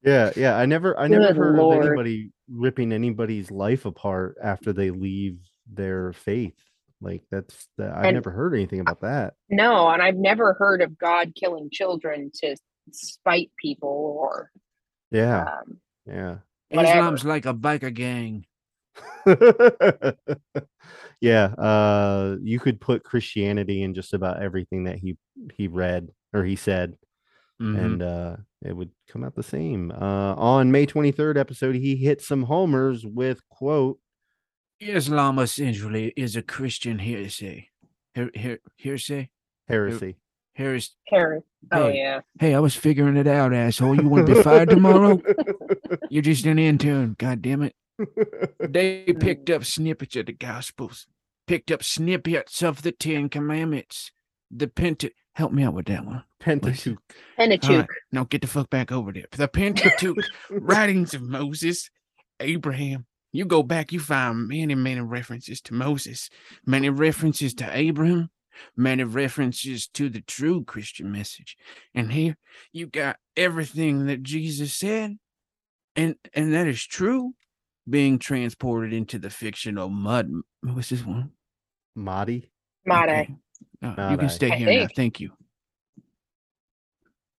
Yeah, 0.03 0.31
yeah. 0.37 0.57
I 0.57 0.67
never, 0.67 0.99
I 0.99 1.09
never 1.09 1.35
heard 1.35 1.57
Lord. 1.59 1.79
of 1.79 1.87
anybody 1.87 2.31
ripping 2.51 2.93
anybody's 2.93 3.51
life 3.51 3.85
apart 3.85 4.37
after 4.43 4.73
they 4.73 4.91
leave 4.91 5.39
their 5.71 6.13
faith. 6.13 6.57
Like 7.03 7.23
that's, 7.31 7.69
the, 7.79 7.91
I've 7.95 8.05
And- 8.07 8.15
never 8.15 8.31
heard 8.31 8.55
anything 8.55 8.81
about 8.81 9.01
that. 9.03 9.35
No, 9.49 9.89
and 9.89 10.03
I've 10.03 10.17
never 10.17 10.55
heard 10.55 10.83
of 10.83 10.99
God 10.99 11.35
killing 11.35 11.69
children 11.71 12.31
to 12.43 12.57
spite 12.93 13.51
people 13.61 14.17
or 14.19 14.51
Yeah, 15.11 15.43
um, 15.43 15.79
yeah. 16.07 16.37
Whatever. 16.71 16.99
Islam's 16.99 17.25
like 17.25 17.47
a 17.47 17.55
biker 17.55 17.93
gang. 17.93 18.47
yeah, 21.21 21.45
uh, 21.59 22.37
you 22.43 22.59
could 22.61 22.81
put 22.81 23.05
Christianity 23.05 23.83
in 23.83 23.95
just 23.95 24.15
about 24.15 24.43
everything 24.43 24.85
that 24.85 24.99
he 24.99 25.17
he 25.55 25.69
read 25.69 26.09
or 26.33 26.45
he 26.45 26.57
said, 26.57 26.95
Mhm. 27.61 27.79
and 27.85 28.03
uh, 28.03 28.37
it 28.65 28.75
would 28.75 28.91
come 29.09 29.23
out 29.23 29.35
the 29.35 29.43
same. 29.43 29.91
Uh, 29.91 30.35
on 30.37 30.73
May 30.73 30.87
twenty 30.87 31.13
third 31.13 31.37
episode, 31.37 31.75
he 31.75 31.97
hit 31.97 32.23
some 32.23 32.45
homers 32.45 33.05
with 33.05 33.47
quote 33.49 33.99
Islam 34.81 35.39
essentially 35.39 36.13
is 36.17 36.37
a 36.37 36.43
Christian 36.43 36.99
heresy, 36.99 37.69
Here, 38.15 38.31
here, 38.35 38.61
hearsay? 38.77 39.29
heresy. 39.69 40.17
Heres- 40.55 40.95
Harris. 41.07 41.43
Oh 41.73 41.91
Hey. 41.91 41.99
yeah. 41.99 42.21
Hey, 42.39 42.55
I 42.55 42.61
was 42.61 42.75
figuring 42.75 43.17
it 43.17 43.27
out, 43.27 43.53
asshole. 43.55 43.95
You 44.01 44.09
want 44.09 44.27
to 44.27 44.35
be 44.35 44.43
fired 44.43 44.69
tomorrow? 44.71 45.21
You're 46.11 46.23
just 46.23 46.45
an 46.47 46.59
intern. 46.59 47.15
God 47.19 47.41
damn 47.43 47.63
it. 47.63 47.75
They 48.61 49.05
picked 49.19 49.49
up 49.51 49.65
snippets 49.65 50.17
of 50.17 50.27
the 50.27 50.33
Gospels, 50.33 51.07
picked 51.47 51.71
up 51.71 51.83
snippets 51.83 52.63
of 52.63 52.83
the 52.83 52.93
Ten 52.93 53.29
Commandments, 53.29 54.11
the 54.51 54.67
Penta. 54.67 55.11
Help 55.41 55.53
me 55.53 55.63
out 55.63 55.73
with 55.73 55.87
that 55.87 56.05
one. 56.05 56.23
Pentateuch. 56.39 56.99
Pentateuch. 57.39 57.71
All 57.71 57.77
right, 57.79 57.89
now 58.13 58.25
get 58.25 58.43
the 58.43 58.47
fuck 58.47 58.69
back 58.69 58.93
over 58.93 59.11
there. 59.11 59.25
The 59.33 59.49
Pentateuch, 59.49 60.23
writings 60.51 61.15
of 61.15 61.23
Moses, 61.23 61.89
Abraham. 62.41 63.07
You 63.33 63.47
go 63.47 63.63
back, 63.63 63.91
you 63.91 64.01
find 64.01 64.49
many, 64.49 64.75
many 64.75 65.01
references 65.01 65.63
to 65.63 65.73
Moses, 65.73 66.29
many 66.67 66.91
references 66.91 67.55
to 67.55 67.71
Abraham, 67.75 68.29
many 68.77 69.03
references 69.03 69.89
to 69.95 70.11
the 70.11 70.21
true 70.21 70.63
Christian 70.63 71.11
message. 71.11 71.57
And 71.95 72.13
here 72.13 72.37
you 72.71 72.89
got 72.89 73.17
everything 73.35 74.09
that 74.09 74.23
Jesus 74.23 74.75
said, 74.75 75.17
and 75.97 76.17
and 76.35 76.53
that 76.53 76.67
is 76.67 76.85
true, 76.85 77.33
being 77.89 78.19
transported 78.19 78.93
into 78.93 79.19
the 79.19 79.31
fictional 79.31 79.89
mud. 79.89 80.31
What's 80.61 80.91
this 80.91 81.07
one? 81.07 81.31
Mahdi. 81.97 82.51
Made. 82.85 83.05
Okay. 83.05 83.37
Uh, 83.83 83.95
you 83.97 84.17
Made. 84.17 84.19
can 84.21 84.29
stay 84.29 84.51
I 84.51 84.57
here 84.57 84.81
now. 84.83 84.89
Thank 84.95 85.21
you. 85.21 85.31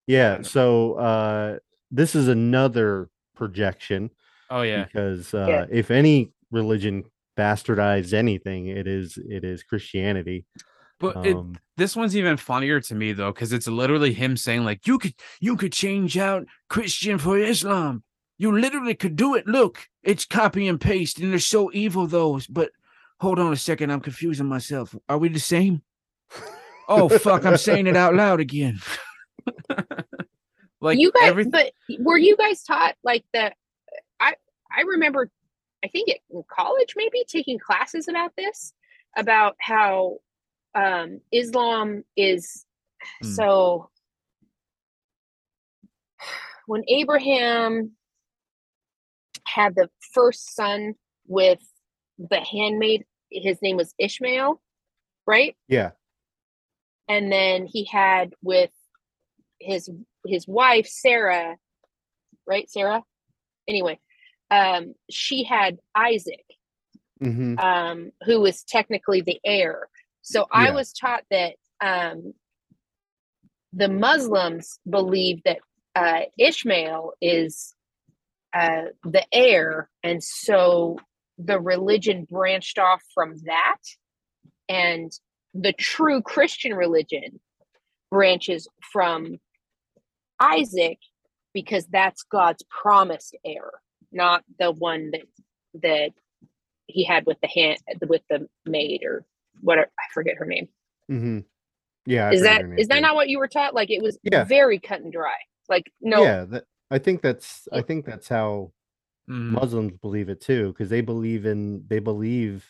Yeah. 0.08 0.42
So 0.42 0.94
uh, 0.94 1.58
this 1.92 2.16
is 2.16 2.28
another 2.28 3.10
projection 3.36 4.10
Oh 4.50 4.62
yeah. 4.64 4.86
because 4.86 5.34
uh, 5.34 5.46
Yeah. 5.48 5.66
if 5.70 5.92
any 5.92 6.32
religion 6.52 7.04
bastardized 7.38 8.14
anything, 8.14 8.68
it 8.68 8.88
is 8.88 9.18
it 9.18 9.44
is 9.44 9.64
Christianity. 9.64 10.46
But 11.00 11.26
it, 11.26 11.36
Um, 11.36 11.58
this 11.78 11.96
one's 11.96 12.16
even 12.18 12.38
funnier 12.38 12.80
to 12.82 12.96
me 12.96 13.14
though, 13.14 13.32
because 13.32 13.54
it's 13.54 13.68
literally 13.68 14.14
him 14.14 14.36
saying 14.38 14.66
like, 14.66 14.86
You 14.86 14.98
could 14.98 15.14
you 15.40 15.56
could 15.56 15.74
change 15.74 16.18
out 16.18 16.46
Christian 16.70 17.18
for 17.18 17.38
Islam. 17.38 18.04
You 18.38 18.52
literally 18.60 18.96
could 18.96 19.16
do 19.16 19.36
it. 19.36 19.46
Look, 19.46 19.88
it's 20.04 20.26
copy 20.26 20.68
and 20.68 20.82
paste, 20.82 21.20
and 21.20 21.32
they're 21.32 21.40
so 21.40 21.72
evil 21.74 22.08
those. 22.08 22.48
But 22.48 22.72
hold 23.20 23.38
on 23.38 23.54
a 23.54 23.56
second, 23.56 23.92
I'm 23.92 24.00
confusing 24.02 24.48
myself. 24.48 24.96
Are 25.08 25.20
we 25.20 25.30
the 25.30 25.40
same? 25.40 25.84
Oh 26.92 27.10
fuck, 27.10 27.46
I'm 27.46 27.58
saying 27.58 27.88
it 27.88 27.96
out 27.96 28.16
loud 28.16 28.40
again. 28.40 28.80
like 30.82 31.00
you 31.00 31.12
guys, 31.12 31.30
everything. 31.30 31.52
but 31.52 31.72
were 32.00 32.18
you 32.18 32.36
guys 32.38 32.64
taught 32.64 32.96
like 33.04 33.24
the? 33.34 33.52
I 34.20 34.36
I 34.76 34.82
remember, 34.82 35.30
I 35.84 35.88
think 35.88 36.10
it, 36.10 36.20
in 36.30 36.44
college 36.52 36.94
maybe 36.96 37.24
taking 37.28 37.58
classes 37.60 38.08
about 38.08 38.32
this, 38.38 38.74
about 39.18 39.56
how 39.60 40.18
um, 40.76 41.22
Islam 41.32 42.04
is 42.18 42.66
Hmm. 43.22 43.28
so. 43.30 43.90
When 46.68 46.84
Abraham 46.88 47.92
had 49.46 49.74
the 49.76 49.90
first 50.14 50.56
son 50.56 50.94
with 51.28 51.60
the 52.20 52.40
handmaid, 52.40 53.04
his 53.32 53.60
name 53.62 53.78
was 53.78 53.94
Ishmael, 53.98 54.62
right? 55.26 55.56
yeah. 55.68 55.92
And 57.08 57.32
then 57.32 57.66
he 57.66 57.86
had 57.86 58.34
with 58.42 58.72
his 59.60 59.90
his 60.26 60.48
wife 60.48 60.88
Sarah, 60.88 61.58
right? 62.48 62.70
Sarah. 62.70 63.04
Anyway, 63.68 64.00
um, 64.50 64.94
she 65.10 65.44
had 65.44 65.78
Isaac, 65.96 66.46
hmm 67.22 67.56
um, 67.60 68.12
who 68.26 68.42
was 68.42 68.64
technically 68.64 69.22
the 69.22 69.40
heir. 69.46 69.88
So 70.24 70.46
I 70.52 70.72
was 70.72 70.94
taught 70.94 71.24
that 71.32 71.56
um, 71.82 72.34
the 73.74 73.90
Muslims 73.90 74.80
believe 74.90 75.42
that 75.46 75.60
uh, 75.96 76.22
Ishmael 76.38 77.14
is 77.22 77.74
uh, 78.54 78.84
the 79.04 79.26
heir, 79.34 79.90
and 80.04 80.24
so 80.24 80.98
the 81.38 81.60
religion 81.60 82.28
branched 82.30 82.78
off 82.78 83.02
from 83.14 83.38
that, 83.46 83.80
and 84.70 85.12
the 85.54 85.74
true 85.74 86.22
Christian 86.22 86.74
religion 86.74 87.40
branches 88.10 88.68
from 88.92 89.40
Isaac 90.40 90.98
because 91.54 91.86
that's 91.88 92.24
God's 92.24 92.64
promised 92.70 93.36
heir, 93.46 93.72
not 94.12 94.44
the 94.60 94.72
one 94.72 95.12
that 95.12 95.22
that 95.84 96.12
he 96.88 97.04
had 97.04 97.26
with 97.26 97.38
the 97.42 97.48
hand 97.48 97.78
with 98.08 98.22
the 98.30 98.48
maid 98.66 99.04
or 99.06 99.26
whatever 99.62 99.90
I 100.00 100.04
forget 100.14 100.36
her 100.38 100.46
name. 100.46 100.68
Mm-hmm. 101.10 101.40
Yeah. 102.06 102.28
I 102.30 102.32
is 102.34 102.42
that 102.42 102.44
is 102.44 102.44
that 102.44 102.62
her 102.62 102.68
name 102.68 102.80
is 102.80 102.88
that 102.90 102.96
too. 102.96 103.02
not 103.02 103.16
what 103.16 103.30
you 103.30 103.40
were 103.40 103.48
taught? 103.48 103.74
Like 103.74 103.92
it 103.92 104.02
was 104.02 104.18
Yeah. 104.24 104.44
very 104.44 104.80
cut 104.80 105.02
and 105.02 105.12
dry. 105.12 105.36
Like 105.70 105.92
no, 106.02 106.24
Yeah. 106.24 106.46
That, 106.46 106.64
I 106.90 106.98
think 107.00 107.22
that's 107.22 107.68
I 107.72 107.82
think 107.82 108.06
that's 108.06 108.28
how 108.28 108.72
Mhm. 109.30 109.52
Muslims 109.52 109.98
believe 109.98 110.30
it 110.30 110.42
too, 110.42 110.70
because 110.74 110.90
they 110.90 111.02
believe 111.02 111.46
in 111.46 111.86
they 111.88 112.00
believe 112.00 112.70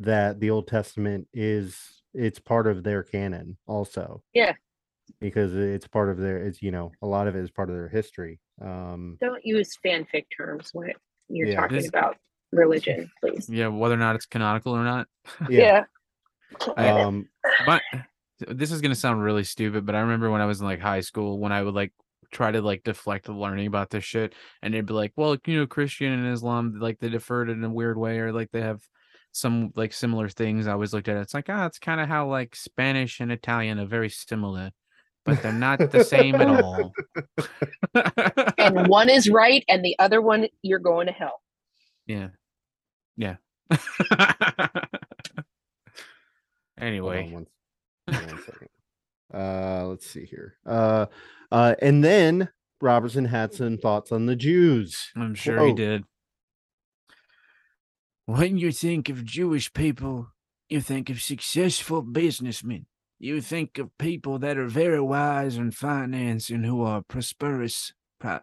that 0.00 0.40
the 0.40 0.50
Old 0.50 0.66
Testament 0.66 1.28
is 1.32 2.02
it's 2.14 2.38
part 2.38 2.66
of 2.66 2.82
their 2.82 3.02
canon 3.02 3.56
also. 3.66 4.22
Yeah. 4.32 4.54
Because 5.20 5.54
it's 5.54 5.86
part 5.86 6.08
of 6.08 6.16
their 6.18 6.38
it's 6.38 6.62
you 6.62 6.70
know, 6.70 6.92
a 7.02 7.06
lot 7.06 7.28
of 7.28 7.36
it 7.36 7.40
is 7.40 7.50
part 7.50 7.68
of 7.70 7.76
their 7.76 7.88
history. 7.88 8.40
Um 8.62 9.18
don't 9.20 9.44
use 9.44 9.70
fanfic 9.84 10.24
terms 10.36 10.70
when 10.72 10.92
you're 11.28 11.48
Yeah. 11.48 11.60
talking 11.60 11.76
This- 11.76 11.88
about 11.88 12.16
religion, 12.52 13.10
please. 13.20 13.48
Yeah, 13.48 13.68
whether 13.68 13.94
or 13.94 13.98
not 13.98 14.14
it's 14.16 14.26
canonical 14.26 14.72
or 14.74 14.84
not. 14.84 15.08
yeah. 15.50 15.84
I- 16.76 16.88
Um 17.02 17.28
But 17.66 17.82
this 18.38 18.70
is 18.72 18.80
gonna 18.80 18.94
sound 18.94 19.22
really 19.22 19.44
stupid, 19.44 19.84
but 19.86 19.94
I 19.94 20.00
remember 20.00 20.30
when 20.30 20.40
I 20.40 20.46
was 20.46 20.60
in 20.60 20.66
like 20.66 20.80
high 20.80 21.00
school 21.00 21.38
when 21.38 21.52
I 21.52 21.62
would 21.62 21.74
like 21.74 21.92
try 22.32 22.50
to 22.50 22.60
like 22.62 22.82
deflect 22.82 23.26
the 23.26 23.32
learning 23.32 23.66
about 23.66 23.90
this 23.90 24.02
shit, 24.04 24.34
and 24.62 24.74
they'd 24.74 24.86
be 24.86 24.92
like, 24.94 25.12
"Well, 25.16 25.36
you 25.46 25.56
know, 25.58 25.66
Christian 25.68 26.12
and 26.12 26.32
Islam 26.32 26.78
like 26.80 26.98
they 26.98 27.08
deferred 27.08 27.48
it 27.48 27.52
in 27.52 27.62
a 27.64 27.70
weird 27.70 27.96
way, 27.96 28.18
or 28.18 28.32
like 28.32 28.50
they 28.50 28.60
have 28.62 28.80
some 29.34 29.72
like 29.76 29.92
similar 29.92 30.28
things. 30.28 30.66
I 30.66 30.72
always 30.72 30.92
looked 30.94 31.08
at 31.08 31.16
it. 31.16 31.20
It's 31.20 31.34
like, 31.34 31.46
ah, 31.50 31.66
it's 31.66 31.78
kind 31.78 32.00
of 32.00 32.08
how 32.08 32.28
like 32.28 32.54
Spanish 32.56 33.20
and 33.20 33.30
Italian 33.32 33.78
are 33.80 33.84
very 33.86 34.08
similar, 34.08 34.70
but 35.24 35.42
they're 35.42 35.52
not 35.52 35.90
the 35.90 36.04
same 36.04 36.36
at 36.36 36.48
all. 36.48 36.92
and 38.58 38.86
one 38.88 39.10
is 39.10 39.28
right, 39.28 39.64
and 39.68 39.84
the 39.84 39.96
other 39.98 40.20
one 40.22 40.46
you're 40.62 40.78
going 40.78 41.06
to 41.08 41.12
hell. 41.12 41.42
yeah. 42.06 42.28
Yeah. 43.16 43.36
Anyway, 46.76 47.26
on 47.26 47.32
one, 47.32 47.46
one 48.06 48.42
second. 48.44 48.68
Uh, 49.32 49.86
let's 49.86 50.06
see 50.06 50.24
here. 50.24 50.56
Uh, 50.66 51.06
uh, 51.52 51.74
and 51.80 52.02
then 52.02 52.48
Robertson 52.80 53.24
had 53.26 53.54
some 53.54 53.78
thoughts 53.78 54.10
on 54.12 54.26
the 54.26 54.36
Jews. 54.36 55.10
I'm 55.16 55.34
sure 55.34 55.64
he 55.66 55.72
Oh, 55.72 55.74
did. 55.74 56.04
When 58.26 58.56
you 58.56 58.72
think 58.72 59.10
of 59.10 59.24
Jewish 59.24 59.70
people, 59.74 60.28
you 60.70 60.80
think 60.80 61.10
of 61.10 61.20
successful 61.20 62.00
businessmen. 62.00 62.86
You 63.18 63.42
think 63.42 63.76
of 63.76 63.96
people 63.98 64.38
that 64.38 64.56
are 64.56 64.66
very 64.66 65.00
wise 65.00 65.58
in 65.58 65.72
finance 65.72 66.48
and 66.48 66.64
who 66.64 66.82
are 66.82 67.02
prosperous. 67.02 67.92
Pro- 68.18 68.40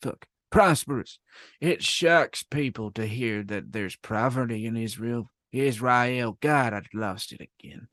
fuck, 0.00 0.26
prosperous. 0.50 1.18
It 1.60 1.82
shocks 1.82 2.42
people 2.42 2.90
to 2.92 3.06
hear 3.06 3.44
that 3.44 3.72
there's 3.72 3.96
poverty 3.96 4.64
in 4.64 4.78
Israel. 4.78 5.30
Israel, 5.52 6.38
God, 6.40 6.72
I'd 6.72 6.86
lost 6.94 7.32
it 7.32 7.42
again. 7.42 7.88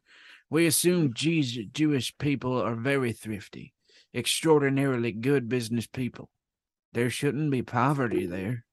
We 0.49 0.65
assume 0.67 1.13
Jesus, 1.13 1.65
Jewish 1.73 2.17
people 2.17 2.61
are 2.61 2.75
very 2.75 3.11
thrifty, 3.11 3.73
extraordinarily 4.13 5.11
good 5.11 5.49
business 5.49 5.85
people. 5.85 6.29
There 6.93 7.09
shouldn't 7.09 7.51
be 7.51 7.61
poverty 7.61 8.25
there. 8.25 8.63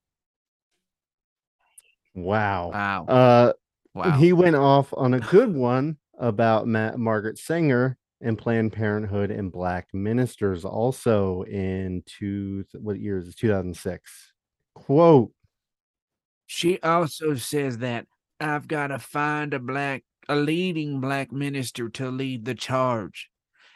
Wow. 2.15 2.71
Wow. 2.71 3.07
Uh, 3.07 3.53
wow. 3.95 4.17
he 4.19 4.33
went 4.33 4.57
off 4.57 4.93
on 4.97 5.15
a 5.15 5.21
good 5.21 5.55
one 5.55 5.97
about 6.19 6.67
Ma- 6.67 6.97
Margaret 6.97 7.39
Sanger 7.39 7.97
and 8.21 8.39
Planned 8.39 8.73
Parenthood 8.73 9.31
and 9.31 9.51
black 9.51 9.89
ministers 9.93 10.65
also 10.65 11.43
in 11.43 12.03
two 12.07 12.65
what 12.79 12.99
year 13.01 13.19
is 13.19 13.29
it? 13.29 13.37
2006. 13.37 14.33
Quote, 14.75 15.33
She 16.47 16.79
also 16.81 17.35
says 17.35 17.79
that 17.79 18.07
I've 18.41 18.69
got 18.69 18.89
to 18.89 18.99
find 18.99 19.55
a 19.55 19.59
black, 19.59 20.05
a 20.29 20.37
leading 20.37 21.01
black 21.01 21.33
minister 21.33 21.89
to 21.91 22.11
lead 22.11 22.45
the 22.45 22.55
charge. 22.55 23.29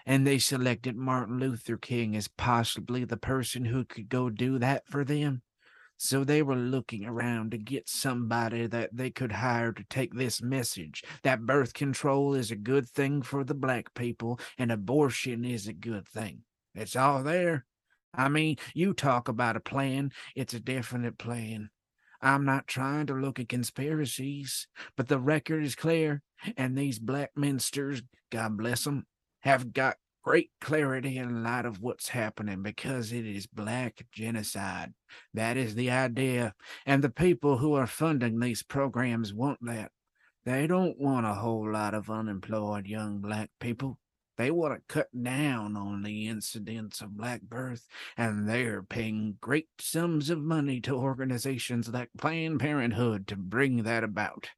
And 0.08 0.24
they 0.24 0.38
selected 0.38 0.96
Martin 0.96 1.40
Luther 1.40 1.76
King 1.76 2.14
as 2.14 2.28
possibly 2.28 3.04
the 3.04 3.16
person 3.16 3.64
who 3.64 3.84
could 3.84 4.08
go 4.08 4.30
do 4.30 4.60
that 4.60 4.86
for 4.86 5.04
them. 5.04 5.42
So 5.98 6.24
they 6.24 6.42
were 6.42 6.56
looking 6.56 7.06
around 7.06 7.52
to 7.52 7.58
get 7.58 7.88
somebody 7.88 8.66
that 8.66 8.90
they 8.92 9.10
could 9.10 9.32
hire 9.32 9.72
to 9.72 9.84
take 9.84 10.14
this 10.14 10.42
message 10.42 11.02
that 11.22 11.46
birth 11.46 11.72
control 11.72 12.34
is 12.34 12.50
a 12.50 12.56
good 12.56 12.88
thing 12.88 13.22
for 13.22 13.44
the 13.44 13.54
black 13.54 13.94
people 13.94 14.38
and 14.58 14.70
abortion 14.70 15.44
is 15.44 15.66
a 15.66 15.72
good 15.72 16.06
thing. 16.06 16.42
It's 16.74 16.96
all 16.96 17.22
there. 17.22 17.64
I 18.14 18.28
mean, 18.28 18.56
you 18.74 18.92
talk 18.92 19.28
about 19.28 19.56
a 19.56 19.60
plan, 19.60 20.10
it's 20.34 20.54
a 20.54 20.60
definite 20.60 21.18
plan. 21.18 21.70
I'm 22.20 22.44
not 22.44 22.66
trying 22.66 23.06
to 23.06 23.14
look 23.14 23.38
at 23.38 23.48
conspiracies, 23.48 24.68
but 24.96 25.08
the 25.08 25.18
record 25.18 25.64
is 25.64 25.74
clear, 25.74 26.22
and 26.56 26.76
these 26.76 26.98
black 26.98 27.30
ministers, 27.36 28.02
God 28.30 28.56
bless 28.56 28.84
them, 28.84 29.06
have 29.40 29.72
got 29.72 29.96
great 30.26 30.50
clarity 30.60 31.18
in 31.18 31.44
light 31.44 31.64
of 31.64 31.80
what's 31.80 32.08
happening 32.08 32.60
because 32.60 33.12
it 33.12 33.24
is 33.24 33.46
black 33.46 34.04
genocide. 34.10 34.92
That 35.32 35.56
is 35.56 35.76
the 35.76 35.92
idea, 35.92 36.52
and 36.84 37.00
the 37.00 37.10
people 37.10 37.58
who 37.58 37.74
are 37.74 37.86
funding 37.86 38.40
these 38.40 38.64
programs 38.64 39.32
want 39.32 39.60
that. 39.62 39.92
They 40.44 40.66
don't 40.66 40.98
want 40.98 41.26
a 41.26 41.34
whole 41.34 41.70
lot 41.70 41.94
of 41.94 42.10
unemployed 42.10 42.88
young 42.88 43.18
black 43.18 43.50
people. 43.60 43.98
They 44.36 44.50
want 44.50 44.74
to 44.74 44.92
cut 44.92 45.06
down 45.22 45.76
on 45.76 46.02
the 46.02 46.26
incidence 46.26 47.00
of 47.00 47.16
black 47.16 47.42
birth, 47.42 47.86
and 48.16 48.48
they're 48.48 48.82
paying 48.82 49.36
great 49.40 49.68
sums 49.78 50.28
of 50.28 50.40
money 50.40 50.80
to 50.82 50.96
organizations 50.96 51.88
like 51.88 52.10
Planned 52.18 52.58
Parenthood 52.58 53.28
to 53.28 53.36
bring 53.36 53.84
that 53.84 54.02
about. 54.02 54.48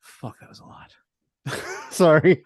Fuck, 0.00 0.40
that 0.40 0.48
was 0.48 0.60
a 0.60 0.64
lot. 0.64 0.94
sorry. 1.90 2.42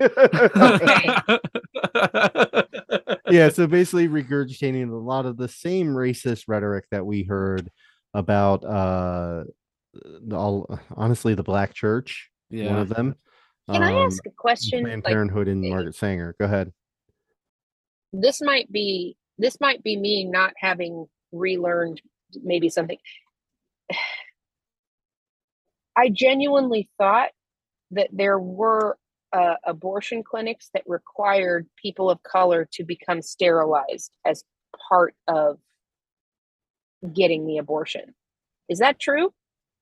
Yeah, 3.31 3.49
so 3.49 3.67
basically 3.67 4.09
regurgitating 4.09 4.91
a 4.91 4.95
lot 4.95 5.27
of 5.27 5.37
the 5.37 5.49
same 5.49 5.89
racist 5.89 6.45
rhetoric 6.47 6.87
that 6.91 7.05
we 7.05 7.25
heard 7.25 7.71
about 8.15 8.65
uh 8.65 9.45
all 10.33 10.79
honestly 10.97 11.35
the 11.35 11.43
black 11.43 11.75
church, 11.75 12.31
yeah. 12.51 12.67
one 12.67 12.77
yeah. 12.77 12.81
of 12.83 12.89
them. 12.89 13.17
Can 13.71 13.83
I 13.83 13.95
um, 13.95 14.07
ask 14.07 14.25
a 14.27 14.31
question? 14.31 14.85
Planned 14.85 15.05
Like, 15.05 15.13
Parenthood 15.13 15.49
and 15.49 15.65
eh, 15.65 15.69
Margaret 15.69 15.97
Sanger. 15.97 16.37
Go 16.39 16.45
ahead. 16.45 16.73
this 18.13 18.41
might 18.41 18.71
be 18.71 19.17
this 19.39 19.59
might 19.61 19.83
be 19.83 19.97
me 19.97 20.25
not 20.25 20.53
having 20.57 21.07
relearned 21.33 22.01
maybe 22.43 22.69
something. 22.69 22.99
I 25.97 26.11
genuinely 26.11 26.89
thought 26.99 27.31
that 27.93 28.09
there 28.13 28.39
were 28.39 28.99
uh, 29.33 29.55
abortion 29.65 30.23
clinics 30.23 30.71
that 30.75 30.83
required 30.87 31.67
people 31.81 32.11
of 32.11 32.23
color 32.23 32.69
to 32.73 32.85
become 32.85 33.21
sterilized 33.23 34.11
as 34.25 34.43
part 34.89 35.15
of 35.29 35.59
getting 37.13 37.47
the 37.47 37.59
abortion. 37.59 38.15
Is 38.69 38.79
that 38.79 38.99
true? 38.99 39.33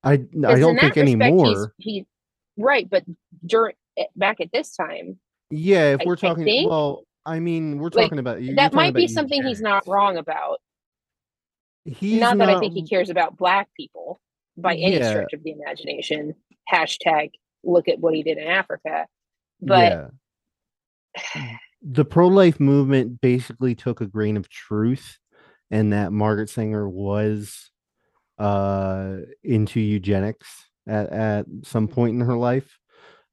I 0.03 0.13
I 0.13 0.17
don't 0.17 0.79
think 0.79 0.95
that 0.95 1.01
respect, 1.03 1.07
he's- 1.07 1.09
anymore. 1.23 1.75
He, 1.79 2.07
right, 2.59 2.89
but 2.89 3.05
during 3.47 3.75
eh, 3.97 4.05
back 4.17 4.41
at 4.41 4.51
this 4.53 4.75
time, 4.77 5.19
Yeah, 5.51 5.95
if 5.95 6.01
we're 6.05 6.15
I 6.15 6.17
talking 6.17 6.45
think- 6.45 6.71
well, 6.71 7.05
I 7.27 7.39
mean, 7.41 7.79
we're 7.79 7.85
like, 7.91 8.07
talking 8.07 8.19
about 8.19 8.43
you're 8.43 8.57
that 8.57 8.75
might 8.75 8.93
be 8.95 9.05
about 9.05 9.15
something 9.15 9.43
he's 9.43 9.63
not 9.63 9.87
wrong 9.87 10.19
about. 10.19 10.61
He's 11.87 12.21
not 12.21 12.37
that 12.39 12.49
I 12.51 12.59
think 12.61 12.75
he 12.75 12.87
cares 12.87 13.09
about 13.11 13.37
black 13.37 13.69
people 13.77 14.21
by 14.57 14.75
any 14.75 14.97
Yeah. 14.97 15.11
stretch 15.11 15.33
of 15.33 15.43
the 15.43 15.53
imagination. 15.53 16.35
Hashtag 16.73 17.31
look 17.67 17.89
at 17.89 17.99
what 18.01 18.15
he 18.15 18.23
did 18.23 18.39
in 18.39 18.49
Africa. 18.49 19.07
But 19.61 20.11
yeah. 21.35 21.51
the 21.83 22.05
pro-life 22.05 22.59
movement 22.61 23.21
basically 23.21 23.75
took 23.75 24.01
a 24.01 24.07
grain 24.07 24.37
of 24.37 24.49
truth 24.49 25.19
and 25.71 25.93
that 25.93 26.13
Margaret 26.13 26.51
Sanger 26.51 26.89
was 26.89 27.71
uh 28.39 29.19
into 29.45 29.79
eugenics 29.79 30.49
at, 30.89 31.09
at 31.11 31.47
some 31.63 31.87
point 31.87 32.15
in 32.15 32.21
her 32.27 32.37
life. 32.37 32.79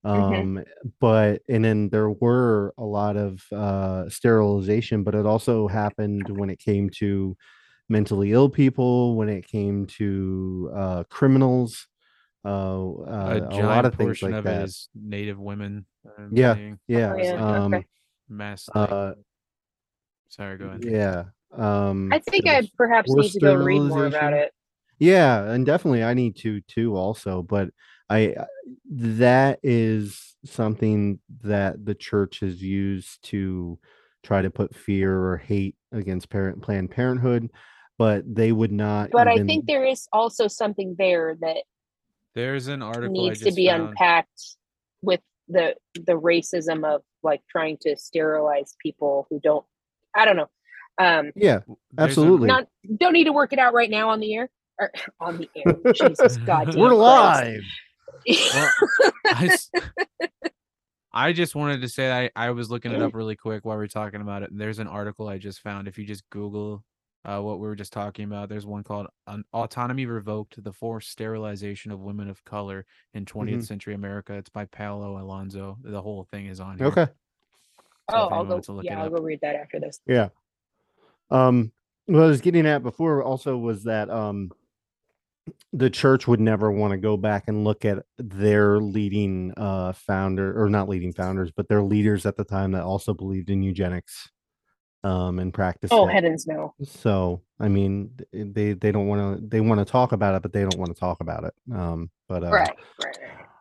Um 0.03 0.59
Mhm. 0.59 0.65
but 0.99 1.41
and 1.49 1.65
then 1.65 1.89
there 1.89 2.09
were 2.11 2.73
a 2.77 2.83
lot 2.83 3.17
of 3.17 3.43
uh 3.51 4.09
sterilization, 4.09 5.03
but 5.03 5.15
it 5.15 5.25
also 5.25 5.67
happened 5.67 6.29
when 6.29 6.49
it 6.49 6.59
came 6.59 6.89
to 6.99 7.35
mentally 7.89 8.31
ill 8.31 8.47
people, 8.49 9.15
when 9.15 9.27
it 9.29 9.47
came 9.47 9.85
to 9.87 10.71
uh 10.75 11.03
criminals, 11.09 11.87
uh, 12.43 12.49
a 12.49 12.51
uh 12.51 13.35
a, 13.35 13.39
giant 13.51 13.63
lot 13.63 13.85
of 13.85 13.95
things 13.95 14.07
portion 14.07 14.31
like 14.31 14.39
of 14.39 14.43
that. 14.45 14.61
it 14.61 14.63
is 14.65 14.89
native 14.95 15.39
women. 15.39 15.85
I'm 16.17 16.35
Yeah, 16.35 16.55
seeing. 16.55 16.79
yeah. 16.87 17.13
Oh, 17.13 17.17
yeah, 17.17 17.61
Um 17.63 17.73
okay. 17.75 17.85
Mass. 18.29 18.67
uh 18.73 19.13
sorry, 20.29 20.57
go 20.57 20.65
ahead. 20.65 20.83
yeah. 20.83 21.23
Um 21.55 22.11
I 22.13 22.19
think 22.19 22.47
I 22.47 22.61
perhaps 22.77 23.13
need 23.13 23.31
to 23.33 23.39
go 23.39 23.55
read 23.55 23.81
more 23.81 24.05
about 24.05 24.33
it. 24.33 24.51
Yeah, 24.99 25.43
and 25.51 25.65
definitely 25.65 26.03
I 26.03 26.13
need 26.13 26.35
to 26.37 26.61
too 26.61 26.95
also, 26.95 27.41
but 27.41 27.69
I 28.09 28.35
I- 28.35 28.45
that 28.89 29.59
is 29.63 30.35
something 30.45 31.19
that 31.43 31.83
the 31.85 31.95
church 31.95 32.39
has 32.39 32.61
used 32.61 33.21
to 33.23 33.77
try 34.23 34.41
to 34.41 34.49
put 34.49 34.75
fear 34.75 35.13
or 35.15 35.37
hate 35.37 35.75
against 35.91 36.29
parent 36.29 36.61
Planned 36.61 36.91
Parenthood, 36.91 37.49
but 37.97 38.23
they 38.33 38.51
would 38.51 38.71
not 38.71 39.09
But 39.11 39.27
I 39.27 39.37
think 39.43 39.65
there 39.65 39.85
is 39.85 40.07
also 40.13 40.47
something 40.47 40.95
there 40.97 41.35
that 41.41 41.57
There's 42.35 42.67
an 42.67 42.81
article 42.81 43.11
needs 43.13 43.41
I 43.45 43.49
to 43.49 43.55
be 43.55 43.67
found. 43.67 43.89
unpacked 43.89 44.57
with 45.01 45.21
the 45.47 45.75
the 45.95 46.13
racism 46.13 46.85
of 46.85 47.01
like 47.23 47.41
trying 47.49 47.77
to 47.81 47.95
sterilize 47.97 48.75
people 48.81 49.27
who 49.29 49.39
don't 49.39 49.65
I 50.15 50.25
don't 50.25 50.37
know. 50.37 50.49
Um 50.97 51.31
yeah, 51.35 51.59
absolutely. 51.97 52.47
not 52.47 52.67
don't 52.97 53.13
need 53.13 53.25
to 53.25 53.33
work 53.33 53.53
it 53.53 53.59
out 53.59 53.73
right 53.73 53.89
now 53.89 54.09
on 54.09 54.19
the 54.19 54.33
air. 54.35 54.49
Or 54.79 54.91
on 55.19 55.37
the 55.37 55.49
air. 55.55 55.75
Jesus 55.93 56.37
God. 56.45 56.75
We're 56.75 56.93
live. 56.93 57.63
Well, 58.53 58.71
I, 59.25 59.45
s- 59.47 59.71
I 61.13 61.33
just 61.33 61.55
wanted 61.55 61.81
to 61.81 61.89
say 61.89 62.11
I, 62.11 62.29
I 62.35 62.51
was 62.51 62.69
looking 62.69 62.91
it 62.91 63.01
up 63.01 63.13
really 63.15 63.35
quick 63.35 63.65
while 63.65 63.77
we 63.77 63.83
are 63.83 63.87
talking 63.87 64.21
about 64.21 64.43
it. 64.43 64.51
And 64.51 64.61
there's 64.61 64.79
an 64.79 64.87
article 64.87 65.27
I 65.27 65.37
just 65.37 65.61
found. 65.61 65.87
If 65.87 65.97
you 65.97 66.05
just 66.05 66.29
Google 66.29 66.83
uh, 67.23 67.39
what 67.39 67.59
we 67.59 67.67
were 67.67 67.75
just 67.75 67.93
talking 67.93 68.25
about, 68.25 68.49
there's 68.49 68.65
one 68.65 68.83
called 68.83 69.07
An 69.27 69.43
Autonomy 69.53 70.05
Revoked 70.05 70.63
The 70.63 70.73
Forced 70.73 71.09
Sterilization 71.11 71.91
of 71.91 71.99
Women 71.99 72.29
of 72.29 72.43
Color 72.45 72.85
in 73.13 73.25
20th 73.25 73.59
Mhm. 73.59 73.67
Century 73.67 73.93
America. 73.93 74.33
It's 74.33 74.49
by 74.49 74.65
Paolo 74.65 75.21
Alonso. 75.21 75.77
The 75.83 76.01
whole 76.01 76.23
thing 76.25 76.47
is 76.47 76.59
on 76.59 76.77
here. 76.77 76.87
Okay. 76.87 77.05
So 78.09 78.17
oh, 78.17 78.27
I'll 78.29 78.45
go 78.45 78.59
to 78.59 78.71
look 78.71 78.83
yeah, 78.85 78.95
it 78.95 78.99
I'll 79.01 79.05
up. 79.07 79.13
go 79.13 79.21
read 79.21 79.39
that 79.41 79.55
after 79.55 79.79
this. 79.79 79.99
Yeah. 80.07 80.29
Um 81.29 81.71
what 82.07 82.23
I 82.23 82.27
was 82.27 82.41
getting 82.41 82.65
at 82.65 82.83
before 82.83 83.23
also 83.23 83.55
was 83.57 83.83
that 83.83 84.09
um 84.09 84.51
the 85.71 85.89
church 85.89 86.27
would 86.27 86.39
never 86.39 86.71
want 86.71 86.91
to 86.91 86.97
go 86.97 87.15
back 87.17 87.45
and 87.47 87.63
look 87.63 87.85
at 87.85 88.03
their 88.17 88.79
leading 88.79 89.53
uh 89.55 89.93
founder 89.93 90.61
or 90.61 90.69
not 90.69 90.89
leading 90.89 91.13
founders 91.13 91.51
but 91.55 91.67
their 91.69 91.81
leaders 91.83 92.25
at 92.25 92.35
the 92.35 92.43
time 92.43 92.71
that 92.73 92.83
also 92.83 93.13
believed 93.13 93.49
in 93.49 93.63
eugenics 93.63 94.29
um 95.03 95.39
and 95.39 95.53
practice 95.53 95.89
Oh 95.91 96.07
it. 96.07 96.11
heavens 96.11 96.45
no. 96.45 96.73
so 96.83 97.41
i 97.59 97.67
mean 97.67 98.11
they 98.31 98.73
they 98.73 98.91
don't 98.91 99.07
want 99.07 99.39
to 99.39 99.47
they 99.47 99.61
want 99.61 99.79
to 99.79 99.85
talk 99.85 100.11
about 100.11 100.35
it 100.35 100.41
but 100.43 100.53
they 100.53 100.61
don't 100.61 100.77
want 100.77 100.93
to 100.93 100.99
talk 100.99 101.21
about 101.21 101.43
it 101.43 101.53
um 101.73 102.09
but 102.29 102.43
uh, 102.43 102.51
Right, 102.51 102.75
right, 103.03 103.17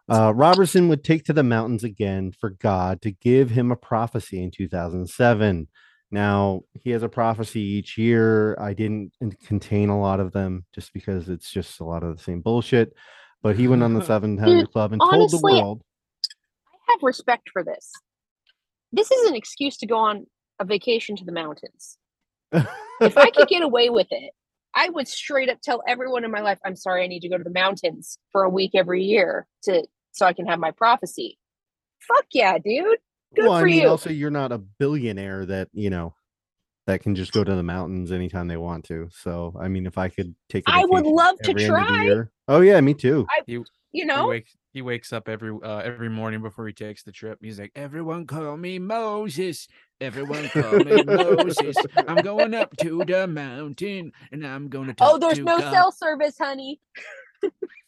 right. 0.09 0.29
uh, 0.29 0.33
Robertson 0.35 0.89
would 0.89 1.03
take 1.03 1.25
to 1.25 1.33
the 1.33 1.43
mountains 1.43 1.83
again 1.85 2.33
for 2.33 2.51
God 2.51 3.01
to 3.03 3.11
give 3.11 3.51
him 3.51 3.71
a 3.73 3.77
prophecy 3.77 4.43
in 4.43 4.51
2007. 4.51 5.69
Now, 6.13 6.63
he 6.75 6.91
has 6.91 7.03
a 7.05 7.09
prophecy 7.09 7.61
each 7.61 7.97
year. 7.97 8.57
I 8.61 8.75
didn't 8.75 9.13
contain 9.47 9.89
a 9.89 10.01
lot 10.01 10.19
of 10.21 10.33
them 10.33 10.65
just 10.75 10.93
because 10.93 11.29
it's 11.29 11.51
just 11.51 11.79
a 11.81 11.85
lot 11.85 12.03
of 12.03 12.17
the 12.17 12.23
same 12.23 12.41
bullshit. 12.41 12.93
But 13.43 13.57
he 13.57 13.69
went 13.69 13.83
on 13.85 13.95
the 13.95 14.05
700 14.05 14.45
Dude, 14.45 14.73
Club 14.73 14.93
and 14.93 15.01
told 15.01 15.31
the 15.31 15.39
world. 15.39 15.83
I 16.89 16.93
have 16.93 17.03
respect 17.03 17.49
for 17.53 17.63
this. 17.63 17.93
This 18.93 19.11
is 19.13 19.29
an 19.31 19.37
excuse 19.37 19.77
to 19.79 19.87
go 19.87 19.99
on 19.99 20.27
a 20.61 20.65
vacation 20.65 21.17
to 21.17 21.25
the 21.25 21.33
mountains. 21.33 21.99
If 23.03 23.17
I 23.17 23.31
could 23.31 23.49
get 23.49 23.63
away 23.63 23.89
with 23.89 24.09
it, 24.11 24.31
I 24.75 24.91
would 24.91 25.09
straight 25.09 25.49
up 25.49 25.63
tell 25.63 25.83
everyone 25.89 26.23
in 26.23 26.31
my 26.31 26.43
life, 26.43 26.59
I'm 26.67 26.77
sorry, 26.77 27.03
I 27.03 27.07
need 27.07 27.21
to 27.21 27.31
go 27.31 27.39
to 27.39 27.43
the 27.43 27.49
mountains 27.51 28.19
for 28.31 28.43
a 28.43 28.51
week 28.51 28.73
every 28.75 29.03
year 29.03 29.47
to 29.63 29.87
so 30.13 30.27
I 30.27 30.35
can 30.35 30.47
have 30.47 30.59
my 30.59 30.71
prophecy. 30.71 31.39
Fuck 32.07 32.27
yeah, 32.35 32.59
dude. 32.59 32.99
Good 33.35 33.45
well, 33.45 33.53
I 33.55 33.61
for 33.61 33.67
mean, 33.67 33.83
you. 33.83 33.89
also, 33.89 34.11
you're 34.11 34.31
not 34.31 34.53
a 34.53 34.59
billionaire 34.59 35.47
that, 35.47 35.69
you 35.73 35.89
know, 35.89 36.15
that 36.87 37.01
can 37.03 37.15
just 37.15 37.33
go 37.33 37.43
to 37.43 37.55
the 37.55 37.63
mountains 37.63 38.13
anytime 38.13 38.49
they 38.49 38.59
want 38.59 38.85
to. 38.87 39.09
So, 39.13 39.57
I 39.59 39.69
mean, 39.69 39.87
if 39.87 39.97
I 39.97 40.09
could 40.11 40.35
take 40.51 40.69
a 40.69 40.73
I 40.73 40.85
would 40.85 41.07
love 41.07 41.37
to 41.45 41.51
every 41.51 41.65
end 41.65 41.73
of 41.73 41.79
the 41.81 41.85
try. 41.87 42.03
year- 42.05 42.33
Oh, 42.49 42.61
yeah, 42.61 42.81
me 42.83 42.93
too. 42.93 43.27
I, 43.31 43.43
He, 43.47 43.63
you 43.93 44.03
he 44.03 44.07
know, 44.07 44.29
wakes 44.29 44.57
he 44.73 44.83
wakes 44.83 45.13
up 45.13 45.29
every 45.29 45.51
uh, 45.63 45.79
every 45.79 46.09
morning 46.09 46.43
before 46.43 46.67
he 46.67 46.73
takes 46.73 47.03
the 47.03 47.13
trip. 47.13 47.39
He's 47.43 47.59
like, 47.59 47.73
Everyone 47.75 48.27
call 48.27 48.57
me 48.57 48.79
Moses. 48.79 49.67
Everyone 50.01 50.49
call 50.49 50.79
me 50.81 51.03
Moses. 51.05 51.77
I'm 52.07 52.23
going 52.23 52.55
up 52.55 52.77
to 52.79 53.05
the 53.05 53.27
mountain 53.27 54.13
and 54.31 54.47
I'm 54.47 54.69
going 54.69 54.87
to 54.87 54.95
talk 54.95 55.09
oh, 55.15 55.19
there's 55.19 55.39
to 55.39 55.45
no 55.45 55.59
God. 55.59 55.73
cell 55.73 55.93
service, 55.93 56.37
honey. 56.39 56.81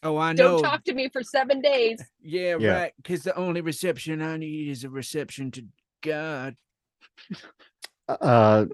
Oh, 0.03 0.17
I 0.17 0.33
know. 0.33 0.55
Don't 0.55 0.63
talk 0.63 0.83
to 0.85 0.93
me 0.93 1.09
for 1.09 1.23
seven 1.23 1.61
days. 1.61 2.01
Yeah, 2.21 2.57
Yeah. 2.57 2.71
right. 2.81 2.93
Because 2.97 3.23
the 3.23 3.35
only 3.35 3.61
reception 3.61 4.21
I 4.21 4.37
need 4.37 4.69
is 4.69 4.83
a 4.83 4.89
reception 4.89 5.51
to 5.51 5.65
God. 6.01 6.55
Uh, 8.07 8.65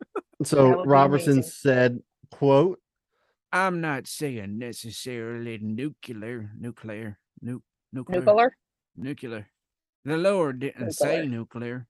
so 0.43 0.77
would 0.77 0.88
Robertson 0.88 1.34
amazing. 1.34 1.51
said, 1.51 1.99
quote, 2.31 2.80
I'm 3.51 3.81
not 3.81 4.07
saying 4.07 4.59
necessarily 4.59 5.57
nuclear, 5.59 6.51
nuclear, 6.57 7.17
nu- 7.41 7.63
nuclear, 7.91 8.21
Nuclear. 8.21 8.51
nuclear. 8.95 9.47
The 10.05 10.17
Lord 10.17 10.59
didn't 10.59 10.93
say 10.93 11.26
Nuclear. 11.26 11.39
nuclear. 11.39 11.88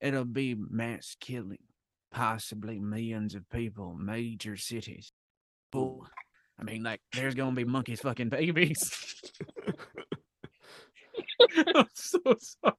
It'll 0.00 0.24
be 0.26 0.54
mass 0.54 1.16
killing, 1.18 1.58
possibly 2.12 2.78
millions 2.78 3.34
of 3.34 3.48
people, 3.48 3.96
major 3.98 4.56
cities. 4.56 5.12
Oh, 5.74 6.06
I 6.58 6.64
mean, 6.64 6.82
like, 6.82 7.00
there's 7.12 7.34
gonna 7.34 7.56
be 7.56 7.64
monkeys 7.64 8.00
fucking 8.00 8.28
babies. 8.28 9.14
I'm 11.74 11.86
so 11.94 12.18
sorry. 12.38 12.74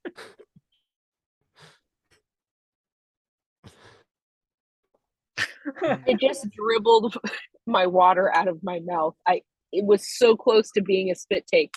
it 6.08 6.20
just 6.20 6.50
dribbled 6.52 7.18
my 7.66 7.88
water 7.88 8.34
out 8.36 8.48
of 8.48 8.64
my 8.64 8.80
mouth. 8.86 9.16
I 9.28 9.42
it 9.72 9.86
was 9.86 10.08
so 10.08 10.36
close 10.36 10.72
to 10.72 10.82
being 10.82 11.12
a 11.12 11.16
spit 11.16 11.46
take. 11.48 11.76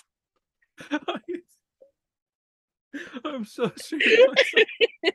I'm 3.25 3.45
so 3.45 3.71
serious. 3.75 4.53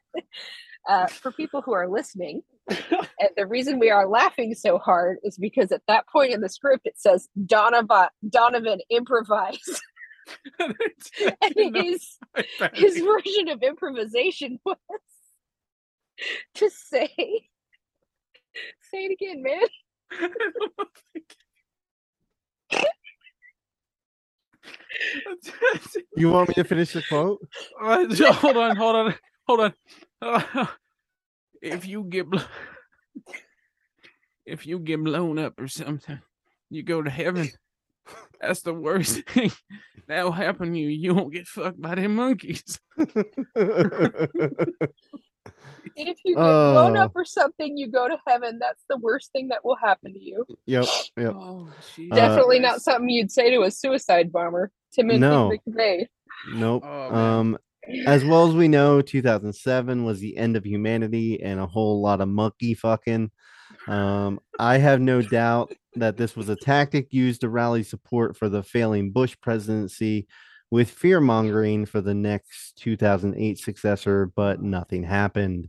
Uh, 0.86 1.06
for 1.06 1.32
people 1.32 1.62
who 1.62 1.72
are 1.72 1.88
listening, 1.88 2.42
and 2.68 3.30
the 3.38 3.46
reason 3.46 3.78
we 3.78 3.90
are 3.90 4.06
laughing 4.06 4.55
so 4.55 4.76
hard 4.76 5.16
is 5.24 5.38
because 5.38 5.72
at 5.72 5.80
that 5.88 6.06
point 6.09 6.30
in 6.30 6.42
the 6.42 6.48
script 6.51 6.82
it 6.84 6.92
says 6.98 7.26
Donovan 7.46 8.09
Donovan 8.28 8.80
improvise, 8.90 9.80
and 10.59 11.74
his 11.74 12.18
his 12.74 13.01
version 13.01 13.48
of 13.48 13.62
improvisation 13.62 14.59
was 14.66 14.76
to 16.56 16.68
say 16.68 17.09
say 17.16 18.98
it 18.98 19.12
again, 19.12 19.42
man. 19.42 19.62
You 26.16 26.31
want 26.31 26.48
me 26.48 26.55
to 26.55 26.64
finish 26.64 26.93
the 26.93 27.02
quote? 27.02 27.40
Uh, 27.81 28.06
hold 28.32 28.56
on, 28.56 28.76
hold 28.76 28.97
on, 28.97 29.14
hold 29.47 29.60
on. 29.60 29.74
Uh, 30.22 30.66
if 31.62 31.86
you 31.86 32.05
get 32.05 32.31
blo- 32.31 32.40
if 34.47 34.66
you 34.66 34.78
get 34.78 35.02
blown 35.02 35.39
up 35.39 35.60
or 35.60 35.68
something, 35.68 36.20
you 36.70 36.82
go 36.82 37.02
to 37.02 37.10
heaven. 37.10 37.48
That's 38.40 38.62
the 38.62 38.74
worst 38.74 39.22
thing 39.28 39.51
that'll 40.06 40.32
happen 40.32 40.72
to 40.72 40.78
you. 40.78 40.89
You 40.89 41.14
won't 41.14 41.32
get 41.32 41.47
fucked 41.47 41.81
by 41.81 41.94
them 41.94 42.16
monkeys. 42.16 42.78
If 45.96 46.18
you 46.24 46.34
get 46.34 46.40
blown 46.42 46.96
Oh. 46.96 47.02
up 47.04 47.12
or 47.14 47.24
something, 47.24 47.76
you 47.76 47.88
go 47.88 48.08
to 48.08 48.16
heaven. 48.26 48.58
That's 48.58 48.82
the 48.88 48.96
worst 48.96 49.30
thing 49.32 49.48
that 49.48 49.64
will 49.64 49.76
happen 49.76 50.12
to 50.14 50.18
you. 50.20 50.44
yep, 50.66 50.86
yep. 51.16 51.34
Oh, 51.36 51.68
Uh, 52.10 52.14
Definitely 52.14 52.58
not 52.58 52.80
something 52.82 53.08
you'd 53.08 53.30
say 53.30 53.50
to 53.50 53.62
a 53.62 53.70
suicide 53.70 54.32
bomber. 54.32 54.70
Timothy 54.92 55.18
No. 55.18 55.50
McVeigh. 55.68 56.06
Nope. 56.54 56.82
Oh, 56.86 57.14
um, 57.14 57.58
as 58.06 58.24
well 58.24 58.48
as 58.48 58.54
we 58.54 58.66
know, 58.68 59.02
2007 59.02 60.04
was 60.04 60.20
the 60.20 60.36
end 60.36 60.56
of 60.56 60.64
humanity 60.64 61.42
and 61.42 61.60
a 61.60 61.66
whole 61.66 62.00
lot 62.00 62.20
of 62.20 62.28
monkey 62.28 62.74
fucking. 62.74 63.30
Um, 63.86 64.40
I 64.58 64.78
have 64.78 65.00
no 65.00 65.20
doubt 65.20 65.72
that 65.96 66.16
this 66.16 66.34
was 66.34 66.48
a 66.48 66.56
tactic 66.56 67.12
used 67.12 67.42
to 67.42 67.48
rally 67.50 67.82
support 67.82 68.36
for 68.36 68.48
the 68.48 68.62
failing 68.62 69.10
Bush 69.12 69.36
presidency 69.42 70.26
with 70.74 70.90
fear 70.90 71.20
mongering 71.20 71.86
for 71.86 72.01
the 72.01 72.12
next 72.14 72.72
2008 72.78 73.59
successor, 73.60 74.26
but 74.34 74.60
nothing 74.60 75.05
happened. 75.05 75.68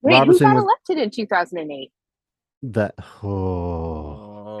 Wait, 0.00 0.14
Robertson 0.14 0.46
who 0.46 0.52
got 0.54 0.54
was- 0.54 0.64
elected 0.64 0.96
in 1.04 1.10
2008? 1.10 1.92
That 2.62 2.94
oh, 3.22 3.28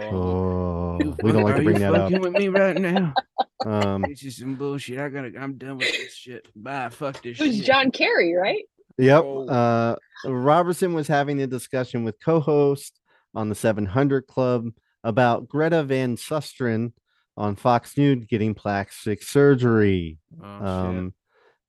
oh 0.12 0.98
we 1.22 1.32
don't 1.32 1.44
like 1.44 1.54
Are 1.54 1.58
to 1.58 1.64
bring 1.64 1.78
that 1.80 1.94
up. 1.94 2.12
fucking 2.12 2.20
with 2.20 2.32
me 2.34 2.48
right 2.48 2.76
now? 2.76 3.14
Um, 3.66 4.04
This 4.06 4.22
is 4.22 4.36
some 4.36 4.54
bullshit. 4.54 5.00
I 5.00 5.08
gotta. 5.08 5.32
I'm 5.36 5.54
done 5.58 5.78
with 5.78 5.90
this 5.90 6.14
shit. 6.14 6.46
Bye. 6.54 6.90
Fuck 6.90 7.22
this 7.22 7.40
It 7.40 7.46
was 7.48 7.56
shit. 7.56 7.64
John 7.64 7.90
Kerry, 7.90 8.34
right? 8.36 8.62
Yep. 8.98 9.24
Oh. 9.24 9.48
Uh, 9.48 9.96
Robertson 10.26 10.92
was 10.94 11.08
having 11.08 11.42
a 11.42 11.46
discussion 11.48 12.04
with 12.04 12.20
co-host 12.24 13.00
on 13.34 13.48
the 13.48 13.56
700 13.56 14.28
Club 14.28 14.68
about 15.02 15.48
Greta 15.48 15.82
Van 15.82 16.16
Susteren 16.16 16.92
on 17.38 17.54
Fox 17.54 17.96
News 17.96 18.26
getting 18.26 18.52
plastic 18.52 19.22
surgery. 19.22 20.18
Oh. 20.42 20.46
Um, 20.46 21.14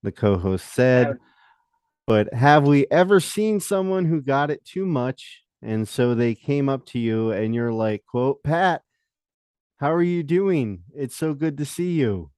the 0.01 0.11
co-host 0.11 0.73
said, 0.73 1.17
"But 2.07 2.33
have 2.33 2.67
we 2.67 2.87
ever 2.89 3.19
seen 3.19 3.59
someone 3.59 4.05
who 4.05 4.21
got 4.21 4.49
it 4.49 4.65
too 4.65 4.85
much, 4.85 5.43
and 5.61 5.87
so 5.87 6.15
they 6.15 6.33
came 6.35 6.67
up 6.67 6.85
to 6.87 6.99
you, 6.99 7.31
and 7.31 7.53
you're 7.53 7.71
like, 7.71 8.03
quote, 8.05 8.41
Pat, 8.43 8.81
how 9.79 9.93
are 9.93 10.03
you 10.03 10.23
doing? 10.23 10.83
It's 10.95 11.15
so 11.15 11.33
good 11.33 11.57
to 11.57 11.65
see 11.65 11.91
you." 11.91 12.31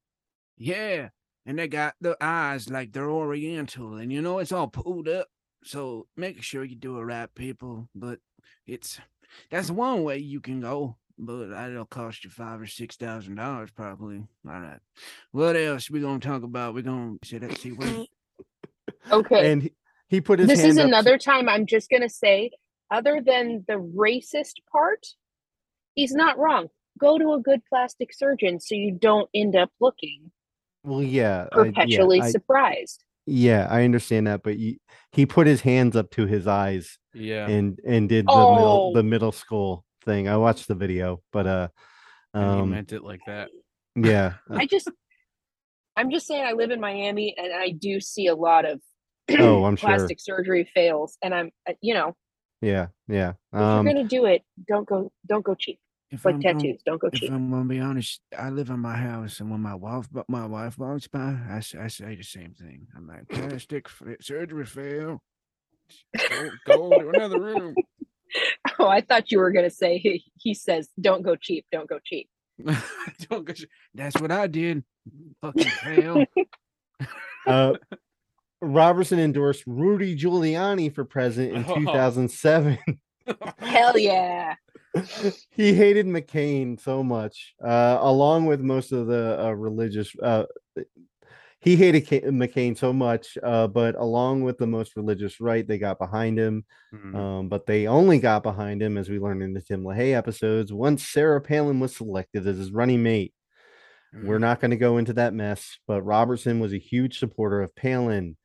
Yeah, 0.58 1.10
and 1.46 1.58
they 1.58 1.68
got 1.68 1.96
the 2.02 2.18
eyes 2.20 2.70
like 2.70 2.92
they're 2.92 3.10
Oriental, 3.10 3.96
and 3.96 4.12
you 4.12 4.22
know 4.22 4.40
it's 4.40 4.52
all 4.52 4.68
pulled 4.68 5.08
up. 5.08 5.28
So 5.64 6.08
make 6.18 6.42
sure 6.44 6.64
you 6.64 6.76
do 6.76 6.98
it 6.98 7.04
right, 7.04 7.34
people. 7.34 7.88
But 7.96 8.20
it's 8.68 9.00
that's 9.50 9.72
one 9.72 10.04
way 10.04 10.18
you 10.18 10.42
can 10.42 10.60
go, 10.60 10.98
but 11.18 11.48
that'll 11.48 11.86
cost 11.86 12.24
you 12.24 12.30
five 12.30 12.62
or 12.62 12.68
six 12.68 12.96
thousand 12.98 13.36
dollars 13.36 13.70
probably. 13.72 14.18
All 14.48 14.60
right. 14.60 14.80
What 15.32 15.56
else 15.56 15.90
we 15.90 16.02
gonna 16.02 16.20
talk 16.20 16.44
about? 16.44 16.74
We're 16.74 16.82
gonna 16.84 17.18
say 17.24 17.38
that. 17.40 17.58
See 17.58 17.72
what? 17.72 18.08
Okay. 19.12 19.52
And 19.52 19.64
he, 19.64 19.74
he 20.10 20.22
put 20.22 20.38
his 20.40 20.48
this 20.48 20.60
hand 20.60 20.72
is 20.72 20.78
up 20.78 20.84
to- 20.84 20.88
another 20.88 21.18
time 21.18 21.50
I'm 21.50 21.66
just 21.66 21.90
going 21.90 22.04
to 22.04 22.10
say, 22.10 22.52
other 22.92 23.20
than 23.26 23.64
the 23.68 23.76
racist 23.76 24.54
part, 24.72 25.08
he's 25.96 26.14
not 26.14 26.38
wrong. 26.38 26.68
Go 27.00 27.18
to 27.18 27.34
a 27.34 27.40
good 27.40 27.62
plastic 27.68 28.14
surgeon 28.14 28.60
so 28.60 28.76
you 28.76 28.92
don't 28.92 29.28
end 29.34 29.56
up 29.56 29.72
looking 29.80 30.32
well, 30.84 31.02
yeah, 31.02 31.48
I- 31.52 31.58
yeah, 31.58 31.64
perpetually 31.72 32.22
I- 32.22 32.30
surprised. 32.30 33.04
Yeah, 33.26 33.68
I 33.70 33.84
understand 33.86 34.28
that, 34.28 34.42
but 34.44 34.56
he, 34.56 34.80
he 35.12 35.26
put 35.26 35.46
his 35.48 35.62
hands 35.62 35.96
up 35.96 36.10
to 36.12 36.26
his 36.26 36.48
eyes 36.48 36.98
Yeah. 37.14 37.48
and 37.48 37.80
and 37.86 38.10
did 38.10 38.26
the 38.28 38.32
middle 38.32 38.92
Oh. 38.92 38.94
the 38.94 39.04
middle 39.04 39.32
school 39.32 39.86
thing. 40.04 40.28
I 40.28 40.38
watched 40.38 40.68
the 40.68 40.76
video, 40.76 41.22
but 41.32 41.48
uh 41.48 41.68
and 42.34 42.56
he 42.56 42.62
um 42.62 42.70
meant 42.72 42.92
it 42.94 43.04
like 43.04 43.22
that. 43.28 43.50
yeah. 43.96 44.34
I 44.50 44.66
just, 44.66 44.90
I'm 45.98 46.12
just 46.12 46.28
saying, 46.28 46.46
I 46.46 46.54
live 46.54 46.72
in 46.72 46.80
Miami 46.80 47.36
and 47.38 47.52
I 47.54 47.72
do 47.72 48.00
see 48.00 48.28
a 48.28 48.36
lot 48.36 48.66
of 48.66 48.80
Oh, 49.38 49.64
I'm 49.66 49.76
sure. 49.78 49.90
plastic 49.90 50.20
surgery 50.20 50.70
fails, 50.74 51.18
and 51.22 51.34
I'm, 51.34 51.52
uh, 51.70 51.74
you 51.82 51.94
know, 51.94 52.16
Yeah, 52.62 52.88
yeah. 53.08 53.34
if 53.54 53.60
Um 53.60 53.86
you're 53.86 53.94
gonna 53.94 54.08
do 54.08 54.26
it, 54.26 54.44
don't 54.68 54.88
go, 54.88 55.12
don't 55.28 55.44
go 55.44 55.56
cheap. 55.56 55.80
If 56.10 56.26
like 56.26 56.36
I'm 56.36 56.42
gonna- 56.42 56.54
tattoos. 56.60 56.82
Don't 56.86 57.00
go 57.02 57.08
If 57.08 57.20
cheap. 57.20 57.32
I'm 57.32 57.50
gonna 57.52 57.66
be 57.66 57.80
honest, 57.80 58.20
I 58.38 58.50
live 58.50 58.70
in 58.70 58.80
my 58.80 58.96
house, 58.96 59.40
and 59.40 59.50
when 59.52 59.62
my 59.62 59.76
wife, 59.76 60.08
but 60.12 60.28
my 60.30 60.46
wife 60.46 60.78
walks 60.78 61.08
by, 61.08 61.38
I, 61.50 61.58
I 61.80 61.88
say 61.88 62.16
the 62.16 62.24
same 62.24 62.54
thing. 62.54 62.88
I'm 62.96 63.08
like, 63.08 63.28
plastic 63.30 63.88
surgery 64.22 64.66
fail. 64.66 65.22
Go, 66.30 66.52
go 66.66 66.90
to 66.98 67.10
another 67.10 67.40
room. 67.40 67.76
Oh, 68.80 68.88
I 68.88 69.02
thought 69.02 69.32
you 69.32 69.40
were 69.40 69.52
gonna 69.52 69.70
say 69.70 69.98
he, 69.98 70.24
he 70.40 70.54
says, 70.54 70.90
"Don't 71.00 71.22
go 71.22 71.36
cheap. 71.36 71.66
Don't 71.72 71.88
go 71.90 72.00
cheap." 72.04 72.30
Don't 73.30 73.46
go 73.46 73.54
sh- 73.54 73.66
That's 73.94 74.20
what 74.22 74.32
I 74.32 74.48
did. 74.48 74.84
Fucking 75.42 75.64
fail. 75.84 76.26
Uh, 77.48 77.74
Robertson 78.62 79.18
endorsed 79.20 79.64
Rudy 79.66 80.16
Giuliani 80.16 80.94
for 80.94 81.04
president 81.04 81.56
in 81.58 81.66
Oh. 81.68 81.74
2007. 81.76 82.78
Hell 83.58 83.98
yeah! 83.98 84.54
he 85.50 85.74
hated 85.74 86.06
McCain 86.06 86.80
so 86.80 87.02
much, 87.04 87.56
uh, 87.66 87.98
along 88.02 88.46
with 88.46 88.62
most 88.62 88.92
of 88.92 89.08
the 89.08 89.44
uh, 89.44 89.50
religious. 89.54 90.16
Uh, 91.62 91.70
he 91.70 91.76
hated 91.76 92.06
McCain 92.26 92.78
so 92.78 92.92
much, 92.92 93.38
uh, 93.44 93.68
but 93.68 93.96
along 93.96 94.44
with 94.44 94.58
the 94.58 94.68
most 94.68 94.96
religious 94.96 95.40
right, 95.40 95.68
they 95.68 95.78
got 95.78 96.00
behind 96.00 96.38
him. 96.40 96.66
Mhm. 96.94 97.16
Um, 97.16 97.50
but 97.50 97.66
they 97.66 97.88
only 97.88 98.20
got 98.20 98.44
behind 98.44 98.82
him, 98.82 98.98
as 98.98 99.10
we 99.10 99.20
learned 99.20 99.44
in 99.44 99.54
the 99.54 99.62
Tim 99.62 99.84
LaHaye 99.84 100.14
episodes, 100.16 100.74
once 100.74 101.08
Sarah 101.08 101.42
Palin 101.42 101.80
was 101.80 101.96
selected 101.96 102.48
as 102.48 102.58
his 102.58 102.72
running 102.72 103.04
mate. 103.04 103.34
We're 104.14 104.38
Mhm. 104.38 104.42
not 104.42 104.60
going 104.60 104.72
to 104.72 104.78
go 104.78 104.98
into 104.98 105.14
that 105.14 105.34
mess, 105.34 105.78
but 105.88 106.02
Robertson 106.02 106.60
was 106.60 106.74
a 106.74 106.78
huge 106.78 107.18
supporter 107.18 107.62
of 107.62 107.74
Palin. 107.76 108.36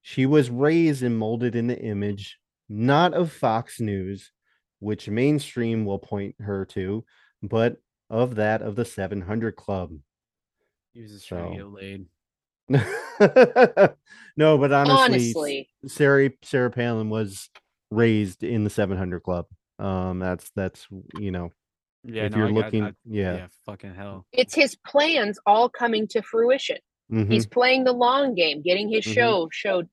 She 0.00 0.26
was 0.26 0.50
raised 0.50 1.04
and 1.04 1.16
molded 1.16 1.54
in 1.54 1.68
the 1.68 1.78
image, 1.80 2.38
not 2.68 3.14
of 3.14 3.30
Fox 3.30 3.78
News, 3.80 4.32
which 4.80 5.08
mainstream 5.08 5.84
will 5.84 6.00
point 6.00 6.34
her 6.40 6.64
to, 6.66 7.04
but 7.40 7.76
of 8.10 8.34
that 8.34 8.62
of 8.62 8.74
the 8.74 8.84
700 8.84 9.54
Club. 9.54 9.96
He 10.92 11.02
was 11.02 11.12
just 11.12 11.28
trying 11.28 11.52
to 11.52 11.58
So- 11.60 11.70
get 11.70 11.72
laid. 11.82 12.06
no, 14.36 14.58
but 14.58 14.72
honestly, 14.72 14.94
Honestly, 14.96 15.68
Sarah 15.86 16.30
Sarah 16.42 16.70
Palin 16.70 17.10
was 17.10 17.50
raised 17.90 18.42
in 18.42 18.64
the 18.64 18.70
700 18.70 19.20
Club. 19.22 19.46
Um, 19.78 20.18
that's 20.18 20.50
that's 20.54 20.86
you 21.18 21.30
know, 21.30 21.50
Yeah, 22.04 22.24
if 22.24 22.32
no, 22.32 22.38
you're 22.38 22.46
I 22.46 22.50
got- 22.50 22.54
looking, 22.64 22.82
I- 22.84 22.92
yeah, 23.04 23.34
yeah, 23.36 23.46
fucking 23.66 23.94
hell. 23.94 24.26
it's 24.32 24.54
his 24.54 24.76
plans 24.86 25.38
all 25.46 25.68
coming 25.68 26.06
to 26.08 26.22
fruition. 26.22 26.78
mhm. 27.10 27.30
He's 27.30 27.46
playing 27.46 27.84
the 27.84 27.92
long 27.92 28.34
game, 28.34 28.62
getting 28.62 28.88
his 28.88 29.04
Mhm. 29.04 29.14
show 29.14 29.48
showed 29.52 29.88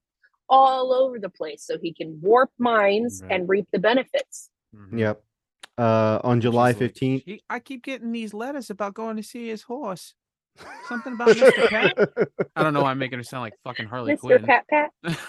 all 0.48 0.94
over 0.94 1.20
the 1.20 1.30
place 1.30 1.64
so 1.66 1.78
he 1.80 1.94
can 1.94 2.20
warp 2.22 2.52
minds 2.58 3.22
Right. 3.22 3.34
and 3.34 3.50
reap 3.50 3.68
the 3.72 3.80
benefits. 3.80 4.50
Mhm. 4.76 5.00
Yep. 5.00 5.24
Uh, 5.78 6.20
on 6.24 6.42
July 6.42 6.72
She's 6.74 6.82
like, 6.82 6.92
15th. 6.94 7.24
"She- 7.26 7.44
I 7.50 7.60
keep 7.60 7.84
getting 7.84 8.12
these 8.12 8.34
letters 8.34 8.70
about 8.70 8.94
going 8.96 9.16
to 9.18 9.24
see 9.24 9.48
his 9.48 9.64
horse. 9.64 10.14
Something 10.88 11.14
about 11.14 11.30
Mr. 11.30 11.68
Pat. 11.70 11.98
I 12.56 12.64
don't 12.64 12.74
know 12.74 12.84
why 12.84 12.92
I'm 12.92 13.00
making 13.00 13.20
her 13.20 13.24
sound 13.24 13.44
like 13.44 13.54
fucking 13.64 13.88
Harley 13.88 14.16
Mr. 14.16 14.20
Quinn. 14.20 14.46
Pat 14.46 14.66
Pat. 14.70 14.92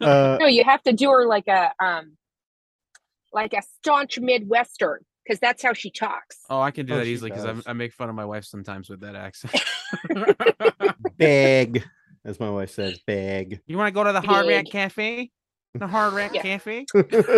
uh, 0.00 0.36
No, 0.40 0.46
you 0.46 0.64
have 0.64 0.82
to 0.84 0.92
do 0.92 1.10
her 1.10 1.26
like 1.26 1.48
a 1.48 1.72
um 1.82 2.16
like 3.32 3.52
a 3.54 3.62
staunch 3.78 4.18
Midwestern, 4.18 5.00
because 5.24 5.38
that's 5.38 5.62
how 5.62 5.72
she 5.72 5.90
talks. 5.90 6.38
oh, 6.50 6.60
I 6.60 6.70
can 6.72 6.86
do 6.86 6.94
Oh, 6.94 6.98
that 6.98 7.06
easily 7.06 7.30
because 7.30 7.44
does. 7.44 7.62
I 7.66 7.72
make 7.72 7.92
fun 7.92 8.08
of 8.08 8.14
my 8.14 8.24
wife 8.24 8.44
sometimes 8.44 8.90
with 8.90 9.00
that 9.00 9.14
accent. 9.14 9.54
bag, 11.18 11.84
as 12.24 12.40
my 12.40 12.50
wife 12.50 12.70
says, 12.70 12.98
bag. 13.06 13.60
you 13.66 13.76
want 13.76 13.88
to 13.88 13.92
go 13.92 14.04
to 14.04 14.12
the 14.12 14.20
Hard 14.20 14.46
Rat 14.46 14.66
Cafe? 14.70 15.30
The 15.74 15.86
Hard 15.86 16.14
Rat 16.14 16.34
Yeah. 16.34 16.42
Cafe? 16.42 16.86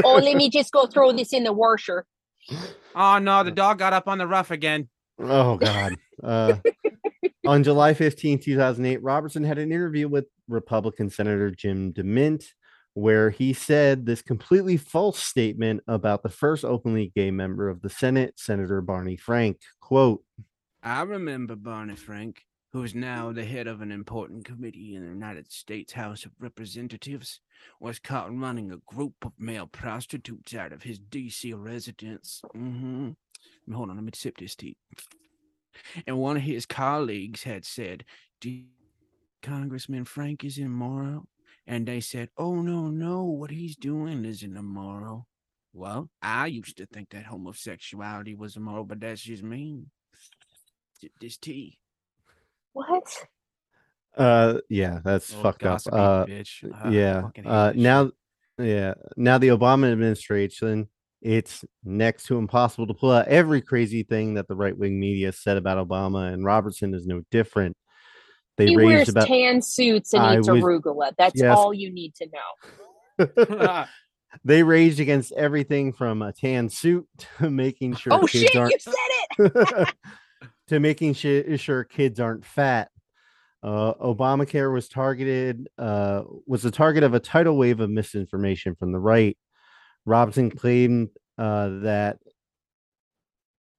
oh, 0.05 0.21
let 0.23 0.37
me 0.37 0.49
just 0.49 0.73
go 0.73 0.87
throw 0.87 1.13
this 1.13 1.33
in 1.33 1.45
the 1.45 1.53
washer. 1.53 2.07
Oh 2.95 3.19
no, 3.19 3.43
the 3.43 3.51
dog 3.51 3.79
got 3.79 3.95
up 3.95 4.07
on 4.07 4.19
the 4.19 4.27
rough 4.27 4.51
again. 4.51 4.91
Oh 5.19 5.57
God. 5.57 5.97
Uh, 6.23 6.57
on 7.47 7.63
July 7.65 7.95
15, 7.95 8.39
2008, 8.41 9.03
Robertson 9.03 9.45
had 9.45 9.59
an 9.59 9.73
interview 9.73 10.09
with 10.09 10.27
Republican 10.49 11.11
Senator 11.11 11.51
Jim 11.51 11.93
DeMint, 11.93 12.45
where 12.95 13.31
he 13.31 13.53
said 13.53 14.05
this 14.05 14.23
completely 14.23 14.77
false 14.77 15.19
statement 15.19 15.83
about 15.87 16.23
the 16.23 16.29
first 16.29 16.65
openly 16.65 17.13
gay 17.15 17.31
member 17.31 17.69
of 17.69 17.83
the 17.83 17.91
Senate, 17.91 18.35
Senator 18.39 18.81
Barney 18.81 19.17
Frank. 19.17 19.59
Quote, 19.81 20.23
I 20.83 21.03
remember 21.03 21.55
Barney 21.55 21.97
Frank, 21.97 22.45
who 22.73 22.83
is 22.83 22.95
now 22.95 23.33
the 23.33 23.45
head 23.45 23.67
of 23.67 23.81
an 23.81 23.93
important 23.93 24.45
committee 24.45 24.95
in 24.95 25.03
the 25.03 25.09
United 25.09 25.53
States 25.53 25.93
House 25.93 26.25
of 26.25 26.33
Representatives, 26.41 27.41
was 27.79 27.99
caught 27.99 28.37
running 28.37 28.73
a 28.73 28.79
group 28.79 29.15
of 29.23 29.33
male 29.39 29.67
prostitutes 29.67 30.55
out 30.55 30.73
of 30.73 30.83
his 30.83 30.99
D.C. 30.99 31.53
residence. 31.53 32.43
hmm 32.53 33.11
Hold 33.73 33.91
on, 33.91 33.97
let 33.97 34.05
me 34.05 34.13
sip 34.15 34.39
this 34.39 34.55
tea. 34.55 34.77
And 36.07 36.19
one 36.19 36.37
of 36.37 36.43
his 36.43 36.67
colleagues 36.67 37.43
had 37.43 37.65
said, 37.65 38.05
Do 38.41 38.51
you- 38.51 38.65
Congressman 39.43 40.05
Frank 40.05 40.45
is 40.45 40.59
immoral? 40.59 41.27
And 41.67 41.87
they 41.87 42.01
said, 42.01 42.31
Oh, 42.37 42.57
no, 42.57 42.89
no, 42.89 43.25
what 43.25 43.51
he's 43.51 43.77
doing 43.77 44.25
isn't 44.25 44.57
immoral. 44.57 45.27
Well, 45.73 46.11
I 46.21 46.47
used 46.47 46.77
to 46.79 46.87
think 46.87 47.11
that 47.11 47.25
homosexuality 47.25 48.35
was 48.35 48.57
immoral, 48.57 48.85
but 48.85 49.01
that's 49.01 49.23
just 49.23 49.43
me. 49.43 49.87
Sip 51.01 51.13
this 51.21 51.37
tea. 51.39 51.79
What? 52.73 53.05
uh, 54.17 54.59
yeah, 54.69 55.01
that's 55.03 55.31
Little 55.31 55.43
fucked 55.43 55.65
up. 55.65 55.81
Uh, 55.91 56.27
bitch. 56.27 56.73
I 56.75 56.91
yeah. 56.91 57.29
Uh, 57.45 57.73
now, 57.75 58.11
yeah. 58.59 58.95
Now 59.17 59.39
the 59.39 59.49
Obama 59.49 59.91
administration, 59.91 60.89
it's 61.23 61.65
next 61.85 62.25
to 62.27 62.39
impossible 62.39 62.87
to 62.89 62.95
pull 62.95 63.11
out 63.13 63.29
every 63.29 63.63
crazy 63.63 64.03
thing 64.03 64.35
that 64.35 64.49
the 64.49 64.55
right 64.57 64.77
wing 64.77 64.99
media 64.99 65.33
said 65.33 65.57
about 65.57 65.87
Obama, 65.87 66.33
and 66.33 66.45
Robertson 66.45 66.95
is 66.95 67.07
no 67.07 67.23
different. 67.31 67.77
They 68.59 68.67
he 68.67 68.77
raised 68.77 68.87
wears 68.87 69.09
about 69.09 69.27
tan 69.29 69.63
suits 69.63 70.13
and 70.13 70.23
I 70.23 70.39
eats 70.39 70.49
was- 70.51 70.63
arugula. 70.63 71.13
That's 71.17 71.41
Yes. 71.41 71.57
all 71.57 71.73
you 71.73 71.93
need 71.93 72.15
to 72.17 72.27
know. 73.19 73.85
they 74.45 74.63
raged 74.63 75.01
against 75.01 75.33
everything 75.33 75.93
from 75.93 76.23
a 76.23 76.33
tan 76.33 76.69
suit 76.69 77.07
to 77.39 77.51
making 77.51 77.95
sure 77.97 78.13
oh 78.15 78.27
kids 78.27 78.45
shit, 78.51 78.57
aren't 78.57 78.73
you 78.73 78.79
said 78.79 78.95
it. 79.39 79.95
to 80.69 80.81
making 80.81 81.15
shi- 81.15 81.57
sure 81.57 81.85
kids 81.85 82.21
aren't 82.21 82.45
fat. 82.45 82.89
Uh, 83.63 83.95
Obamacare 83.95 84.73
was 84.73 84.89
targeted 84.89 85.69
uh, 85.79 86.23
was 86.47 86.63
the 86.63 86.71
target 86.71 87.05
of 87.05 87.15
a 87.15 87.21
tidal 87.21 87.57
wave 87.57 87.79
of 87.81 87.91
misinformation 87.91 88.75
from 88.75 88.91
the 88.93 88.99
right. 88.99 89.39
Robinson 90.05 90.51
claimed 90.51 91.11
uh, 91.39 91.69
that 91.81 92.19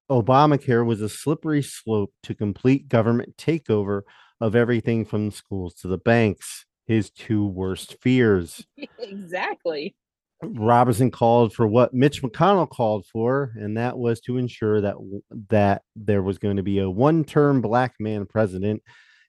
Obamacare 0.10 0.86
was 0.86 1.02
a 1.02 1.10
slippery 1.10 1.62
slope 1.62 2.14
to 2.24 2.36
complete 2.36 2.88
government 2.88 3.36
takeover 3.38 4.02
of 4.40 4.56
everything 4.56 5.06
from 5.06 5.32
schools 5.32 5.74
to 5.76 5.88
the 5.88 5.98
banks. 5.98 6.66
His 6.86 7.10
two 7.10 7.46
worst 7.48 7.96
fears. 8.02 8.66
exactly. 9.00 9.96
Robinson 10.44 11.12
called 11.12 11.54
for 11.54 11.66
what 11.66 11.94
Mitch 11.94 12.22
McConnell 12.22 12.70
called 12.70 13.06
for, 13.06 13.54
and 13.56 13.78
that 13.78 13.98
was 13.98 14.20
to 14.22 14.38
ensure 14.38 14.82
that 14.82 14.96
that 15.50 15.84
there 15.96 16.22
was 16.22 16.38
going 16.38 16.58
to 16.58 16.64
be 16.64 16.80
a 16.80 16.90
one-term 16.90 17.62
black 17.62 17.96
man 18.00 18.26
president, 18.26 18.84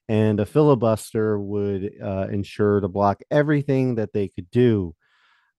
and 0.09 0.39
a 0.41 0.45
filibuster 0.45 1.39
would 1.39 1.91
uh, 2.03 2.27
ensure 2.29 2.81
to 2.81 2.89
block 2.89 3.21
everything 3.31 3.95
that 3.95 4.11
they 4.11 4.27
could 4.27 4.51
do, 4.51 4.93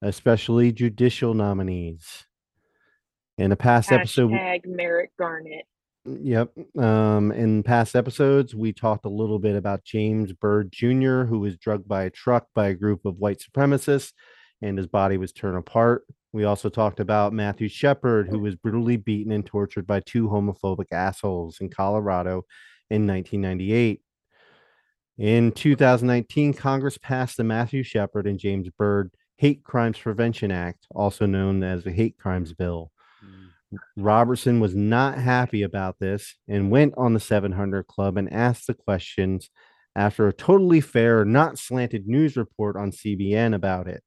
especially 0.02 0.72
judicial 0.72 1.34
nominees. 1.34 2.26
In 3.38 3.52
a 3.52 3.56
past 3.56 3.92
episode, 3.92 4.30
Merrick 4.64 5.10
Garland. 5.18 5.62
Yep. 6.06 6.52
Um, 6.78 7.32
in 7.32 7.62
past 7.62 7.96
episodes, 7.96 8.54
we 8.54 8.72
talked 8.72 9.04
a 9.04 9.10
little 9.10 9.38
bit 9.38 9.56
about 9.56 9.84
James 9.84 10.32
Byrd 10.32 10.70
Jr., 10.72 11.24
who 11.24 11.40
was 11.40 11.56
drugged 11.58 11.88
by 11.88 12.04
a 12.04 12.10
truck 12.10 12.46
by 12.54 12.68
a 12.68 12.74
group 12.74 13.04
of 13.04 13.18
white 13.18 13.40
supremacists 13.40 14.12
and 14.62 14.78
his 14.78 14.86
body 14.86 15.16
was 15.16 15.32
torn 15.32 15.56
apart. 15.56 16.04
We 16.32 16.44
also 16.44 16.68
talked 16.68 17.00
about 17.00 17.32
Matthew 17.32 17.68
Shepard, 17.68 18.28
who 18.28 18.38
was 18.38 18.56
brutally 18.56 18.96
beaten 18.96 19.32
and 19.32 19.44
tortured 19.44 19.86
by 19.86 20.00
two 20.00 20.28
homophobic 20.28 20.92
assholes 20.92 21.58
in 21.60 21.70
Colorado 21.70 22.44
in 22.90 23.06
1998. 23.06 24.02
In 25.18 25.52
2019, 25.52 26.52
Congress 26.52 26.98
passed 26.98 27.38
the 27.38 27.44
Matthew 27.44 27.82
Shepard 27.82 28.26
and 28.26 28.38
James 28.38 28.68
Byrd 28.76 29.10
Hate 29.36 29.64
Crimes 29.64 29.98
Prevention 29.98 30.50
Act, 30.50 30.86
also 30.94 31.26
known 31.26 31.62
as 31.62 31.84
the 31.84 31.92
Hate 31.92 32.16
Crimes 32.18 32.52
Bill. 32.52 32.90
Mm. 33.24 33.78
Robertson 33.96 34.60
was 34.60 34.74
not 34.74 35.18
happy 35.18 35.62
about 35.62 35.98
this 35.98 36.36
and 36.48 36.70
went 36.70 36.94
on 36.96 37.12
the 37.12 37.20
700 37.20 37.86
Club 37.86 38.16
and 38.16 38.32
asked 38.32 38.66
the 38.66 38.74
questions 38.74 39.50
after 39.94 40.28
a 40.28 40.32
totally 40.32 40.80
fair, 40.80 41.24
not 41.24 41.58
slanted 41.58 42.06
news 42.06 42.36
report 42.36 42.76
on 42.76 42.92
CBN 42.92 43.54
about 43.54 43.88
it. 43.88 44.02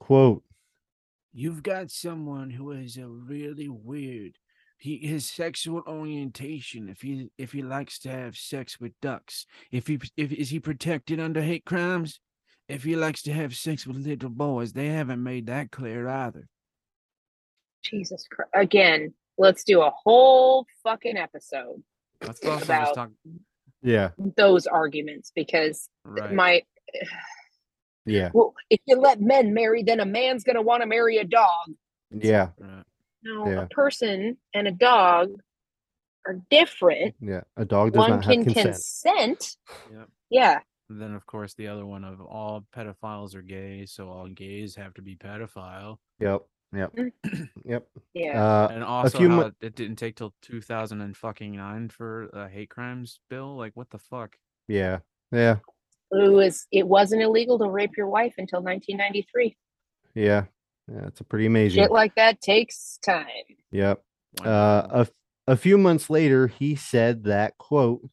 Quote, 0.00 0.42
You've 1.32 1.62
got 1.62 1.90
someone 1.90 2.48
who 2.48 2.70
is 2.70 2.96
a 2.96 3.06
really 3.06 3.68
weird. 3.68 4.38
He 4.78 4.98
his 4.98 5.28
sexual 5.28 5.82
orientation. 5.86 6.88
If 6.88 7.02
he 7.02 7.28
if 7.36 7.52
he 7.52 7.62
likes 7.62 7.98
to 8.00 8.10
have 8.10 8.36
sex 8.36 8.80
with 8.80 8.92
ducks, 9.02 9.46
if 9.70 9.86
he 9.86 9.98
if 10.16 10.32
is 10.32 10.48
he 10.48 10.60
protected 10.60 11.20
under 11.20 11.42
hate 11.42 11.66
crimes? 11.66 12.20
If 12.68 12.82
he 12.84 12.96
likes 12.96 13.22
to 13.22 13.32
have 13.32 13.54
sex 13.54 13.86
with 13.86 13.96
little 13.98 14.28
boys, 14.30 14.72
they 14.72 14.88
haven't 14.88 15.22
made 15.22 15.46
that 15.46 15.70
clear 15.70 16.08
either. 16.08 16.48
Jesus 17.82 18.26
Christ. 18.28 18.50
Again, 18.54 19.14
let's 19.38 19.62
do 19.64 19.82
a 19.82 19.90
whole 19.90 20.66
fucking 20.82 21.16
episode 21.16 21.82
Let's 22.22 22.42
also 22.44 22.64
About- 22.64 22.94
talk. 22.94 23.10
Yeah, 23.82 24.10
those 24.36 24.66
arguments 24.66 25.30
because 25.34 25.88
Right. 26.02 26.32
my 26.32 26.62
yeah, 28.06 28.30
well, 28.32 28.54
if 28.70 28.80
you 28.86 28.96
let 28.96 29.20
men 29.20 29.52
marry, 29.54 29.82
then 29.82 30.00
a 30.00 30.06
man's 30.06 30.42
gonna 30.42 30.62
want 30.62 30.80
to 30.82 30.86
marry 30.86 31.18
a 31.18 31.24
dog. 31.24 31.74
yeah, 32.10 32.48
right. 32.58 32.84
No, 33.22 33.46
Yeah. 33.48 33.62
a 33.62 33.66
person 33.68 34.38
and 34.54 34.66
a 34.66 34.72
dog 34.72 35.40
are 36.26 36.40
different. 36.50 37.14
yeah. 37.20 37.42
A 37.56 37.64
dog 37.64 37.92
does 37.92 37.98
One 37.98 38.10
not 38.10 38.24
have 38.24 38.32
can 38.32 38.44
consent. 38.44 38.66
consent. 38.66 39.56
Yep. 39.92 40.08
Yeah. 40.30 40.60
And 40.88 41.00
then, 41.00 41.14
of 41.14 41.26
course, 41.26 41.54
the 41.54 41.66
other 41.68 41.84
one 41.84 42.04
of 42.04 42.20
all 42.20 42.64
pedophiles 42.74 43.34
are 43.34 43.42
gay, 43.42 43.86
so 43.86 44.08
all 44.08 44.28
gays 44.28 44.76
have 44.76 44.94
to 44.94 45.02
be 45.02 45.16
pedophile. 45.16 45.98
Yep, 46.20 46.42
yep, 46.74 46.92
Mm. 46.94 47.12
yep. 47.64 47.86
Yeah. 48.14 48.44
Uh, 48.44 48.68
And 48.72 48.84
also, 48.84 49.18
few 49.18 49.28
how 49.28 49.36
mo- 49.36 49.46
it- 49.46 49.54
it 49.60 49.74
didn't 49.74 49.96
take 49.96 50.14
till 50.16 50.32
2000 50.42 51.00
and 51.00 51.16
fucking 51.16 51.56
nine 51.56 51.88
for 51.88 52.28
a 52.32 52.48
hate 52.48 52.70
crimes 52.70 53.18
bill. 53.28 53.56
Like, 53.56 53.72
what 53.74 53.90
the 53.90 53.98
fuck? 53.98 54.36
yeah, 54.68 54.98
yeah, 55.32 55.56
it 56.12 56.30
was 56.32 56.66
it 56.72 56.86
wasn't 56.86 57.22
illegal 57.22 57.58
to 57.58 57.68
rape 57.68 57.96
your 57.96 58.08
wife 58.08 58.34
until 58.38 58.62
1993. 58.62 59.56
yeah. 60.14 60.44
Yeah, 60.88 61.08
it's 61.08 61.20
a 61.20 61.24
pretty 61.24 61.46
amazing. 61.46 61.82
Shit 61.82 61.90
like 61.90 62.14
that 62.14 62.40
takes 62.40 62.98
time. 63.04 63.26
Yep. 63.72 64.04
Wow. 64.38 64.46
Uh, 64.48 64.88
a, 64.92 64.98
f- 65.00 65.10
a 65.48 65.56
few 65.56 65.78
months 65.78 66.08
later, 66.08 66.46
he 66.46 66.76
said 66.76 67.24
that 67.24 67.58
quote. 67.58 68.08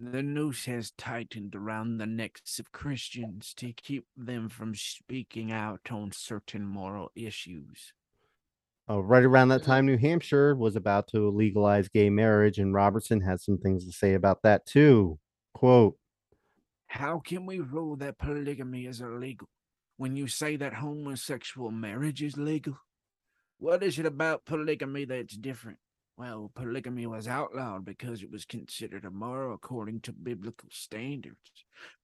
The 0.00 0.22
noose 0.22 0.66
has 0.66 0.90
tightened 0.90 1.54
around 1.54 1.98
the 1.98 2.06
necks 2.06 2.58
of 2.58 2.72
Christians 2.72 3.54
to 3.54 3.72
keep 3.72 4.06
them 4.16 4.48
from 4.48 4.74
speaking 4.74 5.52
out 5.52 5.88
on 5.90 6.10
certain 6.10 6.66
moral 6.66 7.12
issues. 7.14 7.92
Uh, 8.90 9.02
right 9.02 9.22
around 9.22 9.48
that 9.48 9.62
time, 9.62 9.86
New 9.86 9.96
Hampshire 9.96 10.56
was 10.56 10.74
about 10.76 11.08
to 11.08 11.30
legalize 11.30 11.88
gay 11.88 12.10
marriage, 12.10 12.58
and 12.58 12.74
Robertson 12.74 13.20
had 13.20 13.40
some 13.40 13.56
things 13.56 13.86
to 13.86 13.92
say 13.92 14.14
about 14.14 14.42
that 14.42 14.66
too. 14.66 15.18
Quote, 15.54 15.96
How 16.88 17.20
can 17.20 17.46
we 17.46 17.60
rule 17.60 17.96
that 17.96 18.18
polygamy 18.18 18.86
is 18.86 19.00
illegal 19.00 19.48
when 19.96 20.16
you 20.16 20.26
say 20.26 20.56
that 20.56 20.74
homosexual 20.74 21.70
marriage 21.70 22.22
is 22.22 22.36
legal? 22.36 22.78
What 23.58 23.82
is 23.82 23.98
it 23.98 24.06
about 24.06 24.44
polygamy 24.44 25.04
that's 25.04 25.36
different? 25.36 25.78
Well, 26.16 26.52
polygamy 26.54 27.06
was 27.06 27.26
outlawed 27.26 27.84
because 27.84 28.22
it 28.22 28.30
was 28.30 28.44
considered 28.44 29.04
immoral 29.04 29.54
according 29.54 30.00
to 30.02 30.12
biblical 30.12 30.68
standards. 30.70 31.36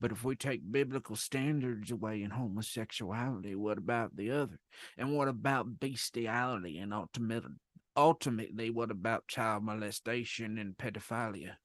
But 0.01 0.11
if 0.11 0.25
we 0.25 0.35
take 0.35 0.73
biblical 0.73 1.15
standards 1.15 1.93
away 1.93 2.23
in 2.23 2.31
homosexuality, 2.31 3.55
what 3.55 3.79
about 3.79 4.17
the 4.17 4.33
other? 4.33 4.59
And 4.99 5.17
what 5.17 5.29
about 5.29 5.79
bestiality? 5.79 6.79
And 6.79 6.93
ultimately, 6.93 7.53
ultimately, 7.97 8.71
what 8.71 8.91
about 8.91 9.29
child 9.29 9.63
molestation 9.63 10.59
and 10.59 10.77
pedophilia? 10.77 11.57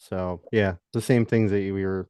so 0.00 0.40
yeah, 0.50 0.74
the 0.92 1.00
same 1.00 1.26
things 1.26 1.50
that 1.50 1.58
we 1.58 1.84
were 1.84 2.08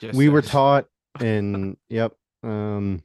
Just 0.00 0.18
we 0.18 0.28
were 0.28 0.42
taught, 0.42 0.86
and 1.20 1.76
yep. 1.88 2.12
Um, 2.42 3.02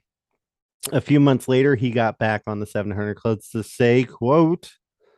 a 0.91 1.01
few 1.01 1.19
months 1.19 1.47
later, 1.47 1.75
he 1.75 1.91
got 1.91 2.17
back 2.17 2.43
on 2.47 2.59
the 2.59 2.65
700 2.65 3.15
Clubs 3.15 3.49
to 3.49 3.63
say, 3.63 4.03
"quote 4.03 4.73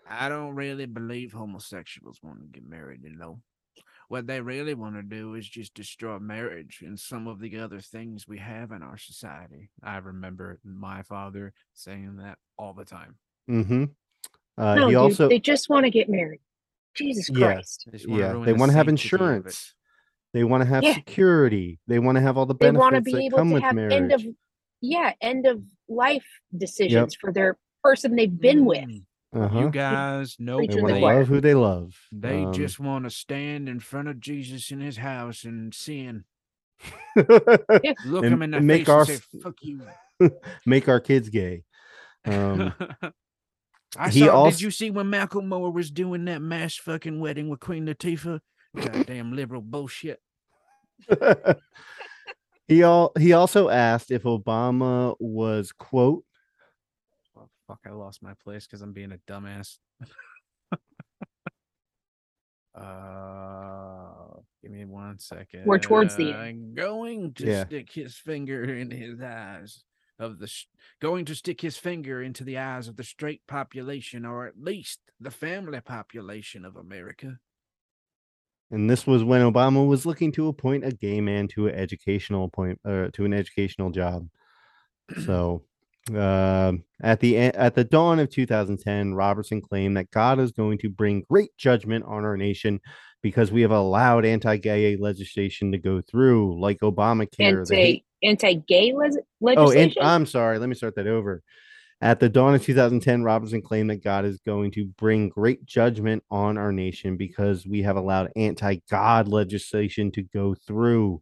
I 0.09 0.27
don't 0.27 0.55
really 0.55 0.87
believe 0.87 1.33
homosexuals 1.33 2.19
want 2.23 2.41
to 2.41 2.47
get 2.47 2.67
married, 2.67 3.01
you 3.03 3.15
know. 3.15 3.41
What 4.07 4.25
they 4.25 4.41
really 4.41 4.73
want 4.73 4.95
to 4.95 5.03
do 5.03 5.35
is 5.35 5.47
just 5.47 5.75
destroy 5.75 6.17
marriage 6.17 6.79
and 6.83 6.99
some 6.99 7.27
of 7.27 7.39
the 7.39 7.59
other 7.59 7.79
things 7.79 8.27
we 8.27 8.39
have 8.39 8.71
in 8.71 8.81
our 8.81 8.97
society. 8.97 9.69
I 9.83 9.97
remember 9.97 10.59
my 10.63 11.03
father 11.03 11.53
saying 11.75 12.17
that 12.17 12.39
all 12.57 12.73
the 12.73 12.85
time. 12.85 13.17
Mm-hmm. 13.47 13.83
Uh, 14.57 14.75
no, 14.75 14.87
he 14.87 14.93
dude, 14.93 14.95
also, 14.97 15.29
they 15.29 15.39
just 15.39 15.69
want 15.69 15.83
to 15.85 15.91
get 15.91 16.09
married. 16.09 16.39
Jesus 16.95 17.29
Yeah. 17.29 17.53
Christ. 17.53 17.87
They 17.91 17.99
wanna 18.07 18.21
yeah, 18.23 18.45
they 18.45 18.51
the 18.53 18.57
want 18.57 18.71
to 18.71 18.77
have 18.77 18.87
sanctity 18.87 19.15
of 19.15 19.21
it. 19.21 19.25
insurance. 19.25 19.75
They 20.33 20.43
want 20.43 20.61
to 20.63 20.69
have 20.69 20.83
Yeah. 20.83 20.93
security. 20.95 21.79
They 21.85 21.99
want 21.99 22.15
to 22.15 22.21
have 22.21 22.35
all 22.35 22.47
the 22.47 22.55
They 22.55 22.65
benefits 22.65 22.79
want 22.79 22.95
to 22.95 23.01
be 23.01 23.11
that 23.11 23.21
able 23.25 23.37
come 23.37 23.49
to 23.49 23.53
with 23.53 23.63
have 23.63 23.75
marriage. 23.75 23.93
end 23.93 24.11
of 24.11 24.25
yeah, 24.81 25.13
end 25.21 25.45
of 25.45 25.61
life 25.87 26.25
decisions 26.55 27.15
for 27.19 27.31
their 27.33 27.57
person 27.83 28.15
they've 28.15 28.39
been 28.39 28.65
with. 28.65 28.79
Mm, 28.85 29.03
uh-huh. 29.35 29.59
You 29.59 29.69
guys 29.69 30.35
know 30.39 30.57
They 30.59 30.81
want 30.81 30.93
to 30.95 30.99
love 30.99 31.27
who 31.27 31.41
they 31.41 31.53
love. 31.53 31.95
They 32.11 32.43
Um, 32.43 32.53
just 32.53 32.79
want 32.79 33.05
to 33.05 33.09
stand 33.09 33.69
in 33.69 33.79
front 33.79 34.07
of 34.07 34.19
Jesus 34.19 34.71
in 34.71 34.79
his 34.81 34.97
house 34.97 35.43
and 35.43 35.73
sin. 35.73 36.23
Look 37.15 38.23
And- 38.25 38.25
him 38.25 38.41
in 38.41 38.51
the 38.51 38.57
and 38.57 38.67
make 38.67 38.81
face 38.81 38.89
our 38.89 38.99
and 39.01 39.07
say, 39.09 39.19
fuck 39.43 39.55
you. 39.61 39.81
make 40.65 40.87
our 40.87 40.99
kids 40.99 41.29
gay. 41.29 41.63
Um, 42.25 42.73
I 43.97 44.09
he 44.09 44.21
saw. 44.21 44.45
als- 44.45 44.55
Did 44.55 44.61
you 44.61 44.71
see 44.71 44.91
when 44.91 45.07
Macklemore 45.07 45.73
was 45.73 45.89
doing 45.91 46.25
that 46.25 46.41
mass 46.41 46.75
fucking 46.75 47.19
wedding 47.19 47.49
with 47.49 47.59
Queen 47.59 47.85
Latifah? 47.85 48.39
Goddamn 48.75 49.35
liberal 49.35 49.61
bullshit. 49.61 50.21
He 52.69 52.83
all 52.83 53.11
he 53.19 53.33
also 53.33 53.67
asked 53.69 54.11
if 54.11 54.23
Obama 54.23 55.15
was 55.19 55.71
quote 55.73 56.23
Well, 57.35 57.49
fuck, 57.67 57.79
I 57.85 57.89
lost 57.91 58.23
my 58.23 58.33
place 58.43 58.65
because 58.65 58.81
I'm 58.81 58.93
being 58.93 59.11
a 59.11 59.17
dumbass. 59.31 59.77
uh, 62.75 64.39
give 64.61 64.71
me 64.71 64.85
one 64.85 65.19
second. 65.19 65.65
We're 65.65 65.79
towards 65.79 66.15
the 66.15 66.31
end. 66.31 66.75
Going 66.75 67.33
to 67.35 67.45
Yeah. 67.45 67.65
stick 67.65 67.91
his 67.91 68.15
finger 68.15 68.63
in 68.63 68.91
his 68.91 69.19
eyes 69.21 69.83
of 70.19 70.39
the 70.39 70.47
sh- 70.47 70.67
going 71.01 71.25
to 71.25 71.35
stick 71.35 71.61
his 71.61 71.77
finger 71.77 72.21
into 72.21 72.43
the 72.43 72.57
eyes 72.57 72.87
of 72.87 72.95
the 72.97 73.03
straight 73.03 73.41
population, 73.47 74.25
or 74.25 74.47
at 74.47 74.59
least 74.59 74.99
the 75.19 75.31
family 75.31 75.81
population 75.81 76.65
of 76.65 76.75
America. 76.75 77.39
And 78.71 78.89
this 78.89 79.07
was 79.07 79.23
when 79.23 79.41
Obama 79.41 79.85
was 79.87 80.05
looking 80.05 80.31
to 80.33 80.47
appoint 80.47 80.85
a 80.85 80.91
gay 80.91 81.21
man 81.21 81.47
to 81.49 81.67
an 81.67 81.75
educational 81.75 82.45
appoint 82.45 82.79
uh, 82.85 83.07
to 83.13 83.25
an 83.25 83.33
educational 83.33 83.91
job. 83.91 84.27
So 85.25 85.63
um, 86.15 86.83
at 87.01 87.19
the 87.19 87.37
at 87.37 87.75
the 87.75 87.83
dawn 87.83 88.19
of 88.19 88.29
2010, 88.29 89.13
Robertson 89.13 89.61
claimed 89.61 89.97
that 89.97 90.11
God 90.11 90.39
is 90.39 90.51
going 90.51 90.77
to 90.79 90.89
bring 90.89 91.25
great 91.29 91.49
judgment 91.57 92.05
on 92.05 92.25
our 92.25 92.37
nation 92.37 92.79
because 93.21 93.51
we 93.51 93.61
have 93.61 93.71
allowed 93.71 94.25
anti-gay 94.25 94.97
legislation 94.97 95.71
to 95.71 95.77
go 95.77 96.01
through, 96.01 96.59
like 96.59 96.79
Obamacare. 96.79 97.59
Anti 97.59 98.03
anti-gay 98.23 98.93
les- 98.93 99.57
Oh, 99.57 99.71
and. 99.71 99.95
I'm 100.01 100.25
sorry. 100.25 100.59
Let 100.59 100.69
me 100.69 100.75
start 100.75 100.95
that 100.95 101.07
over. 101.07 101.41
At 102.01 102.21
the 102.21 102.29
dawn 102.29 102.55
of 102.55 102.63
2010, 102.63 103.23
Robinson 103.23 103.61
claimed 103.61 103.89
that 103.89 104.03
God 104.03 104.23
is 104.23 104.39
going 104.45 104.71
to 104.71 104.85
bring 104.85 105.27
great 105.29 105.65
judgment 105.65 106.23
on 106.31 106.57
our 106.57 106.71
nation 106.71 107.17
because 107.17 107.67
we 107.67 107.81
have 107.81 107.97
allowed 107.97 108.31
anti 108.37 108.77
God 108.89 109.27
legislation 109.27 110.09
to 110.13 110.23
go 110.23 110.55
through, 110.55 111.21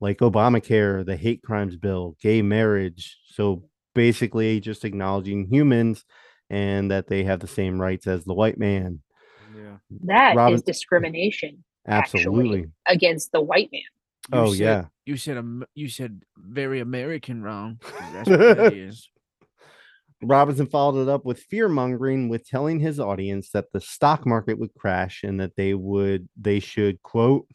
like 0.00 0.18
Obamacare, 0.18 1.04
the 1.06 1.16
hate 1.16 1.42
crimes 1.42 1.76
bill, 1.76 2.16
gay 2.20 2.42
marriage. 2.42 3.16
So 3.28 3.64
basically, 3.94 4.60
just 4.60 4.84
acknowledging 4.84 5.46
humans 5.50 6.04
and 6.50 6.90
that 6.90 7.06
they 7.08 7.24
have 7.24 7.40
the 7.40 7.46
same 7.46 7.80
rights 7.80 8.06
as 8.06 8.24
the 8.24 8.34
white 8.34 8.58
man. 8.58 9.00
Yeah. 9.56 9.76
That 10.04 10.32
is 10.32 10.36
Robin- 10.36 10.62
discrimination 10.66 11.64
actually. 11.86 12.20
Absolutely. 12.20 12.64
against 12.86 13.32
the 13.32 13.40
white 13.40 13.70
man. 13.72 13.80
You 14.32 14.38
Oh, 14.38 14.52
said- 14.52 14.60
yeah. 14.60 14.84
You 15.06 15.16
said 15.16 15.36
Am- 15.38 15.64
you 15.74 15.88
said 15.88 16.22
very 16.36 16.80
American 16.80 17.42
wrong. 17.42 17.80
That's 18.12 18.28
what 18.30 18.38
that 18.38 18.74
is. 18.74 19.08
Robinson 20.22 20.66
followed 20.66 21.02
it 21.02 21.08
up 21.08 21.24
with 21.24 21.40
fear 21.40 21.68
mongering 21.68 22.28
with 22.28 22.46
telling 22.46 22.78
his 22.78 23.00
audience 23.00 23.50
that 23.50 23.72
the 23.72 23.80
stock 23.80 24.24
market 24.24 24.58
would 24.58 24.72
crash 24.74 25.22
and 25.24 25.40
that 25.40 25.56
they 25.56 25.74
would 25.74 26.28
they 26.36 26.60
should 26.60 27.02
quote 27.02 27.46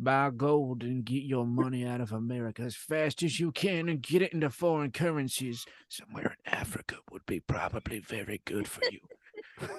Buy 0.00 0.30
gold 0.30 0.84
and 0.84 1.04
get 1.04 1.24
your 1.24 1.44
money 1.44 1.84
out 1.84 2.00
of 2.00 2.12
America 2.12 2.62
as 2.62 2.76
fast 2.76 3.24
as 3.24 3.40
you 3.40 3.50
can 3.50 3.88
and 3.88 4.00
get 4.00 4.22
it 4.22 4.32
into 4.32 4.48
foreign 4.48 4.92
currencies. 4.92 5.66
Somewhere 5.88 6.36
in 6.46 6.52
Africa 6.52 6.96
would 7.10 7.26
be 7.26 7.40
probably 7.40 7.98
very 7.98 8.40
good 8.44 8.68
for 8.68 8.82
you. 8.92 9.00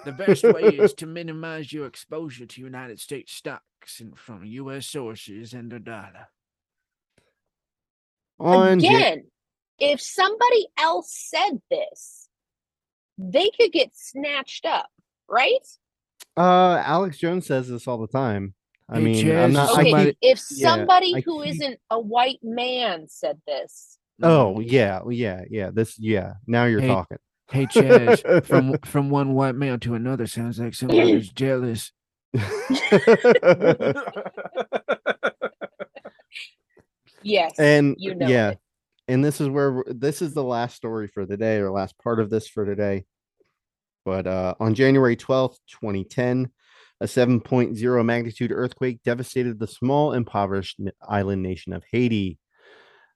The 0.04 0.12
best 0.12 0.44
way 0.44 0.64
is 0.64 0.94
to 0.96 1.06
minimize 1.06 1.72
your 1.72 1.86
exposure 1.88 2.46
to 2.46 2.62
United 2.62 3.00
States 3.00 3.32
stocks 3.32 4.02
and 4.02 4.18
from 4.20 4.44
U.S. 4.44 4.88
sources 4.88 5.54
and 5.54 5.72
the 5.72 5.80
dollar. 5.80 6.28
on 8.42 8.82
Ja- 8.82 8.90
Again, 8.90 9.24
if 9.80 10.02
somebody 10.02 10.68
else 10.78 11.12
said 11.14 11.62
this, 11.70 12.28
they 13.18 13.50
could 13.60 13.72
get 13.72 13.92
snatched 13.96 14.66
up, 14.66 14.88
right? 15.30 15.66
Uh, 16.38 16.82
Alex 16.86 17.18
Jones 17.18 17.46
says 17.48 17.68
this 17.68 17.88
all 17.88 17.98
the 17.98 18.08
time. 18.08 18.54
I 18.90 19.00
mean, 19.00 19.24
Jazz, 19.26 19.46
I'm 19.46 19.54
not. 19.54 19.70
Okay, 19.72 19.80
I 19.80 19.84
somebody- 19.84 20.06
keep, 20.12 20.18
if 20.22 20.44
yeah, 20.52 20.68
somebody 20.70 21.16
I 21.16 21.22
who 21.22 21.44
keep- 21.44 21.54
not 21.54 21.78
a 21.92 22.00
white 22.00 22.40
man 22.42 23.08
said 23.08 23.40
this, 23.46 23.98
oh 24.24 24.60
yeah, 24.60 25.02
yeah, 25.10 25.44
yeah. 25.50 25.70
This, 25.72 26.00
yeah. 26.00 26.34
Now 26.48 26.66
you're 26.66 26.82
Hey, 26.82 26.88
talking. 26.88 27.18
Hey 27.52 27.66
Chaz, 27.68 28.46
from 28.46 28.78
from 28.86 29.10
one 29.10 29.34
white 29.34 29.56
male 29.56 29.78
to 29.80 29.94
another 29.96 30.28
sounds 30.28 30.60
like 30.60 30.74
someone 30.74 31.08
who's 31.08 31.30
jealous. 31.34 31.92
yes, 37.24 37.54
and 37.60 37.96
you 37.98 38.16
know 38.16 38.28
yeah, 38.28 38.50
it. 38.52 38.60
And 39.10 39.26
this 39.26 39.42
is 39.42 39.50
where 39.50 39.84
this 39.88 40.22
is 40.22 40.34
the 40.34 40.44
last 40.44 40.76
story 40.76 41.08
for 41.08 41.26
the 41.26 41.36
day 41.36 41.58
or 41.58 41.72
last 41.72 41.98
part 41.98 42.20
of 42.20 42.30
this 42.30 42.48
for 42.48 42.64
today. 42.64 43.06
But 44.06 44.28
uh, 44.28 44.54
on 44.60 44.76
January 44.76 45.18
12th, 45.18 45.58
2010, 45.68 46.52
a 47.02 47.06
7.0 47.06 48.06
magnitude 48.06 48.52
earthquake 48.52 49.02
devastated 49.04 49.60
the 49.60 49.68
small, 49.68 50.14
impoverished 50.14 50.80
island 51.02 51.42
nation 51.42 51.74
of 51.74 51.84
Haiti. 51.92 52.38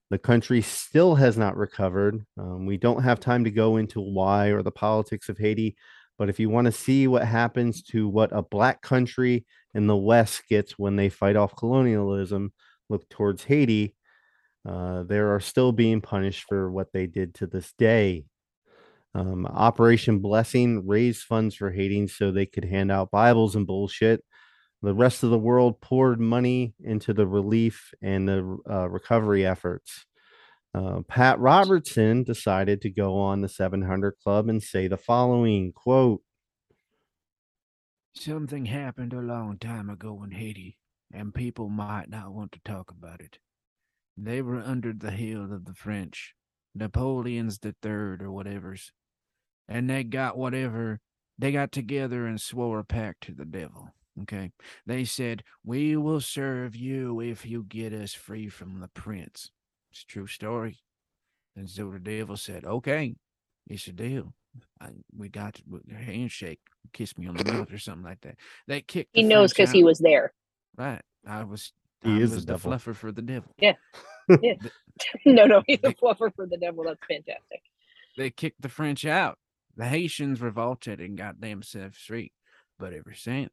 The 0.09 0.17
country 0.17 0.61
still 0.61 1.15
has 1.15 1.37
not 1.37 1.57
recovered. 1.57 2.25
Um, 2.39 2.65
we 2.65 2.77
don't 2.77 3.03
have 3.03 3.19
time 3.19 3.43
to 3.43 3.51
go 3.51 3.77
into 3.77 4.01
why 4.01 4.47
or 4.47 4.63
the 4.63 4.71
politics 4.71 5.29
of 5.29 5.37
Haiti, 5.37 5.75
but 6.17 6.27
if 6.27 6.39
you 6.39 6.49
want 6.49 6.65
to 6.65 6.71
see 6.71 7.07
what 7.07 7.25
happens 7.25 7.83
to 7.83 8.07
what 8.07 8.31
a 8.31 8.41
black 8.41 8.81
country 8.81 9.45
in 9.75 9.85
the 9.85 9.97
West 9.97 10.43
gets 10.49 10.77
when 10.79 10.95
they 10.95 11.09
fight 11.09 11.35
off 11.35 11.55
colonialism, 11.55 12.51
look 12.89 13.07
towards 13.09 13.43
Haiti. 13.43 13.95
Uh, 14.65 15.03
they 15.03 15.19
are 15.19 15.39
still 15.39 15.71
being 15.71 16.01
punished 16.01 16.45
for 16.47 16.71
what 16.71 16.93
they 16.93 17.05
did 17.05 17.35
to 17.35 17.47
this 17.47 17.73
day. 17.77 18.25
Um, 19.15 19.45
Operation 19.45 20.19
Blessing 20.19 20.87
raised 20.87 21.23
funds 21.23 21.55
for 21.55 21.71
Haiti 21.71 22.07
so 22.07 22.31
they 22.31 22.45
could 22.45 22.65
hand 22.65 22.91
out 22.91 23.11
Bibles 23.11 23.55
and 23.55 23.67
bullshit. 23.67 24.23
The 24.81 24.93
rest 24.93 25.23
of 25.23 25.29
the 25.29 25.39
world 25.39 25.79
poured 25.81 26.19
money 26.19 26.73
into 26.83 27.13
the 27.13 27.27
relief 27.27 27.93
and 28.01 28.27
the 28.27 28.57
uh, 28.69 28.89
recovery 28.89 29.45
efforts. 29.45 30.05
Uh, 30.73 31.01
Pat 31.07 31.39
Robertson 31.39 32.23
decided 32.23 32.81
to 32.81 32.89
go 32.89 33.15
on 33.17 33.41
the 33.41 33.49
700 33.49 34.13
Club 34.23 34.49
and 34.49 34.61
say 34.61 34.87
the 34.87 34.97
following 34.97 35.71
quote, 35.71 36.21
Something 38.15 38.65
happened 38.65 39.13
a 39.13 39.21
long 39.21 39.57
time 39.57 39.89
ago 39.89 40.21
in 40.23 40.31
Haiti, 40.31 40.77
and 41.11 41.33
people 41.33 41.69
might 41.69 42.09
not 42.09 42.33
want 42.33 42.51
to 42.53 42.61
talk 42.63 42.91
about 42.91 43.21
it. 43.21 43.39
They 44.17 44.41
were 44.41 44.59
under 44.59 44.93
the 44.93 45.11
heel 45.11 45.51
of 45.51 45.65
the 45.65 45.73
French, 45.73 46.35
Napoleon's 46.75 47.59
the 47.59 47.75
third 47.81 48.21
or 48.21 48.31
whatever's, 48.31 48.91
and 49.67 49.89
they 49.89 50.03
got 50.03 50.37
whatever 50.37 50.99
they 51.37 51.51
got 51.51 51.71
together 51.71 52.27
and 52.27 52.39
swore 52.39 52.79
a 52.79 52.85
pact 52.85 53.21
to 53.23 53.33
the 53.33 53.45
devil. 53.45 53.89
Okay, 54.21 54.51
they 54.85 55.03
said, 55.05 55.43
"We 55.63 55.97
will 55.97 56.21
serve 56.21 56.75
you 56.75 57.19
if 57.19 57.45
you 57.45 57.63
get 57.63 57.93
us 57.93 58.13
free 58.13 58.49
from 58.49 58.79
the 58.79 58.87
prince." 58.89 59.49
It's 59.91 60.03
a 60.03 60.05
true 60.05 60.27
story. 60.27 60.79
And 61.55 61.69
so 61.69 61.89
the 61.89 61.99
devil 61.99 62.37
said, 62.37 62.65
"Okay, 62.65 63.15
it's 63.67 63.87
a 63.87 63.91
deal. 63.91 64.35
I, 64.79 64.89
we 65.15 65.29
got 65.29 65.55
to, 65.55 65.63
a 65.91 65.95
handshake, 65.95 66.59
kiss 66.93 67.17
me 67.17 67.25
on 67.25 67.35
the 67.37 67.51
mouth 67.51 67.73
or 67.73 67.79
something 67.79 68.03
like 68.03 68.21
that." 68.21 68.35
They 68.67 68.81
kicked. 68.81 69.09
He 69.13 69.23
knows 69.23 69.51
because 69.51 69.71
he 69.71 69.83
was 69.83 69.97
there. 69.97 70.33
Right. 70.77 71.01
I 71.25 71.43
was. 71.43 71.73
He 72.03 72.11
I 72.11 72.17
is 72.17 72.45
the 72.45 72.53
the 72.53 72.59
fluffer 72.59 72.95
for 72.95 73.11
the 73.11 73.21
devil. 73.21 73.51
Yeah. 73.57 73.73
no, 75.25 75.45
no, 75.45 75.63
he's 75.67 75.79
a 75.83 75.93
fluffer 75.93 76.33
for 76.35 76.45
the 76.47 76.57
devil. 76.57 76.83
That's 76.85 76.99
fantastic. 77.07 77.61
They 78.17 78.29
kicked 78.29 78.61
the 78.61 78.69
French 78.69 79.05
out. 79.05 79.37
The 79.75 79.85
Haitians 79.85 80.39
revolted 80.41 81.01
and 81.01 81.17
got 81.17 81.41
themselves 81.41 81.97
free. 81.97 82.31
But 82.77 82.93
ever 82.93 83.13
since, 83.15 83.51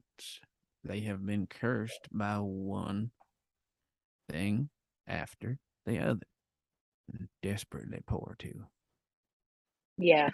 they 0.85 1.01
have 1.01 1.25
been 1.25 1.47
cursed 1.47 2.09
by 2.13 2.37
one 2.37 3.11
thing 4.29 4.69
after 5.09 5.59
the 5.87 5.99
other. 5.99 6.27
and 7.13 7.29
Desperately 7.43 8.01
poor 8.07 8.37
too. 8.39 8.65
Yeah. 9.99 10.29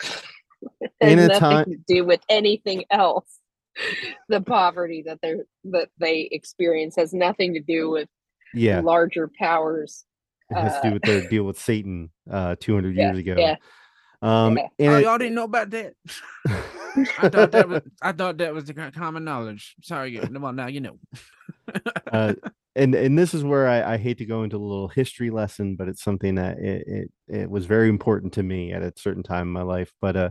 In 1.00 1.18
Has 1.18 1.24
a 1.24 1.28
nothing 1.28 1.40
time- 1.40 1.64
to 1.66 1.76
do 1.86 2.04
with 2.04 2.20
anything 2.28 2.84
else. 2.90 3.38
The 4.28 4.40
poverty 4.40 5.02
that 5.06 5.20
they 5.22 5.34
that 5.64 5.88
they 5.98 6.28
experience 6.32 6.96
has 6.96 7.12
nothing 7.12 7.54
to 7.54 7.60
do 7.60 7.90
with 7.90 8.08
Yeah, 8.54 8.80
larger 8.80 9.30
powers. 9.38 10.04
it 10.50 10.56
has 10.56 10.74
to 10.80 10.88
do 10.88 10.92
with 10.94 11.04
their 11.04 11.20
deal 11.20 11.44
with 11.44 11.58
Satan 11.58 12.10
uh, 12.30 12.56
200 12.58 12.96
Yeah, 12.96 13.06
years 13.08 13.18
ago. 13.18 13.36
yeah. 13.38 13.56
Um, 14.22 14.56
Yeah. 14.56 14.68
and 14.78 14.92
oh, 14.94 14.96
it- 14.96 15.02
y'all 15.02 15.18
didn't 15.18 15.34
know 15.34 15.44
about 15.44 15.70
that? 15.70 15.94
I 17.18 17.28
thought 17.28 17.50
that 17.52 17.68
was 17.68 17.82
I 18.02 18.12
thought 18.12 18.38
that 18.38 18.54
was 18.54 18.64
the 18.64 18.74
common 18.74 19.24
knowledge. 19.24 19.74
Sorry, 19.82 20.16
yeah, 20.16 20.26
well 20.30 20.52
now 20.52 20.66
you 20.66 20.80
know. 20.80 20.98
uh, 22.12 22.34
and 22.74 22.94
and 22.94 23.18
this 23.18 23.34
is 23.34 23.44
where 23.44 23.68
I, 23.68 23.94
I 23.94 23.96
hate 23.98 24.18
to 24.18 24.26
go 24.26 24.42
into 24.42 24.56
a 24.56 24.58
little 24.58 24.88
history 24.88 25.30
lesson, 25.30 25.76
but 25.76 25.88
it's 25.88 26.02
something 26.02 26.36
that 26.36 26.58
it, 26.58 26.84
it 26.86 27.10
it 27.28 27.50
was 27.50 27.66
very 27.66 27.88
important 27.88 28.32
to 28.34 28.42
me 28.42 28.72
at 28.72 28.82
a 28.82 28.92
certain 28.96 29.22
time 29.22 29.42
in 29.48 29.52
my 29.52 29.62
life. 29.62 29.92
But 30.00 30.16
uh, 30.16 30.30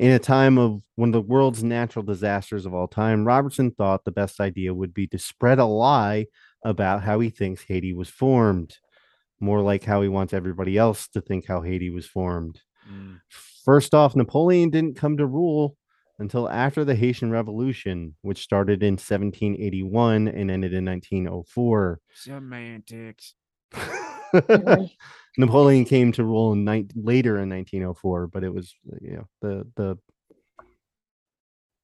in 0.00 0.12
a 0.12 0.18
time 0.18 0.56
of 0.56 0.82
one 0.96 1.10
of 1.10 1.12
the 1.12 1.20
world's 1.20 1.62
natural 1.62 2.02
disasters 2.02 2.64
of 2.64 2.72
all 2.72 2.88
time, 2.88 3.26
Robertson 3.26 3.70
thought 3.70 4.06
the 4.06 4.10
best 4.10 4.40
idea 4.40 4.72
would 4.72 4.94
be 4.94 5.06
to 5.08 5.18
spread 5.18 5.58
a 5.58 5.66
lie 5.66 6.24
about 6.64 7.02
how 7.02 7.20
he 7.20 7.28
thinks 7.28 7.64
Haiti 7.64 7.92
was 7.92 8.08
formed, 8.08 8.78
more 9.40 9.60
like 9.60 9.84
how 9.84 10.00
he 10.00 10.08
wants 10.08 10.32
everybody 10.32 10.78
else 10.78 11.06
to 11.08 11.20
think 11.20 11.46
how 11.46 11.60
Haiti 11.60 11.90
was 11.90 12.06
formed. 12.06 12.62
Mm. 12.90 13.20
First 13.62 13.92
off, 13.92 14.16
Napoleon 14.16 14.70
didn't 14.70 14.96
come 14.96 15.18
to 15.18 15.26
rule 15.26 15.76
until 16.18 16.48
after 16.48 16.82
the 16.82 16.94
Haitian 16.94 17.30
Revolution, 17.30 18.16
which 18.22 18.42
started 18.42 18.82
in 18.82 18.94
1781 18.94 20.28
and 20.28 20.50
ended 20.50 20.72
in 20.72 20.86
1904. 20.86 22.00
Semantics. 22.14 23.34
Napoleon 25.40 25.84
came 25.84 26.12
to 26.12 26.24
rule 26.24 26.52
in 26.52 26.64
nine, 26.64 26.88
later 26.94 27.38
in 27.38 27.50
1904, 27.50 28.28
but 28.28 28.44
it 28.44 28.52
was 28.52 28.74
you 29.00 29.16
know 29.16 29.28
the 29.42 29.66
the 29.76 29.98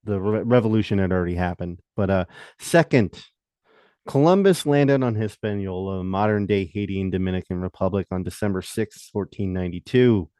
the 0.04 0.20
re- 0.20 0.42
revolution 0.42 0.98
had 0.98 1.12
already 1.12 1.34
happened. 1.34 1.80
But 1.96 2.10
uh, 2.10 2.24
second, 2.58 3.20
Columbus 4.06 4.64
landed 4.64 5.02
on 5.02 5.14
Hispaniola, 5.14 6.04
modern 6.04 6.46
day 6.46 6.64
Haiti 6.64 7.00
and 7.00 7.10
Dominican 7.10 7.60
Republic, 7.60 8.06
on 8.10 8.22
December 8.22 8.62
6, 8.62 9.10
1492. 9.12 10.30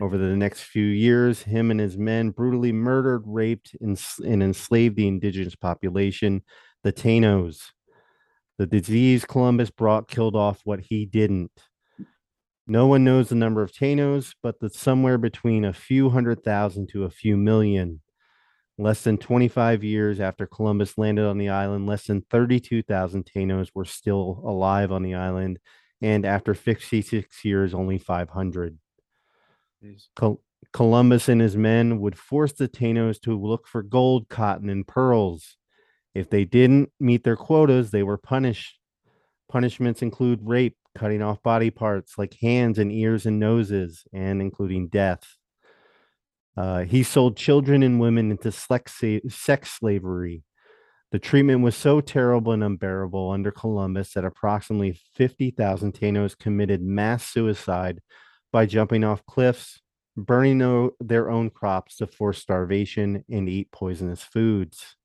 Over 0.00 0.16
the 0.16 0.36
next 0.36 0.62
few 0.62 0.86
years, 0.86 1.42
him 1.42 1.70
and 1.70 1.78
his 1.78 1.98
men 1.98 2.30
brutally 2.30 2.72
murdered, 2.72 3.24
raped, 3.26 3.76
and, 3.80 4.00
and 4.24 4.42
enslaved 4.42 4.96
the 4.96 5.06
indigenous 5.06 5.54
population, 5.54 6.42
the 6.82 6.92
Taínos. 6.92 7.60
The 8.56 8.66
disease 8.66 9.24
Columbus 9.24 9.70
brought 9.70 10.08
killed 10.08 10.36
off 10.36 10.60
what 10.64 10.80
he 10.80 11.04
didn't. 11.04 11.50
No 12.66 12.86
one 12.86 13.04
knows 13.04 13.28
the 13.28 13.34
number 13.34 13.62
of 13.62 13.72
Taínos, 13.72 14.34
but 14.42 14.60
that's 14.60 14.78
somewhere 14.78 15.18
between 15.18 15.64
a 15.64 15.72
few 15.72 16.10
hundred 16.10 16.44
thousand 16.44 16.88
to 16.90 17.04
a 17.04 17.10
few 17.10 17.36
million. 17.36 18.00
Less 18.78 19.02
than 19.02 19.18
25 19.18 19.84
years 19.84 20.20
after 20.20 20.46
Columbus 20.46 20.96
landed 20.96 21.26
on 21.26 21.38
the 21.38 21.50
island, 21.50 21.86
less 21.86 22.06
than 22.06 22.22
32,000 22.22 23.24
Taínos 23.24 23.68
were 23.74 23.84
still 23.84 24.42
alive 24.44 24.92
on 24.92 25.02
the 25.02 25.14
island. 25.14 25.58
And 26.00 26.24
after 26.24 26.54
56 26.54 27.44
years, 27.44 27.74
only 27.74 27.98
500. 27.98 28.78
Col- 30.16 30.40
Columbus 30.72 31.28
and 31.28 31.40
his 31.40 31.56
men 31.56 32.00
would 32.00 32.18
force 32.18 32.52
the 32.52 32.68
Taínos 32.68 33.20
to 33.22 33.38
look 33.38 33.66
for 33.66 33.82
gold, 33.82 34.28
cotton, 34.28 34.70
and 34.70 34.86
pearls. 34.86 35.56
If 36.14 36.30
they 36.30 36.44
didn't 36.44 36.90
meet 36.98 37.24
their 37.24 37.36
quotas, 37.36 37.90
they 37.90 38.02
were 38.02 38.18
punished. 38.18 38.78
Punishments 39.48 40.02
include 40.02 40.40
rape, 40.42 40.76
cutting 40.94 41.22
off 41.22 41.42
body 41.42 41.70
parts 41.70 42.18
like 42.18 42.34
hands 42.40 42.78
and 42.78 42.92
ears 42.92 43.26
and 43.26 43.38
noses, 43.38 44.04
and 44.12 44.40
including 44.40 44.88
death. 44.88 45.36
Uh, 46.56 46.82
he 46.82 47.02
sold 47.02 47.36
children 47.36 47.82
and 47.82 48.00
women 48.00 48.30
into 48.30 48.52
sex, 48.52 49.00
slavery. 49.64 50.44
The 51.10 51.18
treatment 51.18 51.60
was 51.60 51.76
so 51.76 52.00
terrible 52.00 52.52
and 52.52 52.64
unbearable 52.64 53.30
under 53.30 53.50
Columbus 53.50 54.14
that 54.14 54.24
approximately 54.24 54.98
50,000 55.14 55.92
Taínos 55.92 56.38
committed 56.38 56.82
mass 56.82 57.24
suicide 57.26 58.00
by 58.50 58.66
jumping 58.66 59.04
off 59.04 59.24
cliffs, 59.26 59.80
burning 60.16 60.62
o- 60.62 60.92
their 61.00 61.30
own 61.30 61.50
crops 61.50 61.96
to 61.96 62.06
force 62.06 62.38
starvation, 62.38 63.24
and 63.30 63.48
eat 63.48 63.70
poisonous 63.70 64.22
foods. 64.22 64.96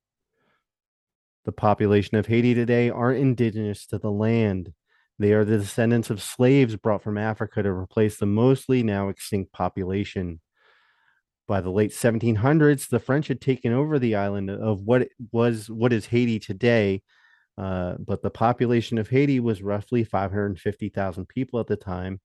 The 1.44 1.52
population 1.52 2.16
of 2.16 2.26
Haiti 2.26 2.54
today 2.54 2.90
are 2.90 3.12
indigenous 3.12 3.86
to 3.86 3.98
the 3.98 4.10
land. 4.10 4.72
They 5.18 5.32
are 5.32 5.44
the 5.44 5.58
descendants 5.58 6.10
of 6.10 6.22
slaves 6.22 6.76
brought 6.76 7.02
from 7.02 7.18
Africa 7.18 7.62
to 7.62 7.70
replace 7.70 8.18
the 8.18 8.26
mostly 8.26 8.82
now 8.82 9.08
extinct 9.08 9.52
population. 9.52 10.40
By 11.46 11.60
the 11.60 11.70
late 11.70 11.90
1700s, 11.90 12.88
the 12.88 13.00
French 13.00 13.28
had 13.28 13.40
taken 13.40 13.72
over 13.72 13.98
the 13.98 14.14
island 14.14 14.50
of 14.50 14.82
what 14.82 15.08
was 15.32 15.68
what 15.70 15.92
is 15.92 16.06
Haiti 16.06 16.38
today. 16.38 17.02
Uh, 17.56 17.94
but 17.98 18.22
the 18.22 18.30
population 18.30 18.98
of 18.98 19.08
Haiti 19.08 19.40
was 19.40 19.62
roughly 19.62 20.04
550,000 20.04 21.26
people 21.26 21.58
at 21.58 21.66
the 21.66 21.76
time. 21.76 22.20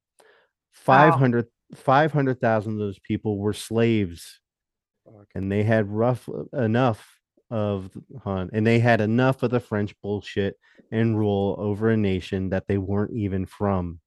500 0.73 1.47
500,000 1.73 2.73
of 2.73 2.77
those 2.77 2.99
people 2.99 3.39
were 3.39 3.53
slaves 3.53 4.39
and 5.35 5.51
they 5.51 5.63
had 5.63 5.91
rough 5.91 6.29
enough 6.53 7.12
of 7.53 7.91
hun 8.23 8.49
and 8.51 8.65
they 8.65 8.79
had 8.79 8.99
enough 8.99 9.43
of 9.43 9.51
the 9.51 9.59
French 9.59 9.93
bullshit 10.01 10.57
and 10.91 11.19
rule 11.19 11.55
over 11.59 11.91
a 11.91 11.97
nation 11.97 12.49
that 12.49 12.67
they 12.67 12.79
weren't 12.79 13.13
even 13.13 13.45
from. 13.45 13.99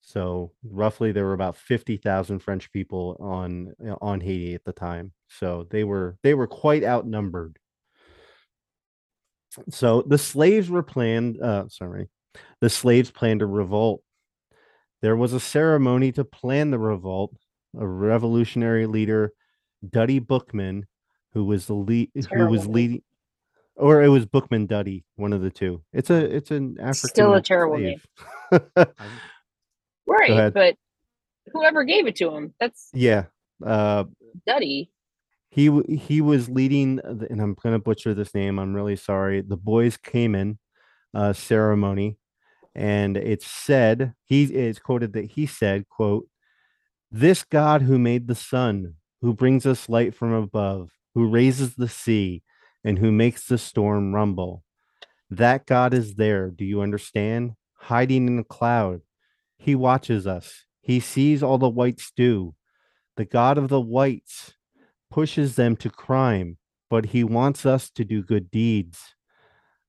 So 0.00 0.52
roughly 0.64 1.12
there 1.12 1.26
were 1.26 1.34
about 1.34 1.58
50,000 1.58 2.38
French 2.38 2.72
people 2.72 3.18
on 3.20 3.74
on 4.00 4.22
Haiti 4.22 4.54
at 4.54 4.64
the 4.64 4.72
time. 4.72 5.12
So 5.28 5.66
they 5.70 5.84
were 5.84 6.16
they 6.22 6.32
were 6.32 6.46
quite 6.46 6.84
outnumbered. 6.84 7.58
So 9.68 10.00
the 10.00 10.16
slaves 10.16 10.70
were 10.70 10.82
planned 10.82 11.38
uh 11.38 11.68
sorry. 11.68 12.08
The 12.62 12.70
slaves 12.70 13.10
planned 13.10 13.42
a 13.42 13.46
revolt. 13.46 14.02
There 15.02 15.16
was 15.16 15.34
a 15.34 15.40
ceremony 15.40 16.12
to 16.12 16.24
plan 16.24 16.70
the 16.70 16.78
revolt. 16.78 17.36
A 17.78 17.86
revolutionary 17.86 18.86
leader, 18.86 19.32
Dutty 19.88 20.20
Boukman, 20.20 20.84
who 21.32 21.44
was 21.44 21.66
the 21.66 21.74
lead, 21.74 22.10
who 22.32 22.46
was 22.48 22.66
leading, 22.66 23.02
or 23.76 24.02
it 24.02 24.08
was 24.08 24.26
Boukman 24.26 24.68
Dutty, 24.68 25.04
one 25.16 25.32
of 25.32 25.40
the 25.42 25.50
two. 25.50 25.82
It's 25.92 26.10
a, 26.10 26.16
it's 26.36 26.50
an 26.50 26.76
African. 26.78 27.08
Still 27.08 27.34
a 27.34 27.42
terrible 27.42 27.78
name. 27.78 28.00
slave. 28.50 28.88
Right, 30.06 30.52
but 30.52 30.76
whoever 31.52 31.84
gave 31.84 32.06
it 32.06 32.16
to 32.16 32.30
him, 32.34 32.54
that's 32.60 32.90
yeah. 32.92 33.26
Uh, 33.64 34.04
Dutty. 34.46 34.90
he 35.48 35.70
he 35.88 36.20
was 36.20 36.48
leading 36.48 36.96
the- 36.96 37.28
and 37.30 37.40
i'm 37.40 37.54
going 37.62 37.72
to 37.74 37.78
butcher 37.78 38.12
this 38.14 38.34
name 38.34 38.58
i'm 38.58 38.74
really 38.74 38.96
sorry 38.96 39.40
the 39.40 39.56
Bois 39.56 39.96
Caïman 40.04 40.58
uh 41.14 41.32
ceremony 41.32 42.16
and 42.74 43.16
it's 43.16 43.46
said 43.46 44.14
he 44.24 44.44
it's 44.44 44.80
quoted 44.80 45.12
that 45.12 45.26
he 45.26 45.46
said 45.46 45.88
quote 45.88 46.26
this 47.12 47.44
god 47.44 47.82
who 47.82 47.98
made 47.98 48.26
the 48.26 48.34
sun 48.34 48.94
who 49.20 49.32
brings 49.32 49.64
us 49.64 49.88
light 49.88 50.12
from 50.14 50.32
above 50.32 50.90
who 51.14 51.28
raises 51.28 51.74
the 51.74 51.88
sea 51.88 52.42
and 52.84 52.98
who 52.98 53.12
makes 53.12 53.46
the 53.46 53.58
storm 53.58 54.14
rumble 54.14 54.62
that 55.30 55.66
god 55.66 55.94
is 55.94 56.14
there 56.14 56.50
do 56.50 56.64
you 56.64 56.80
understand 56.80 57.52
hiding 57.74 58.26
in 58.26 58.38
a 58.38 58.44
cloud 58.44 59.00
he 59.56 59.74
watches 59.74 60.26
us 60.26 60.64
he 60.80 61.00
sees 61.00 61.42
all 61.42 61.58
the 61.58 61.68
whites 61.68 62.12
do 62.16 62.54
the 63.16 63.24
god 63.24 63.58
of 63.58 63.68
the 63.68 63.80
whites 63.80 64.54
pushes 65.12 65.56
them 65.56 65.76
to 65.76 65.90
crime, 65.90 66.56
but 66.88 67.06
he 67.06 67.22
wants 67.22 67.66
us 67.66 67.90
to 67.90 68.04
do 68.04 68.22
good 68.22 68.50
deeds. 68.50 69.14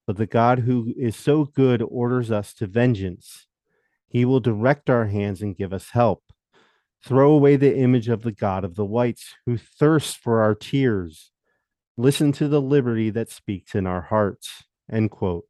But 0.06 0.18
the 0.18 0.28
God 0.28 0.60
who 0.60 0.94
is 0.98 1.16
so 1.16 1.46
good 1.46 1.82
orders 1.82 2.30
us 2.30 2.54
to 2.56 2.68
vengeance. 2.68 3.48
He 4.10 4.26
will 4.26 4.42
direct 4.42 4.90
our 4.90 5.06
hands 5.06 5.42
and 5.42 5.56
give 5.56 5.72
us 5.72 5.92
help. 5.92 6.24
Throw 7.04 7.32
away 7.34 7.58
the 7.58 7.76
image 7.78 8.08
of 8.08 8.22
the 8.24 8.32
God 8.32 8.64
of 8.64 8.76
the 8.76 8.86
whites 8.86 9.36
who 9.46 9.58
thirsts 9.58 10.16
for 10.16 10.42
our 10.42 10.56
tears. 10.56 11.32
Listen 11.98 12.32
to 12.34 12.48
the 12.48 12.62
liberty 12.62 13.10
that 13.10 13.30
speaks 13.30 13.76
in 13.76 13.86
our 13.86 14.02
hearts. 14.02 14.64
End 14.92 15.12
quote. 15.12 15.46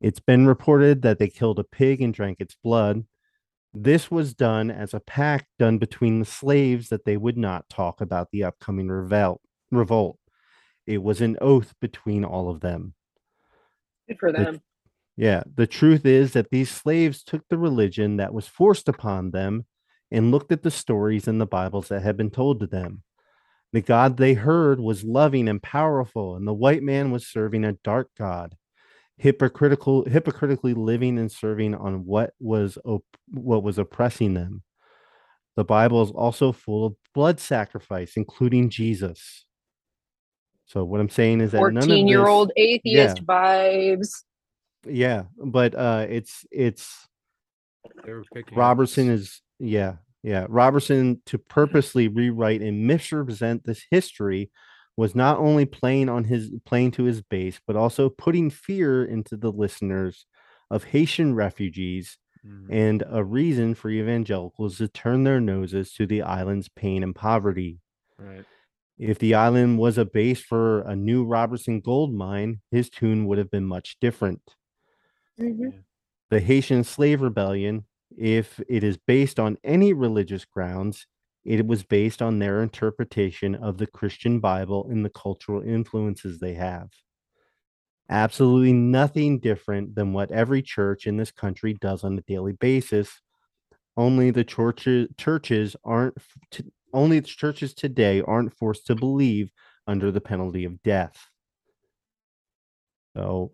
It's 0.00 0.20
been 0.20 0.46
reported 0.46 1.02
that 1.02 1.18
they 1.18 1.28
killed 1.28 1.58
a 1.58 1.64
pig 1.64 2.00
and 2.00 2.12
drank 2.12 2.40
its 2.40 2.56
blood. 2.64 3.04
This 3.74 4.10
was 4.10 4.34
done 4.34 4.70
as 4.70 4.92
a 4.94 5.00
pact 5.00 5.46
done 5.58 5.78
between 5.78 6.18
the 6.18 6.24
slaves 6.24 6.88
that 6.88 7.04
they 7.04 7.16
would 7.16 7.38
not 7.38 7.68
talk 7.68 8.00
about 8.00 8.30
the 8.30 8.44
upcoming 8.44 8.88
revolt. 8.88 9.40
revolt. 9.70 10.18
It 10.86 11.02
was 11.02 11.20
an 11.20 11.38
oath 11.40 11.74
between 11.80 12.24
all 12.24 12.50
of 12.50 12.60
them. 12.60 12.94
Good 14.08 14.18
for 14.18 14.32
The- 14.32 14.38
them. 14.38 14.62
Yeah, 15.16 15.42
the 15.54 15.66
truth 15.66 16.06
is 16.06 16.32
that 16.32 16.50
these 16.50 16.70
slaves 16.70 17.22
took 17.22 17.42
the 17.48 17.58
religion 17.58 18.16
that 18.16 18.32
was 18.32 18.46
forced 18.46 18.88
upon 18.88 19.30
them 19.30 19.66
and 20.10 20.30
looked 20.30 20.52
at 20.52 20.62
the 20.62 20.70
stories 20.70 21.28
in 21.28 21.38
the 21.38 21.46
Bibles 21.46 21.88
that 21.88 22.02
had 22.02 22.16
been 22.16 22.30
told 22.30 22.60
to 22.60 22.66
them. 22.66 23.02
The 23.72 23.80
God 23.80 24.16
they 24.16 24.34
heard 24.34 24.80
was 24.80 25.04
loving 25.04 25.48
and 25.48 25.62
powerful, 25.62 26.36
and 26.36 26.46
the 26.46 26.52
white 26.52 26.82
man 26.82 27.10
was 27.10 27.26
serving 27.26 27.64
a 27.64 27.72
dark 27.72 28.10
God, 28.18 28.54
hypocritical, 29.16 30.04
hypocritically 30.04 30.74
living 30.74 31.18
and 31.18 31.32
serving 31.32 31.74
on 31.74 32.04
what 32.04 32.32
was 32.38 32.76
op- 32.84 33.04
what 33.28 33.62
was 33.62 33.78
oppressing 33.78 34.34
them. 34.34 34.62
The 35.56 35.64
Bible 35.64 36.02
is 36.02 36.10
also 36.10 36.52
full 36.52 36.86
of 36.86 36.96
blood 37.14 37.40
sacrifice, 37.40 38.14
including 38.16 38.68
Jesus. 38.68 39.44
So 40.66 40.84
what 40.84 41.00
I'm 41.00 41.10
saying 41.10 41.40
is 41.42 41.52
that 41.52 41.60
none 41.60 41.76
of 41.76 41.84
Fourteen 41.84 42.08
year 42.08 42.26
old 42.26 42.52
atheist 42.56 43.24
vibes. 43.26 44.22
Yeah, 44.86 45.24
but 45.36 45.74
uh, 45.74 46.06
it's 46.08 46.44
it's 46.50 47.08
They 48.04 48.12
were 48.12 48.24
picking 48.32 48.56
Robertson 48.58 49.08
up- 49.08 49.14
is 49.14 49.40
yeah, 49.58 49.96
yeah. 50.22 50.46
Robertson 50.48 51.22
to 51.26 51.38
purposely 51.38 52.08
rewrite 52.08 52.62
and 52.62 52.86
misrepresent 52.86 53.64
this 53.64 53.84
history 53.90 54.50
was 54.96 55.14
not 55.14 55.38
only 55.38 55.64
playing 55.64 56.08
on 56.08 56.24
his 56.24 56.50
playing 56.66 56.90
to 56.92 57.04
his 57.04 57.22
base, 57.22 57.60
but 57.66 57.76
also 57.76 58.08
putting 58.08 58.50
fear 58.50 59.04
into 59.04 59.36
the 59.36 59.50
listeners 59.50 60.26
of 60.70 60.84
Haitian 60.84 61.34
refugees 61.34 62.18
Mhm. 62.44 62.66
and 62.70 63.04
a 63.08 63.22
reason 63.22 63.74
for 63.74 63.88
evangelicals 63.88 64.78
to 64.78 64.88
turn 64.88 65.22
their 65.24 65.40
noses 65.40 65.92
to 65.94 66.06
the 66.06 66.22
island's 66.22 66.68
pain 66.68 67.02
and 67.04 67.14
poverty. 67.14 67.78
right. 68.18 68.44
If 68.98 69.18
the 69.18 69.34
island 69.34 69.78
was 69.78 69.96
a 69.98 70.04
base 70.04 70.40
for 70.42 70.80
a 70.82 70.94
new 70.94 71.24
Robertson 71.24 71.80
gold 71.80 72.12
mine, 72.14 72.60
his 72.70 72.90
tune 72.90 73.26
would 73.26 73.38
have 73.38 73.50
been 73.50 73.64
much 73.64 73.96
different 74.00 74.42
Mhm. 75.38 75.84
the 76.30 76.40
Haitian 76.40 76.82
slave 76.84 77.20
rebellion, 77.20 77.86
if 78.16 78.60
it 78.68 78.82
is 78.82 78.96
based 78.96 79.38
on 79.38 79.56
any 79.64 79.92
religious 79.92 80.44
grounds, 80.44 81.06
it 81.44 81.66
was 81.66 81.84
based 81.84 82.20
on 82.22 82.38
their 82.38 82.62
interpretation 82.62 83.54
of 83.54 83.78
the 83.78 83.86
Christian 83.86 84.40
Bible 84.40 84.86
and 84.90 85.04
the 85.04 85.10
cultural 85.10 85.62
influences 85.62 86.38
they 86.40 86.54
have. 86.54 86.90
Absolutely 88.10 88.72
nothing 88.72 89.38
different 89.40 89.94
than 89.94 90.12
what 90.12 90.30
every 90.30 90.62
church 90.62 91.06
in 91.06 91.16
this 91.16 91.30
country 91.32 91.74
does 91.74 92.04
on 92.04 92.18
a 92.18 92.22
daily 92.22 92.52
basis. 92.52 93.20
Only 93.96 94.30
the 94.30 94.44
churches 94.44 95.08
churches 95.18 95.76
aren't 95.84 96.16
only 96.94 97.20
the 97.20 97.26
churches 97.28 97.74
today 97.74 98.22
aren't 98.22 98.54
forced 98.56 98.86
to 98.88 98.94
believe 98.96 99.52
under 99.86 100.10
the 100.12 100.20
penalty 100.20 100.64
of 100.64 100.82
death. 100.82 101.28
So 103.16 103.52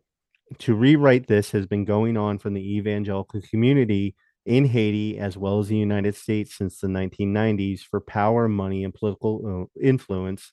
to 0.58 0.74
rewrite 0.74 1.26
this 1.26 1.50
has 1.50 1.66
been 1.66 1.84
going 1.84 2.16
on 2.16 2.38
from 2.38 2.54
the 2.54 2.76
evangelical 2.76 3.40
community 3.42 4.14
in 4.46 4.64
Haiti 4.64 5.18
as 5.18 5.36
well 5.36 5.58
as 5.58 5.68
the 5.68 5.76
United 5.76 6.16
States 6.16 6.56
since 6.56 6.80
the 6.80 6.88
1990s 6.88 7.80
for 7.82 8.00
power, 8.00 8.48
money, 8.48 8.82
and 8.82 8.94
political 8.94 9.68
uh, 9.76 9.80
influence, 9.80 10.52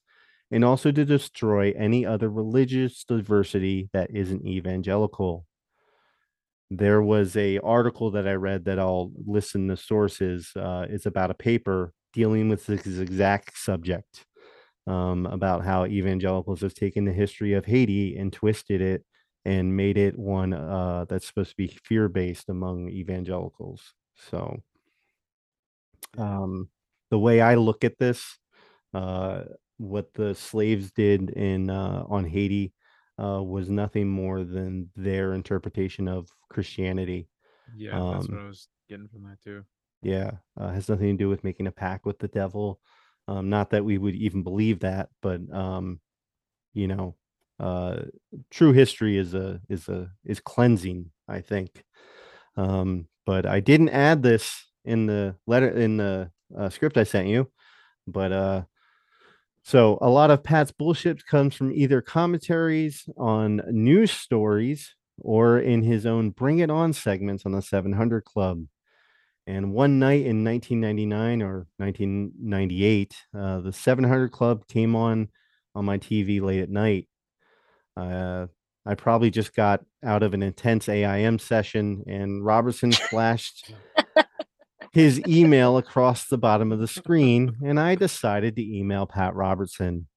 and 0.51 0.65
also 0.65 0.91
to 0.91 1.05
destroy 1.05 1.73
any 1.77 2.05
other 2.05 2.29
religious 2.29 3.05
diversity 3.05 3.89
that 3.93 4.11
isn't 4.13 4.45
evangelical. 4.45 5.45
There 6.69 7.01
was 7.01 7.37
a 7.37 7.59
article 7.59 8.11
that 8.11 8.27
I 8.27 8.33
read 8.33 8.65
that 8.65 8.79
I'll 8.79 9.11
listen 9.25 9.67
the 9.67 9.77
sources. 9.77 10.51
Uh, 10.55 10.87
it's 10.89 11.05
about 11.05 11.31
a 11.31 11.35
paper 11.35 11.93
dealing 12.11 12.49
with 12.49 12.65
this 12.65 12.85
exact 12.97 13.57
subject 13.57 14.25
um, 14.87 15.25
about 15.25 15.63
how 15.63 15.85
evangelicals 15.85 16.61
have 16.61 16.73
taken 16.73 17.05
the 17.05 17.13
history 17.13 17.53
of 17.53 17.65
Haiti 17.65 18.17
and 18.17 18.33
twisted 18.33 18.81
it 18.81 19.05
and 19.45 19.75
made 19.75 19.97
it 19.97 20.17
one 20.17 20.53
uh, 20.53 21.05
that's 21.07 21.27
supposed 21.27 21.51
to 21.51 21.55
be 21.55 21.67
fear 21.67 22.09
based 22.09 22.49
among 22.49 22.89
evangelicals. 22.89 23.93
So, 24.29 24.63
um, 26.17 26.69
the 27.11 27.19
way 27.19 27.41
I 27.41 27.55
look 27.55 27.83
at 27.83 27.97
this, 27.97 28.37
uh, 28.93 29.43
what 29.77 30.13
the 30.13 30.33
slaves 30.35 30.91
did 30.91 31.29
in 31.31 31.69
uh, 31.69 32.05
on 32.07 32.25
Haiti 32.25 32.73
uh, 33.21 33.41
was 33.43 33.69
nothing 33.69 34.09
more 34.09 34.43
than 34.43 34.89
their 34.95 35.33
interpretation 35.33 36.07
of 36.07 36.29
Christianity. 36.49 37.27
Yeah, 37.77 37.91
that's 37.91 38.27
what 38.27 38.39
Um, 38.39 38.45
I 38.45 38.47
was 38.47 38.67
getting 38.89 39.07
from 39.07 39.23
that 39.23 39.41
too. 39.41 39.63
Yeah, 40.01 40.31
uh, 40.57 40.69
has 40.69 40.89
nothing 40.89 41.17
to 41.17 41.23
do 41.23 41.29
with 41.29 41.43
making 41.43 41.67
a 41.67 41.71
pact 41.71 42.05
with 42.05 42.19
the 42.19 42.27
devil. 42.27 42.79
Um, 43.27 43.49
not 43.49 43.71
that 43.71 43.83
we 43.83 43.97
would 43.97 44.15
even 44.15 44.43
believe 44.43 44.79
that, 44.81 45.09
but 45.21 45.41
um, 45.53 45.99
you 46.73 46.87
know, 46.87 47.15
uh, 47.59 47.97
true 48.51 48.73
history 48.73 49.17
is 49.17 49.33
a 49.33 49.61
is 49.69 49.87
a 49.89 50.09
is 50.25 50.39
cleansing. 50.39 51.11
I 51.27 51.41
think. 51.41 51.83
Um, 52.57 53.07
but 53.25 53.45
I 53.45 53.59
didn't 53.59 53.89
add 53.89 54.21
this 54.21 54.65
in 54.83 55.07
the 55.07 55.35
letter 55.47 55.69
in 55.69 55.97
the 55.97 56.31
uh, 56.55 56.69
script 56.69 56.97
I 56.97 57.03
sent 57.03 57.27
you, 57.27 57.49
but 58.07 58.31
uh, 58.31 58.63
so 59.63 59.97
a 59.99 60.09
lot 60.09 60.29
of 60.29 60.43
Pat's 60.43 60.71
bullshit 60.71 61.25
comes 61.25 61.55
from 61.55 61.73
either 61.73 61.99
commentaries 61.99 63.09
on 63.17 63.63
news 63.71 64.11
stories 64.11 64.93
or 65.17 65.57
in 65.59 65.81
his 65.81 66.05
own 66.05 66.29
Bring 66.29 66.59
It 66.59 66.69
On 66.69 66.93
segments 66.93 67.47
on 67.47 67.53
the 67.53 67.63
700 67.63 68.23
Club. 68.25 68.65
And 69.47 69.73
one 69.73 69.97
night 69.97 70.25
in 70.25 70.43
1999 70.43 71.41
or 71.41 71.67
1998, 71.77 73.15
uh, 73.35 73.59
the 73.61 73.73
700 73.73 74.31
Club 74.31 74.67
came 74.67 74.95
on 74.95 75.29
on 75.73 75.85
my 75.85 75.97
TV 75.97 76.41
late 76.41 76.61
at 76.61 76.69
night. 76.69 77.07
Uh, 77.97 78.47
I 78.85 78.95
probably 78.95 79.31
just 79.31 79.55
got 79.55 79.83
out 80.03 80.21
of 80.21 80.33
an 80.33 80.43
intense 80.43 80.87
AIM 80.87 81.39
session, 81.39 82.03
and 82.07 82.45
Robertson 82.45 82.91
flashed 82.91 83.73
his 84.91 85.21
email 85.27 85.77
across 85.77 86.27
the 86.27 86.37
bottom 86.37 86.71
of 86.71 86.79
the 86.79 86.87
screen, 86.87 87.57
and 87.65 87.79
I 87.79 87.95
decided 87.95 88.55
to 88.55 88.77
email 88.77 89.05
Pat 89.07 89.33
Robertson. 89.35 90.07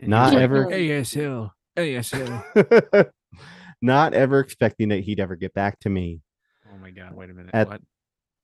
Not 0.00 0.34
like, 0.34 0.42
ever- 0.42 0.66
ASL, 0.66 1.50
ASL. 1.76 3.10
Not 3.82 4.14
ever 4.14 4.40
expecting 4.40 4.88
that 4.88 5.00
he'd 5.00 5.20
ever 5.20 5.36
get 5.36 5.54
back 5.54 5.78
to 5.80 5.88
me. 5.88 6.20
Oh 6.72 6.78
my 6.78 6.90
god, 6.90 7.14
wait 7.14 7.30
a 7.30 7.34
minute. 7.34 7.54
At- 7.54 7.68
what? 7.68 7.80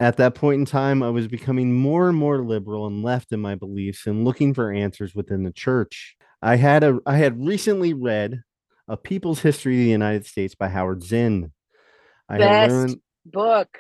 At 0.01 0.17
that 0.17 0.35
point 0.35 0.59
in 0.59 0.67
time, 0.67 1.05
I 1.05 1.11
was 1.11 1.29
becoming 1.29 1.73
more 1.73 2.09
and 2.09 2.19
more 2.19 2.45
liberal 2.45 2.87
and 2.89 3.05
left 3.05 3.31
in 3.31 3.39
my 3.41 3.55
beliefs 3.55 4.07
and 4.07 4.25
looking 4.25 4.53
for 4.53 4.73
answers 4.73 5.15
within 5.15 5.45
the 5.45 5.53
church. 5.53 6.17
I 6.43 6.57
had 6.57 6.83
a 6.83 6.99
I 7.07 7.17
had 7.17 7.45
recently 7.45 7.95
read 7.95 8.43
A 8.89 8.97
People's 8.97 9.41
History 9.41 9.75
of 9.75 9.85
the 9.85 9.91
United 9.91 10.27
States 10.27 10.55
by 10.55 10.69
Howard 10.69 11.03
Zinn. 11.03 11.53
I 12.29 12.35
had 12.35 12.39
Best 12.41 12.73
learned 12.73 12.97
book. 13.27 13.79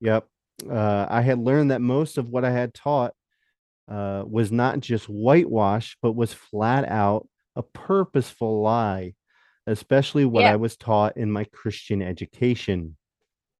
Yep. 0.00 0.26
Uh, 0.70 1.06
I 1.08 1.20
had 1.22 1.38
learned 1.38 1.70
that 1.70 1.80
most 1.82 2.16
of 2.18 2.28
what 2.28 2.44
I 2.44 2.50
had 2.50 2.72
taught 2.72 3.12
uh, 3.88 4.24
was 4.26 4.50
not 4.50 4.80
just 4.80 5.06
whitewash, 5.06 5.96
but 6.02 6.12
was 6.12 6.32
flat 6.32 6.88
out 6.88 7.28
a 7.54 7.62
purposeful 7.62 8.62
lie, 8.62 9.14
especially 9.66 10.24
what 10.24 10.42
Yeah. 10.42 10.52
I 10.52 10.56
was 10.56 10.76
taught 10.76 11.16
in 11.16 11.30
my 11.30 11.44
Christian 11.44 12.02
education. 12.02 12.96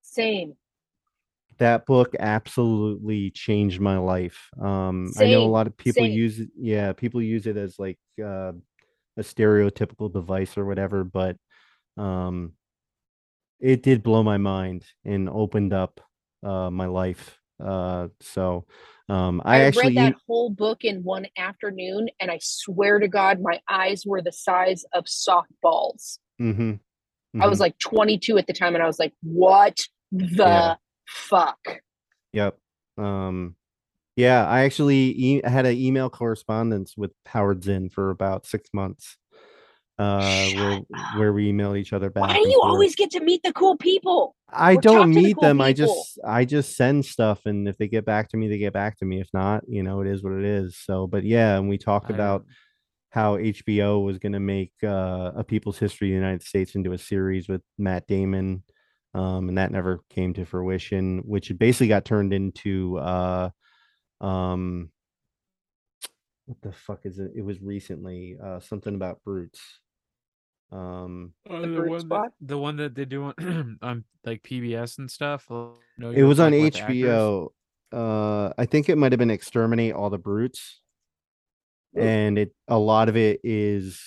Same. 0.02 0.54
That 1.58 1.86
book 1.86 2.14
absolutely 2.18 3.30
changed 3.30 3.80
my 3.80 3.96
life. 3.98 4.48
Um, 4.60 5.10
I 5.18 5.26
know 5.26 5.42
a 5.42 5.46
lot 5.48 5.66
of 5.66 5.76
people 5.76 6.02
same. 6.02 6.12
use 6.12 6.40
it. 6.40 6.50
Yeah, 6.58 6.92
people 6.92 7.22
use 7.22 7.46
it 7.46 7.56
as 7.56 7.78
like 7.78 7.98
uh, 8.22 8.52
a 9.16 9.22
stereotypical 9.22 10.12
device 10.12 10.56
or 10.56 10.64
whatever, 10.64 11.04
but 11.04 11.36
um, 11.96 12.52
it 13.60 13.82
did 13.82 14.02
blow 14.02 14.22
my 14.22 14.36
mind 14.36 14.84
and 15.04 15.28
opened 15.28 15.72
up 15.72 16.00
uh, 16.42 16.70
my 16.70 16.86
life. 16.86 17.38
Uh, 17.62 18.08
so 18.20 18.66
um, 19.08 19.40
I, 19.44 19.60
I, 19.60 19.64
actually 19.64 19.96
read 19.96 19.96
that 19.96 20.14
whole 20.26 20.50
book 20.50 20.84
in 20.84 21.02
one 21.02 21.26
afternoon, 21.38 22.08
and 22.20 22.30
I 22.30 22.38
swear 22.42 22.98
to 22.98 23.08
God, 23.08 23.40
my 23.40 23.60
eyes 23.68 24.04
were 24.04 24.20
the 24.20 24.32
size 24.32 24.84
of 24.92 25.04
softballs. 25.04 26.18
Mhm, 26.40 26.80
I 27.40 27.46
was 27.46 27.58
mhm, 27.58 27.60
like 27.60 27.78
22 27.78 28.36
at 28.36 28.46
the 28.46 28.52
time, 28.52 28.74
and 28.74 28.82
I 28.82 28.86
was 28.86 28.98
like, 28.98 29.14
"What 29.22 29.78
the 30.12 30.36
Yeah. 30.36 30.76
fuck?" 31.06 31.80
Yep. 32.34 32.58
Um, 32.98 33.56
yeah, 34.16 34.46
I 34.46 34.62
actually 34.62 35.12
e- 35.16 35.42
had 35.44 35.66
an 35.66 35.76
email 35.76 36.08
correspondence 36.08 36.94
with 36.96 37.12
Howard 37.26 37.62
Zinn 37.62 37.90
for 37.90 38.10
about 38.10 38.46
six 38.46 38.70
months, 38.72 39.18
uh, 39.98 40.48
where 40.54 40.80
where 41.18 41.32
we 41.34 41.52
emailed 41.52 41.78
each 41.78 41.92
other 41.92 42.08
back. 42.08 42.22
Why 42.28 42.34
do 42.34 42.48
you 42.48 42.60
forth. 42.62 42.72
always 42.72 42.96
get 42.96 43.10
to 43.12 43.20
meet 43.20 43.42
the 43.42 43.52
cool 43.52 43.76
people? 43.76 44.34
I 44.48 44.76
or 44.76 44.80
don't 44.80 45.08
to 45.08 45.14
the 45.14 45.22
meet 45.26 45.34
cool 45.34 45.42
them. 45.42 45.60
I 45.60 45.74
just 45.74 46.18
I 46.24 46.46
just 46.46 46.76
send 46.76 47.04
stuff, 47.04 47.44
and 47.44 47.68
if 47.68 47.76
they 47.76 47.88
get 47.88 48.06
back 48.06 48.30
to 48.30 48.38
me, 48.38 48.48
they 48.48 48.56
get 48.58 48.72
back 48.72 48.96
to 48.98 49.04
me. 49.04 49.20
If 49.20 49.28
not, 49.34 49.64
you 49.68 49.82
know, 49.82 50.00
it 50.00 50.06
is 50.06 50.22
what 50.22 50.32
it 50.32 50.44
is. 50.44 50.78
So, 50.78 51.06
but 51.06 51.22
yeah, 51.24 51.58
and 51.58 51.68
we 51.68 51.76
talked 51.76 52.10
I- 52.10 52.14
about 52.14 52.46
how 53.10 53.36
HBO 53.36 54.04
was 54.04 54.18
going 54.18 54.32
to 54.32 54.40
make 54.40 54.72
uh, 54.82 55.32
a 55.36 55.44
People's 55.44 55.78
History 55.78 56.08
of 56.08 56.12
the 56.12 56.16
United 56.16 56.42
States 56.42 56.74
into 56.74 56.92
a 56.92 56.98
series 56.98 57.48
with 57.48 57.62
Matt 57.78 58.06
Damon, 58.06 58.62
um, 59.14 59.48
and 59.48 59.58
that 59.58 59.72
never 59.72 60.00
came 60.08 60.32
to 60.34 60.46
fruition. 60.46 61.18
Which 61.26 61.52
basically 61.58 61.88
got 61.88 62.06
turned 62.06 62.32
into 62.32 62.98
uh, 62.98 63.50
um, 64.20 64.90
what 66.46 66.60
the 66.62 66.72
fuck 66.72 67.00
is 67.04 67.18
it? 67.18 67.32
It 67.34 67.42
was 67.42 67.60
recently 67.60 68.36
uh, 68.42 68.60
something 68.60 68.94
about 68.94 69.22
brutes. 69.24 69.60
Um, 70.72 71.32
Oh, 71.48 71.60
The 71.60 71.68
the, 71.68 71.74
Brute 71.76 71.90
one 71.90 72.00
Squad? 72.00 72.22
that, 72.24 72.32
the 72.40 72.58
one 72.58 72.76
that 72.76 72.94
they 72.94 73.04
do 73.04 73.32
on, 73.36 73.78
on 73.82 74.04
like 74.24 74.42
PBS 74.42 74.98
and 74.98 75.10
stuff. 75.10 75.46
uh, 75.50 75.68
know 75.98 76.10
it 76.10 76.22
was 76.22 76.40
on 76.40 76.52
like, 76.52 76.62
with 76.62 76.76
actors? 76.76 76.96
HBO. 76.96 77.48
Uh, 77.92 78.52
I 78.58 78.66
think 78.66 78.88
it 78.88 78.96
might 78.98 79.12
have 79.12 79.18
been 79.18 79.30
Exterminate 79.30 79.94
All 79.94 80.10
the 80.10 80.18
Brutes, 80.18 80.80
and 81.94 82.38
it 82.38 82.54
a 82.68 82.78
lot 82.78 83.08
of 83.08 83.16
it 83.16 83.40
is 83.42 84.00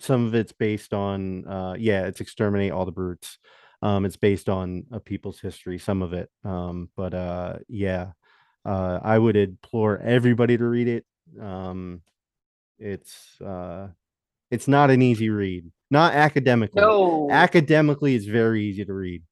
some 0.00 0.26
of 0.26 0.34
it's 0.34 0.52
based 0.52 0.94
on 0.94 1.46
uh 1.46 1.74
yeah 1.76 2.06
it's 2.06 2.20
exterminate 2.20 2.70
all 2.70 2.84
the 2.84 2.92
brutes 2.92 3.38
um 3.82 4.04
it's 4.04 4.16
based 4.16 4.48
on 4.48 4.84
a 4.92 5.00
people's 5.00 5.40
history 5.40 5.76
some 5.78 6.02
of 6.02 6.12
it 6.12 6.30
um 6.44 6.88
but 6.96 7.14
uh 7.14 7.56
yeah 7.68 8.12
uh 8.68 9.00
i 9.02 9.18
would 9.18 9.36
implore 9.36 9.98
everybody 9.98 10.56
to 10.58 10.64
read 10.64 10.88
it 10.88 11.04
um 11.40 12.00
it's 12.78 13.40
uh 13.40 13.88
it's 14.50 14.68
not 14.68 14.90
an 14.90 15.00
easy 15.02 15.30
read 15.30 15.64
not 15.90 16.12
academically 16.12 16.82
No, 16.82 17.28
academically 17.30 18.14
it's 18.14 18.26
very 18.26 18.64
easy 18.64 18.84
to 18.84 18.92
read 18.92 19.22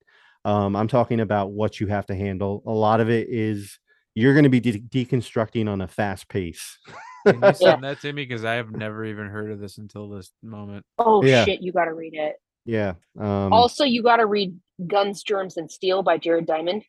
um 0.45 0.75
i'm 0.75 0.89
talking 0.89 1.21
about 1.21 1.51
what 1.53 1.81
you 1.81 1.87
have 1.87 2.07
to 2.07 2.15
handle 2.15 2.63
a 2.67 2.73
lot 2.73 3.01
of 3.01 3.11
it 3.11 3.29
is 3.29 3.79
you're 4.15 4.33
going 4.33 4.45
to 4.45 4.49
be 4.49 4.61
de- 4.61 4.81
deconstructing 4.81 5.69
on 5.69 5.81
a 5.83 5.89
fast 5.89 6.29
pace 6.29 6.79
Can 7.27 7.35
you 7.43 7.49
Yeah. 7.49 7.53
send 7.53 7.83
that 7.83 8.01
to 8.03 8.13
me? 8.13 8.25
Because 8.25 8.45
I 8.45 8.55
have 8.55 8.71
never 8.71 9.05
even 9.05 9.27
heard 9.27 9.51
of 9.51 9.59
this 9.59 9.79
until 9.79 10.09
this 10.09 10.31
moment. 10.45 10.87
oh 10.97 11.25
Yeah. 11.25 11.45
shit, 11.45 11.61
you 11.61 11.73
got 11.73 11.87
to 11.87 11.93
read 11.93 12.15
it. 12.15 12.37
yeah 12.65 12.95
um 13.19 13.53
also, 13.53 13.83
you 13.85 14.01
got 14.05 14.19
to 14.19 14.27
read 14.27 14.57
"Guns, 14.87 15.25
Germs, 15.25 15.57
and 15.57 15.69
Steel" 15.69 16.05
by 16.05 16.19
Jared 16.19 16.47
Diamond. 16.47 16.85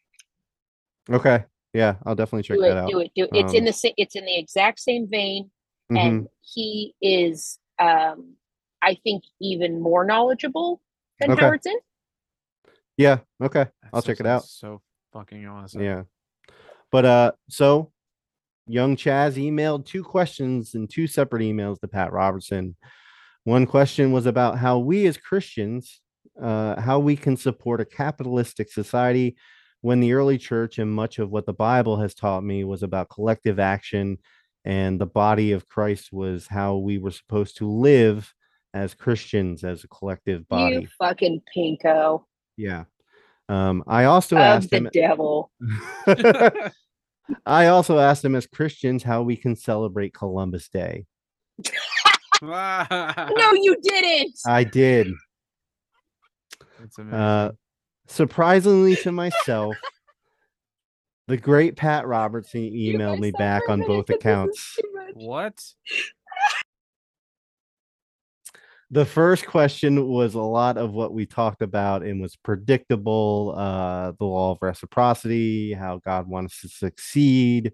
okay 1.10 1.44
yeah 1.74 1.96
i'll 2.06 2.16
definitely 2.16 2.44
check 2.44 2.58
do 2.58 2.62
that 2.62 2.72
it, 2.72 2.78
out 2.78 2.90
do 2.90 3.00
it, 3.00 3.12
do 3.16 3.24
it. 3.26 3.30
It's 3.34 3.54
in 3.54 3.60
Um, 3.60 3.66
the 3.66 3.74
sa- 3.74 3.90
it's 3.98 4.16
in 4.16 4.26
the 4.26 4.38
exact 4.38 4.80
same 4.80 5.08
vein, 5.10 5.52
Mhm. 5.92 5.98
and 6.00 6.28
he 6.42 6.96
is, 7.02 7.60
um, 7.80 8.36
I 8.82 8.96
think, 9.04 9.24
even 9.42 9.82
more 9.82 10.04
knowledgeable 10.06 10.82
than 11.20 11.32
Okay. 11.32 11.42
Howard 11.42 11.64
Zinn. 11.64 11.80
yeah 12.98 13.20
okay 13.42 13.66
That 13.66 13.90
I'll 13.94 14.02
check 14.02 14.20
it 14.20 14.26
out. 14.26 14.44
So 14.44 14.82
fucking 15.14 15.46
awesome. 15.46 15.82
Yeah. 15.82 16.04
But 16.92 17.06
uh 17.06 17.32
so 17.50 17.92
young 18.68 18.96
Chaz 18.96 19.36
emailed 19.36 19.86
two 19.86 20.04
questions 20.04 20.74
in 20.76 20.88
two 20.88 21.08
separate 21.08 21.42
emails 21.42 21.80
to 21.80 21.88
Pat 21.88 22.12
Robertson. 22.12 22.76
One 23.44 23.66
question 23.66 24.12
was 24.12 24.26
about 24.26 24.58
how 24.58 24.80
we 24.80 25.06
as 25.08 25.18
Christians 25.18 26.02
uh 26.42 26.80
how 26.82 27.00
we 27.00 27.16
can 27.16 27.36
support 27.38 27.82
a 27.82 27.86
capitalistic 27.86 28.72
society 28.72 29.36
when 29.82 30.00
the 30.00 30.14
early 30.14 30.38
church 30.38 30.80
and 30.80 30.92
much 30.92 31.20
of 31.20 31.30
what 31.30 31.46
the 31.46 31.54
Bible 31.54 31.98
has 31.98 32.14
taught 32.14 32.44
me 32.44 32.64
was 32.64 32.84
about 32.84 33.10
collective 33.10 33.60
action 33.60 34.18
and 34.66 35.00
the 35.00 35.06
body 35.06 35.52
of 35.52 35.68
Christ 35.68 36.12
was 36.12 36.48
how 36.48 36.78
we 36.78 36.98
were 36.98 37.12
supposed 37.12 37.58
to 37.58 37.70
live 37.70 38.34
as 38.74 38.94
Christians 38.94 39.64
as 39.64 39.84
a 39.84 39.88
collective 39.88 40.48
body. 40.48 40.76
You 40.76 40.88
fucking 41.00 41.42
pinko 41.56 42.24
Yeah. 42.58 42.86
Um 43.50 43.84
I 43.88 44.06
also 44.06 44.36
of 44.36 44.42
asked 44.42 44.72
the 44.72 44.78
him 44.78 44.90
devil. 44.94 45.52
I 47.46 47.68
also 47.68 48.00
asked 48.00 48.24
him 48.26 48.36
as 48.36 48.48
Christians 48.48 49.04
how 49.04 49.22
we 49.22 49.36
can 49.36 49.56
celebrate 49.56 50.14
Columbus 50.14 50.70
Day. 50.70 51.06
No, 52.42 53.54
you 53.54 53.76
didn't. 53.82 54.36
I 54.46 54.64
did. 54.64 55.08
That's 56.80 56.98
amazing. 57.00 57.20
Uh, 57.20 57.52
surprisingly 58.08 58.96
to 58.98 59.12
myself, 59.12 59.76
the 61.28 61.38
great 61.38 61.76
Pat 61.76 62.08
Robertson 62.08 62.62
emailed 62.74 63.20
me 63.20 63.32
back 63.32 63.64
on 63.70 63.80
minute, 63.80 63.88
both 63.88 64.06
'cause 64.08 64.08
this 64.08 64.16
is 64.16 64.22
accounts. 64.22 64.80
what? 65.14 65.64
The 68.90 69.06
first 69.06 69.46
question 69.46 70.08
was 70.08 70.36
a 70.36 70.40
lot 70.42 70.78
of 70.78 70.94
what 70.94 71.14
we 71.14 71.26
talked 71.26 71.62
about 71.62 72.04
and 72.04 72.22
was 72.22 72.38
predictable. 72.38 73.54
Uh, 73.58 74.14
the 74.18 74.24
law 74.24 74.52
of 74.52 74.60
reciprocity, 74.62 75.74
how 75.74 76.00
God 76.06 76.26
wants 76.28 76.64
us 76.64 76.72
to 76.72 76.78
succeed, 76.78 77.74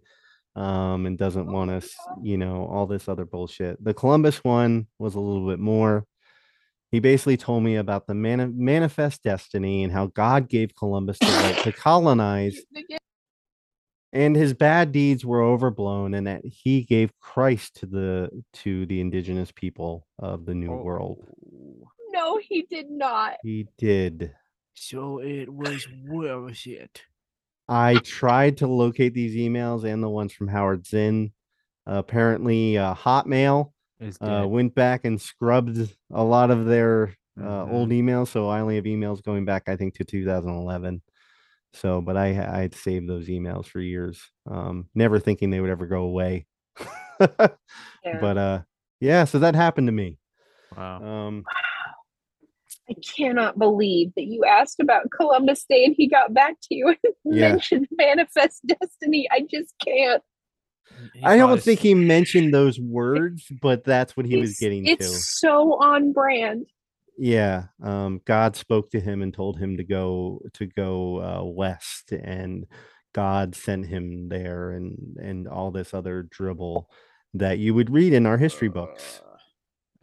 um, 0.55 1.05
and 1.05 1.15
doesn't 1.15 1.51
want 1.51 1.69
us, 1.69 1.93
you 2.23 2.37
know, 2.37 2.65
all 2.65 2.87
this 2.87 3.07
other 3.07 3.25
bullshit. 3.25 3.83
The 3.83 3.93
Columbus 3.93 4.43
one 4.43 4.87
was 4.97 5.13
a 5.13 5.19
little 5.19 5.47
bit 5.47 5.59
more. 5.59 6.03
He 6.93 6.99
basically 6.99 7.37
told 7.37 7.63
me 7.63 7.75
about 7.77 8.05
the 8.05 8.13
mani- 8.13 8.53
manifest 8.55 9.23
destiny 9.23 9.83
and 9.83 9.91
how 9.91 10.05
God 10.07 10.47
gave 10.47 10.75
Columbus 10.75 11.17
the 11.17 11.25
right 11.25 11.57
to 11.63 11.71
colonize 11.73 12.55
and 14.13 14.35
his 14.35 14.53
bad 14.53 14.91
deeds 14.91 15.25
were 15.25 15.41
overblown 15.41 16.13
and 16.13 16.27
that 16.27 16.45
he 16.45 16.83
gave 16.83 17.11
christ 17.19 17.77
to 17.77 17.85
the 17.87 18.29
to 18.53 18.85
the 18.85 19.01
indigenous 19.01 19.51
people 19.51 20.05
of 20.19 20.45
the 20.45 20.53
new 20.53 20.71
world 20.71 21.17
Oh. 21.19 21.87
No, 22.11 22.37
he 22.37 22.61
did 22.69 22.91
not. 22.91 23.37
he 23.41 23.67
did 23.79 24.35
So 24.75 25.19
it 25.19 25.49
was 25.51 25.87
worth 26.07 26.67
it. 26.67 27.01
i 27.67 27.95
tried 28.03 28.57
to 28.57 28.67
locate 28.67 29.15
these 29.15 29.35
emails 29.35 29.83
and 29.83 30.03
the 30.03 30.09
ones 30.09 30.31
from 30.31 30.47
howard 30.47 30.85
zinn 30.85 31.31
apparently 31.87 32.77
uh, 32.77 32.93
hotmail 32.93 33.67
Is 33.67 33.73
uh, 34.21 34.41
dead. 34.41 34.45
went 34.45 34.73
back 34.75 35.05
and 35.05 35.19
scrubbed 35.21 35.77
a 36.13 36.23
lot 36.23 36.51
of 36.51 36.65
their 36.65 37.15
uh, 37.41 37.65
old 37.65 37.89
Mhm. 37.89 38.03
emails 38.03 38.27
so 38.27 38.47
i 38.49 38.59
only 38.59 38.75
have 38.75 38.85
emails 38.85 39.23
going 39.23 39.45
back 39.45 39.63
i 39.67 39.75
think 39.75 39.93
to 39.95 40.03
2011 40.03 41.01
so 41.73 41.99
but 42.01 42.15
i 42.15 42.27
i 42.27 42.61
had 42.61 42.75
saved 42.75 43.07
those 43.09 43.27
emails 43.27 43.65
for 43.65 43.79
years 43.79 44.21
um 44.49 44.87
never 44.93 45.19
thinking 45.19 45.49
they 45.49 45.59
would 45.59 45.69
ever 45.71 45.87
go 45.87 46.03
away 46.03 46.45
Yeah. 47.19 48.19
but 48.21 48.37
uh 48.37 48.59
yeah 48.99 49.23
so 49.25 49.39
that 49.39 49.55
happened 49.55 49.87
to 49.87 49.91
me 49.91 50.17
Wow. 50.77 50.97
um 51.27 51.45
I 52.89 52.93
cannot 53.15 53.57
believe 53.57 54.11
that 54.15 54.25
you 54.25 54.43
asked 54.45 54.79
about 54.79 55.09
Columbus 55.11 55.65
Day 55.69 55.85
and 55.85 55.95
he 55.97 56.07
got 56.07 56.33
back 56.33 56.55
to 56.63 56.75
you 56.75 56.87
and 56.89 56.97
Yeah. 57.25 57.51
mentioned 57.51 57.87
manifest 57.91 58.61
destiny. 58.67 59.27
I 59.31 59.41
just 59.49 59.73
can't. 59.85 60.21
He 61.13 61.23
i 61.23 61.37
don't 61.37 61.61
think 61.61 61.79
he 61.79 61.93
mentioned 61.93 62.53
those 62.53 62.79
words 62.79 63.45
but 63.61 63.83
that's 63.83 64.15
what 64.17 64.25
he 64.25 64.37
was 64.37 64.51
It's- 64.51 64.59
getting 64.59 64.85
It's 64.85 65.07
to 65.07 65.13
so 65.13 65.73
on 65.81 66.11
brand. 66.13 66.65
yeah 67.17 67.65
um 67.81 68.21
god 68.25 68.55
spoke 68.55 68.89
to 68.91 68.99
him 68.99 69.21
and 69.21 69.33
told 69.33 69.59
him 69.59 69.77
to 69.77 69.83
go 69.83 70.41
to 70.53 70.65
go 70.65 71.21
uh 71.21 71.43
west 71.43 72.11
and 72.11 72.65
god 73.13 73.55
sent 73.55 73.85
him 73.85 74.29
there 74.29 74.71
and 74.71 75.17
and 75.21 75.47
all 75.47 75.71
this 75.71 75.93
other 75.93 76.23
dribble 76.29 76.89
that 77.35 77.59
you 77.59 77.73
would 77.73 77.89
read 77.91 78.13
in 78.13 78.25
our 78.25 78.37
history 78.37 78.69
books 78.69 79.21
Uh, 79.23 79.29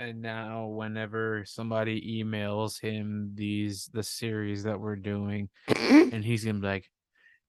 And 0.02 0.23
now, 0.23 0.66
whenever 0.66 1.44
somebody 1.44 2.01
emails 2.23 2.81
him 2.81 3.32
these 3.35 3.90
the 3.93 4.02
series 4.02 4.62
that 4.65 4.81
we're 4.81 4.97
doing, 4.97 5.51
and 6.15 6.24
he's 6.24 6.43
gonna 6.44 6.59
be 6.59 6.66
like, 6.66 6.89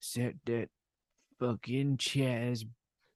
"Set 0.01 0.35
that 0.45 0.67
fucking 1.39 1.95
Chaz 1.97 2.65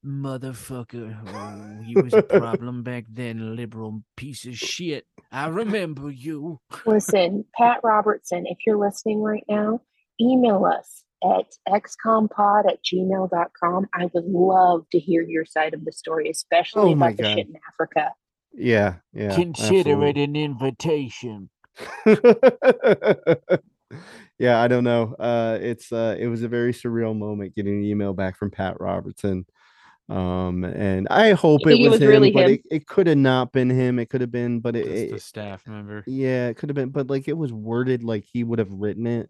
motherfucker. 0.06 1.18
Oh, 1.28 1.84
he 1.84 1.96
was 1.96 2.14
a 2.14 2.22
problem 2.22 2.84
back 2.84 3.06
then, 3.10 3.56
liberal 3.56 4.04
piece 4.16 4.46
of 4.46 4.58
shit. 4.58 5.06
I 5.32 5.48
remember 5.48 6.12
you. 6.12 6.60
Listen, 6.86 7.46
Pat 7.58 7.80
Robertson, 7.84 8.46
if 8.46 8.60
you're 8.66 8.78
listening 8.78 9.22
right 9.22 9.44
now, 9.50 9.82
email 10.22 10.66
us 10.66 11.04
at 11.24 11.56
xcompod 11.68 12.68
at 12.70 12.80
gmail.com. 12.84 13.88
I 13.94 14.10
would 14.14 14.26
love 14.26 14.86
to 14.92 15.00
hear 15.00 15.22
your 15.24 15.46
side 15.46 15.74
of 15.74 15.84
the 15.84 15.92
story, 15.92 16.30
especially 16.30 16.92
Oh 16.92 16.94
about 16.94 17.18
the 17.18 17.24
God. 17.24 17.36
shit 17.36 17.48
in 17.48 17.56
Africa. 17.68 18.14
Yeah, 18.54 18.96
yeah. 19.14 19.36
Consider 19.36 19.92
absolutely. 19.92 20.10
it 20.10 20.18
an 20.30 20.36
invitation. 20.36 21.50
yeah, 24.40 24.62
I 24.62 24.68
don't 24.70 24.86
know. 24.86 25.14
Uh 25.20 25.58
it's 25.62 25.92
uh 25.92 26.16
it 26.18 26.28
was 26.28 26.42
a 26.44 26.48
very 26.48 26.72
surreal 26.72 27.18
moment 27.18 27.56
getting 27.56 27.80
an 27.80 27.84
email 27.84 28.14
back 28.14 28.38
from 28.38 28.52
Pat 28.52 28.80
Robertson. 28.80 29.46
Um 30.08 30.64
and 30.64 31.08
I 31.10 31.34
hope 31.34 31.62
it 31.62 31.66
think 31.66 31.82
it 31.82 31.90
was, 31.90 31.94
was 32.00 32.02
him, 32.02 32.10
really 32.10 32.32
but 32.32 32.46
him? 32.46 32.52
it, 32.54 32.62
it 32.70 32.88
could 32.88 33.08
have 33.08 33.18
not 33.18 33.52
been 33.52 33.70
him. 33.70 33.98
It 34.00 34.10
could 34.10 34.22
have 34.22 34.32
been, 34.32 34.60
but 34.60 34.76
it, 34.76 34.86
Just 34.86 34.96
it 34.96 35.12
a 35.14 35.20
staff 35.20 35.66
member. 35.68 36.04
yeah, 36.06 36.48
it 36.50 36.58
could 36.58 36.70
have 36.70 36.76
been, 36.76 36.90
but 36.90 37.08
like 37.10 37.28
it 37.28 37.38
was 37.38 37.52
worded 37.52 38.04
like 38.04 38.24
he 38.32 38.44
would 38.44 38.60
have 38.60 38.72
written 38.72 39.08
it. 39.08 39.30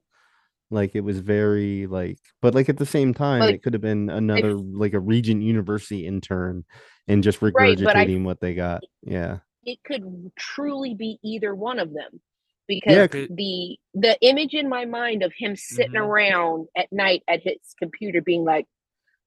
Like 0.72 0.96
it 0.96 1.02
was 1.02 1.20
very 1.20 1.88
like, 1.88 2.18
but 2.42 2.54
like 2.56 2.68
at 2.70 2.78
the 2.78 2.86
same 2.86 3.14
time, 3.14 3.40
Like, 3.42 3.56
it 3.56 3.64
could 3.64 3.74
have 3.74 3.82
been 3.84 4.10
another 4.10 4.54
like 4.56 4.94
a 4.94 5.00
Regent 5.00 5.42
University 5.44 6.06
intern 6.06 6.66
and 7.08 7.24
just 7.24 7.42
Right, 7.42 7.54
I- 7.56 7.76
regurgitating 7.76 8.24
what 8.24 8.42
they 8.42 8.54
got. 8.56 8.84
Yeah. 9.04 9.38
It 9.64 9.80
could 9.86 10.32
truly 10.38 10.94
be 10.94 11.20
either 11.24 11.56
one 11.56 11.80
of 11.80 11.94
them. 11.94 12.20
Because 12.68 12.96
Yeah, 12.96 13.08
c- 13.12 13.28
the 13.32 13.78
the 14.02 14.18
image 14.22 14.56
in 14.56 14.68
my 14.68 14.86
mind 14.86 15.22
of 15.24 15.32
him 15.38 15.56
sitting 15.56 15.94
Mhm. 15.94 16.02
around 16.06 16.68
at 16.76 16.92
night 16.92 17.22
at 17.28 17.44
his 17.44 17.60
computer 17.80 18.22
being 18.22 18.44
like, 18.44 18.66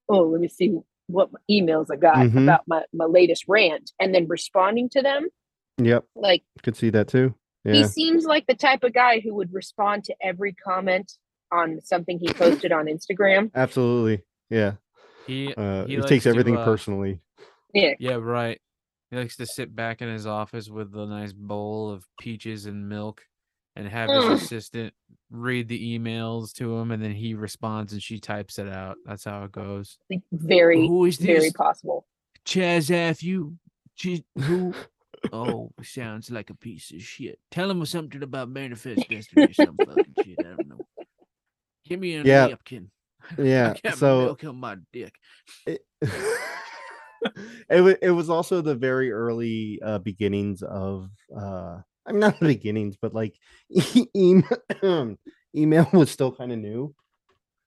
Oh, 0.09 0.25
let 0.25 0.41
me 0.41 0.49
see 0.49 0.79
what 1.09 1.31
emails 1.51 1.87
I 1.93 1.97
got 1.97 2.17
Mhm. 2.17 2.45
about 2.45 2.63
my, 2.69 2.85
my 2.93 3.07
latest 3.07 3.45
rant 3.49 3.91
and 4.01 4.15
then 4.15 4.27
responding 4.29 4.89
to 4.91 5.03
them. 5.03 5.29
Yep. 5.79 6.05
Like 6.15 6.43
Could 6.63 6.77
see 6.77 6.91
that 6.91 7.09
too. 7.09 7.35
He 7.65 7.85
seems 7.85 8.25
like 8.25 8.47
the 8.47 8.55
type 8.55 8.83
of 8.83 8.95
guy 8.95 9.21
who 9.21 9.35
would 9.35 9.53
respond 9.53 10.05
to 10.05 10.15
every 10.23 10.55
comment 10.55 11.13
on 11.53 11.81
something 11.83 12.19
he 12.19 12.27
posted 12.33 12.73
on 12.73 12.87
Instagram. 12.87 13.51
Absolutely. 13.55 14.23
Yeah. 14.49 14.75
He 15.27 15.53
Uh, 15.55 15.85
he 15.85 15.93
he 15.93 15.97
likes 15.99 16.09
takes 16.09 16.25
to, 16.25 16.31
everything 16.31 16.57
uh, 16.57 16.65
personally. 16.65 17.21
Yeah. 17.75 17.93
Yeah, 17.99 18.15
right. 18.15 18.59
He 19.11 19.17
likes 19.19 19.37
to 19.37 19.47
sit 19.47 19.75
back 19.77 20.01
in 20.01 20.09
his 20.09 20.27
office 20.27 20.71
with 20.71 20.95
a 20.95 21.07
nice 21.07 21.33
bowl 21.35 21.91
of 21.91 22.05
peaches 22.21 22.65
and 22.67 22.89
milk 22.89 23.23
and 23.79 23.89
have 23.89 24.11
his 24.11 24.25
Mm. 24.25 24.33
assistant 24.35 24.95
read 25.31 25.69
the 25.69 25.99
emails 25.99 26.53
to 26.55 26.77
him 26.77 26.91
and 26.91 27.03
then 27.03 27.13
he 27.13 27.35
responds 27.35 27.93
and 27.93 28.03
she 28.03 28.19
types 28.19 28.59
it 28.59 28.69
out. 28.69 28.97
That's 29.07 29.25
how 29.25 29.45
it 29.45 29.53
goes. 29.53 29.99
Very, 30.33 30.87
Who 30.87 31.05
is 31.05 31.17
very 31.17 31.51
possible. 31.53 32.07
Chaz 32.45 32.91
Athew? 32.91 33.57
Chi- 34.01 34.25
Who? 34.43 34.75
Oh, 35.33 35.73
sounds 35.83 36.31
like 36.31 36.49
a 36.49 36.55
piece 36.55 36.91
of 36.91 37.03
shit. 37.03 37.39
Tell 37.51 37.71
him 37.71 37.85
something 37.85 38.23
about 38.23 38.49
manifest 38.49 39.07
destiny 39.11 39.45
or 39.45 39.53
some 39.53 39.79
fucking 39.85 40.15
shit. 40.17 40.39
I 40.41 40.51
don't 40.57 40.69
know. 40.69 40.87
Give 41.85 42.01
me 42.01 42.15
a 42.15 42.23
Yeah. 42.23 42.47
napkin. 42.47 42.91
Yeah. 43.39 43.75
I 43.77 43.81
got 43.91 43.99
So 43.99 44.21
milk 44.27 44.45
on 44.45 44.57
my 44.57 44.77
dick. 44.93 45.13
it, 45.67 45.81
it 47.69 47.81
was 47.83 47.95
it 48.01 48.11
was 48.11 48.31
also 48.31 48.61
the 48.63 48.75
very 48.77 49.11
early 49.13 49.81
uh 49.85 49.99
beginnings 49.99 50.63
of 50.63 51.11
uh 51.37 51.79
I 52.07 52.13
mean 52.13 52.21
not 52.21 52.39
the 52.41 52.47
beginnings, 52.47 52.97
but 53.01 53.15
like 53.15 53.37
email 54.17 55.17
email 55.55 55.89
was 55.93 56.11
still 56.11 56.33
kind 56.33 56.53
of 56.53 56.59
new. 56.59 56.95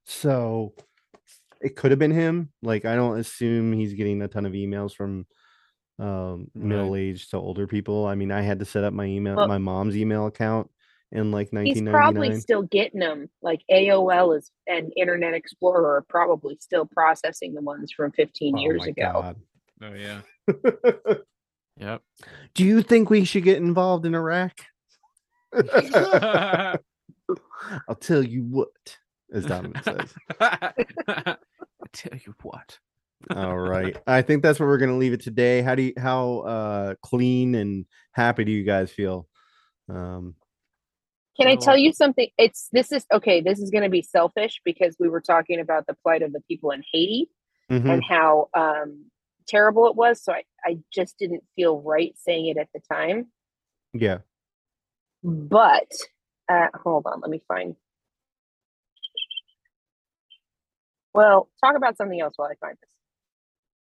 So 0.06 0.74
it 1.62 1.76
could 1.76 1.92
have 1.92 2.00
been 2.00 2.12
him. 2.12 2.52
Like 2.64 2.86
I 2.86 2.96
don't 2.96 3.20
assume 3.20 3.74
he's 3.74 3.94
getting 3.94 4.22
a 4.22 4.28
ton 4.28 4.46
of 4.46 4.54
emails 4.54 4.94
from 4.96 5.26
um 6.00 6.48
Right. 6.56 6.66
middle-aged 6.66 7.30
to 7.32 7.38
older 7.38 7.68
people. 7.68 8.06
I 8.08 8.16
mean, 8.16 8.32
I 8.32 8.42
had 8.42 8.60
to 8.60 8.66
set 8.66 8.84
up 8.84 8.94
my 8.94 9.06
email 9.06 9.36
Well- 9.36 9.48
my 9.48 9.58
mom's 9.60 9.96
email 9.96 10.26
account 10.26 10.70
in 11.12 11.30
like 11.32 11.52
1999. 11.52 11.76
He's 11.76 11.92
probably 11.92 12.40
still 12.40 12.62
getting 12.64 13.00
them. 13.02 13.30
Like 13.42 13.62
AOL 13.70 14.38
is 14.38 14.50
and 14.66 14.92
Internet 14.96 15.34
Explorer 15.34 15.98
are 15.98 16.06
probably 16.08 16.58
still 16.62 16.86
processing 16.86 17.54
the 17.54 17.62
ones 17.62 17.92
from 17.92 18.12
15 18.14 18.56
Oh 18.58 18.62
years 18.62 18.80
my 18.82 18.88
ago. 18.88 19.12
God. 19.14 19.36
Oh 19.84 19.94
yeah. 19.94 20.22
Yep. 21.78 22.02
Do 22.54 22.64
you 22.64 22.82
think 22.82 23.10
we 23.10 23.26
should 23.26 23.44
get 23.44 23.58
involved 23.58 24.06
in 24.06 24.16
Iraq? 24.16 24.54
I'll 27.88 27.96
tell 28.00 28.24
you 28.24 28.44
what, 28.44 28.98
as 29.34 29.46
Donovan 29.46 29.82
says. 29.84 30.14
I'll 30.40 31.38
tell 31.94 32.18
you 32.26 32.36
what. 32.42 32.80
All 33.30 33.58
right. 33.58 33.98
I 34.08 34.22
think 34.22 34.42
that's 34.42 34.60
where 34.60 34.68
we're 34.68 34.78
gonna 34.78 34.98
leave 34.98 35.14
it 35.14 35.22
today. 35.22 35.62
How 35.62 35.76
do 35.76 35.84
you 35.84 35.94
how 35.98 36.40
uh 36.40 36.96
clean 37.04 37.56
and 37.56 37.86
happy 38.14 38.44
do 38.44 38.52
you 38.52 38.64
guys 38.64 38.92
feel? 38.92 39.28
Um 39.90 40.36
Can 41.40 41.48
I 41.48 41.56
tell 41.56 41.78
you 41.78 41.94
something? 41.94 42.30
It's 42.38 42.68
this 42.72 42.92
is 42.92 43.06
okay. 43.14 43.42
This 43.42 43.60
is 43.60 43.70
going 43.70 43.84
to 43.84 43.90
be 43.90 44.02
selfish 44.02 44.60
because 44.66 44.96
we 45.00 45.08
were 45.08 45.22
talking 45.22 45.60
about 45.60 45.86
the 45.88 45.96
plight 46.04 46.24
of 46.24 46.34
the 46.34 46.42
people 46.48 46.72
in 46.72 46.84
Haiti 46.92 47.30
mhm. 47.72 47.90
and 47.90 48.04
how 48.04 48.50
um, 48.56 49.06
terrible 49.52 49.88
it 49.88 49.96
was. 49.96 50.24
So 50.24 50.34
I, 50.34 50.44
I 50.66 50.78
just 50.94 51.18
didn't 51.20 51.44
feel 51.56 51.82
right 51.82 52.16
saying 52.18 52.48
it 52.48 52.58
at 52.58 52.70
the 52.74 52.80
time. 52.92 53.28
yeah. 53.94 54.20
But 55.24 55.92
uh, 56.50 56.68
hold 56.84 57.06
on, 57.06 57.20
let 57.22 57.30
me 57.30 57.44
find. 57.48 57.76
Well, 61.14 61.50
talk 61.64 61.76
about 61.76 61.98
something 61.98 62.20
else 62.20 62.34
while 62.38 62.50
I 62.50 62.56
find 62.66 62.78
this. 62.82 62.90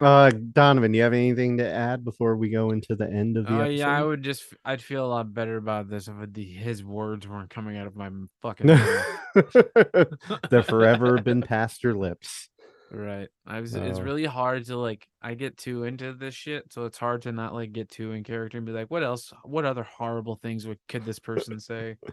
Uh 0.00 0.30
Donovan, 0.52 0.92
do 0.92 0.98
you 0.98 1.02
have 1.02 1.12
anything 1.12 1.58
to 1.58 1.68
add 1.68 2.04
before 2.04 2.36
we 2.36 2.50
go 2.50 2.70
into 2.70 2.94
the 2.94 3.06
end 3.10 3.36
of 3.36 3.46
the 3.48 3.54
Oh 3.56 3.60
episode? 3.62 3.74
yeah, 3.80 3.88
I 3.98 4.04
would 4.04 4.22
just 4.22 4.44
I'd 4.64 4.80
feel 4.80 5.04
a 5.04 5.08
lot 5.08 5.34
better 5.34 5.56
about 5.56 5.90
this 5.90 6.06
if 6.06 6.14
the, 6.32 6.44
his 6.44 6.84
words 6.84 7.26
weren't 7.26 7.50
coming 7.50 7.76
out 7.76 7.88
of 7.88 7.96
my 7.96 8.08
fucking 8.40 8.68
mouth. 8.68 9.06
They're 10.50 10.62
forever 10.62 11.20
been 11.20 11.42
past 11.42 11.82
your 11.82 11.94
lips. 11.96 12.48
Right. 12.90 13.28
I 13.46 13.60
was 13.60 13.74
it's 13.74 13.98
Oh. 13.98 14.02
really 14.02 14.24
hard 14.24 14.64
to 14.66 14.76
like 14.76 15.06
I 15.20 15.34
get 15.34 15.56
too 15.56 15.84
into 15.84 16.14
this 16.14 16.34
shit, 16.34 16.72
so 16.72 16.84
it's 16.86 16.98
hard 16.98 17.22
to 17.22 17.32
not 17.32 17.52
like 17.54 17.72
get 17.72 17.90
too 17.90 18.12
in 18.12 18.24
character 18.24 18.56
and 18.58 18.66
be 18.66 18.72
like, 18.72 18.90
what 18.90 19.02
else 19.02 19.32
what 19.44 19.64
other 19.66 19.82
horrible 19.84 20.36
things 20.36 20.66
would 20.66 20.78
could 20.88 21.04
this 21.04 21.18
person 21.18 21.60
say? 21.60 21.96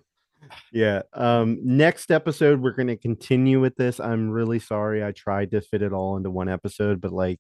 Yeah. 0.72 1.02
Um 1.14 1.58
next 1.64 2.12
episode 2.12 2.62
we're 2.62 2.74
going 2.74 2.90
to 2.90 2.98
continue 2.98 3.60
with 3.60 3.76
this. 3.78 4.00
I'm 4.00 4.30
really 4.30 4.60
sorry 4.60 5.04
I 5.04 5.12
tried 5.12 5.50
to 5.52 5.62
fit 5.62 5.82
it 5.82 5.92
all 5.94 6.18
into 6.18 6.30
one 6.30 6.50
episode, 6.50 7.02
but 7.02 7.12
like 7.12 7.40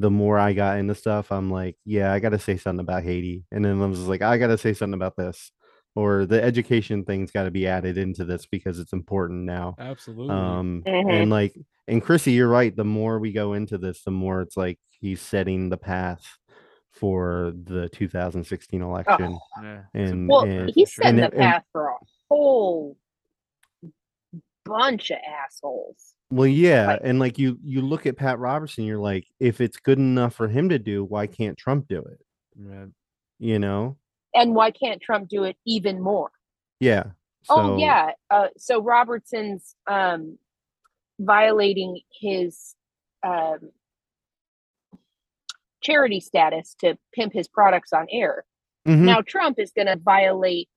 the 0.00 0.10
more 0.10 0.38
I 0.38 0.52
got 0.52 0.76
into 0.78 0.94
stuff, 0.94 1.32
I'm 1.32 1.50
like, 1.50 1.76
yeah, 1.86 2.12
I 2.12 2.18
got 2.18 2.30
to 2.30 2.38
say 2.38 2.58
something 2.58 2.80
about 2.82 3.04
Haiti. 3.04 3.44
And 3.50 3.64
then 3.64 3.80
I 3.80 3.86
was 3.86 4.00
like, 4.06 4.20
I 4.20 4.36
got 4.36 4.48
to 4.48 4.58
say 4.58 4.74
something 4.74 4.92
about 4.92 5.16
this. 5.16 5.50
Or 5.96 6.26
the 6.26 6.42
education 6.42 7.04
thing's 7.04 7.30
got 7.32 7.44
to 7.44 7.50
be 7.50 7.66
added 7.66 7.96
into 7.98 8.24
this 8.24 8.46
because 8.46 8.78
it's 8.78 8.92
important 8.92 9.44
now. 9.44 9.74
Absolutely. 9.78 10.34
Um 10.34 10.82
Mhm. 10.86 11.22
and 11.22 11.30
like 11.30 11.56
and 11.88 12.02
Chrissy, 12.02 12.32
you're 12.32 12.48
right. 12.48 12.74
The 12.76 12.84
more 12.84 13.18
we 13.18 13.32
go 13.32 13.54
into 13.54 13.78
this, 13.78 14.02
the 14.02 14.10
more 14.10 14.42
it's 14.42 14.56
like 14.56 14.78
he's 14.90 15.20
setting 15.22 15.68
the 15.70 15.76
path 15.78 16.24
for 16.92 17.52
the 17.64 17.88
2016 17.90 18.82
election. 18.82 19.38
yeah. 19.62 19.82
and- 19.94 20.28
Well, 20.28 20.44
and- 20.44 20.70
he's 20.74 20.94
setting 20.94 21.08
and 21.10 21.18
the 21.18 21.24
and- 21.24 21.34
path 21.36 21.64
for 21.72 21.88
a 21.88 21.96
whole 22.30 22.96
bunch 24.64 25.10
of 25.10 25.18
assholes. 25.44 26.14
Well, 26.30 26.46
yeah, 26.48 26.86
Like- 26.88 27.00
and 27.04 27.18
like 27.20 27.38
you 27.38 27.58
you 27.62 27.80
look 27.82 28.04
at 28.06 28.16
Pat 28.16 28.38
Robertson, 28.38 28.84
you're 28.84 28.98
like, 28.98 29.26
if 29.38 29.60
it's 29.60 29.76
good 29.76 29.98
enough 29.98 30.34
for 30.34 30.48
him 30.48 30.68
to 30.70 30.78
do, 30.78 31.04
why 31.04 31.26
can't 31.28 31.56
Trump 31.56 31.86
do 31.88 32.00
it? 32.00 32.20
Right. 32.58 32.88
You 33.38 33.58
know? 33.60 33.96
And 34.36 34.54
why 34.54 34.70
can't 34.70 35.00
Trump 35.02 35.28
do 35.28 35.44
it 35.44 35.56
even 35.66 36.00
more? 36.00 36.30
Yeah. 36.78 37.04
oh 37.48 37.78
yeah. 37.78 38.10
Uh, 38.30 38.48
so 38.58 38.82
Robertson's 38.82 39.74
um, 39.88 40.38
violating 41.18 42.00
his 42.20 42.74
um, 43.26 43.70
charity 45.82 46.20
status 46.20 46.74
to 46.80 46.98
pimp 47.14 47.32
his 47.32 47.48
products 47.48 47.92
on 47.92 48.06
air. 48.10 48.44
Mhm. 48.86 49.00
Now 49.04 49.20
Trump 49.22 49.58
is 49.58 49.72
going 49.72 49.86
to 49.86 49.96
violate 49.96 50.68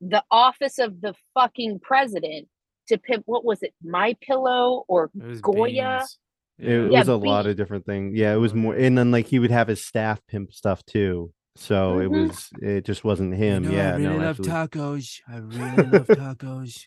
the 0.00 0.22
office 0.30 0.78
of 0.78 1.00
the 1.00 1.14
fucking 1.34 1.80
president 1.80 2.48
to 2.88 2.98
pimp. 2.98 3.24
What 3.26 3.44
was 3.44 3.62
it? 3.62 3.74
My 3.82 4.14
Pillow 4.20 4.84
or 4.88 5.10
It 5.20 5.42
Goya? 5.42 5.98
beans. 6.00 6.18
It 6.58 6.90
Yeah, 6.92 6.98
was 7.00 7.08
a 7.08 7.16
lot 7.16 7.46
of 7.46 7.56
different 7.56 7.86
things. 7.86 8.16
Yeah, 8.16 8.32
it 8.34 8.38
was 8.38 8.52
more, 8.54 8.74
and 8.74 8.96
then 8.98 9.10
like 9.10 9.26
he 9.26 9.38
would 9.38 9.50
have 9.50 9.68
his 9.68 9.84
staff 9.84 10.20
pimp 10.26 10.52
stuff 10.52 10.84
too. 10.86 11.32
So 11.60 11.98
it 11.98 12.04
Mhm. 12.08 12.28
was, 12.28 12.48
it 12.62 12.84
just 12.84 13.02
wasn't 13.02 13.34
him. 13.34 13.64
You 13.64 13.70
know, 13.70 13.76
yeah, 13.76 13.88
I 13.94 13.96
really 13.96 14.02
no, 14.04 14.16
love 14.24 14.38
absolutely. 14.40 14.52
tacos. 14.54 15.20
I 15.28 15.36
really 15.38 15.86
love 15.90 16.06
tacos. 16.06 16.86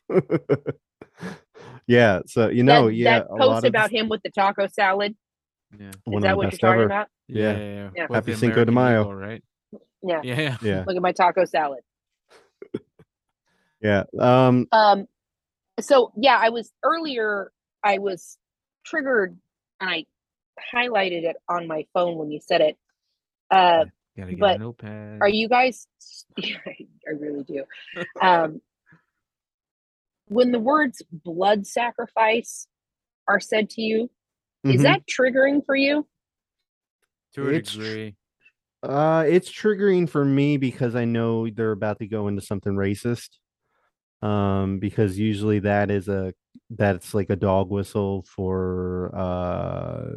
yeah. 1.88 2.22
So 2.26 2.48
you 2.48 2.64
know, 2.64 2.86
that, 2.88 2.94
yeah, 2.96 3.20
that 3.20 3.26
a 3.26 3.30
post 3.30 3.42
lot 3.50 3.58
of 3.66 3.66
about 3.66 3.92
him 3.92 4.08
with 4.08 4.22
the 4.24 4.30
taco 4.32 4.68
salad. 4.68 5.16
Yeah. 5.78 5.90
Is 5.90 5.96
one 6.06 6.22
that 6.24 6.38
what 6.38 6.44
you're 6.52 6.52
talking 6.60 6.74
ever. 6.82 6.86
about? 6.86 7.08
Yeah. 7.28 7.52
Yeah. 7.52 7.58
Yeah. 7.58 7.74
yeah. 7.74 7.90
Yeah. 7.96 8.08
Happy 8.14 8.32
the 8.32 8.38
Cinco 8.38 8.64
de 8.64 8.72
Mayo. 8.72 9.02
Eagle, 9.02 9.16
right? 9.16 9.44
Yeah. 10.04 10.22
Yeah. 10.24 10.36
Yeah. 10.36 10.58
Yeah, 10.62 10.84
Look 10.88 10.96
at 10.96 11.02
my 11.02 11.12
taco 11.12 11.44
salad. 11.46 11.82
yeah. 13.82 14.04
Um, 14.20 14.68
Um, 14.72 15.08
so 15.82 16.12
yeah, 16.16 16.38
I 16.40 16.50
was 16.50 16.72
earlier 16.84 17.52
I 17.84 17.98
was 17.98 18.38
triggered 18.86 19.38
and 19.82 19.90
I 19.90 20.06
highlighted 20.74 21.24
it 21.24 21.36
on 21.50 21.68
my 21.68 21.86
phone 21.94 22.18
when 22.18 22.32
you 22.32 22.40
said 22.40 22.62
it. 22.62 22.78
Uh, 23.50 23.86
Gotta 24.18 24.32
get 24.32 24.40
but 24.40 24.56
a 24.58 24.60
notepad. 24.60 25.20
are 25.22 25.30
you 25.30 25.48
guys? 25.48 25.88
Yeah, 26.38 26.58
I 26.68 27.12
really 27.20 27.44
do. 27.44 27.64
Um, 28.22 28.62
when 30.28 30.52
the 30.52 30.60
words 30.60 31.02
blood 31.12 31.68
sacrifice 31.68 32.68
are 33.28 33.40
said 33.40 33.70
to 33.72 33.82
you, 33.82 34.10
is 34.64 34.82
Mhm. 34.82 34.84
that 34.84 35.02
triggering 35.08 35.66
for 35.66 35.76
you? 35.76 36.08
to 37.34 37.48
a 37.48 37.54
It's- 37.54 37.74
degree? 37.74 38.16
Uh, 38.84 39.24
it's 39.28 39.50
triggering 39.50 40.10
for 40.10 40.26
me 40.26 40.58
because 40.58 40.96
I 40.96 41.06
know 41.06 41.50
they're 41.50 41.72
about 41.72 42.00
to 42.00 42.08
go 42.08 42.28
into 42.28 42.42
something 42.42 42.74
racist. 42.74 43.38
Um, 44.22 44.80
because 44.80 45.18
usually 45.18 45.60
that 45.60 45.90
is 45.90 46.08
a 46.10 46.34
that's 46.72 47.14
like 47.14 47.30
a 47.30 47.36
dog 47.38 47.70
whistle 47.70 48.24
for 48.24 49.12
uh 49.16 50.12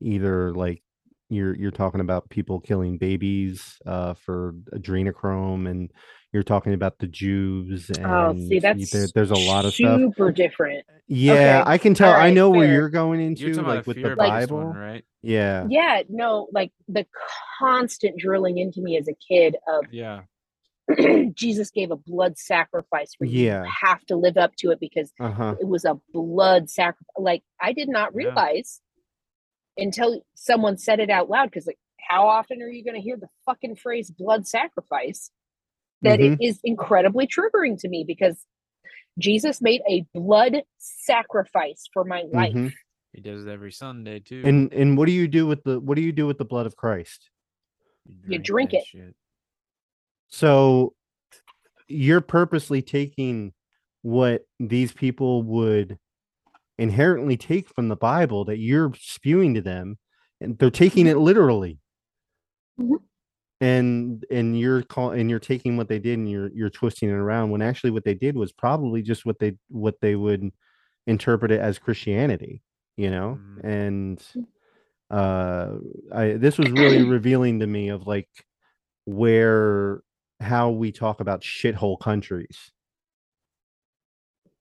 either 0.00 0.52
like 0.54 0.82
you're 1.30 1.56
you're 1.56 1.70
talking 1.70 2.00
about 2.00 2.28
people 2.30 2.60
killing 2.60 2.98
babies 2.98 3.78
uh 3.86 4.14
for 4.14 4.54
adrenochrome 4.74 5.68
and 5.70 5.90
you're 6.32 6.42
talking 6.44 6.74
about 6.74 6.98
the 6.98 7.06
Jews 7.08 7.90
and 7.90 8.06
Oh, 8.06 8.36
see, 8.48 8.54
y- 8.54 8.60
that's 8.60 8.90
there, 8.90 9.08
there's 9.14 9.30
a 9.32 9.34
lot 9.36 9.64
of 9.64 9.74
stuff. 9.74 10.00
super 10.00 10.30
different. 10.32 10.84
Yeah, 11.08 11.32
Okay, 11.34 11.70
I 11.72 11.78
can 11.78 11.94
tell. 11.94 12.10
I 12.10 12.12
alright, 12.14 12.34
know 12.34 12.50
where 12.50 12.72
you're 12.72 12.88
going 12.88 13.20
into, 13.20 13.42
You're 13.46 13.50
like 13.64 13.86
with 13.86 13.96
the 13.96 14.02
Bible. 14.16 14.58
one, 14.58 14.76
right? 14.76 15.04
Yeah. 15.22 15.66
Yeah, 15.68 16.02
no, 16.08 16.48
like 16.52 16.72
the 16.88 17.06
constant 17.58 18.16
drilling 18.18 18.58
into 18.58 18.80
me 18.80 18.96
as 18.96 19.08
a 19.08 19.14
kid 19.14 19.56
of 19.68 19.86
Yeah. 19.92 20.22
Jesus 21.34 21.70
gave 21.70 21.90
a 21.90 21.96
blood 21.96 22.38
sacrifice 22.38 23.14
for 23.16 23.24
you. 23.24 23.46
Yeah. 23.46 23.64
You 23.64 23.70
have 23.82 24.04
to 24.06 24.16
live 24.16 24.36
up 24.36 24.54
to 24.58 24.70
it 24.70 24.80
because 24.80 25.12
Uh 25.20 25.30
huh. 25.30 25.54
it 25.60 25.66
was 25.66 25.84
a 25.84 25.98
blood 26.12 26.70
sacrifice. 26.70 27.06
Like 27.18 27.42
I 27.60 27.72
did 27.72 27.88
not 27.88 28.10
Yeah. 28.14 28.26
realize 28.28 28.80
until 29.80 30.22
someone 30.34 30.76
said 30.76 31.00
it 31.00 31.10
out 31.10 31.28
loud. 31.30 31.50
Because 31.50 31.66
like, 31.66 31.78
how 31.98 32.28
often 32.28 32.62
are 32.62 32.68
you 32.68 32.84
going 32.84 32.94
to 32.94 33.00
hear 33.00 33.16
the 33.16 33.28
fucking 33.46 33.76
phrase 33.76 34.10
"blood 34.10 34.46
sacrifice"? 34.46 35.30
That 36.02 36.20
it 36.20 36.32
Mm-hmm. 36.32 36.42
is 36.42 36.60
incredibly 36.64 37.26
triggering 37.26 37.78
to 37.80 37.88
me 37.88 38.04
because 38.06 38.46
Jesus 39.18 39.60
made 39.60 39.82
a 39.88 40.06
blood 40.14 40.62
sacrifice 40.78 41.88
for 41.92 42.04
my 42.04 42.22
life. 42.32 42.54
Mhm. 42.54 42.72
He 43.12 43.20
does 43.20 43.44
it 43.44 43.50
every 43.50 43.72
Sunday 43.72 44.20
too. 44.20 44.42
And 44.46 44.72
and 44.72 44.96
what 44.96 45.06
do 45.06 45.12
you 45.12 45.28
do 45.28 45.46
with 45.46 45.62
the 45.64 45.78
what 45.80 45.96
do 45.96 46.02
you 46.02 46.12
do 46.12 46.26
with 46.26 46.38
the 46.38 46.44
blood 46.44 46.64
of 46.66 46.76
Christ? 46.76 47.28
You 48.26 48.38
drink 48.38 48.70
that 48.70 48.78
it. 48.78 48.86
shit. 48.86 49.14
So 50.28 50.94
you're 51.88 52.20
purposely 52.20 52.82
taking 52.82 53.52
what 54.02 54.46
these 54.58 54.92
people 54.92 55.42
would 55.42 55.98
inherently 56.80 57.38
take 57.38 57.68
from 57.70 57.88
the 57.90 57.96
Bible 57.96 58.44
that 58.46 58.58
you're 58.58 58.92
spewing 58.98 59.54
to 59.54 59.62
them, 59.62 59.98
and 60.40 60.58
they're 60.58 60.70
taking 60.72 61.06
it 61.08 61.18
literally. 61.18 61.80
Mhm. 62.78 63.00
And 63.62 64.24
and 64.30 64.58
you're 64.58 64.82
call 64.82 65.10
and 65.10 65.28
you're 65.28 65.38
taking 65.38 65.76
what 65.76 65.88
they 65.88 65.98
did 65.98 66.18
and 66.18 66.30
you're 66.30 66.50
you're 66.54 66.70
twisting 66.70 67.10
it 67.10 67.12
around 67.14 67.50
when 67.50 67.60
actually 67.60 67.90
what 67.90 68.04
they 68.04 68.14
did 68.14 68.34
was 68.36 68.52
probably 68.52 69.02
just 69.02 69.26
what 69.26 69.38
they 69.38 69.56
what 69.68 70.00
they 70.00 70.16
would 70.16 70.50
interpret 71.06 71.52
it 71.52 71.60
as 71.60 71.78
Christianity, 71.78 72.62
you 72.98 73.10
know? 73.10 73.40
Mhm. 73.40 73.60
And 73.62 74.22
uh 75.10 75.76
I 76.14 76.32
this 76.34 76.58
was 76.58 76.72
really 76.72 77.02
revealing 77.02 77.60
to 77.60 77.66
me 77.68 77.88
of 77.90 78.06
like 78.06 78.28
where 79.06 80.02
how 80.40 80.70
we 80.70 80.92
talk 80.92 81.20
about 81.20 81.42
shithole 81.42 82.00
countries 82.00 82.72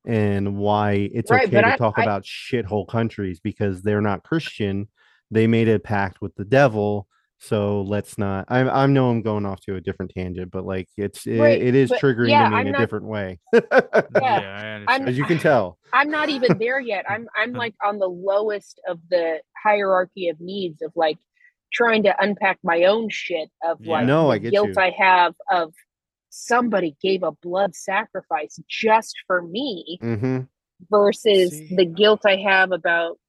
and 0.05 0.55
why 0.57 1.09
it's 1.13 1.29
Right, 1.31 1.47
okay 1.47 1.61
to 1.61 1.73
I- 1.73 1.77
talk 1.77 1.95
I- 1.97 2.03
about 2.03 2.23
shithole 2.23 2.87
countries 2.87 3.39
because 3.39 3.81
they're 3.81 4.01
not 4.01 4.23
Christian. 4.23 4.87
They 5.31 5.45
made 5.47 5.69
a 5.69 5.79
pact 5.79 6.21
with 6.21 6.33
the 6.35 6.45
devil. 6.45 7.07
So 7.41 7.83
let's 7.83 8.17
not. 8.17 8.45
I 8.49 8.59
I 8.69 8.85
know 8.87 9.09
I'm 9.11 9.21
going 9.21 9.45
off 9.45 9.61
to 9.61 9.75
a 9.75 9.81
different 9.81 10.11
tangent, 10.13 10.51
but 10.51 10.65
like 10.65 10.89
it's 10.97 11.25
it, 11.25 11.39
Right, 11.39 11.61
it 11.61 11.73
is 11.73 11.89
triggering 11.91 12.29
yeah, 12.31 12.43
to 12.45 12.49
me 12.49 12.55
I'm 12.57 12.67
in 12.67 12.75
a 12.75 12.77
different 12.77 13.05
way, 13.05 13.39
Yeah, 13.53 14.83
I 14.87 14.91
I'm- 14.93 15.07
as 15.07 15.17
you 15.17 15.23
can 15.25 15.37
tell. 15.37 15.77
I'm 15.93 16.09
not 16.09 16.29
even 16.29 16.57
there 16.57 16.79
yet. 16.81 17.05
I'm 17.07 17.27
I'm 17.35 17.53
like 17.63 17.75
on 17.85 17.97
the 17.99 18.07
lowest 18.09 18.81
of 18.89 18.99
the 19.09 19.39
hierarchy 19.63 20.27
of 20.29 20.39
needs 20.41 20.81
of 20.81 20.91
like 20.95 21.17
trying 21.71 22.03
to 22.03 22.15
unpack 22.21 22.57
my 22.63 22.83
own 22.85 23.07
shit 23.09 23.49
of 23.63 23.77
Yeah. 23.79 23.91
like 23.93 24.07
No, 24.07 24.29
I 24.31 24.37
get 24.39 24.51
guilt 24.51 24.69
you. 24.69 24.75
I 24.77 24.89
have 24.97 25.33
of 25.51 25.73
somebody 26.29 26.95
gave 27.01 27.23
a 27.23 27.31
blood 27.31 27.75
sacrifice 27.75 28.59
just 28.67 29.15
for 29.27 29.41
me 29.41 29.97
hmm 30.01 30.39
versus 30.89 31.49
See. 31.51 31.75
the 31.75 31.85
guilt 31.85 32.21
I 32.25 32.37
have 32.37 32.71
about 32.71 33.19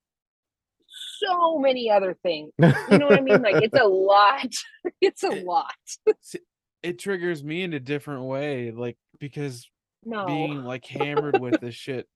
so 1.19 1.59
many 1.59 1.91
other 1.91 2.17
things. 2.23 2.53
You 2.89 2.99
know 2.99 3.07
what 3.07 3.17
I 3.17 3.21
mean? 3.21 3.43
Like 3.43 3.57
it's 3.57 3.77
a 3.77 3.85
lot. 3.87 4.47
It's 5.01 5.23
a 5.23 5.31
lot. 5.31 5.75
it 6.83 6.99
triggers 6.99 7.43
me 7.45 7.63
in 7.63 7.73
a 7.73 7.81
different 7.81 8.25
way, 8.25 8.71
like 8.71 8.97
because 9.19 9.69
No. 10.05 10.27
being 10.27 10.63
like 10.63 10.85
hammered 10.87 11.39
with 11.39 11.61
this 11.61 11.75
shit 11.75 12.07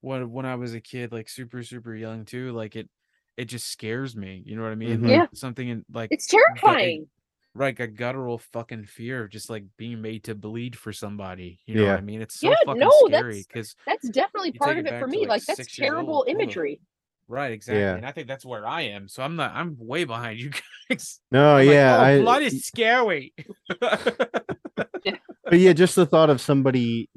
when 0.00 0.30
when 0.32 0.46
I 0.46 0.54
was 0.56 0.74
a 0.74 0.80
kid, 0.80 1.12
like 1.12 1.28
super 1.28 1.62
super 1.62 1.94
young 1.94 2.24
too, 2.24 2.52
like 2.52 2.76
it 2.76 2.88
it 3.36 3.46
just 3.46 3.68
scares 3.68 4.16
me. 4.16 4.42
You 4.44 4.56
know 4.56 4.62
what 4.62 4.72
I 4.72 4.76
mean? 4.76 4.98
Mhm. 4.98 5.02
Like, 5.02 5.10
Yeah. 5.10 5.26
something 5.34 5.68
in 5.68 5.84
like 5.92 6.10
It's 6.12 6.30
gut- 6.30 6.40
terrifying. 6.46 7.08
Like 7.54 7.80
a 7.80 7.86
guttural 7.86 8.38
fucking 8.38 8.84
fear 8.86 9.24
of 9.24 9.30
just 9.30 9.50
like 9.50 9.64
being 9.76 10.00
made 10.00 10.24
to 10.24 10.34
bleed 10.34 10.74
for 10.76 10.92
somebody. 10.92 11.60
You 11.66 11.74
know 11.76 11.82
what 11.82 11.88
Yeah. 11.88 11.96
I 11.96 12.00
mean? 12.00 12.22
It's 12.22 12.40
so 12.40 12.48
Yeah, 12.50 12.56
fucking 12.64 12.80
no, 12.80 12.90
scary 13.06 13.10
that's- 13.10 13.46
because 13.46 13.76
That's 13.86 14.02
that's, 14.04 14.14
definitely 14.14 14.52
part 14.52 14.78
of 14.78 14.86
it 14.86 14.92
it 14.94 14.98
for 15.00 15.06
me. 15.06 15.20
like, 15.20 15.28
Like 15.28 15.42
that's 15.44 15.76
terrible 15.76 16.14
old. 16.16 16.28
Ugh. 16.28 16.34
imagery. 16.34 16.80
right, 17.28 17.52
exactly. 17.52 17.80
Yeah. 17.80 17.94
And 17.96 18.06
I 18.06 18.12
think 18.12 18.26
that's 18.28 18.44
where 18.46 18.66
I 18.66 18.82
am. 18.82 19.08
So 19.08 19.22
I'm 19.22 19.36
not. 19.36 19.52
I'm 19.54 19.76
way 19.78 20.04
behind 20.04 20.38
you 20.40 20.50
guys. 20.90 21.20
No, 21.30 21.56
I'm 21.56 21.66
like, 21.66 21.74
yeah, 21.74 21.96
oh, 21.98 22.00
I, 22.02 22.20
blood 22.20 22.42
is 22.42 22.64
scary. 22.64 23.34
but 23.80 25.58
yeah, 25.58 25.72
just 25.72 25.96
the 25.96 26.06
thought 26.06 26.30
of 26.30 26.40
somebody 26.40 27.10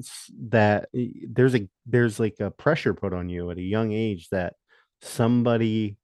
that 0.50 0.90
there's 0.94 1.56
a 1.56 1.68
there's 1.86 2.20
like 2.20 2.36
a 2.40 2.52
pressure 2.52 2.94
put 2.94 3.14
on 3.14 3.30
you 3.30 3.50
at 3.52 3.58
a 3.58 3.62
young 3.62 3.92
age 3.92 4.30
that 4.30 4.54
somebody 5.02 5.98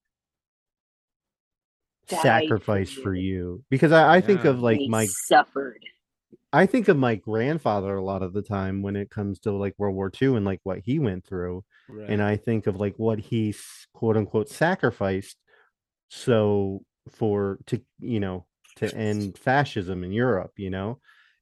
Died 2.07 2.49
for 2.49 3.13
you. 3.15 3.21
you 3.21 3.63
because 3.69 3.91
I, 3.91 4.15
I 4.15 4.21
think 4.21 4.43
of 4.45 4.59
like 4.59 4.79
They 4.79 4.87
my 4.87 5.07
suffered. 5.07 5.79
I 6.53 6.65
think 6.65 6.87
of 6.87 6.97
my 6.97 7.15
grandfather 7.15 7.95
a 7.95 8.03
lot 8.03 8.23
of 8.23 8.33
the 8.33 8.41
time 8.41 8.81
when 8.81 8.95
it 8.95 9.09
comes 9.09 9.39
to 9.39 9.51
like 9.51 9.73
World 9.77 9.95
War 9.95 10.11
II 10.21 10.35
and 10.35 10.45
like 10.45 10.59
what 10.63 10.79
he 10.79 10.99
went 10.99 11.25
through 11.25 11.63
right. 11.87 12.09
and 12.09 12.21
I 12.21 12.35
think 12.37 12.67
of 12.67 12.75
like 12.77 12.95
what 12.97 13.19
he 13.19 13.55
quote 13.93 14.17
unquote 14.17 14.49
sacrificed 14.49 15.37
so 16.09 16.81
for 17.09 17.59
to 17.67 17.81
you 17.99 18.19
know 18.19 18.45
to 18.77 18.93
end 18.95 19.37
fascism 19.37 20.03
in 20.03 20.11
Europe, 20.11 20.51
you 20.57 20.69
know, 20.69 20.99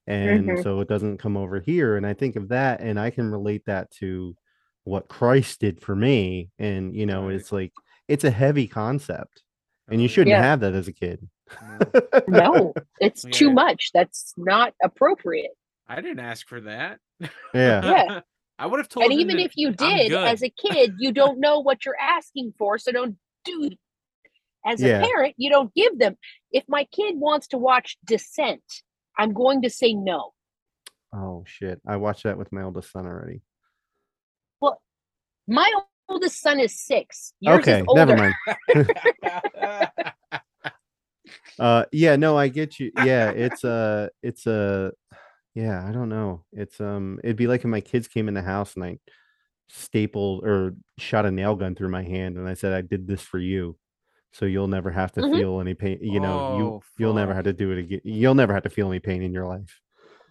and 0.07 0.45
Mhm. 0.49 0.63
so 0.63 0.79
it 0.81 0.87
doesn't 0.87 1.17
come 1.19 1.37
over 1.37 1.59
here. 1.59 1.95
And 1.97 2.05
I 2.05 2.13
think 2.13 2.35
of 2.35 2.49
that, 2.49 2.81
and 2.81 2.99
I 2.99 3.09
can 3.11 3.31
relate 3.31 3.63
that 3.65 3.91
to 3.99 4.35
what 4.83 5.07
Christ 5.09 5.59
did 5.59 5.81
for 5.81 5.95
me. 5.95 6.49
And 6.59 6.95
you 6.95 7.05
know, 7.05 7.27
Right. 7.27 7.35
it's 7.35 7.51
like 7.51 7.73
it's 8.07 8.23
a 8.23 8.31
heavy 8.31 8.67
concept, 8.67 9.43
and 9.89 10.01
you 10.01 10.07
shouldn't 10.07 10.29
Yeah. 10.29 10.41
have 10.41 10.59
that 10.61 10.73
as 10.73 10.87
a 10.87 10.93
kid. 10.93 11.27
No. 11.61 12.23
No, 12.27 12.73
it's 12.99 13.23
Yeah. 13.25 13.31
too 13.31 13.51
much. 13.51 13.91
That's 13.93 14.33
not 14.37 14.73
appropriate. 14.83 15.51
I 15.87 16.01
didn't 16.01 16.19
ask 16.19 16.47
for 16.47 16.61
that. 16.61 16.99
Yeah. 17.19 17.27
Yeah. 17.53 18.19
I 18.61 18.65
would 18.65 18.79
have 18.79 18.89
told 18.89 19.05
and 19.05 19.13
even 19.13 19.37
to- 19.37 19.43
if 19.43 19.53
you 19.55 19.71
did 19.71 20.11
as 20.13 20.43
a 20.43 20.49
kid, 20.49 20.95
you 20.99 21.13
don't 21.13 21.39
know 21.39 21.59
what 21.61 21.85
you're 21.85 21.99
asking 21.99 22.53
for, 22.57 22.77
so 22.77 22.91
don't 22.91 23.15
do 23.45 23.63
it. 23.71 23.79
As 24.65 24.81
Yeah. 24.81 25.01
a 25.01 25.05
parent, 25.07 25.35
you 25.37 25.49
don't 25.49 25.73
give 25.73 25.97
them. 25.97 26.17
If 26.51 26.65
my 26.67 26.83
kid 26.91 27.15
wants 27.17 27.47
to 27.47 27.57
watch 27.57 27.97
Descent, 28.05 28.61
I'm 29.17 29.31
going 29.33 29.61
to 29.61 29.69
say 29.69 29.93
no. 29.93 30.33
Oh 31.15 31.43
shit! 31.47 31.79
I 31.87 31.95
watched 31.95 32.23
that 32.23 32.37
with 32.37 32.51
my 32.51 32.61
oldest 32.63 32.91
son 32.91 33.05
already. 33.07 33.41
Well, 34.59 34.81
my 35.47 35.71
oldest 36.09 36.41
son 36.41 36.59
is 36.59 36.79
six. 36.79 37.33
Yours 37.39 37.59
okay, 37.59 37.79
is 37.81 37.85
older. 37.87 38.05
never 38.05 38.17
mind. 38.17 38.35
Uh, 41.59 41.83
yeah, 41.91 42.15
no, 42.15 42.37
I 42.37 42.47
get 42.47 42.79
you. 42.79 42.89
Yeah, 42.95 43.29
it's 43.29 43.63
a, 43.65 44.09
it's 44.23 44.47
a, 44.47 44.93
yeah, 45.55 45.85
I 45.85 45.91
don't 45.91 46.07
know. 46.09 46.45
It's 46.53 46.79
um, 46.79 47.19
it'd 47.23 47.35
be 47.35 47.47
like 47.47 47.61
if 47.61 47.65
my 47.67 47.81
kids 47.81 48.07
came 48.07 48.29
in 48.29 48.33
the 48.33 48.41
house 48.41 48.75
and 48.75 48.83
I 48.83 48.97
stapled 49.67 50.45
or 50.45 50.75
shot 50.97 51.25
a 51.25 51.31
nail 51.31 51.55
gun 51.55 51.75
through 51.75 51.89
my 51.89 52.01
hand 52.03 52.37
and 52.37 52.47
I 52.47 52.53
said 52.53 52.71
I 52.71 52.81
did 52.81 53.07
this 53.07 53.21
for 53.21 53.39
you, 53.39 53.77
so 54.31 54.45
you'll 54.45 54.69
never 54.69 54.89
have 54.89 55.11
to 55.13 55.21
Mhm. 55.21 55.33
feel 55.33 55.59
any 55.59 55.73
pain. 55.73 55.99
You 56.01 56.21
know, 56.21 56.55
you 56.57 56.65
Oh, 56.65 56.83
you'll 56.97 57.13
never 57.13 57.33
have 57.33 57.43
to 57.43 57.53
do 57.53 57.71
it 57.71 57.79
again. 57.79 58.01
You'll 58.05 58.35
never 58.35 58.53
have 58.53 58.63
to 58.63 58.69
feel 58.69 58.87
any 58.89 58.99
pain 58.99 59.21
in 59.21 59.33
your 59.33 59.45
life. 59.45 59.81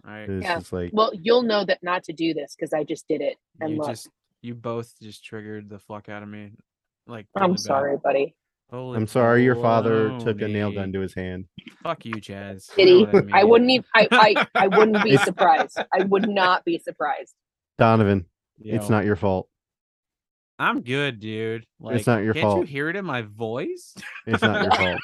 Right. 0.03 0.27
Yeah. 0.29 0.61
like, 0.71 0.91
Well, 0.93 1.11
you'll 1.13 1.43
know 1.43 1.63
that 1.65 1.83
not 1.83 2.03
to 2.05 2.13
do 2.13 2.33
this 2.33 2.55
because 2.55 2.73
I 2.73 2.83
just 2.83 3.07
did 3.07 3.21
it. 3.21 3.37
And 3.61 3.73
You 3.73 3.77
look, 3.77 3.89
just 3.89 4.09
you 4.41 4.55
both 4.55 4.93
just 5.01 5.23
triggered 5.23 5.69
the 5.69 5.79
fuck 5.79 6.09
out 6.09 6.23
of 6.23 6.29
me. 6.29 6.51
Like 7.07 7.27
I'm 7.35 7.41
really 7.43 7.53
bad. 7.53 7.59
sorry, 7.59 7.97
buddy. 8.03 8.35
Holy 8.71 8.97
I'm 8.97 9.07
sorry, 9.07 9.43
your 9.43 9.55
father 9.55 10.19
took 10.19 10.41
a 10.41 10.47
nail 10.47 10.71
gun 10.71 10.93
to 10.93 10.99
his 10.99 11.15
hand. 11.15 11.45
Fuck 11.81 12.05
you, 12.05 12.13
Chaz. 12.15 12.69
You 12.69 12.75
Kitty, 12.75 13.03
know 13.03 13.09
what 13.11 13.33
I 13.33 13.41
mean. 13.41 13.49
wouldn't 13.49 13.71
even. 13.71 13.85
I, 13.95 14.07
I, 14.11 14.47
I 14.53 14.67
wouldn't 14.67 15.03
be 15.03 15.17
surprised. 15.25 15.79
I 15.91 16.03
would 16.03 16.29
not 16.29 16.63
be 16.65 16.77
surprised. 16.77 17.33
Donovan, 17.79 18.25
it's 18.59 18.85
Yo. 18.87 18.95
not 18.95 19.05
your 19.05 19.15
fault. 19.15 19.49
I'm 20.59 20.81
good, 20.81 21.19
dude. 21.19 21.65
Like, 21.79 21.95
it's 21.95 22.05
not 22.05 22.21
your 22.21 22.33
fault. 22.35 22.57
can't 22.57 22.67
you 22.67 22.73
hear 22.73 22.89
it 22.89 22.95
in 22.95 23.05
my 23.05 23.23
voice? 23.23 23.95
It's 24.27 24.41
not 24.43 24.61
your 24.79 24.97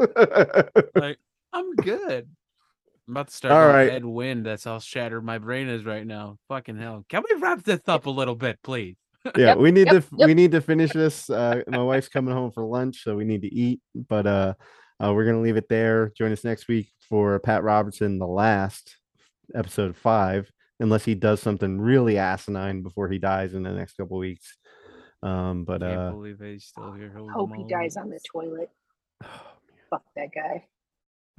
fault. 0.16 0.88
like, 0.96 1.18
I'm 1.52 1.74
good. 1.76 2.28
I'm 3.10 3.16
about 3.16 3.26
to 3.26 3.34
start 3.34 3.52
All 3.52 3.62
all 3.62 3.68
right. 3.74 3.90
Ed 3.90 4.04
Wind. 4.04 4.46
That's 4.46 4.62
how 4.62 4.78
shattered 4.78 5.24
my 5.24 5.38
brain 5.38 5.68
is 5.68 5.84
right 5.84 6.06
now. 6.06 6.38
Fucking 6.46 6.76
hell. 6.76 7.04
Can 7.08 7.24
we 7.28 7.40
wrap 7.40 7.64
this 7.64 7.80
up 7.88 8.06
a 8.06 8.10
little 8.10 8.36
bit, 8.36 8.60
please? 8.62 8.94
yeah, 9.36 9.46
Yep, 9.46 9.58
we 9.58 9.72
need 9.72 9.88
yep, 9.92 10.04
to 10.04 10.16
yep. 10.16 10.28
we 10.28 10.34
need 10.34 10.52
to 10.52 10.60
finish 10.60 10.92
this. 10.92 11.28
Uh, 11.28 11.62
my 11.66 11.82
wife's 11.82 12.08
coming 12.08 12.32
home 12.32 12.52
for 12.52 12.64
lunch, 12.64 13.02
so 13.02 13.16
we 13.16 13.24
need 13.24 13.42
to 13.42 13.52
eat. 13.52 13.80
But 13.96 14.28
uh, 14.28 14.54
uh, 15.02 15.12
we're 15.12 15.24
gonna 15.24 15.40
leave 15.40 15.56
it 15.56 15.68
there. 15.68 16.12
Join 16.16 16.30
us 16.30 16.44
next 16.44 16.68
week 16.68 16.92
for 17.08 17.40
Pat 17.40 17.64
Robertson, 17.64 18.20
the 18.20 18.28
last 18.28 18.96
episode 19.56 19.96
five, 19.96 20.48
unless 20.78 21.04
he 21.04 21.16
does 21.16 21.42
something 21.42 21.80
really 21.80 22.16
asinine 22.16 22.82
before 22.82 23.08
he 23.08 23.18
dies 23.18 23.54
in 23.54 23.64
the 23.64 23.72
next 23.72 23.94
couple 23.94 24.18
weeks. 24.18 24.56
Um, 25.24 25.64
but 25.64 25.80
Can't 25.80 25.98
uh, 25.98 26.10
believe 26.12 26.38
he's 26.40 26.64
still 26.64 26.92
here. 26.92 27.12
Hope 27.34 27.50
he 27.56 27.64
dies 27.64 27.96
on 27.96 28.08
the 28.08 28.20
toilet. 28.32 28.70
Fuck 29.90 30.04
that 30.14 30.28
guy. 30.32 30.68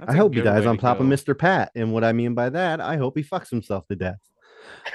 That's 0.02 0.14
I 0.14 0.16
hope 0.16 0.34
he 0.34 0.40
dies 0.40 0.66
on 0.66 0.76
to 0.76 0.80
top 0.80 0.98
of. 0.98 1.06
Mr. 1.06 1.38
Pat. 1.38 1.70
And 1.76 1.92
what 1.92 2.02
I 2.02 2.12
mean 2.12 2.34
by 2.34 2.50
that, 2.50 2.80
I 2.80 2.96
hope 2.96 3.16
he 3.16 3.22
fucks 3.22 3.50
himself 3.50 3.86
to 3.86 3.94
death. 3.94 4.18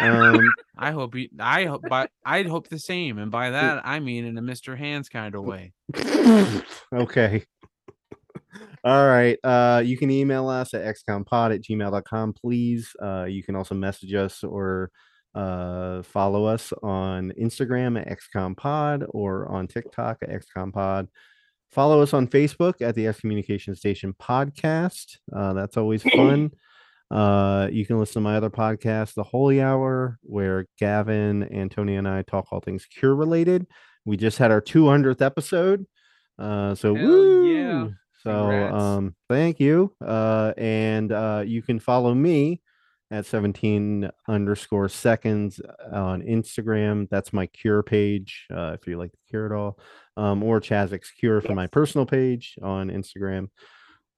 Um, 0.01 0.41
I 0.77 0.91
hope 0.91 1.15
he. 1.15 1.29
I 1.39 1.63
hope. 1.63 1.83
But 1.87 2.11
I'd 2.25 2.45
hope 2.45 2.67
the 2.67 2.77
same, 2.77 3.17
and 3.17 3.31
by 3.31 3.51
that 3.51 3.85
I 3.85 4.01
mean 4.01 4.25
in 4.25 4.37
a 4.37 4.41
Mr. 4.41 4.77
Hands 4.77 5.07
kind 5.07 5.33
of 5.33 5.45
way. 5.45 5.71
okay. 6.93 7.45
All 8.83 9.07
right. 9.07 9.37
Uh, 9.43 9.81
you 9.85 9.97
can 9.97 10.11
email 10.11 10.49
us 10.49 10.73
at 10.73 10.83
xcompod 10.83 11.55
at 11.55 11.61
gmail.com, 11.61 12.33
please. 12.33 12.93
Uh, 13.01 13.25
you 13.29 13.43
can 13.43 13.55
also 13.55 13.75
message 13.75 14.13
us 14.13 14.43
or 14.43 14.91
uh, 15.35 16.01
follow 16.03 16.45
us 16.45 16.73
on 16.83 17.31
Instagram 17.39 17.99
at 17.99 18.19
xcompod 18.19 19.05
or 19.09 19.47
on 19.49 19.67
TikTok 19.67 20.17
at 20.21 20.29
xcompod. 20.29 21.07
Follow 21.71 22.01
us 22.01 22.13
on 22.13 22.27
Facebook 22.27 22.81
at 22.81 22.95
the 22.95 23.07
Excommunication 23.07 23.75
Station 23.75 24.13
Podcast. 24.19 25.17
Uh, 25.35 25.53
that's 25.53 25.77
always 25.77 26.03
fun. 26.15 26.51
Uh, 27.11 27.67
you 27.71 27.85
can 27.85 27.99
listen 27.99 28.15
to 28.15 28.21
my 28.21 28.35
other 28.35 28.49
podcast, 28.49 29.13
The 29.13 29.23
Holy 29.23 29.61
Hour, 29.61 30.17
where 30.23 30.67
Gavin, 30.79 31.53
Antonio, 31.53 31.97
and 31.97 32.07
I 32.07 32.23
talk 32.23 32.47
all 32.51 32.59
things 32.59 32.85
cure 32.85 33.15
related. 33.15 33.65
We 34.05 34.17
just 34.17 34.37
had 34.37 34.51
our 34.51 34.61
200th 34.61 35.21
episode. 35.21 35.85
Uh, 36.39 36.75
so 36.75 36.95
Hell 36.95 37.05
woo! 37.05 37.53
yeah. 37.53 37.87
So 38.23 38.33
um, 38.73 39.15
thank 39.29 39.59
you. 39.59 39.93
Uh, 40.05 40.53
and 40.57 41.11
uh, 41.11 41.43
you 41.45 41.61
can 41.61 41.79
follow 41.79 42.13
me 42.13 42.61
at 43.09 43.25
17 43.25 44.09
underscore 44.27 44.89
seconds 44.89 45.61
on 45.91 46.21
Instagram. 46.21 47.07
That's 47.09 47.31
my 47.31 47.45
cure 47.47 47.83
page. 47.83 48.47
Uh, 48.53 48.75
if 48.79 48.87
you 48.87 48.97
like 48.97 49.11
the 49.11 49.17
cure 49.29 49.45
at 49.45 49.51
all, 49.51 49.79
um, 50.17 50.43
or 50.43 50.59
Chazik's 50.59 51.11
cure 51.11 51.41
for 51.41 51.55
my 51.55 51.67
personal 51.67 52.05
page 52.05 52.55
on 52.61 52.89
Instagram. 52.89 53.49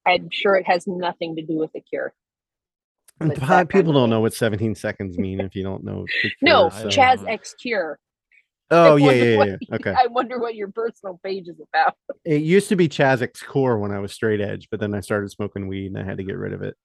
I'm 0.06 0.30
sure 0.32 0.56
it 0.56 0.66
has 0.66 0.88
nothing 0.88 1.36
to 1.36 1.42
do 1.44 1.58
with 1.58 1.72
the 1.74 1.82
cure. 1.82 2.14
People 3.68 3.94
don't 3.94 4.10
know 4.10 4.22
what 4.22 4.34
17 4.34 4.76
seconds 4.76 5.18
mean 5.18 5.42
if 5.42 5.56
you 5.56 5.64
don't 5.64 5.84
know. 5.84 6.06
the 6.24 6.32
No, 6.42 6.70
cure, 6.70 6.92
so- 6.92 7.02
Chaz 7.02 7.28
X 7.28 7.54
Cure. 7.56 8.00
Oh 8.72 8.98
yeah, 8.98 9.12
yeah. 9.12 9.44
yeah. 9.44 9.56
Okay. 9.74 9.92
I 9.98 10.06
wonder 10.08 10.40
what 10.40 10.54
your 10.54 10.68
personal 10.68 11.20
page 11.24 11.48
is 11.48 11.60
about. 11.74 11.96
It 12.24 12.44
used 12.44 12.70
to 12.70 12.76
be 12.76 12.88
Chazik's 12.88 13.42
core 13.42 13.80
when 13.80 13.92
I 13.92 13.98
was 14.00 14.14
straight 14.14 14.42
edge, 14.42 14.68
but 14.70 14.80
then 14.80 14.94
I 14.94 15.00
started 15.00 15.32
smoking 15.32 15.68
weed 15.68 15.88
and 15.88 15.98
I 15.98 16.04
had 16.04 16.18
to 16.18 16.24
get 16.24 16.38
rid 16.38 16.54
of 16.54 16.62
it. 16.62 16.76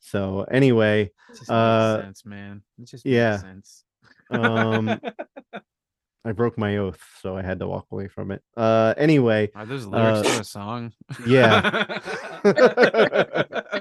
So 0.00 0.42
anyway, 0.50 1.04
It 1.04 1.12
just 1.30 1.40
makes 1.42 1.50
Uh, 1.50 2.02
sense, 2.02 2.24
man. 2.24 2.62
It 2.78 2.84
just 2.88 3.04
yeah. 3.06 3.30
makes 3.32 3.42
sense. 3.42 3.84
um, 4.30 5.00
I 6.24 6.32
broke 6.32 6.58
my 6.58 6.76
oath, 6.78 7.00
so 7.22 7.36
I 7.36 7.42
had 7.42 7.58
to 7.60 7.66
walk 7.66 7.86
away 7.90 8.08
from 8.08 8.30
it. 8.32 8.42
Uh, 8.56 8.92
anyway, 8.96 9.50
Are 9.54 9.64
those 9.66 9.86
lyrics 9.86 10.28
uh, 10.28 10.34
to 10.34 10.40
a 10.40 10.44
song? 10.44 10.92
yeah. 11.26 11.98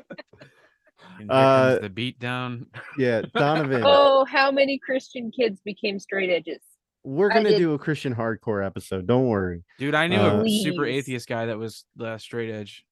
Uh, 1.30 1.80
the 1.80 1.90
beat 1.90 2.20
down. 2.20 2.68
yeah, 2.98 3.22
Donovan, 3.34 3.82
Oh, 3.84 4.24
how 4.26 4.52
many 4.52 4.78
Christian 4.78 5.32
kids 5.32 5.60
became 5.66 5.98
straight 6.00 6.30
edges? 6.30 6.62
we're 7.04 7.30
gonna 7.30 7.50
did- 7.50 7.58
do 7.58 7.74
a 7.74 7.80
Christian 7.80 8.14
hardcore 8.14 8.64
episode. 8.66 9.08
Don't 9.08 9.28
worry. 9.28 9.64
Dude, 9.80 9.96
I 9.96 10.08
knew 10.08 10.18
Uh, 10.18 10.44
a 10.46 10.50
super 10.64 10.86
atheist 10.86 11.28
guy 11.28 11.48
that 11.48 11.58
was 11.58 11.86
uh, 12.00 12.18
straight 12.20 12.52
edge. 12.52 12.86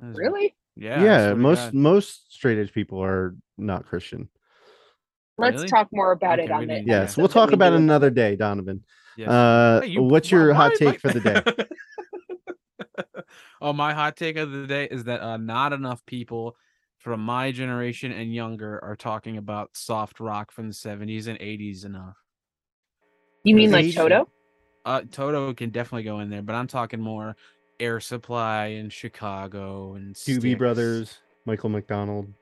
Was- 0.00 0.16
Really? 0.16 0.54
Yeah. 0.76 1.02
Yeah, 1.04 1.34
most 1.34 1.58
God. 1.66 1.74
most 1.74 2.32
straight 2.34 2.58
edge 2.58 2.72
people 2.72 3.02
are 3.02 3.36
not 3.58 3.86
Christian. 3.86 4.28
Let's 5.38 5.56
Really? 5.56 5.68
talk 5.68 5.88
more 5.92 6.12
about 6.12 6.38
Okay, 6.38 6.44
it 6.46 6.50
on 6.52 6.66
the 6.66 6.74
need- 6.80 6.86
Yes, 6.86 7.16
we'll 7.16 7.28
talk 7.28 7.50
we 7.50 7.54
about 7.54 7.72
it 7.72 7.76
another 7.76 8.10
day, 8.10 8.36
Donovan. 8.36 8.84
Yes. 9.16 9.28
Uh, 9.28 9.80
Hey, 9.82 9.88
you- 9.88 10.02
what's 10.02 10.30
why- 10.30 10.38
your 10.38 10.54
hot 10.54 10.72
take 10.74 11.02
why- 11.02 11.10
for 11.10 11.18
the 11.18 11.20
day? 11.20 11.42
oh, 13.60 13.72
my 13.72 13.92
hot 13.92 14.16
take 14.16 14.36
of 14.36 14.50
the 14.50 14.66
day 14.66 14.86
is 14.90 15.04
that 15.04 15.20
uh, 15.22 15.36
not 15.36 15.72
enough 15.72 16.04
people 16.06 16.56
from 16.98 17.20
my 17.24 17.50
generation 17.50 18.12
and 18.12 18.32
younger 18.34 18.82
are 18.84 18.94
talking 18.96 19.36
about 19.36 19.70
soft 19.76 20.20
rock 20.20 20.52
from 20.52 20.68
the 20.68 20.74
70s 20.74 21.26
and 21.26 21.38
80s 21.38 21.84
enough. 21.84 22.16
You 23.44 23.54
mean 23.56 23.72
like 23.72 23.86
Age- 23.86 23.96
Toto? 23.96 24.28
Uh, 24.84 25.02
Toto 25.10 25.52
can 25.54 25.70
definitely 25.70 26.04
go 26.04 26.20
in 26.20 26.30
there, 26.30 26.42
but 26.42 26.54
I'm 26.54 26.66
talking 26.66 27.00
more 27.00 27.36
Air 27.82 27.98
Supply 28.00 28.66
in 28.66 28.88
Chicago 28.90 29.94
and 29.94 30.14
Doobie 30.14 30.38
Styx. 30.40 30.54
Brothers, 30.58 31.18
Michael 31.44 31.68
McDonald. 31.70 32.32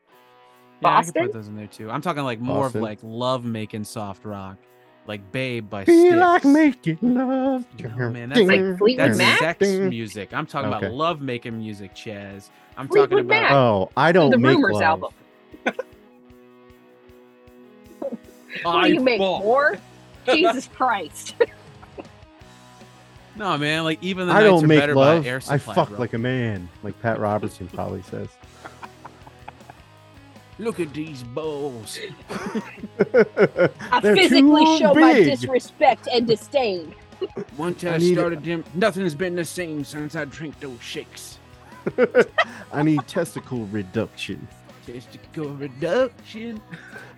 Yeah, 0.83 0.89
I 0.89 1.03
can 1.03 1.13
Boston? 1.13 1.23
put 1.25 1.33
those 1.33 1.49
in 1.49 1.57
there 1.57 1.67
too. 1.67 1.91
I'm 1.91 2.03
talking 2.03 2.23
like 2.25 2.41
more 2.41 2.65
Boston. 2.65 2.79
of 2.81 2.83
like 2.83 2.99
love 3.03 3.45
making 3.47 3.85
soft 3.85 4.25
rock, 4.27 4.57
like 5.07 5.33
Babe 5.33 5.69
by 5.71 5.87
Feel 5.87 6.19
like 6.19 6.45
making 6.45 6.99
love. 7.01 7.65
No, 7.83 8.11
man, 8.11 8.29
that's 8.29 8.41
Like 8.43 8.79
Fleetwood 8.79 8.99
That's 9.09 9.19
Mac? 9.19 9.39
sex 9.39 9.67
music. 9.67 10.35
I'm 10.35 10.47
talking 10.47 10.69
Okay. 10.73 10.87
about 10.87 10.95
love 10.97 11.21
making 11.23 11.57
music, 11.59 11.95
Chaz. 11.95 12.51
I'm 12.77 12.87
Fleetwood 12.87 13.11
talking 13.11 13.25
about 13.25 13.43
Mac. 13.43 13.53
Oh, 13.53 13.91
I 13.97 14.13
don't 14.13 14.31
the 14.31 14.39
make 14.39 14.57
Rumors 14.57 14.75
love. 14.75 14.83
album. 14.83 15.13
What 18.63 18.85
do 18.87 18.93
you 18.93 19.01
make 19.01 19.19
fall. 19.19 19.41
more? 19.41 19.79
Jesus 20.27 20.69
Christ. 20.75 21.35
No, 23.41 23.57
man, 23.57 23.85
like 23.85 24.03
even 24.03 24.27
the 24.27 24.35
I 24.35 24.41
nights 24.41 24.45
don't 24.51 24.65
are 24.65 24.67
make 24.67 24.81
better 24.81 24.95
love. 24.95 25.23
by 25.23 25.29
Air 25.31 25.37
I 25.49 25.57
Supply. 25.57 25.75
fuck 25.75 25.89
bro. 25.89 25.99
like 25.99 26.13
a 26.13 26.19
man, 26.19 26.69
like 26.83 27.01
Pat 27.01 27.19
Robertson 27.19 27.69
probably 27.69 28.03
says. 28.03 28.29
Look 30.59 30.79
at 30.79 30.93
these 30.93 31.23
balls. 31.23 31.99
I 33.01 34.01
They're 34.03 34.15
physically 34.15 34.63
too 34.67 34.79
show 34.79 34.93
my 34.93 35.15
big. 35.15 35.31
disrespect 35.41 36.07
and 36.13 36.27
disdain. 36.27 36.95
Once 37.57 37.83
I 37.83 37.95
I, 37.95 37.97
need- 37.97 38.13
started 38.13 38.45
them, 38.45 38.63
nothing 38.75 39.05
has 39.05 39.15
been 39.15 39.35
the 39.37 39.45
same 39.47 39.85
since 39.85 40.15
I 40.15 40.27
drank 40.27 40.61
those 40.61 40.83
shakes. 40.83 41.39
I 42.75 42.83
need 42.83 43.01
testicle 43.07 43.65
reduction. 43.69 44.47
Testicle 44.85 45.49
reduction. 45.55 46.61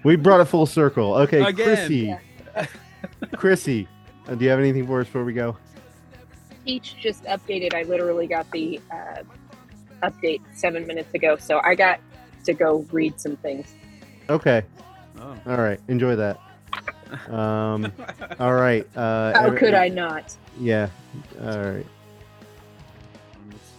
We 0.04 0.14
brought 0.14 0.40
it 0.40 0.44
full 0.44 0.66
circle. 0.66 1.14
Okay, 1.16 1.42
Again. 1.42 1.66
Chrissy. 1.66 2.16
Chrissy, 3.36 3.88
uh, 4.28 4.36
do 4.36 4.44
you 4.44 4.50
have 4.52 4.60
anything 4.60 4.86
for 4.86 5.00
us 5.00 5.06
before 5.08 5.24
we 5.24 5.32
go? 5.32 5.56
Each 6.64 6.96
just 7.00 7.24
updated. 7.24 7.74
I 7.74 7.82
literally 7.82 8.26
got 8.26 8.50
the 8.52 8.80
uh, 8.90 9.22
update 10.02 10.40
seven 10.54 10.86
minutes 10.86 11.12
ago, 11.14 11.36
so 11.36 11.60
I 11.64 11.74
got 11.74 12.00
to 12.44 12.52
go 12.52 12.86
read 12.92 13.20
some 13.20 13.36
things. 13.36 13.74
Okay. 14.30 14.62
Oh. 15.20 15.36
All 15.46 15.56
right. 15.56 15.80
Enjoy 15.88 16.16
that. 16.16 16.38
Um. 17.28 17.92
All 18.40 18.54
right. 18.54 18.86
Uh, 18.96 19.34
How 19.34 19.44
every- 19.48 19.58
could 19.58 19.74
I 19.74 19.88
not? 19.88 20.34
Yeah. 20.58 20.88
All 21.42 21.58
right. 21.58 21.86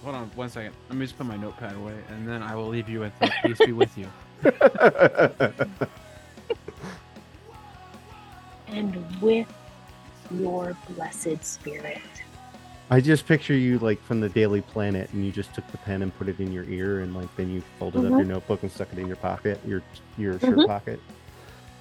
Hold 0.04 0.16
on 0.16 0.30
one 0.36 0.50
second. 0.50 0.76
Let 0.90 0.98
me 1.00 1.06
just 1.06 1.18
put 1.18 1.26
my 1.26 1.36
notepad 1.38 1.76
away, 1.76 1.96
and 2.10 2.30
then 2.30 2.44
I 2.44 2.54
will 2.54 2.68
leave 2.68 2.88
you 2.88 3.00
with 3.00 3.14
peace 3.44 3.58
be 3.58 3.72
with 3.72 3.98
you. 3.98 4.06
And 8.68 9.22
with 9.22 9.48
your 10.32 10.76
blessed 10.90 11.44
spirit. 11.44 12.02
I 12.90 13.00
just 13.02 13.26
picture 13.26 13.56
you 13.56 13.80
like 13.80 14.02
from 14.04 14.20
the 14.20 14.30
Daily 14.30 14.62
Planet, 14.62 15.10
and 15.14 15.26
you 15.26 15.32
just 15.32 15.54
took 15.56 15.66
the 15.72 15.78
pen 15.80 16.02
and 16.04 16.16
put 16.18 16.28
it 16.30 16.40
in 16.40 16.52
your 16.52 16.66
ear, 16.66 17.00
and 17.00 17.16
like 17.16 17.34
then 17.38 17.50
you 17.52 17.64
folded 17.80 18.06
up 18.06 18.12
your 18.12 18.24
notebook 18.26 18.62
and 18.62 18.72
stuck 18.72 18.92
it 18.94 19.00
in 19.00 19.08
your 19.08 19.16
pocket, 19.16 19.60
your 19.66 19.82
your 20.18 20.40
shirt 20.40 20.58
Mhm. 20.58 20.68
pocket. 20.68 21.00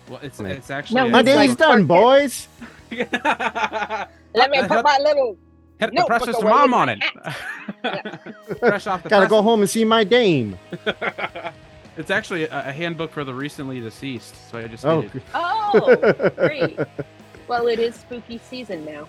Well, 0.09 0.21
it's 0.23 0.41
Right. 0.41 0.53
it's 0.57 0.71
actually 0.71 0.97
No, 1.03 1.09
My 1.09 1.21
It's 1.21 1.27
day's 1.27 1.49
like 1.51 1.59
done, 1.59 1.85
boys. 1.87 2.49
Let 2.91 4.51
me 4.51 4.61
put 4.67 4.83
my 4.85 4.99
little 5.03 5.37
the 5.79 5.87
notebook 5.89 6.07
precious 6.07 6.37
away 6.37 6.51
mom 6.51 6.75
on 6.75 6.87
my 6.87 6.99
it. 7.85 8.59
Fresh 8.59 8.87
off 8.87 9.03
the 9.03 9.09
Gotta 9.09 9.23
press. 9.27 9.31
go 9.31 9.43
home 9.43 9.61
and 9.61 9.69
see 9.71 9.85
my 9.85 10.05
dame. 10.05 10.59
it's 11.97 12.11
actually 12.11 12.45
a, 12.45 12.69
a 12.69 12.73
handbook 12.73 13.11
for 13.11 13.25
the 13.25 13.35
recently 13.35 13.81
deceased. 13.81 14.35
So 14.51 14.59
I 14.59 14.67
just 14.69 14.85
Oh, 14.85 15.03
did 15.03 15.17
it. 15.17 15.23
Oh, 15.35 16.31
great. 16.37 16.79
Well, 17.49 17.67
it 17.69 17.79
is 17.79 17.97
spooky 17.97 18.39
season 18.39 18.85
now. 18.85 19.09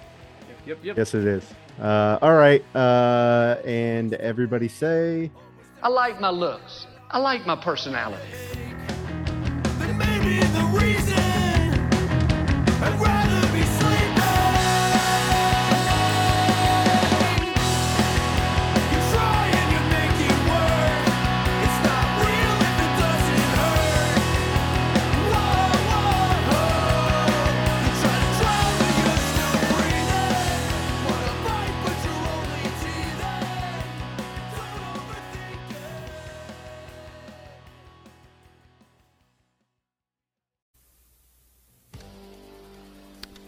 Yep, 0.65 0.80
yep. 0.83 0.97
yes, 0.97 1.13
it 1.13 1.25
is. 1.25 1.43
Uh, 1.79 2.19
all 2.21 2.35
right. 2.35 2.63
Uh, 2.75 3.57
and 3.65 4.13
everybody 4.15 4.67
say. 4.67 5.31
I 5.81 5.89
like 5.89 6.19
my 6.19 6.29
looks. 6.29 6.87
I 7.09 7.19
like 7.19 7.45
my 7.45 7.55
personality. 7.55 8.23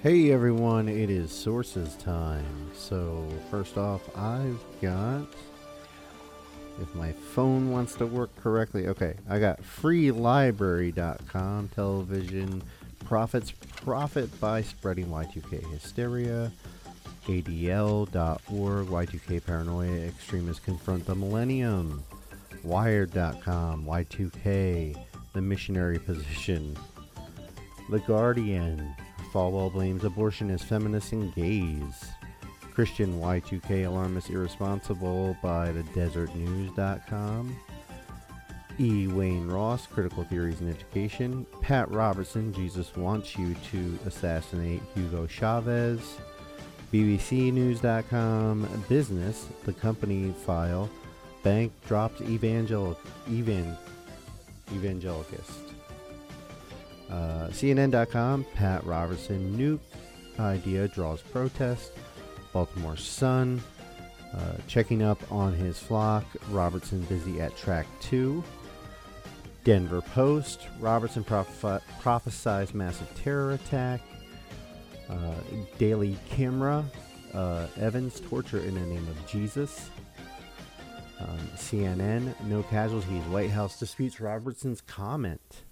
Hey 0.05 0.31
everyone, 0.31 0.87
it 0.87 1.09
is 1.09 1.31
sources 1.31 1.95
time. 1.95 2.69
So, 2.75 3.27
first 3.49 3.75
off, 3.75 4.15
I've 4.15 4.63
got. 4.79 5.25
If 6.79 6.93
my 6.93 7.11
phone 7.11 7.71
wants 7.71 7.95
to 7.95 8.05
work 8.05 8.29
correctly, 8.35 8.87
okay, 8.89 9.15
I 9.27 9.39
got 9.39 9.63
freelibrary.com, 9.63 11.69
television, 11.69 12.61
profits 13.03 13.49
profit 13.49 14.39
by 14.39 14.61
spreading 14.61 15.07
Y2K 15.07 15.71
hysteria, 15.71 16.51
ADL.org, 17.25 18.87
Y2K 18.87 19.43
paranoia, 19.43 20.05
extremists 20.05 20.63
confront 20.63 21.07
the 21.07 21.15
millennium, 21.15 22.03
Wired.com, 22.61 23.85
Y2K, 23.85 25.03
the 25.33 25.41
missionary 25.41 25.97
position, 25.97 26.77
The 27.89 27.97
Guardian, 28.01 28.95
Falwell 29.35 29.69
blames 29.69 30.05
abortion 30.05 30.49
as 30.49 30.63
feminists 30.63 31.11
and 31.11 31.35
gays. 31.35 32.05
Christian 32.73 33.19
Y2K 33.19 33.85
alarmist 33.85 34.29
irresponsible 34.29 35.35
by 35.43 35.73
the 35.73 35.83
deseretnews.com. 35.83 37.53
E. 38.79 39.07
Wayne 39.07 39.47
Ross, 39.47 39.87
Critical 39.87 40.23
Theories 40.23 40.61
in 40.61 40.69
Education. 40.69 41.45
Pat 41.59 41.91
Robertson, 41.91 42.53
Jesus 42.53 42.95
wants 42.95 43.37
you 43.37 43.55
to 43.71 43.99
assassinate 44.05 44.81
Hugo 44.93 45.27
Chavez. 45.27 45.99
BBCNews.com, 46.93 48.85
Business, 48.87 49.47
the 49.65 49.73
company 49.73 50.33
file. 50.45 50.89
Bank 51.43 51.73
drops 51.89 52.21
evangel- 52.21 52.97
evan- 53.27 53.75
evangelicist. 54.73 55.64
Uh, 57.09 57.47
CNN.com, 57.49 58.45
Pat 58.55 58.83
Robertson, 58.85 59.57
nuke 59.57 59.79
idea 60.39 60.87
draws 60.87 61.21
protest. 61.21 61.91
Baltimore 62.51 62.97
Sun, 62.97 63.61
uh, 64.33 64.53
checking 64.67 65.01
up 65.03 65.19
on 65.31 65.53
his 65.53 65.77
flock. 65.77 66.25
Robertson 66.49 67.01
busy 67.01 67.41
at 67.41 67.55
track 67.55 67.85
two. 67.99 68.43
Denver 69.63 70.01
Post, 70.01 70.61
Robertson 70.79 71.23
prophe- 71.23 71.81
prophesies 71.99 72.73
massive 72.73 73.09
terror 73.21 73.53
attack. 73.53 74.01
Uh, 75.09 75.33
Daily 75.77 76.17
Camera, 76.29 76.83
uh, 77.33 77.67
Evans 77.79 78.19
torture 78.21 78.59
in 78.59 78.73
the 78.75 78.81
name 78.81 79.07
of 79.07 79.27
Jesus. 79.27 79.89
Um, 81.19 81.39
CNN, 81.55 82.33
no 82.45 82.63
casualties. 82.63 83.23
White 83.25 83.49
House 83.49 83.79
disputes 83.79 84.19
Robertson's 84.19 84.81
comment. 84.81 85.63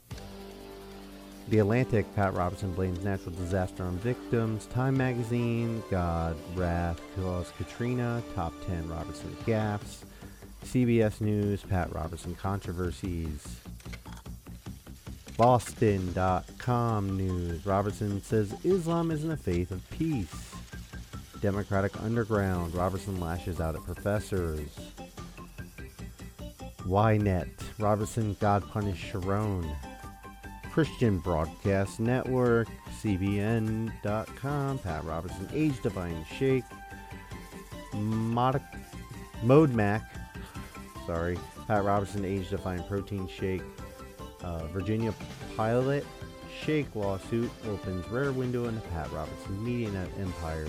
The 1.49 1.59
Atlantic, 1.59 2.05
Pat 2.15 2.33
Robertson 2.33 2.73
blames 2.73 3.03
natural 3.03 3.35
disaster 3.35 3.83
on 3.83 3.97
victims. 3.97 4.65
Time 4.67 4.97
Magazine, 4.97 5.83
God, 5.91 6.35
Wrath, 6.55 7.01
caused 7.15 7.55
Katrina. 7.57 8.23
Top 8.33 8.53
10 8.65 8.89
Robertson 8.89 9.35
gaffes. 9.45 10.03
CBS 10.63 11.21
News, 11.21 11.61
Pat 11.61 11.93
Robertson 11.93 12.33
controversies. 12.35 13.59
Boston.com 15.37 17.17
News, 17.17 17.65
Robertson 17.65 18.21
says 18.21 18.53
Islam 18.63 19.11
isn't 19.11 19.31
a 19.31 19.37
faith 19.37 19.71
of 19.71 19.87
peace. 19.89 20.55
Democratic 21.41 22.01
Underground, 22.01 22.73
Robertson 22.73 23.19
lashes 23.19 23.59
out 23.59 23.75
at 23.75 23.83
professors. 23.83 24.69
Ynet, 26.87 27.49
Robertson 27.79 28.37
God 28.39 28.63
punish 28.71 29.11
Sharon. 29.11 29.69
Christian 30.73 31.19
Broadcast 31.19 31.99
Network, 31.99 32.67
CBN.com, 32.99 34.79
Pat 34.79 35.03
Robertson, 35.05 35.47
Age 35.53 35.79
Divine 35.83 36.25
Shake, 36.35 36.63
Mod- 37.93 38.59
sorry, 41.05 41.37
Pat 41.67 41.83
Robertson, 41.83 42.25
Age 42.25 42.49
Define 42.49 42.83
Protein 42.85 43.27
Shake, 43.27 43.61
uh, 44.41 44.65
Virginia 44.67 45.13
Pilot 45.55 46.07
Shake 46.63 46.95
lawsuit 46.95 47.51
opens 47.67 48.07
rare 48.09 48.31
window 48.31 48.65
into 48.65 48.81
Pat 48.81 49.11
Robertson 49.11 49.55
MediaNet 49.63 50.09
Empire. 50.19 50.67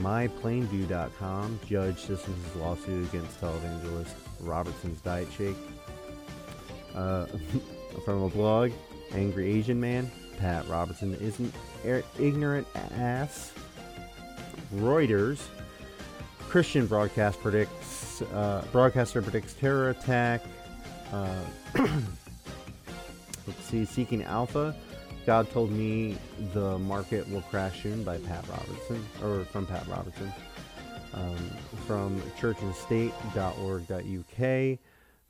MyPlainview.com, 0.00 1.60
Judge 1.64 2.06
dismisses 2.06 2.56
lawsuit 2.56 3.08
against 3.08 3.40
televangelist 3.40 4.14
Robertson's 4.40 5.00
Diet 5.00 5.28
Shake. 5.36 5.56
Uh, 6.92 7.26
from 8.04 8.22
a 8.24 8.28
blog, 8.28 8.72
Angry 9.12 9.50
Asian 9.52 9.80
Man, 9.80 10.10
Pat 10.38 10.66
Robertson 10.68 11.14
isn't 11.14 11.54
er- 11.84 12.04
ignorant 12.18 12.66
ass. 12.74 13.52
Reuters, 14.74 15.46
Christian 16.48 16.86
broadcast 16.86 17.40
predicts 17.40 18.22
uh, 18.22 18.64
broadcaster 18.72 19.22
predicts 19.22 19.54
terror 19.54 19.90
attack. 19.90 20.42
Uh, 21.12 21.44
let's 23.46 23.62
see, 23.62 23.84
Seeking 23.84 24.22
Alpha. 24.22 24.74
God 25.24 25.50
told 25.50 25.72
me 25.72 26.16
the 26.52 26.78
market 26.78 27.28
will 27.28 27.42
crash 27.42 27.82
soon 27.82 28.04
by 28.04 28.18
Pat 28.18 28.44
Robertson, 28.48 29.04
or 29.22 29.44
from 29.44 29.66
Pat 29.66 29.86
Robertson. 29.88 30.32
Um, 31.12 31.50
from 31.86 32.20
churchandstate.org.uk. 32.38 34.78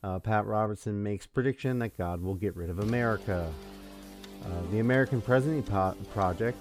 Uh, 0.03 0.19
Pat 0.19 0.47
Robertson 0.47 1.03
makes 1.03 1.27
prediction 1.27 1.79
that 1.81 1.97
God 1.97 2.23
will 2.23 2.35
get 2.35 2.55
rid 2.57 2.71
of 2.71 2.79
America. 2.81 3.51
Uh, 4.45 4.49
the 4.71 4.79
American 4.79 5.21
President 5.21 5.67
Po- 5.67 5.97
Project 6.13 6.59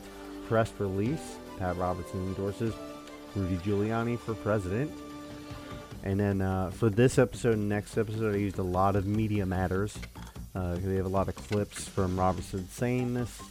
press 0.47 0.71
release. 0.79 1.35
Pat 1.59 1.77
Robertson 1.77 2.19
endorses 2.27 2.73
Rudy 3.35 3.57
Giuliani 3.57 4.17
for 4.19 4.33
president. 4.35 4.91
And 6.03 6.19
then 6.19 6.41
uh, 6.41 6.69
for 6.71 6.89
this 6.89 7.17
episode 7.17 7.53
and 7.53 7.67
next 7.69 7.97
episode, 7.97 8.35
I 8.35 8.37
used 8.37 8.59
a 8.59 8.63
lot 8.63 8.95
of 8.95 9.05
Media 9.05 9.45
Matters. 9.45 9.97
Uh, 10.53 10.75
they 10.75 10.95
have 10.95 11.05
a 11.05 11.09
lot 11.09 11.27
of 11.27 11.35
clips 11.35 11.87
from 11.87 12.17
Robertson 12.17 12.67
saying 12.69 13.13
this 13.13 13.41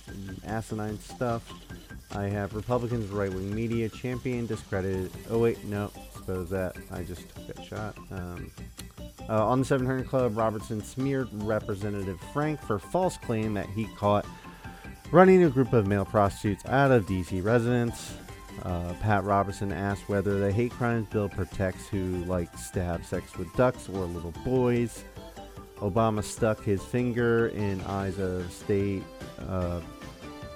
asinine 0.46 0.98
stuff. 0.98 1.52
I 2.12 2.24
have 2.24 2.54
Republicans, 2.54 3.10
right 3.10 3.32
wing 3.32 3.54
media, 3.54 3.88
champion, 3.88 4.46
discredited. 4.46 5.10
Oh, 5.28 5.40
wait, 5.40 5.62
no, 5.64 5.90
suppose 6.24 6.48
that. 6.50 6.76
I 6.90 7.02
just 7.02 7.28
took 7.34 7.46
that 7.48 7.64
shot. 7.64 7.96
Um, 8.10 8.50
uh, 9.28 9.46
on 9.46 9.58
the 9.58 9.64
700 9.64 10.08
Club, 10.08 10.36
Robertson 10.36 10.82
smeared 10.82 11.28
Representative 11.32 12.18
Frank 12.32 12.60
for 12.62 12.78
false 12.78 13.18
claim 13.18 13.54
that 13.54 13.66
he 13.66 13.84
caught 13.96 14.26
running 15.12 15.44
a 15.44 15.50
group 15.50 15.72
of 15.72 15.86
male 15.86 16.04
prostitutes 16.04 16.64
out 16.66 16.90
of 16.90 17.06
D.C. 17.06 17.40
residence. 17.42 18.14
Uh, 18.62 18.94
Pat 19.00 19.24
Robertson 19.24 19.72
asked 19.72 20.08
whether 20.08 20.38
the 20.38 20.50
hate 20.50 20.72
crimes 20.72 21.08
bill 21.08 21.28
protects 21.28 21.88
who 21.88 22.24
likes 22.24 22.70
to 22.70 22.82
have 22.82 23.04
sex 23.04 23.36
with 23.36 23.52
ducks 23.54 23.88
or 23.88 24.06
little 24.06 24.32
boys. 24.44 25.04
Obama 25.78 26.22
stuck 26.22 26.62
his 26.62 26.82
finger 26.82 27.48
in 27.48 27.80
eyes 27.82 28.18
of 28.18 28.50
state 28.50 29.02
uh, 29.48 29.80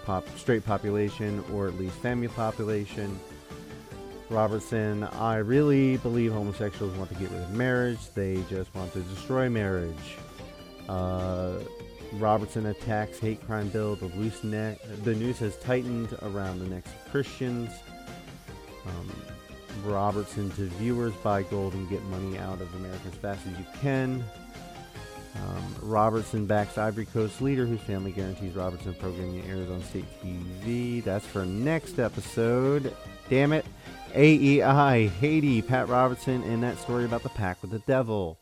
pop, 0.04 0.24
straight 0.38 0.64
population 0.64 1.44
or 1.52 1.68
at 1.68 1.74
least 1.74 1.96
family 1.96 2.28
population. 2.28 3.18
Robertson, 4.30 5.04
I 5.04 5.36
really 5.36 5.96
believe 5.98 6.32
homosexuals 6.32 6.96
want 6.96 7.10
to 7.10 7.16
get 7.16 7.30
rid 7.30 7.42
of 7.42 7.50
marriage. 7.52 7.98
They 8.14 8.42
just 8.50 8.74
want 8.74 8.92
to 8.92 9.00
destroy 9.00 9.48
marriage. 9.48 10.16
Uh, 10.88 11.58
Robertson 12.14 12.66
attacks 12.66 13.18
hate 13.18 13.44
crime 13.46 13.68
bill. 13.68 13.96
The 13.96 14.06
loose 14.06 14.44
neck. 14.44 14.78
The 15.04 15.14
noose 15.14 15.38
has 15.38 15.56
tightened 15.56 16.16
around 16.22 16.60
the 16.60 16.66
necks 16.66 16.90
of 16.90 17.10
Christians. 17.10 17.70
Um, 18.86 19.10
Robertson 19.84 20.50
to 20.52 20.66
viewers 20.76 21.14
buy 21.22 21.42
gold 21.42 21.74
and 21.74 21.88
get 21.88 22.02
money 22.04 22.38
out 22.38 22.60
of 22.60 22.74
America 22.74 23.08
as 23.08 23.14
fast 23.14 23.46
as 23.46 23.58
you 23.58 23.66
can. 23.80 24.24
Um, 25.36 25.74
Robertson 25.82 26.46
backs 26.46 26.78
Ivory 26.78 27.06
Coast 27.06 27.40
leader 27.40 27.64
whose 27.66 27.80
family 27.80 28.10
guarantees 28.10 28.54
Robertson 28.54 28.94
programming 28.94 29.48
airs 29.48 29.70
on 29.70 29.82
state 29.84 30.06
TV. 30.22 31.04
That's 31.04 31.26
for 31.26 31.44
next 31.44 31.98
episode. 31.98 32.94
Damn 33.28 33.52
it. 33.52 33.64
AEI, 34.14 35.08
Haiti, 35.08 35.62
Pat 35.62 35.88
Robertson, 35.88 36.42
and 36.44 36.62
that 36.62 36.78
story 36.78 37.04
about 37.04 37.22
the 37.22 37.28
pact 37.28 37.62
with 37.62 37.70
the 37.70 37.78
devil. 37.80 38.38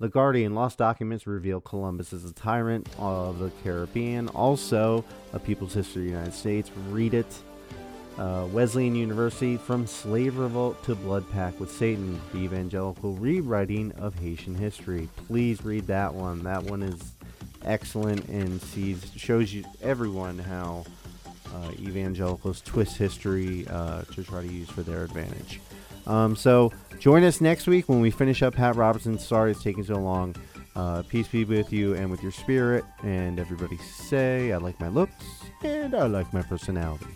The 0.00 0.08
Guardian, 0.08 0.54
lost 0.54 0.78
documents 0.78 1.26
reveal 1.26 1.60
Columbus 1.60 2.12
is 2.12 2.24
a 2.24 2.32
tyrant 2.32 2.88
of 2.98 3.38
the 3.38 3.50
Caribbean. 3.62 4.28
Also, 4.30 5.04
A 5.32 5.38
People's 5.38 5.74
History 5.74 6.02
of 6.02 6.06
the 6.06 6.12
United 6.14 6.34
States. 6.34 6.70
Read 6.88 7.14
it. 7.14 7.38
Uh, 8.18 8.46
Wesleyan 8.52 8.94
University, 8.94 9.56
From 9.56 9.86
Slave 9.86 10.36
Revolt 10.36 10.82
to 10.84 10.94
Blood 10.94 11.30
Pact 11.30 11.60
with 11.60 11.70
Satan, 11.70 12.20
the 12.32 12.40
evangelical 12.40 13.14
rewriting 13.14 13.92
of 13.92 14.14
Haitian 14.16 14.54
history. 14.54 15.08
Please 15.28 15.64
read 15.64 15.86
that 15.86 16.12
one. 16.12 16.42
That 16.42 16.64
one 16.64 16.82
is 16.82 17.12
excellent 17.64 18.28
and 18.28 18.60
sees 18.60 19.10
shows 19.16 19.52
you 19.54 19.64
everyone 19.80 20.38
how 20.38 20.84
evangelicals 21.78 22.60
twist 22.60 22.96
history 22.96 23.66
uh, 23.68 24.02
to 24.14 24.22
try 24.22 24.42
to 24.42 24.52
use 24.52 24.68
for 24.68 24.82
their 24.82 25.04
advantage. 25.04 25.60
Um, 26.06 26.34
so 26.34 26.72
join 26.98 27.22
us 27.24 27.40
next 27.40 27.66
week 27.66 27.88
when 27.88 28.00
we 28.00 28.10
finish 28.10 28.42
up 28.42 28.54
Pat 28.54 28.76
Robertson. 28.76 29.18
Sorry 29.18 29.52
it's 29.52 29.62
taking 29.62 29.84
so 29.84 29.94
long. 29.94 30.34
Uh, 30.74 31.02
peace 31.02 31.28
be 31.28 31.44
with 31.44 31.72
you 31.72 31.94
and 31.94 32.10
with 32.10 32.22
your 32.22 32.32
spirit. 32.32 32.84
And 33.02 33.38
everybody 33.38 33.76
say, 33.76 34.52
I 34.52 34.56
like 34.56 34.78
my 34.80 34.88
looks 34.88 35.24
and 35.62 35.94
I 35.94 36.06
like 36.06 36.32
my 36.32 36.42
personality. 36.42 37.06